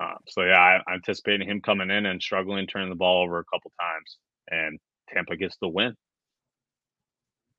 Uh, 0.00 0.14
so 0.28 0.42
yeah, 0.42 0.58
I, 0.58 0.76
I'm 0.88 0.94
anticipating 0.94 1.48
him 1.48 1.60
coming 1.60 1.90
in 1.90 2.06
and 2.06 2.20
struggling, 2.20 2.66
turning 2.66 2.88
the 2.88 2.96
ball 2.96 3.22
over 3.22 3.38
a 3.38 3.44
couple 3.44 3.72
times, 3.80 4.18
and 4.50 4.78
Tampa 5.08 5.36
gets 5.36 5.56
the 5.60 5.68
win. 5.68 5.94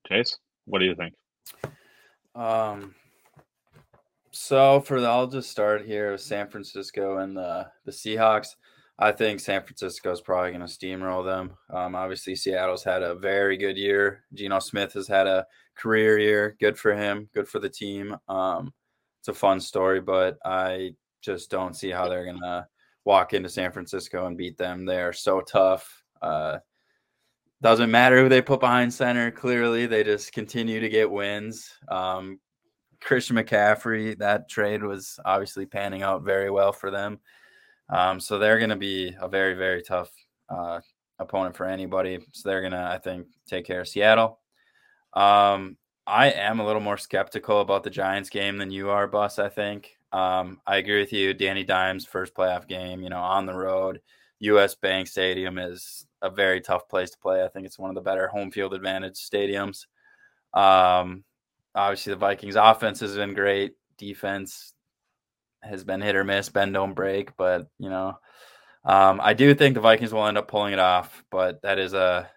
Chase, 0.07 0.37
what 0.65 0.79
do 0.79 0.85
you 0.85 0.95
think? 0.95 1.13
Um, 2.35 2.93
so 4.31 4.81
for 4.81 4.99
the, 4.99 5.07
I'll 5.07 5.27
just 5.27 5.49
start 5.49 5.85
here 5.85 6.17
San 6.17 6.49
Francisco 6.49 7.19
and 7.19 7.35
the 7.37 7.67
the 7.85 7.91
Seahawks. 7.91 8.49
I 8.97 9.11
think 9.11 9.39
San 9.39 9.61
Francisco 9.63 10.11
is 10.11 10.21
probably 10.21 10.51
going 10.51 10.65
to 10.65 10.67
steamroll 10.67 11.25
them. 11.25 11.51
Um, 11.73 11.95
obviously, 11.95 12.35
Seattle's 12.35 12.83
had 12.83 13.03
a 13.03 13.15
very 13.15 13.57
good 13.57 13.75
year. 13.75 14.23
Geno 14.33 14.59
Smith 14.59 14.93
has 14.93 15.07
had 15.07 15.27
a 15.27 15.45
career 15.75 16.17
year. 16.17 16.55
Good 16.59 16.77
for 16.77 16.93
him. 16.93 17.29
Good 17.33 17.47
for 17.47 17.59
the 17.59 17.69
team. 17.69 18.15
Um, 18.27 18.73
it's 19.19 19.27
a 19.27 19.33
fun 19.33 19.59
story, 19.59 20.01
but 20.01 20.37
I 20.45 20.93
just 21.21 21.49
don't 21.49 21.75
see 21.75 21.89
how 21.89 22.07
they're 22.07 22.25
going 22.25 22.41
to 22.41 22.67
walk 23.05 23.33
into 23.33 23.49
San 23.49 23.71
Francisco 23.71 24.27
and 24.27 24.37
beat 24.37 24.57
them. 24.57 24.85
They 24.85 25.01
are 25.01 25.13
so 25.13 25.41
tough. 25.41 26.03
Uh, 26.21 26.59
doesn't 27.61 27.89
matter 27.89 28.21
who 28.21 28.29
they 28.29 28.41
put 28.41 28.59
behind 28.59 28.93
center. 28.93 29.31
Clearly, 29.31 29.85
they 29.85 30.03
just 30.03 30.33
continue 30.33 30.79
to 30.79 30.89
get 30.89 31.09
wins. 31.09 31.71
Um, 31.87 32.39
Christian 33.01 33.35
McCaffrey, 33.37 34.17
that 34.19 34.49
trade 34.49 34.83
was 34.83 35.19
obviously 35.25 35.65
panning 35.65 36.03
out 36.03 36.23
very 36.23 36.49
well 36.49 36.71
for 36.71 36.91
them. 36.91 37.19
Um, 37.89 38.19
so 38.19 38.37
they're 38.37 38.57
going 38.57 38.69
to 38.71 38.75
be 38.75 39.15
a 39.19 39.27
very, 39.27 39.53
very 39.53 39.81
tough 39.81 40.09
uh, 40.49 40.79
opponent 41.19 41.55
for 41.55 41.65
anybody. 41.65 42.19
So 42.31 42.49
they're 42.49 42.61
going 42.61 42.73
to, 42.73 42.79
I 42.79 42.97
think, 42.97 43.27
take 43.47 43.65
care 43.65 43.81
of 43.81 43.87
Seattle. 43.87 44.39
Um, 45.15 45.77
I 46.07 46.31
am 46.31 46.59
a 46.59 46.65
little 46.65 46.81
more 46.81 46.97
skeptical 46.97 47.61
about 47.61 47.83
the 47.83 47.89
Giants 47.89 48.29
game 48.29 48.57
than 48.57 48.71
you 48.71 48.89
are, 48.89 49.07
Bus. 49.07 49.39
I 49.39 49.49
think. 49.49 49.97
Um, 50.11 50.61
I 50.65 50.77
agree 50.77 50.99
with 50.99 51.11
you. 51.11 51.33
Danny 51.33 51.63
Dimes' 51.63 52.05
first 52.05 52.33
playoff 52.35 52.67
game, 52.67 53.01
you 53.01 53.09
know, 53.09 53.19
on 53.19 53.45
the 53.45 53.53
road. 53.53 54.01
US 54.39 54.75
Bank 54.75 55.07
Stadium 55.07 55.57
is 55.57 56.05
a 56.21 56.29
very 56.29 56.61
tough 56.61 56.87
place 56.87 57.11
to 57.11 57.17
play. 57.17 57.43
I 57.43 57.47
think 57.47 57.65
it's 57.65 57.79
one 57.79 57.89
of 57.89 57.95
the 57.95 58.01
better 58.01 58.27
home 58.27 58.51
field 58.51 58.73
advantage 58.73 59.15
stadiums. 59.15 59.85
Um, 60.53 61.23
obviously, 61.73 62.13
the 62.13 62.19
Vikings' 62.19 62.55
offense 62.55 62.99
has 62.99 63.15
been 63.15 63.33
great. 63.33 63.73
Defense 63.97 64.73
has 65.61 65.83
been 65.83 66.01
hit 66.01 66.15
or 66.15 66.23
miss, 66.23 66.49
bend 66.49 66.73
don't 66.73 66.93
break. 66.93 67.35
But 67.37 67.67
you 67.79 67.89
know, 67.89 68.17
um, 68.83 69.19
I 69.21 69.33
do 69.33 69.53
think 69.55 69.75
the 69.75 69.81
Vikings 69.81 70.13
will 70.13 70.27
end 70.27 70.37
up 70.37 70.47
pulling 70.47 70.73
it 70.73 70.79
off. 70.79 71.23
But 71.31 71.61
that 71.63 71.79
is 71.79 71.93
a 71.93 72.29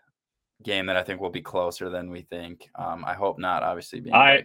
game 0.63 0.87
that 0.87 0.97
I 0.97 1.03
think 1.03 1.21
will 1.21 1.31
be 1.31 1.43
closer 1.43 1.89
than 1.89 2.11
we 2.11 2.23
think. 2.23 2.69
Um, 2.75 3.05
I 3.05 3.15
hope 3.15 3.39
not. 3.39 3.63
Obviously, 3.63 4.01
being 4.01 4.15
I 4.15 4.45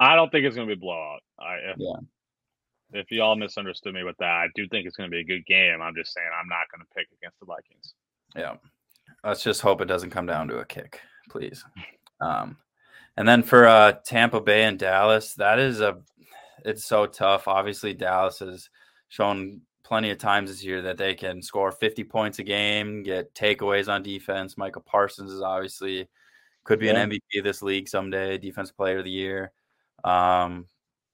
I 0.00 0.14
don't 0.14 0.30
think 0.30 0.46
it's 0.46 0.56
going 0.56 0.68
to 0.68 0.74
be 0.74 0.80
blowout. 0.80 1.20
I 1.38 1.54
if, 1.56 1.76
yeah. 1.78 1.96
If 2.90 3.10
y'all 3.10 3.36
misunderstood 3.36 3.94
me 3.94 4.02
with 4.02 4.16
that, 4.18 4.30
I 4.30 4.48
do 4.54 4.66
think 4.68 4.86
it's 4.86 4.96
going 4.96 5.10
to 5.10 5.14
be 5.14 5.20
a 5.20 5.24
good 5.24 5.44
game. 5.44 5.82
I'm 5.82 5.94
just 5.94 6.14
saying 6.14 6.26
I'm 6.32 6.48
not 6.48 6.70
going 6.72 6.80
to 6.80 6.94
pick 6.96 7.06
against 7.18 7.38
the 7.38 7.44
Vikings. 7.44 7.94
Yeah. 8.34 8.54
Let's 9.22 9.42
just 9.42 9.60
hope 9.60 9.82
it 9.82 9.86
doesn't 9.88 10.10
come 10.10 10.24
down 10.24 10.48
to 10.48 10.58
a 10.58 10.64
kick, 10.64 11.00
please. 11.28 11.64
Um, 12.20 12.56
and 13.18 13.28
then 13.28 13.42
for 13.42 13.66
uh, 13.66 13.92
Tampa 14.06 14.40
Bay 14.40 14.64
and 14.64 14.78
Dallas, 14.78 15.34
that 15.34 15.58
is 15.58 15.80
a 15.80 15.98
it's 16.64 16.84
so 16.84 17.06
tough. 17.06 17.46
Obviously, 17.46 17.94
Dallas 17.94 18.38
has 18.38 18.70
shown 19.08 19.60
plenty 19.88 20.10
of 20.10 20.18
times 20.18 20.50
this 20.50 20.62
year 20.62 20.82
that 20.82 20.98
they 20.98 21.14
can 21.14 21.40
score 21.40 21.72
50 21.72 22.04
points 22.04 22.38
a 22.38 22.42
game, 22.42 23.02
get 23.02 23.34
takeaways 23.34 23.88
on 23.88 24.02
defense. 24.02 24.58
Micah 24.58 24.80
Parsons 24.80 25.32
is 25.32 25.40
obviously 25.40 26.06
could 26.64 26.78
be 26.78 26.86
yeah. 26.86 27.00
an 27.00 27.10
MVP 27.10 27.38
of 27.38 27.44
this 27.44 27.62
league 27.62 27.88
someday, 27.88 28.36
defense 28.36 28.70
player 28.70 28.98
of 28.98 29.04
the 29.04 29.10
year. 29.10 29.50
Um, 30.04 30.66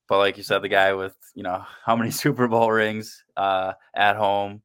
but 0.09 0.19
like 0.19 0.37
you 0.37 0.43
said, 0.43 0.61
the 0.61 0.69
guy 0.69 0.93
with 0.95 1.15
you 1.35 1.45
know 1.45 1.65
how 1.87 1.95
many 1.95 2.11
Super 2.11 2.49
Bowl 2.49 2.71
rings 2.71 3.23
uh, 3.37 3.75
at 3.95 4.17
home. 4.17 4.61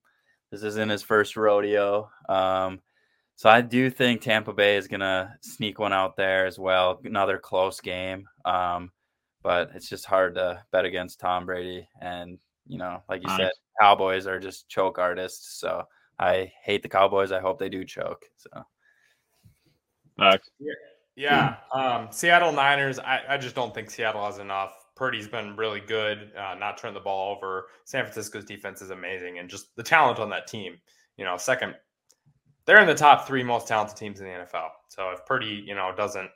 This 0.51 0.63
isn't 0.63 0.89
his 0.89 1.03
first 1.03 1.37
rodeo. 1.37 2.09
Um, 2.27 2.81
so 3.35 3.47
I 3.47 3.61
do 3.61 3.91
think 3.91 4.21
Tampa 4.21 4.53
Bay 4.53 4.77
is 4.77 4.87
gonna 4.87 5.37
sneak 5.41 5.77
one 5.77 5.93
out 5.93 6.17
there 6.17 6.47
as 6.47 6.57
well. 6.57 6.99
Another 7.03 7.37
close 7.37 7.79
game. 7.79 8.27
Um, 8.43 8.91
but 9.43 9.69
it's 9.75 9.87
just 9.87 10.05
hard 10.05 10.33
to 10.35 10.63
bet 10.71 10.85
against 10.85 11.19
Tom 11.19 11.45
Brady. 11.45 11.87
And 12.01 12.39
you 12.65 12.79
know, 12.79 13.03
like 13.07 13.21
you 13.23 13.29
said, 13.37 13.51
Cowboys 13.79 14.27
are 14.27 14.39
just 14.39 14.69
choke 14.69 14.99
artists. 14.99 15.59
So 15.59 15.83
I 16.19 16.51
hate 16.63 16.83
the 16.83 16.89
Cowboys. 16.89 17.31
I 17.31 17.39
hope 17.39 17.59
they 17.59 17.69
do 17.69 17.83
choke. 17.85 18.25
So. 18.35 18.49
Max. 20.17 20.49
Yeah. 20.59 20.73
Yeah. 21.15 21.55
Um, 21.73 22.07
Seattle 22.11 22.53
Niners, 22.53 22.97
I, 22.97 23.21
I 23.27 23.37
just 23.37 23.55
don't 23.55 23.73
think 23.73 23.89
Seattle 23.89 24.25
has 24.25 24.39
enough. 24.39 24.71
Purdy's 24.95 25.27
been 25.27 25.55
really 25.55 25.79
good, 25.79 26.31
uh, 26.37 26.55
not 26.55 26.77
turn 26.77 26.93
the 26.93 26.99
ball 26.99 27.35
over. 27.35 27.67
San 27.85 28.03
Francisco's 28.03 28.45
defense 28.45 28.81
is 28.81 28.89
amazing, 28.89 29.39
and 29.39 29.49
just 29.49 29.75
the 29.75 29.83
talent 29.83 30.19
on 30.19 30.29
that 30.29 30.47
team. 30.47 30.77
You 31.17 31.25
know, 31.25 31.37
second, 31.37 31.75
they're 32.65 32.81
in 32.81 32.87
the 32.87 32.95
top 32.95 33.27
three 33.27 33.43
most 33.43 33.67
talented 33.67 33.97
teams 33.97 34.19
in 34.19 34.27
the 34.27 34.31
NFL. 34.31 34.69
So 34.89 35.09
if 35.11 35.25
Purdy, 35.25 35.63
you 35.65 35.73
know, 35.73 35.91
doesn't 35.95 36.29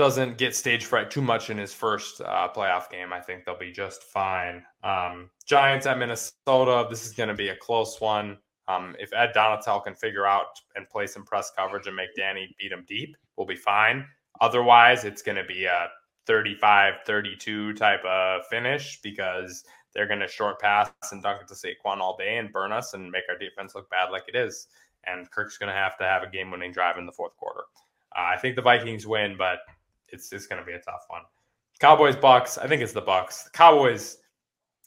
doesn't 0.00 0.38
get 0.38 0.56
stage 0.56 0.86
fright 0.86 1.10
too 1.10 1.20
much 1.20 1.50
in 1.50 1.58
his 1.58 1.74
first 1.74 2.22
uh, 2.22 2.48
playoff 2.56 2.88
game, 2.88 3.12
I 3.12 3.20
think 3.20 3.44
they'll 3.44 3.58
be 3.58 3.70
just 3.70 4.02
fine. 4.04 4.64
Um, 4.82 5.28
Giants 5.44 5.84
at 5.84 5.98
Minnesota, 5.98 6.86
this 6.88 7.04
is 7.04 7.12
going 7.12 7.28
to 7.28 7.34
be 7.34 7.48
a 7.48 7.56
close 7.56 8.00
one. 8.00 8.38
Um, 8.66 8.96
if 8.98 9.12
Ed 9.12 9.32
Donatell 9.36 9.84
can 9.84 9.94
figure 9.94 10.26
out 10.26 10.46
and 10.74 10.88
play 10.88 11.06
some 11.06 11.22
press 11.22 11.52
coverage 11.54 11.86
and 11.86 11.94
make 11.94 12.14
Danny 12.16 12.56
beat 12.58 12.72
him 12.72 12.86
deep, 12.88 13.14
we'll 13.36 13.46
be 13.46 13.56
fine. 13.56 14.06
Otherwise, 14.40 15.04
it's 15.04 15.20
going 15.20 15.36
to 15.36 15.44
be 15.44 15.66
a 15.66 15.88
35 16.26 16.94
32 17.04 17.74
type 17.74 18.02
of 18.06 18.46
finish 18.46 19.02
because 19.02 19.64
they're 19.92 20.06
going 20.06 20.20
to 20.20 20.28
short 20.28 20.58
pass 20.60 20.90
and 21.12 21.22
dunk 21.22 21.42
it 21.42 21.48
to 21.48 21.54
Saquon 21.54 21.98
all 21.98 22.16
day 22.16 22.38
and 22.38 22.50
burn 22.50 22.72
us 22.72 22.94
and 22.94 23.10
make 23.10 23.24
our 23.28 23.36
defense 23.36 23.74
look 23.74 23.90
bad 23.90 24.10
like 24.10 24.24
it 24.28 24.34
is. 24.34 24.68
And 25.04 25.30
Kirk's 25.30 25.58
going 25.58 25.68
to 25.68 25.78
have 25.78 25.98
to 25.98 26.04
have 26.04 26.22
a 26.22 26.30
game 26.30 26.50
winning 26.50 26.72
drive 26.72 26.96
in 26.96 27.04
the 27.04 27.12
fourth 27.12 27.36
quarter. 27.36 27.64
Uh, 28.16 28.32
I 28.34 28.38
think 28.38 28.56
the 28.56 28.62
Vikings 28.62 29.06
win, 29.06 29.36
but 29.36 29.58
it's, 30.12 30.32
it's 30.32 30.46
going 30.46 30.60
to 30.60 30.66
be 30.66 30.72
a 30.72 30.80
tough 30.80 31.04
one. 31.08 31.22
Cowboys, 31.80 32.16
Bucks. 32.16 32.58
I 32.58 32.66
think 32.66 32.82
it's 32.82 32.92
the 32.92 33.00
Bucks. 33.00 33.44
The 33.44 33.50
Cowboys. 33.50 34.18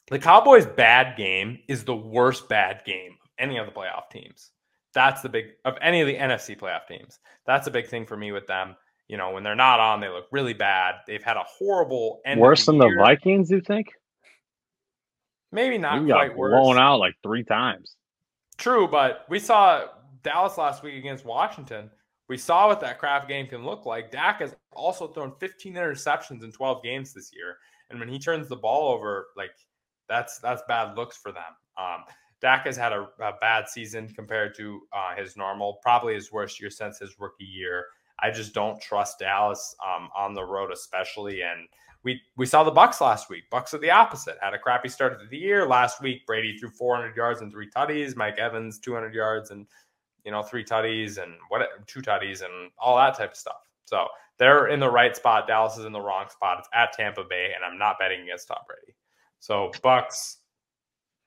The 0.10 0.20
Cowboys' 0.20 0.66
bad 0.66 1.18
game 1.18 1.60
is 1.68 1.84
the 1.84 1.96
worst 1.96 2.50
bad 2.50 2.82
game 2.86 3.14
of 3.24 3.30
any 3.40 3.58
of 3.58 3.66
the 3.66 3.72
playoff 3.72 4.10
teams. 4.12 4.52
That's 4.94 5.22
the 5.22 5.30
big 5.30 5.46
of 5.66 5.76
any 5.82 6.02
of 6.02 6.08
the 6.08 6.16
NFC 6.16 6.58
playoff 6.58 6.88
teams. 6.88 7.20
That's 7.48 7.68
a 7.68 7.72
big 7.72 7.88
thing 7.88 8.06
for 8.06 8.16
me 8.16 8.32
with 8.32 8.46
them. 8.46 8.76
You 9.08 9.18
know, 9.18 9.32
when 9.32 9.44
they're 9.44 9.56
not 9.56 9.80
on, 9.80 10.00
they 10.00 10.10
look 10.10 10.26
really 10.32 10.54
bad. 10.54 10.96
They've 11.08 11.24
had 11.24 11.38
a 11.38 11.44
horrible 11.44 12.22
end. 12.26 12.40
Worse 12.40 12.66
the 12.66 12.74
than 12.74 12.82
year. 12.82 12.96
the 12.98 13.02
Vikings, 13.02 13.50
you 13.50 13.62
think? 13.62 13.88
Maybe 15.52 15.78
not 15.78 16.02
we 16.02 16.10
quite 16.10 16.30
got 16.30 16.38
worse. 16.38 16.52
blown 16.52 16.78
out 16.78 16.98
like 16.98 17.16
three 17.24 17.44
times. 17.44 17.96
True, 18.58 18.88
but 18.88 19.26
we 19.30 19.40
saw 19.40 19.86
Dallas 20.24 20.58
last 20.58 20.84
week 20.84 20.96
against 20.96 21.26
Washington. 21.26 21.90
We 22.34 22.40
saw 22.40 22.68
what 22.68 22.80
that 22.80 22.98
craft 22.98 23.28
game 23.28 23.46
can 23.46 23.64
look 23.64 23.86
like. 23.86 24.10
Dak 24.10 24.40
has 24.40 24.56
also 24.72 25.06
thrown 25.06 25.34
15 25.40 25.76
interceptions 25.76 26.44
in 26.44 26.52
12 26.52 26.82
games 26.82 27.14
this 27.14 27.30
year, 27.32 27.58
and 27.92 28.00
when 28.00 28.10
he 28.10 28.18
turns 28.18 28.50
the 28.50 28.56
ball 28.56 28.92
over, 28.92 29.28
like 29.38 29.52
that's 30.10 30.40
that's 30.40 30.64
bad 30.68 30.98
looks 30.98 31.16
for 31.16 31.32
them. 31.32 31.44
Um, 31.78 32.06
Dak 32.42 32.66
has 32.66 32.76
had 32.76 32.92
a, 32.92 33.08
a 33.22 33.34
bad 33.40 33.70
season 33.70 34.08
compared 34.16 34.56
to 34.56 34.82
uh, 34.92 35.16
his 35.16 35.38
normal, 35.38 35.78
probably 35.84 36.16
his 36.16 36.32
worst 36.32 36.60
year 36.60 36.72
since 36.72 36.98
his 36.98 37.20
rookie 37.20 37.44
year. 37.46 37.86
I 38.18 38.32
just 38.32 38.56
don't 38.56 38.82
trust 38.82 39.20
Dallas 39.20 39.76
um, 39.86 40.10
on 40.18 40.34
the 40.34 40.44
road, 40.44 40.72
especially. 40.72 41.44
And 41.44 41.68
we 42.04 42.20
we 42.36 42.48
saw 42.48 42.64
the 42.64 42.72
Bucks 42.72 43.00
last 43.00 43.30
week. 43.30 43.44
Bucks 43.52 43.76
are 43.76 43.78
the 43.78 43.92
opposite. 43.92 44.38
Had 44.42 44.56
a 44.56 44.58
crappy 44.58 44.90
start 44.90 45.20
to 45.20 45.28
the 45.28 45.38
year. 45.38 45.68
Last 45.68 46.02
week, 46.02 46.26
Brady 46.26 46.58
threw 46.58 46.72
400 46.72 47.16
yards 47.16 47.42
and 47.42 47.52
three 47.52 47.70
tutties. 47.70 48.16
Mike 48.16 48.40
Evans 48.40 48.80
200 48.80 49.14
yards 49.14 49.52
and 49.52 49.68
you 50.26 50.32
know 50.32 50.42
three 50.44 50.64
tutties 50.64 51.22
and 51.22 51.34
what 51.50 51.62
two 51.88 52.02
tutties 52.02 52.44
and 52.44 52.72
all 52.78 52.96
that 52.98 53.16
type 53.18 53.32
of 53.32 53.38
stuff. 53.38 53.68
So 53.86 54.08
they're 54.40 54.68
in 54.68 54.80
the 54.80 54.90
right 54.90 55.16
spot. 55.16 55.48
Dallas 55.48 55.78
is 55.78 55.86
in 55.86 55.92
the 55.92 56.02
wrong 56.02 56.30
spot. 56.30 56.60
It's 56.60 56.70
at 56.74 56.94
Tampa 56.94 57.24
Bay, 57.24 57.52
and 57.56 57.64
I'm 57.64 57.78
not 57.78 58.00
betting 58.00 58.22
against 58.22 58.48
Tom 58.48 58.60
Brady. 58.68 58.96
So 59.40 59.72
Bucks, 59.82 60.38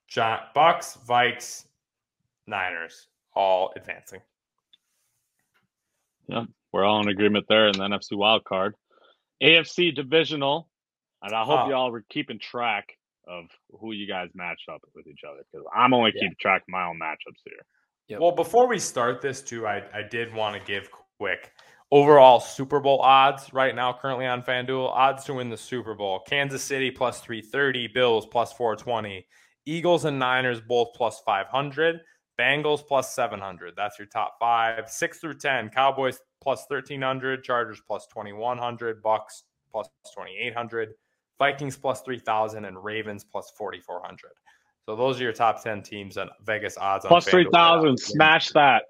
John, 0.08 0.40
Bucks, 0.54 0.98
Vikes, 1.06 1.66
Niners, 2.46 3.08
all 3.34 3.72
advancing. 3.76 4.20
Yeah, 6.28 6.44
we're 6.72 6.84
all 6.84 7.00
in 7.00 7.08
agreement 7.08 7.46
there 7.48 7.68
in 7.68 7.72
the 7.72 7.84
NFC 7.84 8.16
wild 8.16 8.44
card. 8.44 8.74
AFC 9.42 9.94
divisional, 9.94 10.68
and 11.22 11.32
I 11.34 11.44
hope 11.44 11.66
Oh. 11.66 11.68
y'all 11.68 11.92
were 11.92 12.04
keeping 12.08 12.38
track 12.38 12.96
of 13.28 13.50
who 13.80 13.92
you 13.92 14.06
guys 14.06 14.30
matched 14.34 14.68
up 14.68 14.80
with 14.94 15.06
each 15.06 15.22
other 15.28 15.42
because 15.50 15.66
I'm 15.74 15.92
only 15.94 16.12
Yeah. 16.14 16.22
keeping 16.22 16.36
track 16.40 16.62
of 16.62 16.68
my 16.68 16.84
own 16.84 16.98
matchups 16.98 17.42
here. 17.44 17.64
Yep. 18.08 18.20
Well, 18.20 18.32
before 18.32 18.68
we 18.68 18.78
start 18.78 19.20
this, 19.20 19.42
too, 19.42 19.66
I, 19.66 19.82
I 19.92 20.02
did 20.08 20.32
want 20.32 20.54
to 20.54 20.64
give 20.64 20.88
quick 21.18 21.52
overall 21.90 22.40
Super 22.40 22.80
Bowl 22.80 23.00
odds 23.00 23.52
right 23.52 23.74
now, 23.74 23.92
currently 23.92 24.26
on 24.26 24.42
FanDuel. 24.42 24.88
Odds 24.90 25.24
to 25.24 25.34
win 25.34 25.50
the 25.50 25.56
Super 25.56 25.94
Bowl 25.94 26.20
Kansas 26.20 26.62
City 26.62 26.90
plus 26.90 27.20
330, 27.20 27.88
Bills 27.88 28.26
plus 28.26 28.52
420, 28.52 29.26
Eagles 29.66 30.04
and 30.04 30.18
Niners 30.18 30.60
both 30.60 30.88
plus 30.94 31.20
500, 31.24 32.00
Bengals 32.38 32.86
plus 32.86 33.14
700. 33.14 33.74
That's 33.76 33.98
your 33.98 34.06
top 34.06 34.36
five. 34.38 34.88
Six 34.88 35.18
through 35.18 35.38
10, 35.38 35.70
Cowboys 35.70 36.20
plus 36.40 36.64
1300, 36.68 37.42
Chargers 37.42 37.80
plus 37.86 38.06
2100, 38.06 39.02
Bucks 39.02 39.44
plus 39.70 39.88
2800, 40.14 40.90
Vikings 41.38 41.76
plus 41.76 42.02
3000, 42.02 42.64
and 42.64 42.82
Ravens 42.82 43.24
plus 43.24 43.52
4400. 43.56 44.18
So 44.86 44.94
those 44.94 45.20
are 45.20 45.24
your 45.24 45.32
top 45.32 45.62
10 45.62 45.82
teams 45.82 46.16
on 46.16 46.30
Vegas 46.44 46.78
odds. 46.78 47.04
on 47.04 47.08
Plus 47.08 47.26
FanDuel. 47.26 47.50
3,000, 47.50 47.98
smash 47.98 48.50
that. 48.50 48.84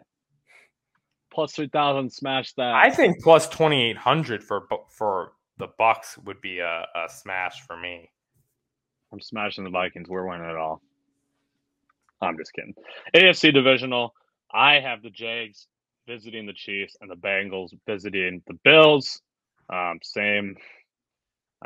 Plus 1.32 1.52
3,000, 1.54 2.10
smash 2.12 2.52
that. 2.54 2.74
I 2.74 2.90
think 2.90 3.22
plus 3.22 3.48
2800 3.48 4.44
for 4.44 4.66
for 4.90 5.32
the 5.58 5.68
Bucks 5.78 6.18
would 6.18 6.40
be 6.40 6.58
a, 6.60 6.86
a 6.94 7.08
smash 7.08 7.62
for 7.66 7.76
me. 7.76 8.10
I'm 9.12 9.20
smashing 9.20 9.64
the 9.64 9.70
Vikings. 9.70 10.08
We're 10.08 10.26
winning 10.28 10.48
it 10.48 10.56
all. 10.56 10.82
I'm 12.20 12.36
just 12.36 12.52
kidding. 12.52 12.74
AFC 13.14 13.52
divisional. 13.52 14.14
I 14.52 14.80
have 14.80 15.02
the 15.02 15.10
Jags 15.10 15.66
visiting 16.06 16.46
the 16.46 16.52
Chiefs 16.52 16.96
and 17.00 17.10
the 17.10 17.16
Bengals 17.16 17.70
visiting 17.86 18.42
the 18.46 18.58
Bills. 18.64 19.20
Um, 19.70 19.98
same. 20.02 20.56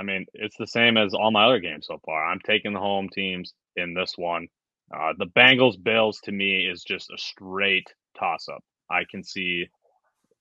I 0.01 0.03
mean, 0.03 0.25
it's 0.33 0.57
the 0.57 0.67
same 0.67 0.97
as 0.97 1.13
all 1.13 1.31
my 1.31 1.45
other 1.45 1.59
games 1.59 1.87
so 1.87 2.01
far. 2.07 2.25
I'm 2.25 2.41
taking 2.41 2.73
the 2.73 2.81
home 2.81 3.11
teams 3.11 3.53
in 3.77 3.93
this 3.93 4.15
one. 4.17 4.49
Uh, 4.95 5.13
the 5.19 5.27
Bengals 5.27 5.81
Bills 5.81 6.21
to 6.25 6.33
me 6.33 6.67
is 6.67 6.83
just 6.83 7.11
a 7.11 7.19
straight 7.19 7.87
toss 8.19 8.49
up. 8.49 8.65
I 8.91 9.03
can 9.11 9.23
see 9.23 9.69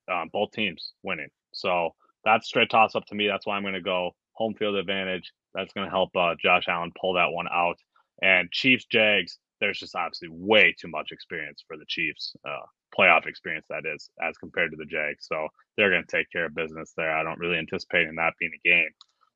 um, 0.10 0.30
both 0.32 0.52
teams 0.52 0.94
winning. 1.04 1.28
So 1.54 1.90
that's 2.24 2.48
straight 2.48 2.70
toss 2.70 2.96
up 2.96 3.06
to 3.08 3.16
me. 3.16 3.28
That's 3.28 3.46
why 3.46 3.58
I'm 3.58 3.64
going 3.64 3.74
to 3.74 3.82
go 3.82 4.12
home 4.32 4.56
field 4.56 4.76
advantage. 4.76 5.30
That's 5.54 5.74
going 5.74 5.86
to 5.86 5.92
help 5.92 6.16
uh, 6.16 6.36
Josh 6.42 6.70
Allen 6.70 6.94
pull 7.00 7.14
that 7.16 7.32
one 7.32 7.48
out. 7.52 7.76
And 8.22 8.50
Chiefs 8.52 8.86
Jags, 8.86 9.40
there's 9.60 9.80
just 9.80 9.96
obviously 9.96 10.30
way 10.32 10.74
too 10.80 10.88
much 10.88 11.12
experience 11.12 11.66
for 11.68 11.76
the 11.76 11.86
Chiefs, 11.90 12.34
uh, 12.48 12.66
playoff 12.98 13.28
experience 13.28 13.66
that 13.70 13.84
is, 13.86 14.10
as 14.26 14.38
compared 14.38 14.72
to 14.72 14.78
the 14.78 14.86
Jags. 14.86 15.28
So 15.28 15.50
they're 15.76 15.92
going 15.92 16.06
to 16.06 16.18
take 16.18 16.32
care 16.32 16.46
of 16.46 16.56
business 16.56 16.94
there. 16.96 17.12
I 17.12 17.24
don't 17.24 17.40
really 17.40 17.58
anticipate 17.58 18.08
in 18.08 18.16
that 18.16 18.36
being 18.40 18.54
a 18.56 18.68
game. 18.68 18.90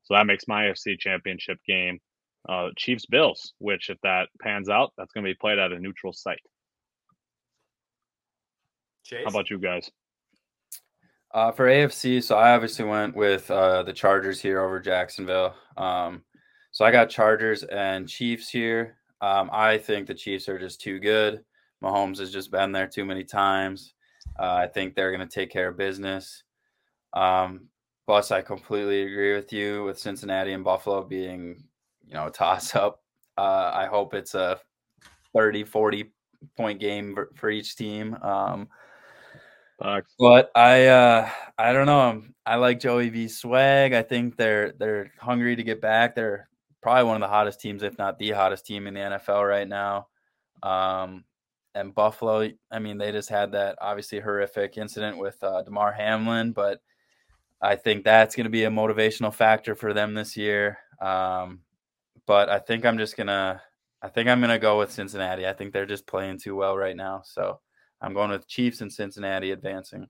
So 0.04 0.14
that 0.14 0.26
makes 0.26 0.48
my 0.48 0.66
AFC 0.66 1.00
Championship 1.00 1.58
game 1.68 2.00
uh, 2.50 2.70
Chiefs 2.78 3.06
Bills, 3.06 3.54
which 3.60 3.90
if 3.90 3.98
that 4.04 4.28
pans 4.42 4.70
out, 4.70 4.92
that's 4.98 5.12
going 5.14 5.24
to 5.26 5.30
be 5.30 5.38
played 5.40 5.60
at 5.60 5.72
a 5.72 5.80
neutral 5.80 6.14
site. 6.14 6.42
Chase? 9.04 9.24
How 9.24 9.30
about 9.30 9.50
you 9.50 9.60
guys? 9.60 9.90
Uh, 11.34 11.52
for 11.52 11.66
AFC, 11.66 12.22
so 12.22 12.38
I 12.38 12.54
obviously 12.54 12.86
went 12.86 13.16
with 13.16 13.50
uh, 13.50 13.84
the 13.84 13.94
Chargers 13.94 14.40
here 14.40 14.62
over 14.62 14.80
Jacksonville. 14.80 15.56
Um, 15.78 16.24
so 16.72 16.86
I 16.86 16.92
got 16.92 17.10
Chargers 17.10 17.64
and 17.64 18.08
Chiefs 18.08 18.50
here. 18.50 18.98
Um, 19.22 19.50
I 19.52 19.78
think 19.78 20.06
the 20.06 20.14
Chiefs 20.14 20.48
are 20.48 20.60
just 20.60 20.80
too 20.80 21.00
good. 21.00 21.44
Mahomes 21.84 22.20
has 22.20 22.32
just 22.32 22.52
been 22.52 22.72
there 22.72 22.88
too 22.88 23.04
many 23.04 23.24
times. 23.24 23.94
Uh, 24.40 24.54
I 24.54 24.68
think 24.68 24.94
they're 24.94 25.16
going 25.16 25.28
to 25.28 25.34
take 25.34 25.50
care 25.50 25.70
of 25.70 25.78
business. 25.78 26.44
Um, 27.14 27.68
plus, 28.06 28.32
I 28.32 28.42
completely 28.42 29.04
agree 29.04 29.36
with 29.36 29.52
you 29.54 29.84
with 29.84 30.00
Cincinnati 30.00 30.54
and 30.54 30.64
Buffalo 30.64 31.04
being, 31.04 31.64
you 32.06 32.14
know, 32.14 32.28
a 32.28 32.32
toss 32.32 32.76
up. 32.76 33.02
Uh, 33.38 33.72
I 33.74 33.88
hope 33.88 34.14
it's 34.14 34.36
a 34.36 34.60
30, 35.34 35.64
40 35.64 36.12
point 36.58 36.80
game 36.80 37.18
for 37.36 37.50
each 37.50 37.76
team. 37.76 38.16
Um, 38.16 38.68
Facts. 39.82 40.14
but 40.20 40.52
I 40.56 40.88
uh 40.88 41.30
I 41.58 41.74
don't 41.74 41.88
know. 41.88 42.22
I 42.46 42.56
like 42.56 42.80
Joey 42.80 43.10
B 43.10 43.28
swag. 43.28 43.94
I 43.94 44.02
think 44.02 44.38
they're 44.38 44.74
they're 44.74 45.12
hungry 45.20 45.56
to 45.56 45.64
get 45.64 45.82
back. 45.82 46.16
They're 46.16 46.48
probably 46.82 47.06
one 47.06 47.16
of 47.16 47.22
the 47.22 47.34
hottest 47.34 47.60
teams, 47.60 47.84
if 47.84 47.98
not 47.98 48.20
the 48.20 48.32
hottest 48.32 48.66
team 48.66 48.88
in 48.88 48.94
the 48.94 49.00
NFL 49.00 49.48
right 49.48 49.68
now. 49.68 50.08
Um 50.62 51.24
and 51.76 51.96
Buffalo, 51.96 52.50
I 52.72 52.80
mean, 52.80 53.00
they 53.00 53.12
just 53.12 53.30
had 53.30 53.54
that 53.54 53.78
obviously 53.82 54.20
horrific 54.20 54.78
incident 54.78 55.18
with 55.18 55.44
uh, 55.44 55.64
Damar 55.64 55.92
Hamlin, 55.92 56.52
but 56.52 56.82
I 57.64 57.78
think 57.78 58.04
that's 58.04 58.36
going 58.36 58.44
to 58.44 58.50
be 58.50 58.66
a 58.66 58.70
motivational 58.70 59.34
factor 59.34 59.74
for 59.74 59.94
them 59.94 60.14
this 60.14 60.36
year. 60.36 60.78
Um, 61.02 61.62
but 62.28 62.50
I 62.50 62.60
think 62.60 62.86
I'm 62.86 62.98
just 62.98 63.18
gonna, 63.18 63.62
I 64.02 64.10
think 64.10 64.30
I'm 64.30 64.42
gonna 64.42 64.60
go 64.60 64.80
with 64.80 64.92
Cincinnati. 64.92 65.48
I 65.48 65.54
think 65.54 65.74
they're 65.74 65.86
just 65.86 66.06
playing 66.06 66.40
too 66.40 66.56
well 66.56 66.78
right 66.78 66.96
now. 66.96 67.22
So 67.26 67.60
I'm 68.02 68.14
going 68.14 68.32
with 68.32 68.48
Chiefs 68.48 68.82
and 68.82 68.92
Cincinnati 68.92 69.52
advancing. 69.52 70.08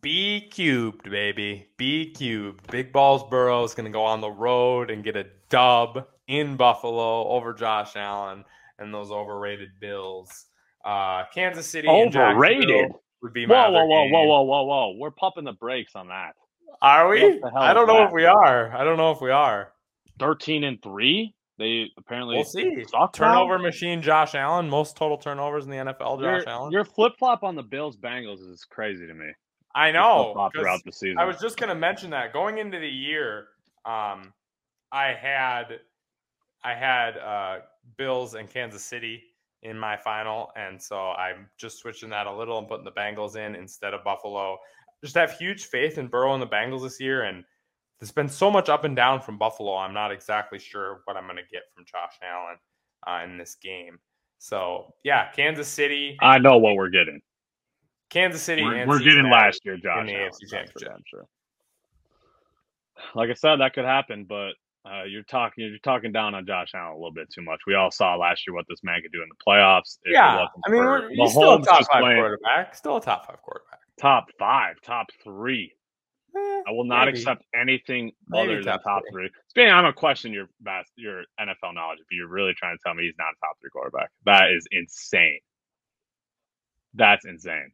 B 0.00 0.48
cubed, 0.50 1.08
baby. 1.10 1.68
B 1.76 2.12
cubed. 2.12 2.70
Big 2.70 2.92
Balls 2.92 3.22
Burrow 3.30 3.62
is 3.62 3.74
going 3.74 3.84
to 3.84 3.92
go 3.92 4.04
on 4.04 4.20
the 4.20 4.30
road 4.30 4.90
and 4.90 5.04
get 5.04 5.16
a 5.16 5.26
dub 5.48 6.06
in 6.28 6.56
Buffalo 6.56 7.28
over 7.28 7.52
Josh 7.52 7.94
Allen 7.94 8.44
and 8.78 8.92
those 8.92 9.10
overrated 9.10 9.68
Bills. 9.80 10.46
Uh, 10.84 11.24
Kansas 11.32 11.68
City 11.68 11.88
and 11.88 12.16
Overrated? 12.16 12.92
Jacksonville 13.22 13.28
would 13.28 13.32
be 13.32 13.46
Whoa, 13.46 13.54
my 13.54 13.68
whoa, 13.68 13.78
other 13.78 13.86
whoa, 13.88 14.04
game. 14.04 14.12
whoa, 14.12 14.24
whoa, 14.26 14.42
whoa, 14.42 14.62
whoa! 14.64 14.96
We're 14.98 15.10
pumping 15.10 15.44
the 15.44 15.52
brakes 15.52 15.94
on 15.96 16.08
that. 16.08 16.32
Are 16.80 17.08
we? 17.08 17.22
What 17.22 17.40
the 17.42 17.50
hell 17.50 17.62
I 17.62 17.72
don't 17.74 17.86
know 17.86 17.98
that? 17.98 18.06
if 18.08 18.12
we 18.12 18.24
are. 18.24 18.74
I 18.76 18.84
don't 18.84 18.96
know 18.96 19.12
if 19.12 19.20
we 19.20 19.30
are. 19.30 19.72
Thirteen 20.18 20.64
and 20.64 20.82
three. 20.82 21.34
They 21.58 21.90
apparently 21.98 22.36
We'll 22.36 22.44
see. 22.44 22.82
suck 22.84 22.92
now? 22.92 23.06
Turnover 23.28 23.58
machine 23.58 24.02
Josh 24.02 24.34
Allen, 24.34 24.68
most 24.68 24.96
total 24.96 25.16
turnovers 25.18 25.64
in 25.64 25.70
the 25.70 25.76
NFL, 25.76 26.18
Josh 26.18 26.22
Your, 26.22 26.48
Allen. 26.48 26.72
your 26.72 26.84
flip 26.84 27.12
flop 27.18 27.44
on 27.44 27.54
the 27.54 27.62
Bills 27.62 27.96
Bengals 27.96 28.40
is 28.50 28.64
crazy 28.64 29.06
to 29.06 29.14
me. 29.14 29.26
I 29.74 29.92
know. 29.92 30.48
throughout 30.54 30.82
the 30.84 30.92
season. 30.92 31.18
I 31.18 31.24
was 31.24 31.38
just 31.38 31.58
going 31.58 31.68
to 31.68 31.74
mention 31.74 32.10
that 32.10 32.32
going 32.32 32.58
into 32.58 32.78
the 32.80 32.88
year, 32.88 33.48
um, 33.84 34.32
I 34.90 35.12
had 35.18 35.80
I 36.64 36.74
had 36.74 37.16
uh, 37.18 37.58
Bills 37.96 38.34
and 38.34 38.48
Kansas 38.50 38.82
City 38.82 39.22
in 39.62 39.78
my 39.78 39.96
final, 39.96 40.50
and 40.56 40.80
so 40.80 41.10
I'm 41.12 41.48
just 41.56 41.78
switching 41.78 42.10
that 42.10 42.26
a 42.26 42.32
little 42.34 42.58
and 42.58 42.68
putting 42.68 42.84
the 42.84 42.92
Bengals 42.92 43.36
in 43.36 43.54
instead 43.54 43.94
of 43.94 44.02
Buffalo. 44.04 44.58
Just 45.02 45.14
have 45.16 45.32
huge 45.32 45.66
faith 45.66 45.98
in 45.98 46.08
Burrow 46.08 46.34
and 46.34 46.42
the 46.42 46.46
Bengals 46.46 46.82
this 46.82 47.00
year, 47.00 47.22
and 47.22 47.44
there's 48.00 48.12
been 48.12 48.28
so 48.28 48.50
much 48.50 48.68
up 48.68 48.84
and 48.84 48.96
down 48.96 49.20
from 49.20 49.38
Buffalo. 49.38 49.76
I'm 49.76 49.94
not 49.94 50.10
exactly 50.10 50.58
sure 50.58 51.02
what 51.04 51.16
I'm 51.16 51.24
going 51.24 51.36
to 51.36 51.42
get 51.50 51.62
from 51.74 51.84
Josh 51.84 52.14
Allen 52.22 52.58
uh, 53.06 53.24
in 53.24 53.38
this 53.38 53.54
game. 53.54 53.98
So 54.38 54.94
yeah, 55.04 55.30
Kansas 55.30 55.68
City, 55.68 56.16
I 56.20 56.38
know 56.38 56.58
what 56.58 56.74
we're 56.74 56.90
getting. 56.90 57.20
Kansas 58.10 58.42
City, 58.42 58.62
We're, 58.64 58.86
we're 58.86 58.98
getting 58.98 59.30
last 59.30 59.60
year, 59.64 59.76
Josh. 59.76 60.00
in 60.00 60.06
the 60.06 60.14
Allen, 60.16 60.30
AFC 60.32 60.50
Championship. 60.50 61.02
sure. 61.06 61.26
Like 63.14 63.30
I 63.30 63.34
said, 63.34 63.56
that 63.60 63.72
could 63.72 63.84
happen, 63.84 64.26
but 64.28 64.50
uh, 64.84 65.04
you're 65.04 65.22
talking 65.24 65.64
you're 65.64 65.78
talking 65.78 66.10
down 66.10 66.34
on 66.34 66.44
Josh 66.46 66.70
Allen 66.74 66.92
a 66.92 66.96
little 66.96 67.12
bit 67.12 67.30
too 67.32 67.42
much. 67.42 67.60
We 67.66 67.74
all 67.74 67.90
saw 67.90 68.16
last 68.16 68.46
year 68.46 68.54
what 68.54 68.66
this 68.68 68.80
man 68.82 69.00
could 69.02 69.12
do 69.12 69.22
in 69.22 69.28
the 69.28 69.44
playoffs. 69.46 69.98
Yeah, 70.04 70.46
I 70.66 70.70
mean, 70.70 70.82
for 70.82 70.86
we're, 70.86 71.08
he's 71.10 71.30
still 71.30 71.54
a 71.54 71.62
top 71.62 71.86
five 71.90 72.00
playing 72.02 72.16
quarterback. 72.18 72.74
Still 72.74 72.96
a 72.96 73.00
top 73.00 73.26
five 73.26 73.40
quarterback. 73.42 73.80
top 74.00 74.26
five, 74.38 74.80
top 74.82 75.06
three. 75.22 75.72
Eh, 76.34 76.62
I 76.66 76.70
will 76.72 76.84
not 76.84 77.06
maybe. 77.06 77.18
accept 77.18 77.44
anything 77.54 78.10
Maybe 78.28 78.42
other 78.54 78.62
than 78.62 78.64
top 78.64 78.82
top 78.82 79.02
three. 79.12 79.30
three. 79.54 79.68
I'm 79.68 79.84
gonna 79.84 79.92
question 79.92 80.32
your 80.32 80.48
best, 80.60 80.90
your 80.96 81.22
NFL 81.38 81.74
knowledge 81.74 81.98
if 82.00 82.06
you're 82.10 82.26
really 82.28 82.54
trying 82.54 82.76
to 82.76 82.82
tell 82.84 82.94
me 82.94 83.04
he's 83.04 83.14
not 83.18 83.28
a 83.28 83.38
top 83.40 83.56
three 83.60 83.70
quarterback. 83.70 84.10
That 84.24 84.50
is 84.50 84.66
insane. 84.72 85.38
That's 86.94 87.24
insane, 87.24 87.70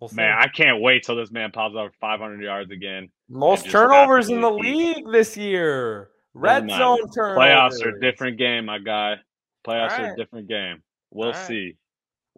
We'll 0.00 0.10
man. 0.14 0.34
I 0.38 0.48
can't 0.48 0.80
wait 0.80 1.04
till 1.04 1.16
this 1.16 1.30
man 1.30 1.50
pops 1.52 1.76
up 1.76 1.92
500 2.00 2.42
yards 2.42 2.70
again. 2.70 3.10
Most 3.28 3.70
turnovers 3.70 4.30
in 4.30 4.40
the 4.40 4.48
absolutely 4.48 4.72
league 4.72 5.12
this 5.12 5.36
year. 5.36 6.10
Red 6.32 6.66
matter. 6.66 6.78
zone 6.78 7.10
turnovers. 7.12 7.38
Playoffs 7.38 7.84
are 7.84 7.96
a 7.96 8.00
different 8.00 8.38
game, 8.38 8.64
my 8.64 8.78
guy. 8.78 9.16
Playoffs 9.66 9.98
are 9.98 10.12
a 10.14 10.16
different 10.16 10.48
game. 10.48 10.82
We'll 11.10 11.28
Alright. 11.28 11.46
see. 11.46 11.76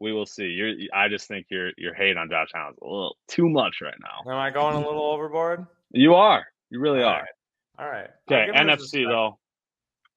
We 0.01 0.13
will 0.13 0.27
see. 0.27 0.47
You're. 0.47 0.73
I 0.93 1.09
just 1.09 1.29
think 1.29 1.47
you're 1.51 1.71
you're 1.79 1.95
hate 1.95 2.17
on 2.17 2.29
Josh 2.29 2.49
Allen's 2.55 2.79
a 2.83 2.85
little 2.85 3.17
too 3.29 3.49
much 3.49 3.77
right 3.81 3.95
now. 4.03 4.29
Am 4.33 4.37
I 4.37 4.51
going 4.51 4.75
a 4.75 4.81
little 4.85 5.05
overboard? 5.05 5.65
You 5.93 6.15
are. 6.15 6.45
You 6.71 6.81
really 6.81 7.03
All 7.03 7.11
are. 7.11 7.21
right. 7.21 7.29
All 7.79 7.89
right. 7.89 8.11
Okay. 8.29 8.47
give 8.47 8.55
him 8.57 8.69
his 8.69 8.93
NFC 8.93 9.07
though. 9.07 9.39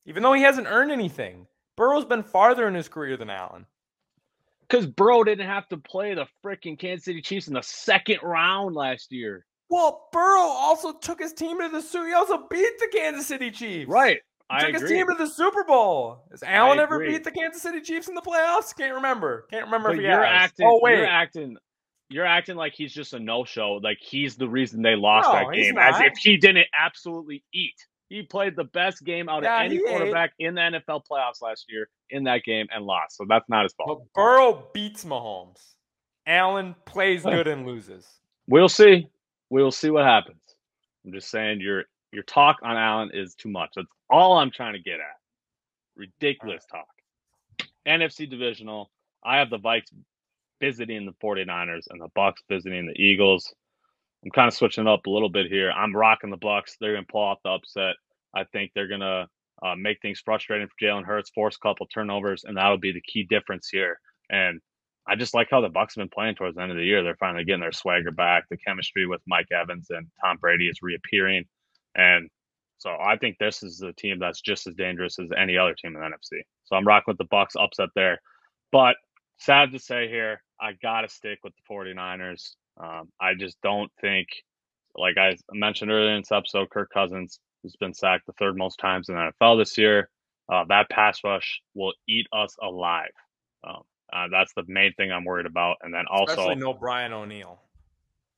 Even 0.07 0.23
though 0.23 0.33
he 0.33 0.41
hasn't 0.41 0.67
earned 0.67 0.91
anything, 0.91 1.45
Burrow's 1.75 2.05
been 2.05 2.23
farther 2.23 2.67
in 2.67 2.73
his 2.73 2.87
career 2.87 3.17
than 3.17 3.29
Allen. 3.29 3.65
Because 4.69 4.87
Bro 4.87 5.25
didn't 5.25 5.47
have 5.47 5.67
to 5.69 5.77
play 5.77 6.13
the 6.13 6.25
freaking 6.43 6.77
Kansas 6.79 7.05
City 7.05 7.21
Chiefs 7.21 7.47
in 7.47 7.53
the 7.53 7.61
second 7.61 8.19
round 8.23 8.75
last 8.75 9.11
year. 9.11 9.45
Well, 9.69 10.07
Burrow 10.11 10.41
also 10.41 10.93
took 10.93 11.19
his 11.19 11.33
team 11.33 11.59
to 11.59 11.69
the 11.69 11.81
Super. 11.81 12.07
He 12.07 12.13
also 12.13 12.47
beat 12.49 12.73
the 12.79 12.87
Kansas 12.93 13.27
City 13.27 13.51
Chiefs. 13.51 13.89
Right. 13.89 14.17
He 14.51 14.57
I 14.57 14.59
took 14.61 14.73
his 14.73 14.83
agree. 14.83 14.97
team 14.97 15.07
to 15.07 15.15
the 15.15 15.27
Super 15.27 15.63
Bowl. 15.63 16.23
Has 16.31 16.43
Allen 16.43 16.77
ever 16.79 16.99
beat 16.99 17.23
the 17.23 17.31
Kansas 17.31 17.63
City 17.63 17.81
Chiefs 17.81 18.07
in 18.07 18.13
the 18.13 18.21
playoffs? 18.21 18.75
Can't 18.75 18.93
remember. 18.93 19.47
Can't 19.49 19.65
remember 19.65 19.89
but 19.89 19.95
if 19.95 20.01
he 20.01 20.05
you're 20.07 20.23
has. 20.23 20.49
acting. 20.51 20.67
oh 20.67 20.79
wait, 20.83 20.97
You're 20.97 21.07
acting. 21.07 21.57
You're 22.09 22.25
acting 22.27 22.55
like 22.55 22.73
he's 22.73 22.93
just 22.93 23.13
a 23.13 23.19
no-show. 23.19 23.79
Like 23.83 23.97
he's 23.99 24.35
the 24.35 24.47
reason 24.47 24.83
they 24.83 24.95
lost 24.95 25.27
No, 25.27 25.33
that 25.33 25.51
game, 25.55 25.77
as 25.79 25.99
if 25.99 26.13
he 26.17 26.37
didn't 26.37 26.67
absolutely 26.79 27.43
eat. 27.51 27.73
He 28.09 28.21
played 28.21 28.55
the 28.55 28.65
best 28.65 29.03
game 29.03 29.27
out 29.29 29.43
Yeah, 29.43 29.59
of 29.61 29.65
any 29.65 29.77
ate. 29.77 29.85
quarterback 29.87 30.33
in 30.39 30.55
the 30.55 30.61
NFL 30.61 31.03
playoffs 31.09 31.41
last 31.41 31.65
year 31.69 31.89
in 32.11 32.23
that 32.25 32.43
game 32.43 32.67
and 32.73 32.85
lost. 32.85 33.17
So 33.17 33.25
that's 33.27 33.49
not 33.49 33.63
his 33.63 33.73
fault. 33.73 34.03
but 34.13 34.13
Burrow 34.13 34.67
beats 34.73 35.03
Mahomes. 35.03 35.73
Allen 36.27 36.75
plays 36.85 37.23
good 37.23 37.47
and 37.47 37.65
loses. 37.65 38.07
We'll 38.47 38.69
see. 38.69 39.07
We'll 39.49 39.71
see 39.71 39.89
what 39.89 40.05
happens. 40.05 40.41
I'm 41.05 41.11
just 41.13 41.29
saying 41.29 41.61
your 41.61 41.85
your 42.11 42.23
talk 42.23 42.57
on 42.63 42.77
Allen 42.77 43.11
is 43.13 43.35
too 43.35 43.49
much. 43.49 43.71
That's 43.75 43.87
all 44.09 44.37
I'm 44.37 44.49
trying 44.51 44.73
to 44.73 44.79
get 44.79 44.95
at. 44.99 45.17
Ridiculous 45.95 46.65
talk. 46.65 46.87
NFC 47.87 48.29
divisional. 48.29 48.91
I 49.23 49.37
have 49.37 49.49
the 49.49 49.59
Vikes 49.59 49.91
visiting 50.61 51.05
the 51.05 51.11
49ers 51.23 51.83
and 51.89 51.99
the 52.01 52.07
Bucks 52.15 52.41
visiting 52.49 52.87
the 52.87 52.99
Eagles. 52.99 53.53
I'm 54.25 54.31
kind 54.31 54.47
of 54.47 54.53
switching 54.55 54.87
it 54.87 54.89
up 54.89 55.05
a 55.05 55.09
little 55.09 55.29
bit 55.29 55.47
here. 55.47 55.71
I'm 55.71 55.95
rocking 55.95 56.31
the 56.31 56.37
Bucks. 56.37 56.77
They're 56.79 56.93
gonna 56.93 57.05
pull 57.09 57.21
off 57.21 57.39
the 57.43 57.51
upset. 57.51 57.95
I 58.35 58.43
think 58.45 58.71
they're 58.73 58.87
gonna 58.87 59.27
uh, 59.63 59.75
make 59.77 60.01
things 60.01 60.19
frustrating 60.19 60.67
for 60.67 60.85
Jalen 60.85 61.05
Hurts, 61.05 61.29
force 61.29 61.55
a 61.55 61.65
couple 61.65 61.85
turnovers, 61.87 62.43
and 62.43 62.57
that'll 62.57 62.77
be 62.77 62.91
the 62.91 63.01
key 63.01 63.23
difference 63.23 63.69
here. 63.69 63.99
And 64.29 64.59
I 65.07 65.15
just 65.15 65.35
like 65.35 65.49
how 65.51 65.61
the 65.61 65.69
Bucks 65.69 65.95
have 65.95 66.01
been 66.01 66.09
playing 66.09 66.35
towards 66.35 66.55
the 66.55 66.63
end 66.63 66.71
of 66.71 66.77
the 66.77 66.83
year. 66.83 67.03
They're 67.03 67.15
finally 67.17 67.45
getting 67.45 67.61
their 67.61 67.71
swagger 67.71 68.11
back. 68.11 68.45
The 68.49 68.57
chemistry 68.57 69.05
with 69.05 69.21
Mike 69.27 69.47
Evans 69.51 69.87
and 69.91 70.07
Tom 70.23 70.37
Brady 70.37 70.67
is 70.67 70.79
reappearing, 70.81 71.45
and 71.95 72.29
so 72.77 72.97
I 72.99 73.17
think 73.17 73.37
this 73.37 73.63
is 73.63 73.81
a 73.81 73.93
team 73.93 74.19
that's 74.19 74.41
just 74.41 74.67
as 74.67 74.75
dangerous 74.75 75.17
as 75.19 75.29
any 75.37 75.57
other 75.57 75.75
team 75.75 75.95
in 75.95 76.01
the 76.01 76.07
NFC. 76.07 76.41
So 76.65 76.75
I'm 76.75 76.85
rocking 76.85 77.11
with 77.11 77.17
the 77.17 77.25
Bucks 77.25 77.55
upset 77.55 77.89
there. 77.95 78.19
But 78.71 78.95
sad 79.37 79.71
to 79.71 79.79
say 79.79 80.07
here, 80.09 80.41
I 80.59 80.73
gotta 80.81 81.07
stick 81.07 81.39
with 81.43 81.53
the 81.55 81.73
49ers. 81.73 82.55
Um, 82.77 83.09
I 83.19 83.33
just 83.33 83.57
don't 83.61 83.91
think, 84.01 84.27
like 84.95 85.17
I 85.17 85.37
mentioned 85.51 85.91
earlier 85.91 86.15
in 86.15 86.21
this 86.21 86.31
episode, 86.31 86.69
Kirk 86.69 86.89
Cousins 86.93 87.39
has 87.63 87.75
been 87.77 87.93
sacked 87.93 88.25
the 88.27 88.33
third 88.33 88.57
most 88.57 88.77
times 88.77 89.09
in 89.09 89.15
the 89.15 89.31
NFL 89.41 89.59
this 89.59 89.77
year. 89.77 90.09
Uh, 90.51 90.63
that 90.69 90.89
pass 90.89 91.19
rush 91.23 91.61
will 91.73 91.93
eat 92.07 92.27
us 92.31 92.55
alive. 92.61 93.09
Um, 93.63 93.81
uh, 94.13 94.27
that's 94.31 94.53
the 94.55 94.63
main 94.67 94.93
thing 94.93 95.11
I'm 95.11 95.25
worried 95.25 95.47
about. 95.47 95.77
And 95.81 95.93
then 95.93 96.05
also, 96.09 96.33
Especially 96.33 96.55
no 96.55 96.73
Brian 96.73 97.11
O'Neill. 97.13 97.59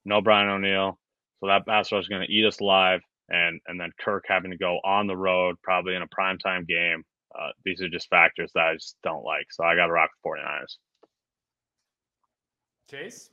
no 0.05 0.22
Brian 0.22 0.49
O'Neill. 0.49 0.97
So 1.41 1.47
that 1.47 1.65
pass 1.68 1.91
rush 1.91 2.03
is 2.03 2.07
going 2.07 2.26
to 2.26 2.31
eat 2.31 2.45
us 2.45 2.59
alive. 2.61 3.01
And 3.30 3.59
and 3.68 3.80
then 3.80 3.91
Kirk 3.99 4.23
having 4.27 4.51
to 4.51 4.57
go 4.57 4.80
on 4.85 5.07
the 5.07 5.18
road, 5.18 5.57
probably 5.61 5.95
in 5.95 6.01
a 6.01 6.07
primetime 6.07 6.65
game. 6.65 7.03
uh, 7.38 7.49
these 7.65 7.81
are 7.81 7.89
just 7.89 8.09
factors 8.09 8.51
that 8.55 8.68
I 8.68 8.73
just 8.76 8.95
don't 9.03 9.23
like. 9.26 9.47
So 9.51 9.64
I 9.65 9.76
got 9.76 9.88
to 9.88 9.91
rock 9.91 10.09
the 10.23 10.30
49ers. 10.30 10.77
Chase? 12.89 13.30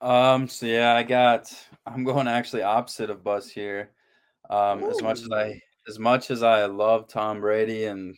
Um, 0.00 0.48
so 0.48 0.66
yeah, 0.66 0.94
I 0.94 1.02
got 1.02 1.52
I'm 1.86 2.04
going 2.04 2.28
actually 2.28 2.62
opposite 2.62 3.10
of 3.10 3.24
Bus 3.24 3.48
here. 3.48 3.90
Um, 4.48 4.82
as 4.84 5.02
much 5.02 5.20
as 5.20 5.30
I 5.30 5.60
as 5.88 5.98
much 5.98 6.30
as 6.30 6.42
I 6.42 6.64
love 6.66 7.08
Tom 7.08 7.40
Brady 7.40 7.84
and 7.84 8.16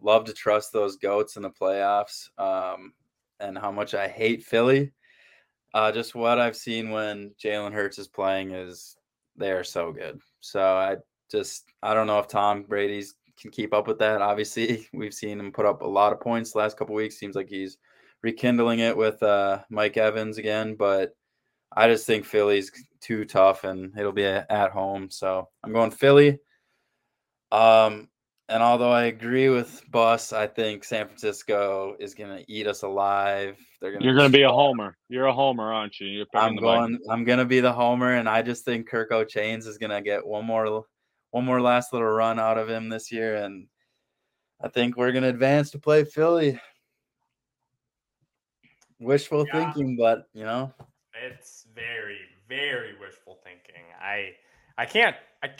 love 0.00 0.24
to 0.24 0.32
trust 0.32 0.72
those 0.72 0.96
goats 0.96 1.36
in 1.36 1.42
the 1.42 1.50
playoffs, 1.50 2.28
um, 2.38 2.92
and 3.40 3.56
how 3.56 3.70
much 3.70 3.94
I 3.94 4.08
hate 4.08 4.44
Philly, 4.44 4.92
uh, 5.74 5.92
just 5.92 6.14
what 6.14 6.38
I've 6.38 6.56
seen 6.56 6.90
when 6.90 7.32
Jalen 7.42 7.72
Hurts 7.72 7.98
is 7.98 8.08
playing 8.08 8.52
is 8.52 8.96
they 9.36 9.52
are 9.52 9.64
so 9.64 9.92
good. 9.92 10.20
So 10.40 10.60
I 10.60 10.96
just 11.30 11.72
I 11.82 11.94
don't 11.94 12.06
know 12.06 12.18
if 12.18 12.28
Tom 12.28 12.62
Brady's 12.62 13.14
can 13.38 13.50
keep 13.50 13.74
up 13.74 13.86
with 13.86 13.98
that. 13.98 14.22
Obviously, 14.22 14.88
we've 14.94 15.14
seen 15.14 15.38
him 15.38 15.52
put 15.52 15.66
up 15.66 15.82
a 15.82 15.86
lot 15.86 16.12
of 16.12 16.20
points 16.20 16.52
the 16.52 16.58
last 16.58 16.76
couple 16.76 16.94
weeks. 16.94 17.18
Seems 17.18 17.36
like 17.36 17.48
he's 17.48 17.76
rekindling 18.26 18.80
it 18.80 18.96
with 18.96 19.22
uh, 19.22 19.62
Mike 19.70 19.96
Evans 19.96 20.36
again, 20.36 20.74
but 20.74 21.14
I 21.72 21.86
just 21.86 22.08
think 22.08 22.24
Philly's 22.24 22.72
too 23.00 23.24
tough 23.24 23.62
and 23.62 23.96
it'll 23.96 24.10
be 24.10 24.24
a, 24.24 24.44
at 24.50 24.72
home. 24.72 25.10
So 25.10 25.48
I'm 25.62 25.72
going 25.72 25.92
Philly. 25.92 26.40
Um, 27.52 28.08
and 28.48 28.64
although 28.64 28.90
I 28.90 29.04
agree 29.04 29.48
with 29.48 29.80
Bus, 29.92 30.32
I 30.32 30.48
think 30.48 30.82
San 30.82 31.06
Francisco 31.06 31.94
is 32.00 32.14
going 32.14 32.36
to 32.36 32.52
eat 32.52 32.66
us 32.66 32.82
alive. 32.82 33.56
They're 33.80 33.92
going. 33.92 34.02
You're 34.02 34.16
going 34.16 34.30
to 34.30 34.36
be 34.36 34.42
a 34.42 34.50
homer. 34.50 34.96
You're 35.08 35.26
a 35.26 35.32
homer, 35.32 35.72
aren't 35.72 36.00
you? 36.00 36.08
You're 36.08 36.26
I'm 36.34 36.56
going. 36.56 36.98
I'm 37.08 37.22
going 37.22 37.38
to 37.38 37.44
be 37.44 37.60
the 37.60 37.72
homer, 37.72 38.14
and 38.14 38.28
I 38.28 38.42
just 38.42 38.64
think 38.64 38.90
Kirko 38.90 39.28
Chains 39.28 39.68
is 39.68 39.78
going 39.78 39.90
to 39.90 40.02
get 40.02 40.26
one 40.26 40.44
more, 40.44 40.84
one 41.30 41.44
more 41.44 41.60
last 41.60 41.92
little 41.92 42.08
run 42.08 42.40
out 42.40 42.58
of 42.58 42.68
him 42.68 42.88
this 42.88 43.12
year, 43.12 43.36
and 43.36 43.68
I 44.60 44.68
think 44.68 44.96
we're 44.96 45.12
going 45.12 45.24
to 45.24 45.28
advance 45.28 45.70
to 45.72 45.78
play 45.78 46.04
Philly. 46.04 46.60
Wishful 48.98 49.46
yeah. 49.46 49.72
thinking, 49.72 49.96
but 49.96 50.28
you 50.32 50.44
know, 50.44 50.72
it's 51.24 51.66
very, 51.74 52.18
very 52.48 52.92
wishful 52.98 53.38
thinking. 53.44 53.82
I, 54.00 54.32
I 54.78 54.86
can't. 54.86 55.16
I 55.42 55.50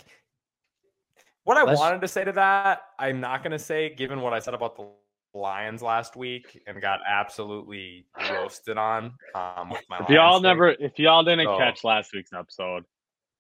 what 1.45 1.57
I 1.57 1.63
Let's... 1.63 1.79
wanted 1.79 2.01
to 2.01 2.09
say 2.09 2.25
to 2.25 2.33
that, 2.33 2.83
I'm 2.99 3.21
not 3.21 3.43
going 3.43 3.53
to 3.53 3.59
say, 3.59 3.95
given 3.95 4.21
what 4.21 4.33
I 4.33 4.41
said 4.41 4.55
about 4.55 4.77
the 4.77 4.89
Lions 5.33 5.83
last 5.83 6.17
week 6.17 6.61
and 6.67 6.81
got 6.81 7.01
absolutely 7.07 8.07
roasted 8.31 8.79
on. 8.79 9.13
Um, 9.35 9.71
with 9.71 9.83
my 9.89 9.99
if 10.01 10.09
y'all 10.09 10.41
never, 10.41 10.71
if 10.71 10.99
y'all 10.99 11.23
didn't 11.23 11.47
so, 11.47 11.59
catch 11.59 11.85
last 11.85 12.13
week's 12.13 12.33
episode, 12.33 12.85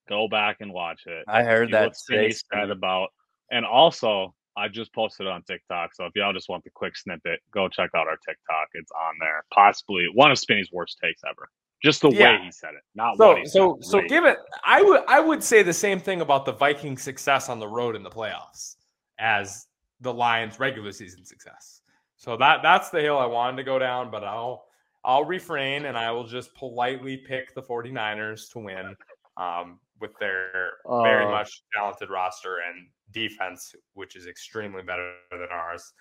go 0.09 0.29
back 0.29 0.59
and 0.61 0.73
watch 0.73 1.03
it. 1.07 1.25
I 1.27 1.43
heard 1.43 1.73
that 1.73 1.97
space 1.97 2.45
said 2.53 2.71
about, 2.71 3.09
and 3.51 3.65
also 3.65 4.35
I 4.57 4.69
just 4.69 4.93
posted 4.95 5.27
it 5.27 5.31
on 5.31 5.43
TikTok. 5.43 5.95
So 5.95 6.07
if 6.07 6.13
y'all 6.15 6.33
just 6.33 6.49
want 6.49 6.65
the 6.65 6.71
quick 6.71 6.97
snippet, 6.97 7.41
go 7.53 7.69
check 7.69 7.91
out 7.95 8.07
our 8.07 8.17
TikTok. 8.17 8.69
It's 8.75 8.91
on 8.93 9.15
there. 9.21 9.45
Possibly 9.53 10.07
one 10.15 10.31
of 10.31 10.39
Spinny's 10.39 10.71
worst 10.73 10.99
takes 11.03 11.23
ever. 11.29 11.49
Just 11.83 12.01
the 12.01 12.11
yeah. 12.11 12.39
way 12.39 12.45
he 12.45 12.51
said 12.51 12.71
it, 12.71 12.83
not 12.95 13.19
so, 13.19 13.29
what 13.29 13.39
he 13.39 13.47
so, 13.47 13.77
said. 13.81 13.85
So, 13.85 14.01
so 14.01 14.09
give 14.09 14.25
it. 14.25 14.39
I 14.65 14.83
would, 14.83 15.03
I 15.07 15.21
would 15.21 15.45
say 15.45 15.63
the 15.63 15.75
same 15.75 16.01
thing 16.01 16.23
about 16.23 16.47
the 16.47 16.53
Vikings' 16.53 17.03
success 17.03 17.51
on 17.51 17.61
the 17.61 17.69
road 17.69 17.95
in 17.95 18.03
the 18.03 18.11
playoffs 18.11 18.77
as 19.19 19.67
the 20.01 20.13
Lions' 20.13 20.59
regular 20.59 20.91
season 20.91 21.25
success. 21.25 21.83
So 22.17 22.37
that 22.39 22.63
that's 22.63 22.89
the 22.89 23.01
hill 23.01 23.19
I 23.19 23.27
wanted 23.27 23.59
to 23.59 23.63
go 23.63 23.79
down, 23.79 24.11
but 24.11 24.25
I'll 24.25 24.65
I'll 25.05 25.25
refrain 25.25 25.85
and 25.85 25.97
I 25.99 26.11
will 26.11 26.27
just 26.27 26.55
politely 26.55 27.19
pick 27.19 27.55
the 27.55 27.63
49ers 27.63 28.51
to 28.53 28.59
win 28.59 28.97
um, 29.37 29.79
with 30.01 30.13
their 30.21 30.73
uh, 30.89 31.03
very 31.03 31.27
much 31.27 31.63
talented 31.75 32.11
roster 32.11 32.59
and 32.59 32.87
defense, 33.13 33.75
which 33.95 34.17
is 34.17 34.27
extremely 34.27 34.83
better 34.83 35.13
than 35.31 35.49
ours 35.51 35.93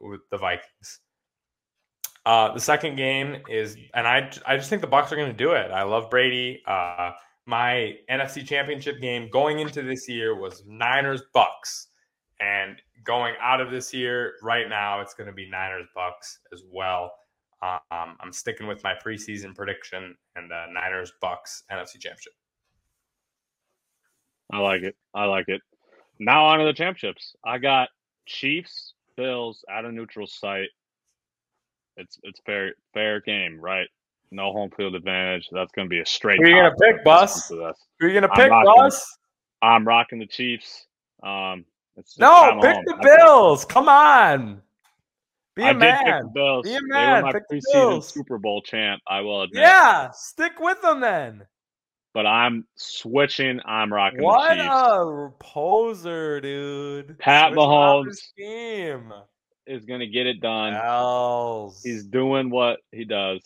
with 0.00 0.20
the 0.30 0.38
Vikings. 0.38 1.00
Uh, 2.26 2.52
the 2.54 2.60
second 2.60 2.96
game 2.96 3.36
is, 3.50 3.76
and 3.94 4.06
I 4.06 4.30
I 4.46 4.56
just 4.56 4.70
think 4.70 4.80
the 4.80 4.88
Bucks 4.88 5.12
are 5.12 5.16
going 5.16 5.30
to 5.30 5.36
do 5.36 5.52
it. 5.52 5.70
I 5.70 5.82
love 5.82 6.10
Brady. 6.10 6.62
Uh, 6.66 7.12
my 7.46 7.94
NFC 8.10 8.46
Championship 8.46 9.00
game 9.00 9.28
going 9.30 9.58
into 9.58 9.82
this 9.82 10.08
year 10.08 10.34
was 10.34 10.62
Niners 10.66 11.22
Bucks, 11.34 11.88
and 12.40 12.80
going 13.04 13.34
out 13.42 13.60
of 13.60 13.70
this 13.70 13.92
year 13.92 14.34
right 14.42 14.68
now, 14.68 15.00
it's 15.00 15.12
going 15.12 15.26
to 15.26 15.34
be 15.34 15.48
Niners 15.50 15.86
Bucks 15.94 16.38
as 16.52 16.62
well. 16.72 17.12
Um, 17.62 18.16
I'm 18.20 18.32
sticking 18.32 18.66
with 18.66 18.82
my 18.84 18.94
preseason 18.94 19.54
prediction 19.54 20.14
and 20.36 20.50
the 20.50 20.66
Niners 20.72 21.12
Bucks 21.20 21.64
NFC 21.70 22.00
Championship. 22.00 22.32
I 24.52 24.58
like 24.58 24.82
it. 24.82 24.96
I 25.14 25.24
like 25.24 25.48
it. 25.48 25.60
Now 26.18 26.46
on 26.46 26.58
to 26.58 26.64
the 26.64 26.72
championships. 26.72 27.34
I 27.44 27.58
got 27.58 27.88
Chiefs 28.26 28.94
Bills 29.16 29.64
at 29.68 29.84
a 29.84 29.92
neutral 29.92 30.26
site. 30.26 30.68
It's 31.96 32.18
it's 32.22 32.40
fair 32.44 32.72
fair 32.92 33.20
game, 33.20 33.60
right? 33.60 33.86
No 34.30 34.52
home 34.52 34.70
field 34.76 34.94
advantage. 34.94 35.48
That's 35.52 35.70
going 35.72 35.86
to 35.86 35.90
be 35.90 36.00
a 36.00 36.06
straight. 36.06 36.38
Who 36.38 36.44
are 36.44 36.48
you 36.48 36.56
going 36.56 36.72
to 36.72 36.76
pick, 36.76 37.04
Bus? 37.04 37.48
Who 37.48 37.62
are 37.62 37.74
you 38.00 38.20
going 38.20 38.22
to 38.22 38.28
pick, 38.28 38.50
Bus? 38.50 39.18
I'm 39.62 39.86
rocking 39.86 40.18
the 40.18 40.26
Chiefs. 40.26 40.86
Um, 41.22 41.64
no, 42.18 42.58
pick 42.60 42.76
the 42.84 42.98
Bills. 43.00 43.64
Come 43.64 43.88
on. 43.88 44.60
Be 45.54 45.62
a 45.62 45.66
I 45.66 45.72
man. 45.72 46.04
Did 46.04 46.12
pick 46.12 46.22
the 46.22 46.30
Bills. 46.34 46.64
Be 46.64 46.74
a 46.74 46.80
man. 46.82 46.90
They 46.90 47.22
were 47.22 47.22
my 47.22 47.32
pick 47.32 47.42
preseason 47.50 48.02
Super 48.02 48.38
Bowl 48.38 48.60
champ. 48.62 49.00
I 49.06 49.20
will 49.20 49.42
admit. 49.42 49.62
Yeah, 49.62 50.10
stick 50.10 50.58
with 50.58 50.82
them 50.82 51.00
then. 51.00 51.46
But 52.14 52.26
I'm 52.26 52.64
switching. 52.76 53.60
I'm 53.66 53.92
rocking 53.92 54.22
what 54.22 54.50
the 54.50 54.62
Chiefs. 54.62 54.70
a 54.70 55.30
poser, 55.40 56.40
dude. 56.40 57.18
Pat 57.18 57.48
Switch 57.48 57.58
Mahomes 57.58 58.16
is 59.66 59.84
going 59.84 60.00
to 60.00 60.06
get 60.06 60.26
it 60.26 60.40
done. 60.40 60.74
Hells. 60.74 61.82
He's 61.82 62.04
doing 62.04 62.50
what 62.50 62.78
he 62.92 63.04
does, 63.04 63.40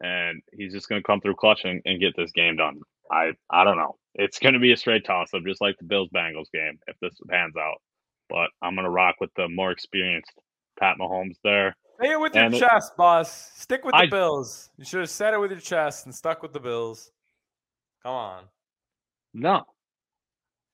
and 0.00 0.40
he's 0.52 0.72
just 0.72 0.88
going 0.88 1.02
to 1.02 1.06
come 1.06 1.20
through 1.20 1.34
clutch 1.34 1.64
and, 1.64 1.82
and, 1.84 2.00
get 2.00 2.14
this 2.16 2.30
game 2.30 2.56
done. 2.56 2.80
I 3.10 3.32
I 3.50 3.64
don't 3.64 3.76
know. 3.76 3.96
It's 4.14 4.38
going 4.38 4.54
to 4.54 4.60
be 4.60 4.72
a 4.72 4.76
straight 4.76 5.04
toss 5.04 5.34
up, 5.34 5.42
just 5.44 5.60
like 5.60 5.76
the 5.78 5.84
Bills 5.84 6.08
Bengals 6.14 6.50
game 6.52 6.78
if 6.86 6.96
this 7.00 7.18
pans 7.28 7.56
out. 7.56 7.82
But 8.28 8.50
I'm 8.62 8.74
going 8.74 8.84
to 8.84 8.90
rock 8.90 9.16
with 9.20 9.30
the 9.34 9.48
more 9.48 9.72
experienced 9.72 10.32
Pat 10.78 10.96
Mahomes 11.00 11.36
there. 11.42 11.76
Say 12.00 12.12
it 12.12 12.20
with 12.20 12.36
and 12.36 12.54
your 12.54 12.68
chest, 12.68 12.96
boss. 12.96 13.50
Stick 13.56 13.84
with 13.84 13.92
the 13.92 14.04
I, 14.04 14.06
Bills. 14.06 14.70
You 14.76 14.84
should 14.84 15.00
have 15.00 15.10
said 15.10 15.34
it 15.34 15.40
with 15.40 15.50
your 15.50 15.60
chest 15.60 16.06
and 16.06 16.14
stuck 16.14 16.42
with 16.42 16.52
the 16.52 16.60
Bills. 16.60 17.10
Come 18.06 18.14
on. 18.14 18.44
No. 19.34 19.62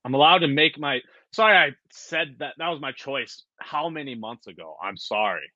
I'm 0.04 0.12
allowed 0.12 0.40
to 0.40 0.48
make 0.48 0.78
my 0.78 1.00
sorry 1.30 1.56
I 1.56 1.70
said 1.90 2.36
that 2.40 2.52
that 2.58 2.68
was 2.68 2.78
my 2.78 2.92
choice 2.92 3.44
how 3.58 3.88
many 3.88 4.14
months 4.14 4.48
ago? 4.48 4.76
I'm 4.82 4.98
sorry. 4.98 5.50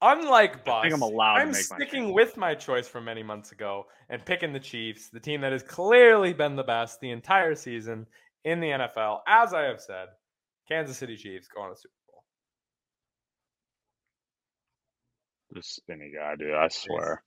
Unlike 0.00 0.64
Bus, 0.64 0.74
I 0.74 0.82
think 0.82 0.94
I'm 0.94 1.02
allowed 1.02 1.38
I'm 1.38 1.52
sticking 1.52 2.14
with 2.14 2.36
my 2.36 2.54
choice 2.54 2.86
from 2.86 3.06
many 3.06 3.24
months 3.24 3.50
ago 3.50 3.86
and 4.08 4.24
picking 4.24 4.52
the 4.52 4.60
Chiefs, 4.60 5.08
the 5.10 5.18
team 5.18 5.40
that 5.40 5.50
has 5.50 5.64
clearly 5.64 6.32
been 6.32 6.54
the 6.54 6.62
best 6.62 7.00
the 7.00 7.10
entire 7.10 7.56
season 7.56 8.06
in 8.44 8.60
the 8.60 8.68
NFL. 8.68 9.18
As 9.26 9.52
I 9.52 9.62
have 9.62 9.80
said, 9.80 10.06
Kansas 10.68 10.96
City 10.96 11.16
Chiefs 11.16 11.48
going 11.48 11.74
to 11.74 11.76
Super 11.76 11.92
Bowl. 12.12 12.22
This 15.50 15.66
spinny 15.70 16.12
guy, 16.16 16.36
dude, 16.36 16.54
I 16.54 16.68
swear. 16.68 17.24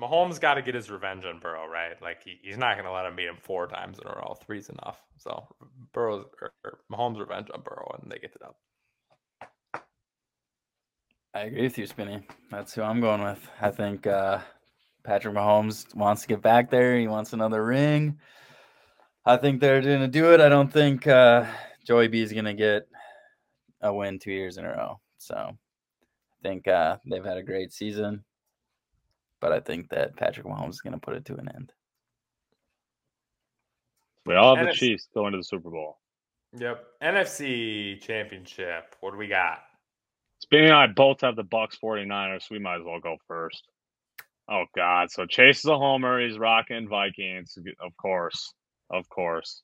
Mahomes 0.00 0.40
got 0.40 0.54
to 0.54 0.62
get 0.62 0.74
his 0.74 0.90
revenge 0.90 1.24
on 1.24 1.38
Burrow, 1.38 1.66
right? 1.66 2.00
Like 2.00 2.22
he, 2.24 2.38
he's 2.42 2.58
not 2.58 2.74
going 2.74 2.86
to 2.86 2.92
let 2.92 3.06
him 3.06 3.16
beat 3.16 3.28
him 3.28 3.36
four 3.40 3.66
times 3.66 3.98
in 3.98 4.06
a 4.06 4.14
row. 4.14 4.36
Three's 4.44 4.68
enough. 4.68 5.00
So 5.18 5.46
Burrow's 5.92 6.26
or, 6.40 6.52
or 6.64 6.78
Mahomes' 6.90 7.20
revenge 7.20 7.48
on 7.52 7.62
Burrow, 7.62 7.98
and 8.00 8.10
they 8.10 8.18
get 8.18 8.34
it 8.34 8.42
up. 8.42 8.56
I 11.34 11.40
agree 11.42 11.62
with 11.62 11.78
you, 11.78 11.86
Spinny. 11.86 12.22
That's 12.50 12.74
who 12.74 12.82
I'm 12.82 13.00
going 13.00 13.22
with. 13.22 13.48
I 13.60 13.70
think 13.70 14.06
uh, 14.06 14.40
Patrick 15.04 15.34
Mahomes 15.34 15.94
wants 15.94 16.22
to 16.22 16.28
get 16.28 16.42
back 16.42 16.70
there. 16.70 16.98
He 16.98 17.08
wants 17.08 17.32
another 17.32 17.64
ring. 17.64 18.18
I 19.24 19.36
think 19.36 19.60
they're 19.60 19.80
going 19.80 20.00
to 20.00 20.08
do 20.08 20.34
it. 20.34 20.40
I 20.40 20.48
don't 20.48 20.72
think 20.72 21.06
uh, 21.06 21.46
Joey 21.86 22.08
B 22.08 22.22
is 22.22 22.32
going 22.32 22.44
to 22.44 22.54
get 22.54 22.88
a 23.80 23.92
win 23.94 24.18
two 24.18 24.32
years 24.32 24.58
in 24.58 24.64
a 24.64 24.68
row. 24.68 25.00
So 25.18 25.36
I 25.36 26.48
think 26.48 26.66
uh, 26.68 26.98
they've 27.06 27.24
had 27.24 27.38
a 27.38 27.42
great 27.42 27.72
season 27.72 28.24
but 29.42 29.52
I 29.52 29.60
think 29.60 29.90
that 29.90 30.16
Patrick 30.16 30.46
Mahomes 30.46 30.70
is 30.70 30.80
going 30.80 30.94
to 30.94 31.00
put 31.00 31.16
it 31.16 31.24
to 31.26 31.34
an 31.34 31.50
end. 31.52 31.72
We 34.24 34.36
all 34.36 34.56
have 34.56 34.68
NFC. 34.68 34.70
the 34.70 34.76
Chiefs 34.76 35.08
going 35.12 35.32
to 35.32 35.38
the 35.38 35.44
Super 35.44 35.68
Bowl. 35.68 35.98
Yep. 36.56 36.84
NFC 37.02 38.00
Championship. 38.00 38.94
What 39.00 39.10
do 39.10 39.18
we 39.18 39.26
got? 39.26 39.58
Spinny 40.38 40.66
and 40.66 40.74
I 40.74 40.86
both 40.86 41.22
have 41.22 41.34
the 41.34 41.42
Bucks 41.42 41.76
49ers, 41.82 42.42
so 42.42 42.48
we 42.52 42.60
might 42.60 42.76
as 42.76 42.84
well 42.84 43.00
go 43.00 43.16
first. 43.26 43.66
Oh 44.48 44.64
God. 44.76 45.10
So 45.10 45.26
Chase 45.26 45.58
is 45.58 45.64
a 45.66 45.76
homer, 45.76 46.20
he's 46.20 46.38
rocking 46.38 46.88
Vikings, 46.88 47.58
of 47.80 47.96
course. 47.96 48.54
Of 48.90 49.08
course. 49.08 49.62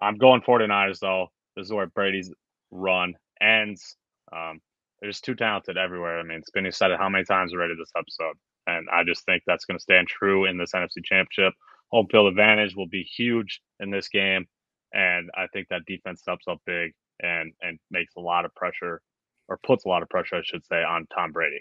I'm 0.00 0.16
going 0.16 0.40
49ers 0.40 0.98
though. 0.98 1.28
This 1.56 1.66
is 1.66 1.72
where 1.72 1.88
Brady's 1.88 2.32
run 2.70 3.14
ends. 3.42 3.96
Um, 4.32 4.60
they're 5.00 5.10
just 5.10 5.24
too 5.24 5.34
talented 5.34 5.76
everywhere. 5.76 6.20
I 6.20 6.22
mean, 6.22 6.42
Spinny 6.46 6.70
said 6.70 6.90
it 6.90 6.98
how 6.98 7.08
many 7.10 7.24
times 7.24 7.52
already 7.52 7.74
this 7.76 7.92
episode. 7.96 8.36
And 8.76 8.88
I 8.90 9.04
just 9.04 9.24
think 9.24 9.42
that's 9.46 9.64
going 9.64 9.78
to 9.78 9.82
stand 9.82 10.08
true 10.08 10.46
in 10.46 10.58
this 10.58 10.72
NFC 10.72 11.04
Championship. 11.04 11.54
home 11.88 12.06
field 12.10 12.28
advantage 12.28 12.74
will 12.74 12.88
be 12.88 13.02
huge 13.02 13.60
in 13.80 13.90
this 13.90 14.08
game, 14.08 14.46
and 14.92 15.30
I 15.36 15.46
think 15.52 15.68
that 15.68 15.86
defense 15.86 16.20
steps 16.20 16.46
up 16.48 16.60
big 16.66 16.92
and 17.20 17.52
and 17.62 17.78
makes 17.90 18.14
a 18.16 18.20
lot 18.20 18.44
of 18.44 18.54
pressure, 18.54 19.02
or 19.48 19.58
puts 19.64 19.84
a 19.84 19.88
lot 19.88 20.02
of 20.02 20.08
pressure, 20.08 20.36
I 20.36 20.42
should 20.44 20.64
say, 20.66 20.82
on 20.82 21.06
Tom 21.14 21.32
Brady. 21.32 21.60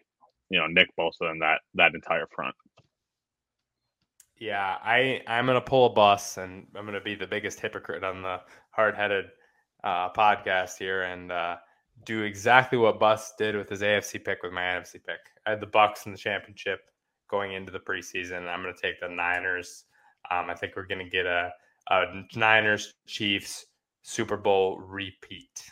You 0.49 0.59
know, 0.59 0.67
Nick 0.67 0.89
Bosa 0.99 1.29
and 1.29 1.41
that 1.41 1.61
that 1.75 1.93
entire 1.93 2.27
front. 2.33 2.55
Yeah, 4.37 4.77
I 4.83 5.21
I'm 5.27 5.45
gonna 5.45 5.61
pull 5.61 5.87
a 5.87 5.93
bus, 5.93 6.37
and 6.37 6.65
I'm 6.75 6.85
gonna 6.85 7.01
be 7.01 7.15
the 7.15 7.27
biggest 7.27 7.59
hypocrite 7.59 8.03
on 8.03 8.21
the 8.21 8.39
hard-headed 8.71 9.25
uh, 9.83 10.09
podcast 10.13 10.77
here, 10.77 11.03
and 11.03 11.31
uh, 11.31 11.57
do 12.05 12.23
exactly 12.23 12.77
what 12.77 12.99
Bus 12.99 13.33
did 13.37 13.55
with 13.55 13.69
his 13.69 13.81
AFC 13.81 14.23
pick 14.23 14.43
with 14.43 14.53
my 14.53 14.61
NFC 14.61 14.93
pick. 14.93 15.19
I 15.45 15.51
had 15.51 15.59
the 15.59 15.67
Bucs 15.67 16.05
in 16.05 16.11
the 16.11 16.17
championship 16.17 16.81
going 17.29 17.53
into 17.53 17.71
the 17.71 17.79
preseason. 17.79 18.47
I'm 18.47 18.61
going 18.61 18.73
to 18.73 18.81
take 18.81 18.99
the 18.99 19.07
Niners. 19.09 19.85
Um, 20.29 20.49
I 20.49 20.55
think 20.55 20.75
we're 20.75 20.85
going 20.87 21.03
to 21.03 21.09
get 21.09 21.25
a, 21.25 21.51
a 21.89 22.05
Niners 22.35 22.93
Chiefs 23.07 23.65
Super 24.01 24.37
Bowl 24.37 24.79
repeat. 24.79 25.71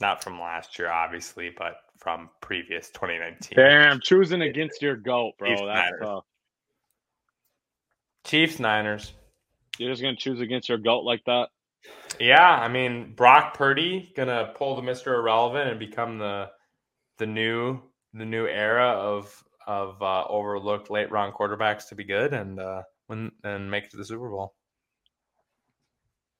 Not 0.00 0.22
from 0.22 0.40
last 0.40 0.78
year, 0.78 0.90
obviously, 0.90 1.50
but 1.56 1.76
from 1.98 2.28
previous 2.40 2.90
2019. 2.90 3.56
Damn, 3.56 4.00
choosing 4.00 4.42
against 4.42 4.82
your 4.82 4.96
goat, 4.96 5.34
bro. 5.38 5.50
Chiefs, 5.50 5.62
That's 5.64 5.90
Niners. 5.90 6.00
tough. 6.02 6.24
Chiefs 8.24 8.58
Niners. 8.58 9.12
You're 9.78 9.90
just 9.90 10.02
gonna 10.02 10.16
choose 10.16 10.40
against 10.40 10.68
your 10.68 10.78
goat 10.78 11.04
like 11.04 11.24
that? 11.26 11.48
Yeah, 12.20 12.48
I 12.48 12.68
mean 12.68 13.14
Brock 13.14 13.54
Purdy 13.54 14.12
gonna 14.16 14.52
pull 14.56 14.76
the 14.76 14.82
Mister 14.82 15.14
Irrelevant 15.14 15.70
and 15.70 15.78
become 15.78 16.18
the 16.18 16.50
the 17.18 17.26
new 17.26 17.80
the 18.14 18.24
new 18.24 18.46
era 18.46 18.88
of 18.88 19.42
of 19.66 20.00
uh, 20.02 20.24
overlooked 20.28 20.90
late 20.90 21.10
round 21.10 21.34
quarterbacks 21.34 21.88
to 21.88 21.94
be 21.94 22.04
good 22.04 22.32
and 22.32 22.58
uh, 22.58 22.82
win 23.08 23.32
and 23.44 23.70
make 23.70 23.84
it 23.84 23.90
to 23.92 23.96
the 23.96 24.04
Super 24.04 24.28
Bowl. 24.30 24.54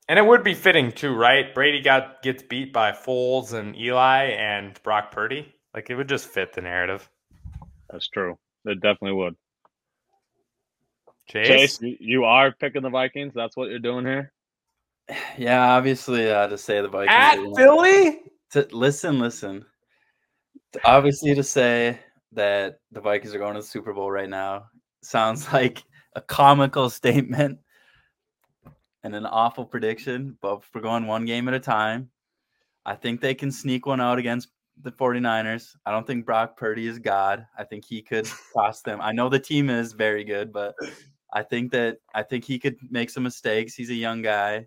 And 0.08 0.18
it 0.18 0.26
would 0.26 0.42
be 0.42 0.54
fitting 0.54 0.92
too, 0.92 1.14
right? 1.14 1.54
Brady 1.54 1.80
got 1.80 2.22
gets 2.22 2.42
beat 2.42 2.72
by 2.72 2.92
Foles 2.92 3.52
and 3.52 3.76
Eli 3.76 4.24
and 4.24 4.80
Brock 4.82 5.12
Purdy. 5.12 5.54
Like 5.74 5.90
it 5.90 5.94
would 5.94 6.08
just 6.08 6.26
fit 6.26 6.52
the 6.52 6.60
narrative. 6.60 7.08
That's 7.90 8.08
true. 8.08 8.38
It 8.64 8.80
definitely 8.80 9.12
would. 9.12 9.36
Chase, 11.28 11.46
Chase, 11.46 11.80
you, 11.80 11.96
you 12.00 12.24
are 12.24 12.52
picking 12.52 12.82
the 12.82 12.90
Vikings. 12.90 13.32
That's 13.34 13.56
what 13.56 13.70
you're 13.70 13.78
doing 13.78 14.04
here. 14.04 14.32
Yeah, 15.36 15.72
obviously, 15.72 16.30
uh, 16.30 16.46
to 16.46 16.56
say 16.56 16.80
the 16.80 16.88
Vikings. 16.88 17.10
at 17.10 17.36
Philly. 17.56 18.20
to 18.52 18.68
listen, 18.70 19.18
listen. 19.18 19.64
Obviously, 20.84 21.34
to 21.34 21.42
say 21.42 21.98
that 22.32 22.80
the 22.90 23.00
Vikings 23.00 23.34
are 23.34 23.38
going 23.38 23.54
to 23.54 23.60
the 23.60 23.66
Super 23.66 23.92
Bowl 23.92 24.10
right 24.10 24.28
now 24.28 24.66
sounds 25.02 25.50
like 25.52 25.82
a 26.14 26.20
comical 26.20 26.90
statement 26.90 27.58
and 29.02 29.14
an 29.14 29.26
awful 29.26 29.64
prediction. 29.64 30.36
But 30.40 30.62
we're 30.74 30.80
going 30.80 31.06
one 31.06 31.24
game 31.24 31.48
at 31.48 31.54
a 31.54 31.60
time, 31.60 32.10
I 32.84 32.94
think 32.94 33.20
they 33.20 33.34
can 33.34 33.52
sneak 33.52 33.86
one 33.86 34.00
out 34.00 34.18
against 34.18 34.48
the 34.80 34.92
49ers. 34.92 35.76
I 35.86 35.92
don't 35.92 36.06
think 36.06 36.26
Brock 36.26 36.56
Purdy 36.56 36.86
is 36.86 36.98
God. 36.98 37.46
I 37.58 37.64
think 37.64 37.84
he 37.84 38.02
could 38.02 38.28
cost 38.54 38.84
them. 38.84 39.00
I 39.00 39.12
know 39.12 39.28
the 39.28 39.38
team 39.38 39.70
is 39.70 39.92
very 39.92 40.24
good, 40.24 40.52
but 40.52 40.74
I 41.32 41.42
think 41.42 41.70
that 41.72 41.98
I 42.14 42.22
think 42.22 42.44
he 42.44 42.58
could 42.58 42.76
make 42.90 43.10
some 43.10 43.22
mistakes. 43.22 43.74
He's 43.74 43.90
a 43.90 43.94
young 43.94 44.22
guy 44.22 44.66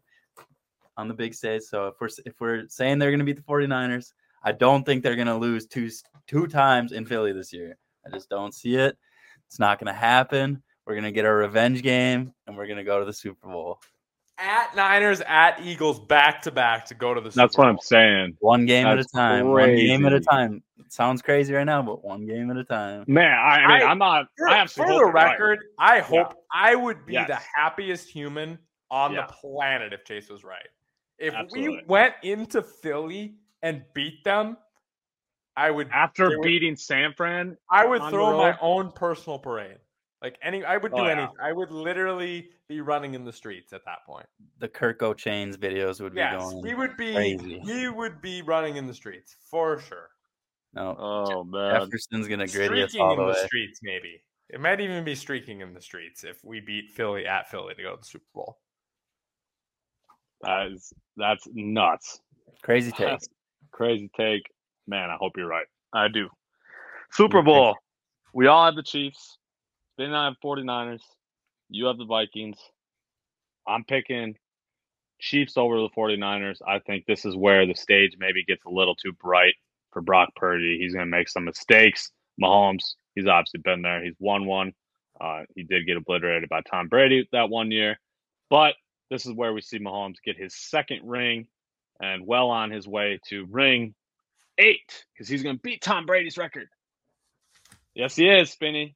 on 0.98 1.08
the 1.08 1.14
big 1.14 1.34
stage. 1.34 1.64
So 1.64 1.88
if 1.88 1.96
we're 2.00 2.10
if 2.26 2.40
we're 2.40 2.68
saying 2.70 3.00
they're 3.00 3.12
going 3.12 3.20
to 3.20 3.26
beat 3.26 3.36
the 3.36 3.42
49ers, 3.42 4.14
I 4.46 4.52
don't 4.52 4.86
think 4.86 5.04
they're 5.04 5.16
going 5.16 5.28
to 5.28 5.36
lose 5.36 5.66
two 5.66 5.90
two 6.28 6.46
times 6.48 6.92
in 6.92 7.06
Philly 7.06 7.34
this 7.34 7.52
year. 7.52 7.78
I 8.06 8.12
just 8.12 8.30
don't 8.30 8.54
see 8.54 8.76
it. 8.76 8.96
It's 9.48 9.60
not 9.60 9.80
going 9.80 9.92
to 9.94 10.00
happen. 10.00 10.62
We're 10.86 10.94
going 10.94 11.06
to 11.06 11.12
get 11.12 11.26
a 11.26 11.34
revenge 11.34 11.82
game 11.82 12.32
and 12.46 12.56
we're 12.56 12.68
going 12.68 12.78
to 12.78 12.84
go 12.84 13.00
to 13.00 13.06
the 13.06 13.14
Super 13.14 13.48
Bowl. 13.48 13.80
At 14.38 14.76
Niners, 14.76 15.22
at 15.22 15.62
Eagles, 15.64 16.00
back 16.00 16.42
to 16.44 16.52
back 16.52 16.86
to 16.88 16.94
go 16.94 17.14
to 17.14 17.22
the. 17.22 17.32
Super 17.32 17.40
Bowl. 17.42 17.48
That's 17.48 17.58
what 17.58 17.68
I'm 17.68 17.80
saying. 17.80 18.38
One 18.40 18.66
game 18.66 18.86
at 18.86 18.94
a 18.94 18.98
That's 18.98 19.12
time. 19.12 19.48
One 19.48 19.76
game 19.76 20.06
at 20.06 20.14
a 20.14 20.20
time. 20.20 20.62
It 20.78 20.94
sounds 20.94 21.22
crazy 21.22 21.54
right 21.54 21.64
now, 21.64 21.82
but 21.82 22.04
one 22.04 22.28
game 22.28 22.52
at 22.52 22.58
a 22.58 22.64
time. 22.64 23.06
Man, 23.08 23.32
I, 23.32 23.56
I 23.56 23.58
mean, 23.68 23.82
I- 23.82 23.86
I, 23.88 23.92
am 23.92 23.98
not. 23.98 24.26
For, 24.38 24.50
I 24.50 24.58
have 24.58 24.72
for 24.72 24.86
the 24.86 25.06
record, 25.06 25.60
I 25.80 26.00
hope 26.02 26.34
I 26.54 26.76
would 26.76 27.06
be 27.06 27.14
the 27.14 27.40
happiest 27.56 28.10
human 28.10 28.60
on 28.92 29.14
Yeah. 29.14 29.26
the 29.26 29.34
planet 29.34 29.94
if 29.94 30.04
Chase 30.04 30.30
was 30.30 30.44
right. 30.44 30.68
If 31.18 31.34
we 31.54 31.82
went 31.88 32.14
into 32.22 32.62
Philly 32.62 33.36
and 33.66 33.84
beat 33.96 34.24
them, 34.24 34.56
I 35.58 35.72
would 35.72 35.90
after 35.90 36.30
they 36.30 36.36
were- 36.38 36.44
beating 36.44 36.76
San 36.76 37.14
Fran, 37.14 37.58
I 37.70 37.86
would 37.86 38.02
throw 38.10 38.38
my 38.38 38.58
own 38.62 38.92
personal 38.92 39.40
parade. 39.40 39.80
Like 40.22 40.38
any 40.42 40.64
I 40.64 40.78
would 40.78 40.94
oh, 40.94 40.98
do 40.98 41.02
Oh, 41.02 41.06
yeah. 41.06 41.12
anything. 41.14 41.36
I 41.42 41.52
would 41.52 41.72
literally 41.72 42.50
be 42.70 42.82
running 42.82 43.16
in 43.16 43.26
the 43.26 43.34
streets 43.34 43.74
at 43.74 43.84
that 43.86 44.06
point. 44.06 44.26
The 44.60 44.68
Kirko 44.70 45.14
Chainz 45.16 45.56
videos 45.56 46.00
would 46.00 46.14
be 46.14 46.20
Yes, 46.20 46.42
going. 46.42 46.62
we 46.62 46.74
would 46.74 46.96
be 46.98 47.14
crazy. 47.14 47.62
we 47.66 47.90
would 47.90 48.22
be 48.22 48.42
running 48.42 48.78
in 48.78 48.86
the 48.88 48.94
streets 48.94 49.36
for 49.50 49.80
sure. 49.80 50.10
no, 50.74 50.96
oh 50.98 51.44
man, 51.44 51.82
Jefferson's 51.82 52.28
gonna 52.28 52.48
griddy 52.48 52.82
us 52.84 52.92
Streaking 52.92 53.06
all 53.08 53.20
in 53.20 53.28
the 53.28 53.34
the 53.34 53.46
streets, 53.48 53.80
maybe. 53.84 54.22
It 54.50 54.60
might 54.60 54.80
even 54.80 55.04
be 55.04 55.16
streaking 55.16 55.62
in 55.62 55.74
the 55.74 55.82
streets 55.82 56.24
if 56.24 56.44
we 56.44 56.60
beat 56.60 56.92
Philly 56.92 57.26
at 57.26 57.50
Philly 57.50 57.74
to 57.76 57.82
go 57.82 57.92
to 57.96 57.98
the 58.02 58.06
Super 58.06 58.26
Bowl. 58.34 58.60
that 60.42 60.68
is 60.68 60.94
that's 61.18 61.48
nuts. 61.54 62.20
Crazy 62.62 62.92
take. 62.92 63.20
Crazy 63.76 64.10
take. 64.16 64.44
Man, 64.88 65.10
I 65.10 65.18
hope 65.20 65.34
you're 65.36 65.50
right. 65.50 65.66
I 65.94 66.08
do. 66.08 66.30
Super 67.12 67.42
Bowl. 67.42 67.76
We 68.34 68.48
all 68.48 68.64
have 68.66 68.76
the 68.76 68.84
Chiefs. 68.84 69.38
Then 69.98 70.14
I 70.14 70.26
have 70.26 70.36
49ers. 70.42 71.02
You 71.70 71.88
have 71.88 71.98
the 71.98 72.06
Vikings. 72.06 72.58
I'm 73.68 73.84
picking 73.84 74.36
Chiefs 75.20 75.58
over 75.58 75.76
the 75.76 75.90
49ers. 75.90 76.60
I 76.66 76.80
think 76.80 77.04
this 77.06 77.26
is 77.26 77.36
where 77.36 77.68
the 77.68 77.76
stage 77.76 78.16
maybe 78.18 78.46
gets 78.46 78.64
a 78.66 78.70
little 78.70 78.96
too 78.96 79.12
bright 79.12 79.56
for 79.92 80.02
Brock 80.02 80.30
Purdy. 80.38 80.78
He's 80.80 80.94
going 80.94 81.06
to 81.08 81.12
make 81.12 81.28
some 81.28 81.44
mistakes. 81.44 82.12
Mahomes, 82.42 82.94
he's 83.14 83.28
obviously 83.28 83.60
been 83.62 83.82
there. 83.82 84.02
He's 84.02 84.16
won 84.20 84.46
one. 84.46 84.72
Uh, 85.20 85.42
he 85.54 85.64
did 85.64 85.86
get 85.86 85.98
obliterated 85.98 86.48
by 86.48 86.62
Tom 86.62 86.88
Brady 86.88 87.28
that 87.34 87.50
one 87.50 87.72
year. 87.72 88.00
But 88.50 88.76
this 89.12 89.26
is 89.26 89.34
where 89.34 89.52
we 89.52 89.60
see 89.60 89.80
Mahomes 89.80 90.16
get 90.24 90.38
his 90.38 90.56
second 90.56 91.02
ring 91.04 91.48
and 92.02 92.26
well 92.26 92.50
on 92.50 92.72
his 92.72 92.88
way 92.88 93.20
to 93.30 93.46
ring 93.50 93.94
eight 94.58 95.06
because 95.14 95.28
he's 95.28 95.44
going 95.44 95.56
to 95.56 95.62
beat 95.62 95.82
Tom 95.82 96.06
Brady's 96.06 96.38
record. 96.38 96.68
Yes, 97.94 98.16
he 98.16 98.30
is, 98.30 98.52
Spinny. 98.52 98.96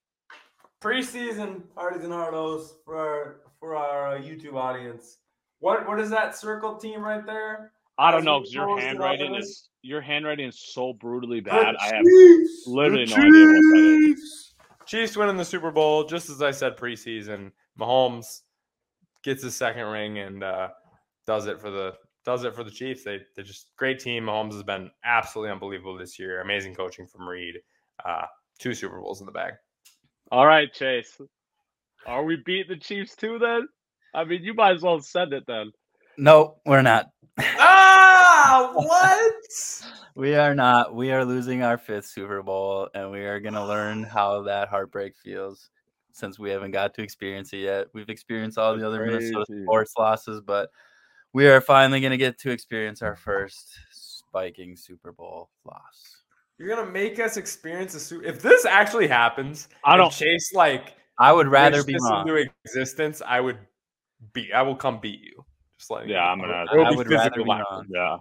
Preseason 0.81 1.63
Hardies 1.75 2.03
and 2.03 2.13
hardos 2.13 2.69
for 2.85 2.97
our 2.97 3.35
for 3.59 3.75
our 3.75 4.15
uh, 4.15 4.19
YouTube 4.19 4.55
audience. 4.55 5.17
What 5.59 5.87
what 5.87 5.99
is 5.99 6.09
that 6.09 6.37
circle 6.37 6.77
team 6.77 7.01
right 7.01 7.25
there? 7.25 7.73
I 7.97 8.11
don't 8.11 8.21
As 8.21 8.25
know 8.25 8.39
because 8.39 8.53
your 8.53 8.79
handwriting 8.79 9.35
is 9.35 9.69
your 9.81 9.99
handwriting 9.99 10.47
is 10.47 10.59
so 10.59 10.93
brutally 10.93 11.41
bad. 11.41 11.75
The 11.75 11.81
I 11.81 11.95
have 11.95 12.05
Chiefs! 12.05 12.63
literally 12.67 13.05
The 13.05 13.17
no 13.17 13.23
idea 13.23 13.45
what 13.45 13.53
that 13.53 14.09
is. 14.11 14.15
Chiefs! 14.15 14.53
Chiefs 14.85 15.17
winning 15.17 15.37
the 15.37 15.45
Super 15.45 15.71
Bowl, 15.71 16.05
just 16.05 16.29
as 16.29 16.41
I 16.41 16.51
said 16.51 16.77
preseason. 16.77 17.51
Mahomes 17.77 18.41
gets 19.23 19.43
his 19.43 19.55
second 19.55 19.85
ring 19.85 20.17
and 20.19 20.43
uh, 20.43 20.69
does 21.27 21.45
it 21.47 21.59
for 21.59 21.69
the 21.69 21.93
does 22.29 22.43
it 22.43 22.53
for 22.53 22.63
the 22.63 22.69
Chiefs. 22.69 23.03
They 23.03 23.21
they're 23.35 23.43
just 23.43 23.71
great 23.75 23.99
team. 23.99 24.25
Mahomes 24.25 24.53
has 24.53 24.61
been 24.61 24.91
absolutely 25.03 25.51
unbelievable 25.51 25.97
this 25.97 26.19
year. 26.19 26.41
Amazing 26.41 26.75
coaching 26.75 27.07
from 27.07 27.27
Reid. 27.27 27.55
Uh, 28.05 28.25
two 28.59 28.75
Super 28.75 28.99
Bowls 28.99 29.19
in 29.19 29.25
the 29.25 29.31
bag. 29.31 29.53
All 30.31 30.45
right, 30.45 30.71
Chase. 30.71 31.19
Are 32.05 32.23
we 32.23 32.37
beating 32.45 32.69
the 32.69 32.77
Chiefs 32.77 33.15
too 33.15 33.39
then? 33.39 33.67
I 34.13 34.25
mean, 34.25 34.43
you 34.43 34.53
might 34.53 34.75
as 34.75 34.83
well 34.83 34.99
send 35.01 35.33
it 35.33 35.43
then. 35.47 35.71
No, 36.19 36.57
we're 36.67 36.83
not. 36.83 37.07
ah, 37.39 38.71
what? 38.75 39.33
We 40.15 40.35
are 40.35 40.53
not. 40.53 40.93
We 40.93 41.13
are 41.13 41.23
losing 41.23 41.63
our 41.63 41.77
fifth 41.77 42.07
Super 42.07 42.43
Bowl, 42.43 42.89
and 42.93 43.09
we 43.09 43.21
are 43.21 43.39
gonna 43.39 43.65
learn 43.65 44.03
how 44.15 44.43
that 44.43 44.67
heartbreak 44.67 45.13
feels. 45.23 45.69
Since 46.11 46.37
we 46.37 46.49
haven't 46.49 46.71
got 46.71 46.93
to 46.95 47.01
experience 47.01 47.53
it 47.53 47.59
yet, 47.59 47.87
we've 47.93 48.09
experienced 48.09 48.57
all 48.57 48.75
the 48.75 48.85
other 48.85 49.05
Minnesota 49.05 49.45
sports 49.63 49.93
losses, 49.97 50.41
but 50.41 50.69
we 51.33 51.47
are 51.47 51.61
finally 51.61 51.99
gonna 52.01 52.17
get 52.17 52.37
to 52.39 52.51
experience 52.51 53.01
our 53.01 53.15
first 53.15 53.77
spiking 53.91 54.75
Super 54.75 55.11
Bowl 55.11 55.49
loss. 55.65 56.17
You're 56.57 56.69
gonna 56.75 56.89
make 56.91 57.19
us 57.19 57.37
experience 57.37 57.95
a 57.95 57.99
Super. 57.99 58.25
If 58.25 58.41
this 58.41 58.65
actually 58.65 59.07
happens, 59.07 59.69
I 59.83 59.97
don't. 59.97 60.11
Chase 60.11 60.53
like 60.53 60.95
I 61.17 61.31
would 61.31 61.47
rather 61.47 61.83
be 61.83 61.93
this 61.93 62.01
wrong. 62.03 62.27
into 62.27 62.49
existence. 62.65 63.21
I 63.25 63.39
would 63.39 63.57
be. 64.33 64.51
I 64.51 64.61
will 64.61 64.75
come 64.75 64.99
beat 64.99 65.21
you. 65.21 65.45
Just 65.77 65.89
like 65.91 66.07
Yeah, 66.07 66.23
I'm 66.25 66.39
gonna- 66.41 66.65
It 66.71 66.77
will 66.77 66.85
I 66.87 66.91
would 66.91 67.09
rather 67.09 67.29
be 67.31 67.43
wrong, 67.43 67.85
Yeah, 67.89 68.17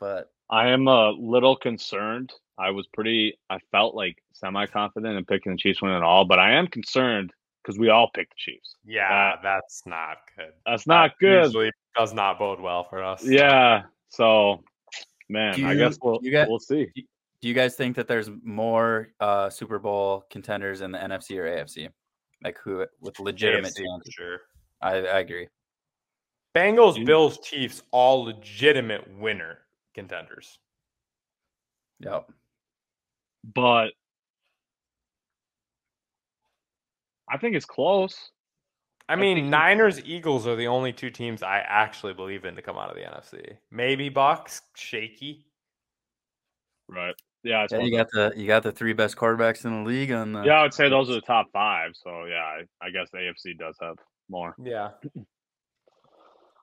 but 0.00 0.30
I 0.50 0.68
am 0.68 0.86
a 0.86 1.10
little 1.10 1.56
concerned. 1.56 2.32
I 2.58 2.70
was 2.70 2.86
pretty. 2.88 3.38
I 3.50 3.58
felt 3.72 3.94
like 3.94 4.22
semi 4.32 4.66
confident 4.66 5.16
in 5.16 5.24
picking 5.24 5.52
the 5.52 5.58
Chiefs 5.58 5.82
winning 5.82 5.96
it 5.98 6.02
all, 6.04 6.24
but 6.24 6.38
I 6.38 6.52
am 6.52 6.68
concerned 6.68 7.32
because 7.68 7.78
we 7.78 7.90
all 7.90 8.08
picked 8.14 8.30
the 8.30 8.36
Chiefs. 8.38 8.76
Yeah, 8.86 9.34
Uh, 9.36 9.42
that's 9.42 9.82
not 9.84 10.16
good. 10.36 10.52
That's 10.64 10.86
not 10.86 11.10
That 11.10 11.18
good. 11.20 11.44
Usually 11.44 11.70
does 11.94 12.14
not 12.14 12.38
bode 12.38 12.60
well 12.60 12.84
for 12.84 13.02
us. 13.04 13.22
Yeah. 13.28 13.82
So, 14.08 14.64
man, 15.28 15.54
Do 15.54 15.66
I 15.68 15.74
guess 15.74 15.98
we'll 16.02 16.18
you 16.22 16.32
got- 16.32 16.48
we'll 16.48 16.58
see. 16.58 16.86
do 16.94 17.48
you 17.48 17.52
guys 17.52 17.76
think 17.76 17.94
that 17.96 18.08
there's 18.08 18.30
more 18.42 19.10
uh, 19.20 19.50
Super 19.50 19.78
Bowl 19.78 20.24
contenders 20.30 20.80
in 20.80 20.92
the 20.92 20.98
NFC 20.98 21.36
or 21.38 21.44
AFC? 21.44 21.90
like 22.42 22.56
who 22.64 22.86
with 23.00 23.18
legitimate 23.20 23.72
AFC 23.74 23.82
talent. 23.84 24.04
for 24.06 24.12
sure. 24.12 24.40
I, 24.80 24.90
I 24.98 25.18
agree. 25.18 25.48
Bengals, 26.56 26.96
You- 26.96 27.04
Bills, 27.04 27.38
Chiefs, 27.40 27.82
all 27.90 28.24
legitimate 28.24 29.06
winner 29.18 29.58
contenders. 29.94 30.58
Yep. 32.00 32.30
but 33.54 33.92
I 37.30 37.38
think 37.38 37.56
it's 37.56 37.66
close. 37.66 38.30
I 39.08 39.14
think 39.14 39.20
mean, 39.22 39.44
you- 39.44 39.50
Niners, 39.50 40.00
Eagles 40.04 40.46
are 40.46 40.56
the 40.56 40.66
only 40.66 40.92
two 40.92 41.10
teams 41.10 41.42
I 41.42 41.58
actually 41.60 42.14
believe 42.14 42.44
in 42.44 42.56
to 42.56 42.62
come 42.62 42.76
out 42.76 42.90
of 42.90 42.96
the 42.96 43.02
NFC. 43.02 43.56
Maybe 43.70 44.10
Bucs, 44.10 44.60
shaky. 44.76 45.46
Right. 46.88 47.14
Yeah. 47.42 47.64
It's 47.64 47.72
Yeah, 47.72 47.80
you 47.80 47.96
got 47.96 48.08
the 48.12 48.32
you 48.36 48.46
got 48.46 48.62
the 48.62 48.72
three 48.72 48.92
best 48.92 49.16
quarterbacks 49.16 49.64
in 49.64 49.84
the 49.84 49.88
league 49.88 50.10
on 50.12 50.32
the 50.32 50.42
yeah, 50.42 50.60
I 50.60 50.62
would 50.62 50.74
say 50.74 50.88
those 50.88 51.08
are 51.08 51.14
the 51.14 51.20
top 51.20 51.46
five. 51.52 51.92
So 51.94 52.24
yeah, 52.24 52.42
I, 52.42 52.86
I 52.86 52.90
guess 52.90 53.08
the 53.12 53.18
AFC 53.18 53.58
does 53.58 53.76
have 53.80 53.96
more. 54.28 54.54
Yeah. 54.62 54.90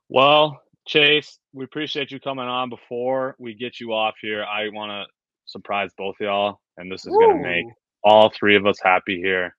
Well, 0.07 0.61
Chase, 0.87 1.39
we 1.51 1.65
appreciate 1.65 2.11
you 2.11 2.19
coming 2.19 2.45
on. 2.45 2.69
Before 2.69 3.35
we 3.39 3.55
get 3.55 3.79
you 3.79 3.93
off 3.93 4.13
here, 4.21 4.43
I 4.43 4.69
want 4.69 4.91
to 4.91 5.05
surprise 5.45 5.89
both 5.97 6.15
of 6.19 6.25
y'all, 6.25 6.59
and 6.77 6.91
this 6.91 7.07
is 7.07 7.15
going 7.17 7.37
to 7.37 7.43
make 7.43 7.65
all 8.03 8.29
three 8.29 8.55
of 8.55 8.67
us 8.67 8.77
happy 8.83 9.17
here. 9.17 9.55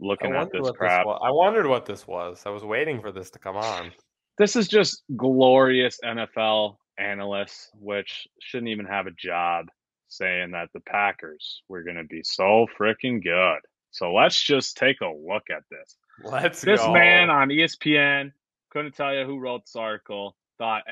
Looking 0.00 0.34
at 0.34 0.50
this 0.50 0.70
crap, 0.72 1.06
this. 1.06 1.18
I 1.22 1.30
wondered 1.30 1.66
what 1.66 1.84
this 1.86 2.06
was. 2.06 2.42
I 2.46 2.50
was 2.50 2.64
waiting 2.64 3.00
for 3.00 3.12
this 3.12 3.30
to 3.30 3.38
come 3.38 3.56
on. 3.56 3.92
this 4.38 4.56
is 4.56 4.66
just 4.66 5.02
glorious 5.16 5.98
NFL 6.04 6.76
analysts, 6.98 7.70
which 7.74 8.26
shouldn't 8.40 8.70
even 8.70 8.86
have 8.86 9.06
a 9.06 9.10
job, 9.12 9.66
saying 10.08 10.52
that 10.52 10.70
the 10.72 10.80
Packers 10.80 11.62
were 11.68 11.82
going 11.82 11.96
to 11.96 12.04
be 12.04 12.22
so 12.24 12.66
freaking 12.78 13.22
good. 13.22 13.58
So 13.90 14.12
let's 14.14 14.40
just 14.40 14.76
take 14.76 15.00
a 15.00 15.06
look 15.08 15.44
at 15.50 15.62
this. 15.70 15.96
Let's 16.22 16.60
This 16.62 16.80
go. 16.80 16.92
man 16.92 17.28
on 17.30 17.48
ESPN 17.48 18.32
couldn't 18.70 18.94
tell 18.94 19.14
you 19.14 19.24
who 19.24 19.38
wrote 19.38 19.64
this 19.66 19.76
article. 19.76 20.36
Thought 20.58 20.84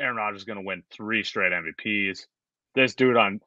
Aaron 0.00 0.16
Rodgers 0.16 0.40
is 0.40 0.44
going 0.44 0.58
to 0.58 0.64
win 0.64 0.82
three 0.90 1.22
straight 1.22 1.52
MVPs. 1.52 2.26
This 2.74 2.94
dude 2.94 3.16
on 3.16 3.40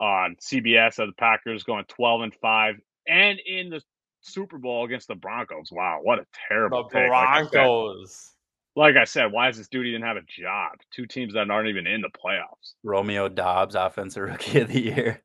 on 0.00 0.36
CBS 0.40 0.98
of 0.98 1.08
the 1.08 1.14
Packers 1.18 1.62
going 1.62 1.84
twelve 1.88 2.22
and 2.22 2.34
five 2.34 2.76
and 3.06 3.38
in 3.46 3.70
the 3.70 3.80
Super 4.26 4.58
Bowl 4.58 4.84
against 4.84 5.08
the 5.08 5.14
Broncos. 5.14 5.70
Wow, 5.72 6.00
what 6.02 6.18
a 6.18 6.22
the 6.22 6.26
terrible 6.48 6.84
take. 6.88 7.10
Like 7.10 7.28
I 7.28 7.42
said- 7.42 7.50
Broncos. 7.52 8.32
Like 8.78 8.96
I 8.96 9.04
said, 9.04 9.32
why 9.32 9.48
is 9.48 9.56
this 9.56 9.68
dude 9.68 9.86
even 9.86 10.02
have 10.02 10.18
a 10.18 10.22
job? 10.28 10.72
Two 10.90 11.06
teams 11.06 11.32
that 11.32 11.50
aren't 11.50 11.70
even 11.70 11.86
in 11.86 12.02
the 12.02 12.10
playoffs. 12.10 12.74
Romeo 12.82 13.26
Doubs 13.26 13.74
offensive 13.74 14.22
rookie 14.28 14.60
of 14.60 14.68
the 14.68 14.78
year. 14.78 15.22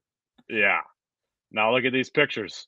Yeah. 0.48 0.80
Now 1.52 1.76
look 1.76 1.84
at 1.84 1.92
these 1.92 2.10
pictures. 2.10 2.68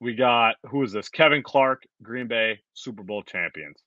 We 0.00 0.14
got 0.14 0.56
who 0.68 0.82
is 0.82 0.90
this? 0.90 1.08
Kevin 1.08 1.44
Clark, 1.44 1.84
Green 2.02 2.26
Bay 2.26 2.58
Super 2.74 3.04
Bowl 3.04 3.22
champions. 3.22 3.80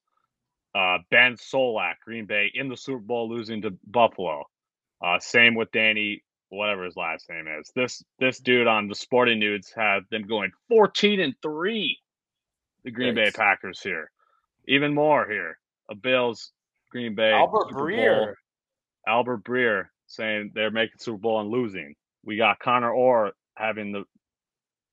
Uh, 0.73 0.99
ben 1.11 1.35
Solak, 1.35 1.95
Green 2.05 2.25
Bay 2.25 2.49
in 2.53 2.69
the 2.69 2.77
Super 2.77 2.99
Bowl, 2.99 3.29
losing 3.29 3.61
to 3.63 3.77
Buffalo. 3.85 4.45
Uh, 5.05 5.19
same 5.19 5.53
with 5.53 5.69
Danny, 5.71 6.23
whatever 6.53 6.85
his 6.85 6.95
last 6.95 7.29
name 7.29 7.45
is. 7.59 7.71
This 7.75 8.03
this 8.19 8.39
dude 8.39 8.67
on 8.67 8.87
the 8.87 8.95
Sporting 8.95 9.39
News 9.39 9.71
had 9.75 10.01
them 10.11 10.27
going 10.27 10.51
fourteen 10.69 11.19
and 11.19 11.35
three. 11.41 11.99
The 12.83 12.91
Green 12.91 13.15
Bay 13.15 13.31
Packers 13.31 13.81
here, 13.81 14.11
even 14.67 14.93
more 14.93 15.27
here. 15.29 15.57
A 15.89 15.95
Bills, 15.95 16.51
Green 16.91 17.15
Bay, 17.15 17.31
Albert 17.31 17.69
Super 17.69 17.79
Bowl. 17.79 17.87
Breer. 17.87 18.33
Albert 19.07 19.43
Breer 19.43 19.85
saying 20.07 20.51
they're 20.53 20.71
making 20.71 20.99
Super 20.99 21.17
Bowl 21.17 21.41
and 21.41 21.49
losing. 21.49 21.95
We 22.25 22.37
got 22.37 22.59
Connor 22.59 22.91
Orr 22.91 23.31
having 23.55 23.91
the 23.91 24.03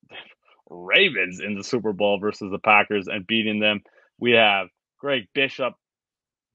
Ravens 0.69 1.39
in 1.39 1.55
the 1.55 1.63
Super 1.63 1.93
Bowl 1.93 2.19
versus 2.19 2.51
the 2.51 2.59
Packers 2.59 3.07
and 3.07 3.27
beating 3.27 3.59
them. 3.59 3.81
We 4.19 4.31
have 4.31 4.67
Greg 4.99 5.27
Bishop 5.33 5.73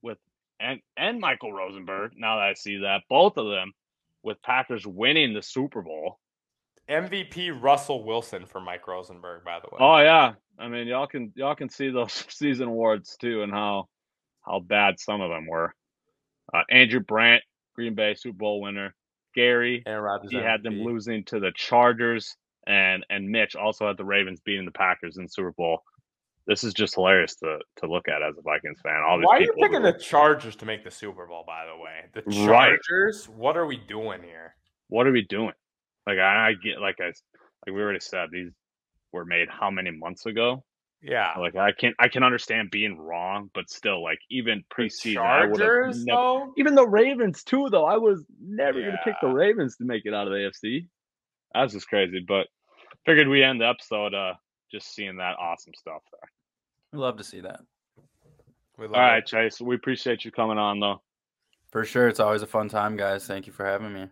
with 0.01 0.17
and 0.59 0.79
and 0.97 1.19
Michael 1.19 1.53
Rosenberg. 1.53 2.13
Now 2.17 2.37
that 2.37 2.49
I 2.49 2.53
see 2.53 2.77
that, 2.77 3.01
both 3.09 3.37
of 3.37 3.47
them 3.47 3.73
with 4.27 4.41
Packers 4.43 4.85
winning 4.85 5.33
the 5.33 5.41
Super 5.41 5.81
Bowl. 5.81 6.19
MVP 6.87 7.59
Russell 7.61 8.03
Wilson 8.03 8.45
for 8.45 8.61
Mike 8.61 8.87
Rosenberg, 8.87 9.43
by 9.43 9.59
the 9.59 9.67
way. 9.71 9.77
Oh 9.79 9.97
yeah, 9.97 10.33
I 10.59 10.67
mean 10.67 10.87
y'all 10.87 11.07
can 11.07 11.33
y'all 11.35 11.55
can 11.55 11.69
see 11.69 11.89
those 11.89 12.13
season 12.29 12.67
awards 12.67 13.17
too 13.19 13.41
and 13.41 13.51
how 13.51 13.87
how 14.45 14.59
bad 14.59 14.99
some 14.99 15.21
of 15.21 15.29
them 15.29 15.47
were. 15.47 15.73
Uh, 16.53 16.61
Andrew 16.69 16.99
Brandt, 17.01 17.43
Green 17.75 17.95
Bay 17.95 18.15
Super 18.15 18.37
Bowl 18.37 18.61
winner. 18.61 18.93
Gary, 19.35 19.83
Aaron 19.85 20.03
Rodgers. 20.03 20.31
he 20.31 20.37
had 20.37 20.63
them 20.63 20.81
losing 20.83 21.23
to 21.25 21.39
the 21.39 21.51
Chargers, 21.55 22.35
and 22.65 23.05
and 23.09 23.29
Mitch 23.29 23.55
also 23.55 23.87
had 23.87 23.97
the 23.97 24.05
Ravens 24.05 24.39
beating 24.39 24.65
the 24.65 24.71
Packers 24.71 25.17
in 25.17 25.23
the 25.23 25.29
Super 25.29 25.51
Bowl. 25.51 25.81
This 26.47 26.63
is 26.63 26.73
just 26.73 26.95
hilarious 26.95 27.35
to 27.37 27.59
to 27.77 27.87
look 27.87 28.07
at 28.07 28.21
as 28.23 28.37
a 28.37 28.41
Vikings 28.41 28.79
fan. 28.81 29.03
All 29.07 29.17
these 29.17 29.25
Why 29.25 29.37
are 29.37 29.41
you 29.41 29.53
picking 29.59 29.81
who- 29.83 29.91
the 29.91 29.99
Chargers 29.99 30.55
to 30.57 30.65
make 30.65 30.83
the 30.83 30.91
Super 30.91 31.27
Bowl? 31.27 31.43
By 31.45 31.65
the 31.65 31.77
way, 31.77 32.05
the 32.13 32.47
Right. 32.47 32.77
Chargers. 32.87 33.27
What 33.27 33.57
are 33.57 33.65
we 33.65 33.77
doing 33.77 34.23
here? 34.23 34.55
What 34.87 35.05
are 35.07 35.11
we 35.11 35.23
doing? 35.23 35.53
Like 36.07 36.19
I, 36.19 36.49
I 36.49 36.53
get 36.53 36.79
like 36.79 36.95
I 37.01 37.07
like 37.07 37.13
we 37.67 37.81
already 37.81 37.99
said 37.99 38.29
these 38.31 38.51
were 39.11 39.25
made 39.25 39.49
how 39.49 39.69
many 39.69 39.91
months 39.91 40.25
ago? 40.25 40.63
Yeah, 41.01 41.33
Like 41.37 41.55
I 41.55 41.73
can 41.73 41.93
I 41.99 42.07
can 42.07 42.23
understand 42.23 42.71
being 42.71 42.97
wrong, 42.97 43.51
but 43.53 43.69
still 43.69 44.01
like 44.01 44.17
even 44.31 44.63
preseason 44.75 45.17
I 45.21 45.45
Chargers 45.47 46.05
never, 46.05 46.15
though. 46.17 46.53
even 46.57 46.73
the 46.75 46.87
Ravens 46.87 47.43
too 47.43 47.67
though. 47.69 47.85
I 47.85 47.97
was 47.97 48.25
never 48.41 48.79
gonna 48.81 48.99
pick 49.03 49.15
the 49.21 49.27
Ravens 49.27 49.75
to 49.77 49.83
make 49.85 50.05
it 50.05 50.13
out 50.13 50.27
of 50.27 50.33
the 50.33 50.39
AFC. 50.39 50.87
That's 51.53 51.73
just 51.73 51.87
crazy, 51.87 52.23
but 52.27 52.47
figured 53.05 53.27
we 53.27 53.43
end 53.43 53.59
the 53.61 53.67
episode 53.67 54.13
uh 54.15 54.33
just 54.71 54.93
seeing 54.95 55.17
that 55.17 55.35
awesome 55.39 55.73
stuff 55.77 56.01
there. 56.11 56.31
We 56.93 56.99
love 56.99 57.17
to 57.17 57.23
see 57.23 57.41
that. 57.41 57.59
We 58.77 58.85
love 58.85 58.95
All 58.95 59.01
right, 59.01 59.17
it. 59.17 59.25
Chase. 59.25 59.59
We 59.59 59.75
appreciate 59.75 60.23
you 60.23 60.31
coming 60.31 60.57
on 60.57 60.79
though. 60.79 61.01
For 61.71 61.83
sure. 61.83 62.07
It's 62.07 62.19
always 62.19 62.41
a 62.41 62.47
fun 62.47 62.69
time, 62.69 62.95
guys. 62.95 63.27
Thank 63.27 63.47
you 63.47 63.53
for 63.53 63.65
having 63.65 63.93
me. 63.93 64.07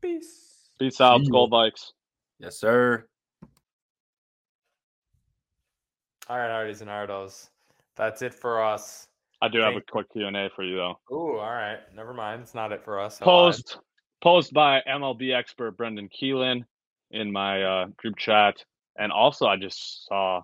Peace. 0.00 0.70
Peace 0.78 1.00
out, 1.00 1.20
Go 1.30 1.48
Vikes. 1.48 1.92
Yes, 2.38 2.58
sir. 2.58 3.06
All 6.28 6.36
right, 6.36 6.50
Hardies 6.50 6.82
and 6.82 6.90
Hardos. 6.90 7.48
That's 7.96 8.22
it 8.22 8.34
for 8.34 8.62
us. 8.62 9.08
I 9.40 9.48
do 9.48 9.60
have 9.60 9.76
a 9.76 9.80
quick 9.80 10.12
Q 10.12 10.26
and 10.26 10.36
A 10.36 10.50
for 10.54 10.62
you 10.62 10.76
though. 10.76 10.98
Ooh, 11.12 11.38
all 11.38 11.52
right. 11.52 11.78
Never 11.94 12.12
mind. 12.12 12.42
It's 12.42 12.54
not 12.54 12.72
it 12.72 12.84
for 12.84 13.00
us. 13.00 13.18
Post 13.18 13.78
post 14.20 14.52
by 14.52 14.80
MLB 14.88 15.34
expert 15.34 15.76
Brendan 15.76 16.08
Keelan 16.08 16.64
in 17.12 17.32
my 17.32 17.62
uh, 17.62 17.86
group 17.96 18.16
chat, 18.16 18.56
and 18.98 19.10
also 19.12 19.46
I 19.46 19.56
just 19.56 20.06
saw 20.06 20.42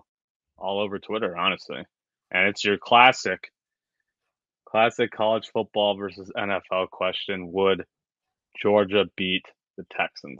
all 0.57 0.79
over 0.79 0.99
Twitter, 0.99 1.35
honestly, 1.37 1.83
and 2.31 2.47
it's 2.47 2.63
your 2.63 2.77
classic, 2.77 3.51
classic 4.67 5.11
college 5.11 5.49
football 5.51 5.95
versus 5.97 6.31
NFL 6.37 6.89
question: 6.89 7.51
Would 7.51 7.85
Georgia 8.61 9.05
beat 9.15 9.43
the 9.77 9.85
Texans? 9.91 10.39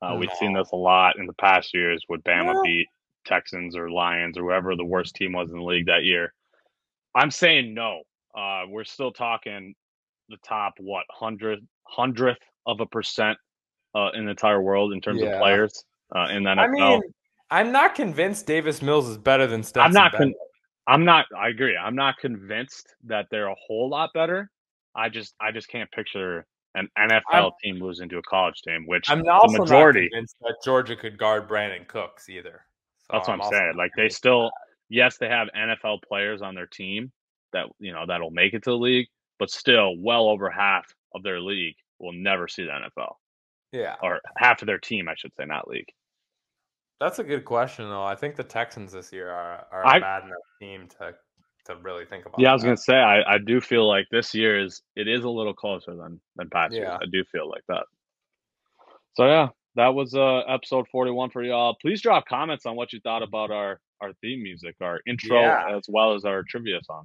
Uh, 0.00 0.14
we've 0.16 0.32
seen 0.38 0.52
this 0.54 0.70
a 0.72 0.76
lot 0.76 1.18
in 1.18 1.26
the 1.26 1.32
past 1.34 1.74
years. 1.74 2.04
Would 2.08 2.22
Bama 2.24 2.54
No. 2.54 2.62
beat 2.62 2.86
Texans 3.26 3.76
or 3.76 3.90
Lions 3.90 4.38
or 4.38 4.42
whoever 4.42 4.76
the 4.76 4.84
worst 4.84 5.16
team 5.16 5.32
was 5.32 5.50
in 5.50 5.58
the 5.58 5.64
league 5.64 5.86
that 5.86 6.04
year? 6.04 6.32
I'm 7.14 7.30
saying 7.30 7.74
no. 7.74 8.02
Uh, 8.34 8.62
we're 8.68 8.84
still 8.84 9.10
talking 9.12 9.74
the 10.28 10.36
top 10.46 10.74
what 10.78 11.04
hundred 11.10 11.66
hundredth 11.84 12.38
of 12.66 12.80
a 12.80 12.86
percent 12.86 13.38
uh, 13.94 14.10
in 14.14 14.24
the 14.26 14.30
entire 14.30 14.62
world 14.62 14.92
in 14.92 15.00
terms 15.00 15.20
Yeah. 15.20 15.30
of 15.30 15.40
players 15.40 15.84
uh, 16.14 16.28
in 16.30 16.44
the 16.44 16.50
NFL. 16.50 16.58
I 16.58 16.68
mean, 16.68 17.02
I'm 17.50 17.72
not 17.72 17.94
convinced 17.94 18.46
Davis 18.46 18.82
Mills 18.82 19.08
is 19.08 19.18
better 19.18 19.46
than 19.46 19.62
Stetson 19.62 19.86
I'm 19.86 19.92
not. 19.92 20.12
Con- 20.12 20.34
I'm 20.86 21.04
not. 21.04 21.26
I 21.36 21.48
agree. 21.48 21.76
I'm 21.76 21.94
not 21.94 22.16
convinced 22.18 22.94
that 23.04 23.26
they're 23.30 23.48
a 23.48 23.56
whole 23.66 23.88
lot 23.88 24.10
better. 24.14 24.50
I 24.94 25.08
just. 25.08 25.34
I 25.40 25.52
just 25.52 25.68
can't 25.68 25.90
picture 25.92 26.46
an 26.74 26.88
NFL 26.98 27.22
I'm- 27.32 27.50
team 27.62 27.82
losing 27.82 28.08
to 28.10 28.18
a 28.18 28.22
college 28.22 28.60
team, 28.62 28.84
which 28.86 29.10
I'm 29.10 29.22
the 29.22 29.32
also 29.32 29.58
majority. 29.58 30.02
not 30.02 30.10
convinced 30.10 30.36
that 30.40 30.56
Georgia 30.64 30.96
could 30.96 31.18
guard 31.18 31.48
Brandin 31.48 31.86
Cooks 31.86 32.28
either. 32.28 32.62
So 33.00 33.06
That's 33.12 33.28
what 33.28 33.34
I'm 33.34 33.40
also 33.40 33.56
saying. 33.56 33.74
Like 33.76 33.90
they 33.96 34.08
still, 34.08 34.50
yes, 34.90 35.16
they 35.16 35.28
have 35.28 35.48
NFL 35.56 36.02
players 36.02 36.42
on 36.42 36.54
their 36.54 36.66
team 36.66 37.10
that 37.52 37.66
you 37.78 37.92
know 37.92 38.04
that'll 38.06 38.30
make 38.30 38.52
it 38.54 38.62
to 38.64 38.70
the 38.70 38.76
league, 38.76 39.06
but 39.38 39.50
still, 39.50 39.94
well 39.98 40.28
over 40.28 40.50
half 40.50 40.86
of 41.14 41.22
their 41.22 41.40
league 41.40 41.76
will 41.98 42.12
never 42.12 42.46
see 42.46 42.64
the 42.64 42.70
NFL, 42.70 43.14
yeah, 43.72 43.96
or 44.02 44.20
half 44.36 44.60
of 44.62 44.66
their 44.66 44.78
team, 44.78 45.08
I 45.08 45.14
should 45.16 45.32
say, 45.36 45.46
not 45.46 45.68
league. 45.68 45.88
That's 47.00 47.18
a 47.18 47.24
good 47.24 47.44
question 47.44 47.88
though. 47.88 48.02
I 48.04 48.14
think 48.14 48.36
the 48.36 48.44
Texans 48.44 48.92
this 48.92 49.12
year 49.12 49.30
are, 49.30 49.66
are 49.72 49.86
I- 49.86 49.98
a 49.98 50.00
bad 50.00 50.24
enough 50.24 50.38
team 50.60 50.88
to 50.98 51.14
to 51.66 51.76
really 51.82 52.06
think 52.06 52.24
about. 52.24 52.40
Yeah, 52.40 52.50
I 52.50 52.54
was 52.54 52.62
gonna 52.64 52.76
say, 52.76 52.96
I, 52.96 53.34
I 53.34 53.38
do 53.38 53.60
feel 53.60 53.86
like 53.86 54.06
this 54.10 54.34
year 54.34 54.58
is 54.58 54.80
it 54.96 55.06
is 55.06 55.24
a 55.24 55.28
little 55.30 55.52
closer 55.54 55.94
than 55.94 56.20
than 56.36 56.48
past 56.50 56.72
years. 56.74 56.86
Yeah. 56.88 56.96
I 56.96 57.04
do 57.12 57.22
feel 57.30 57.48
like 57.48 57.62
that. 57.68 57.84
So 59.14 59.26
yeah, 59.26 59.48
that 59.74 59.88
was 59.94 60.14
uh 60.14 60.38
episode 60.48 60.86
41 60.90 61.30
for 61.30 61.42
y'all. 61.42 61.76
Please 61.80 62.00
drop 62.00 62.26
comments 62.26 62.64
on 62.66 62.74
what 62.76 62.92
you 62.92 63.00
thought 63.00 63.22
about 63.22 63.50
our 63.50 63.80
our 64.00 64.12
theme 64.22 64.42
music, 64.42 64.76
our 64.80 65.00
intro, 65.06 65.40
Yeah. 65.40 65.76
as 65.76 65.82
well 65.88 66.14
as 66.14 66.24
our 66.24 66.42
trivia 66.42 66.80
song. 66.84 67.04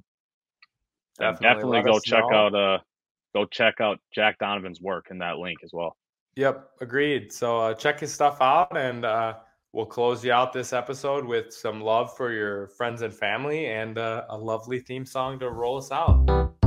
Definitely 1.18 1.46
definitely 1.48 1.82
go 1.82 2.00
check 2.00 2.24
know. 2.30 2.36
out 2.36 2.54
uh 2.54 2.78
go 3.34 3.44
check 3.46 3.80
out 3.80 3.98
Jack 4.14 4.38
Donovan's 4.38 4.80
work 4.80 5.08
in 5.10 5.18
that 5.18 5.38
link 5.38 5.58
as 5.62 5.70
well. 5.72 5.96
Yep, 6.36 6.68
agreed. 6.80 7.32
So 7.32 7.58
uh, 7.60 7.74
check 7.74 8.00
his 8.00 8.12
stuff 8.12 8.38
out 8.40 8.76
and 8.76 9.04
uh, 9.04 9.34
we'll 9.74 9.84
close 9.84 10.24
you 10.24 10.32
out 10.32 10.52
this 10.52 10.72
episode 10.72 11.24
with 11.24 11.52
some 11.52 11.80
love 11.80 12.16
for 12.16 12.32
your 12.32 12.68
friends 12.68 13.02
and 13.02 13.12
family 13.12 13.66
and 13.66 13.98
uh, 13.98 14.24
a 14.30 14.38
lovely 14.38 14.78
theme 14.78 15.04
song 15.04 15.38
to 15.40 15.50
roll 15.50 15.76
us 15.76 15.90
out. 15.90 16.63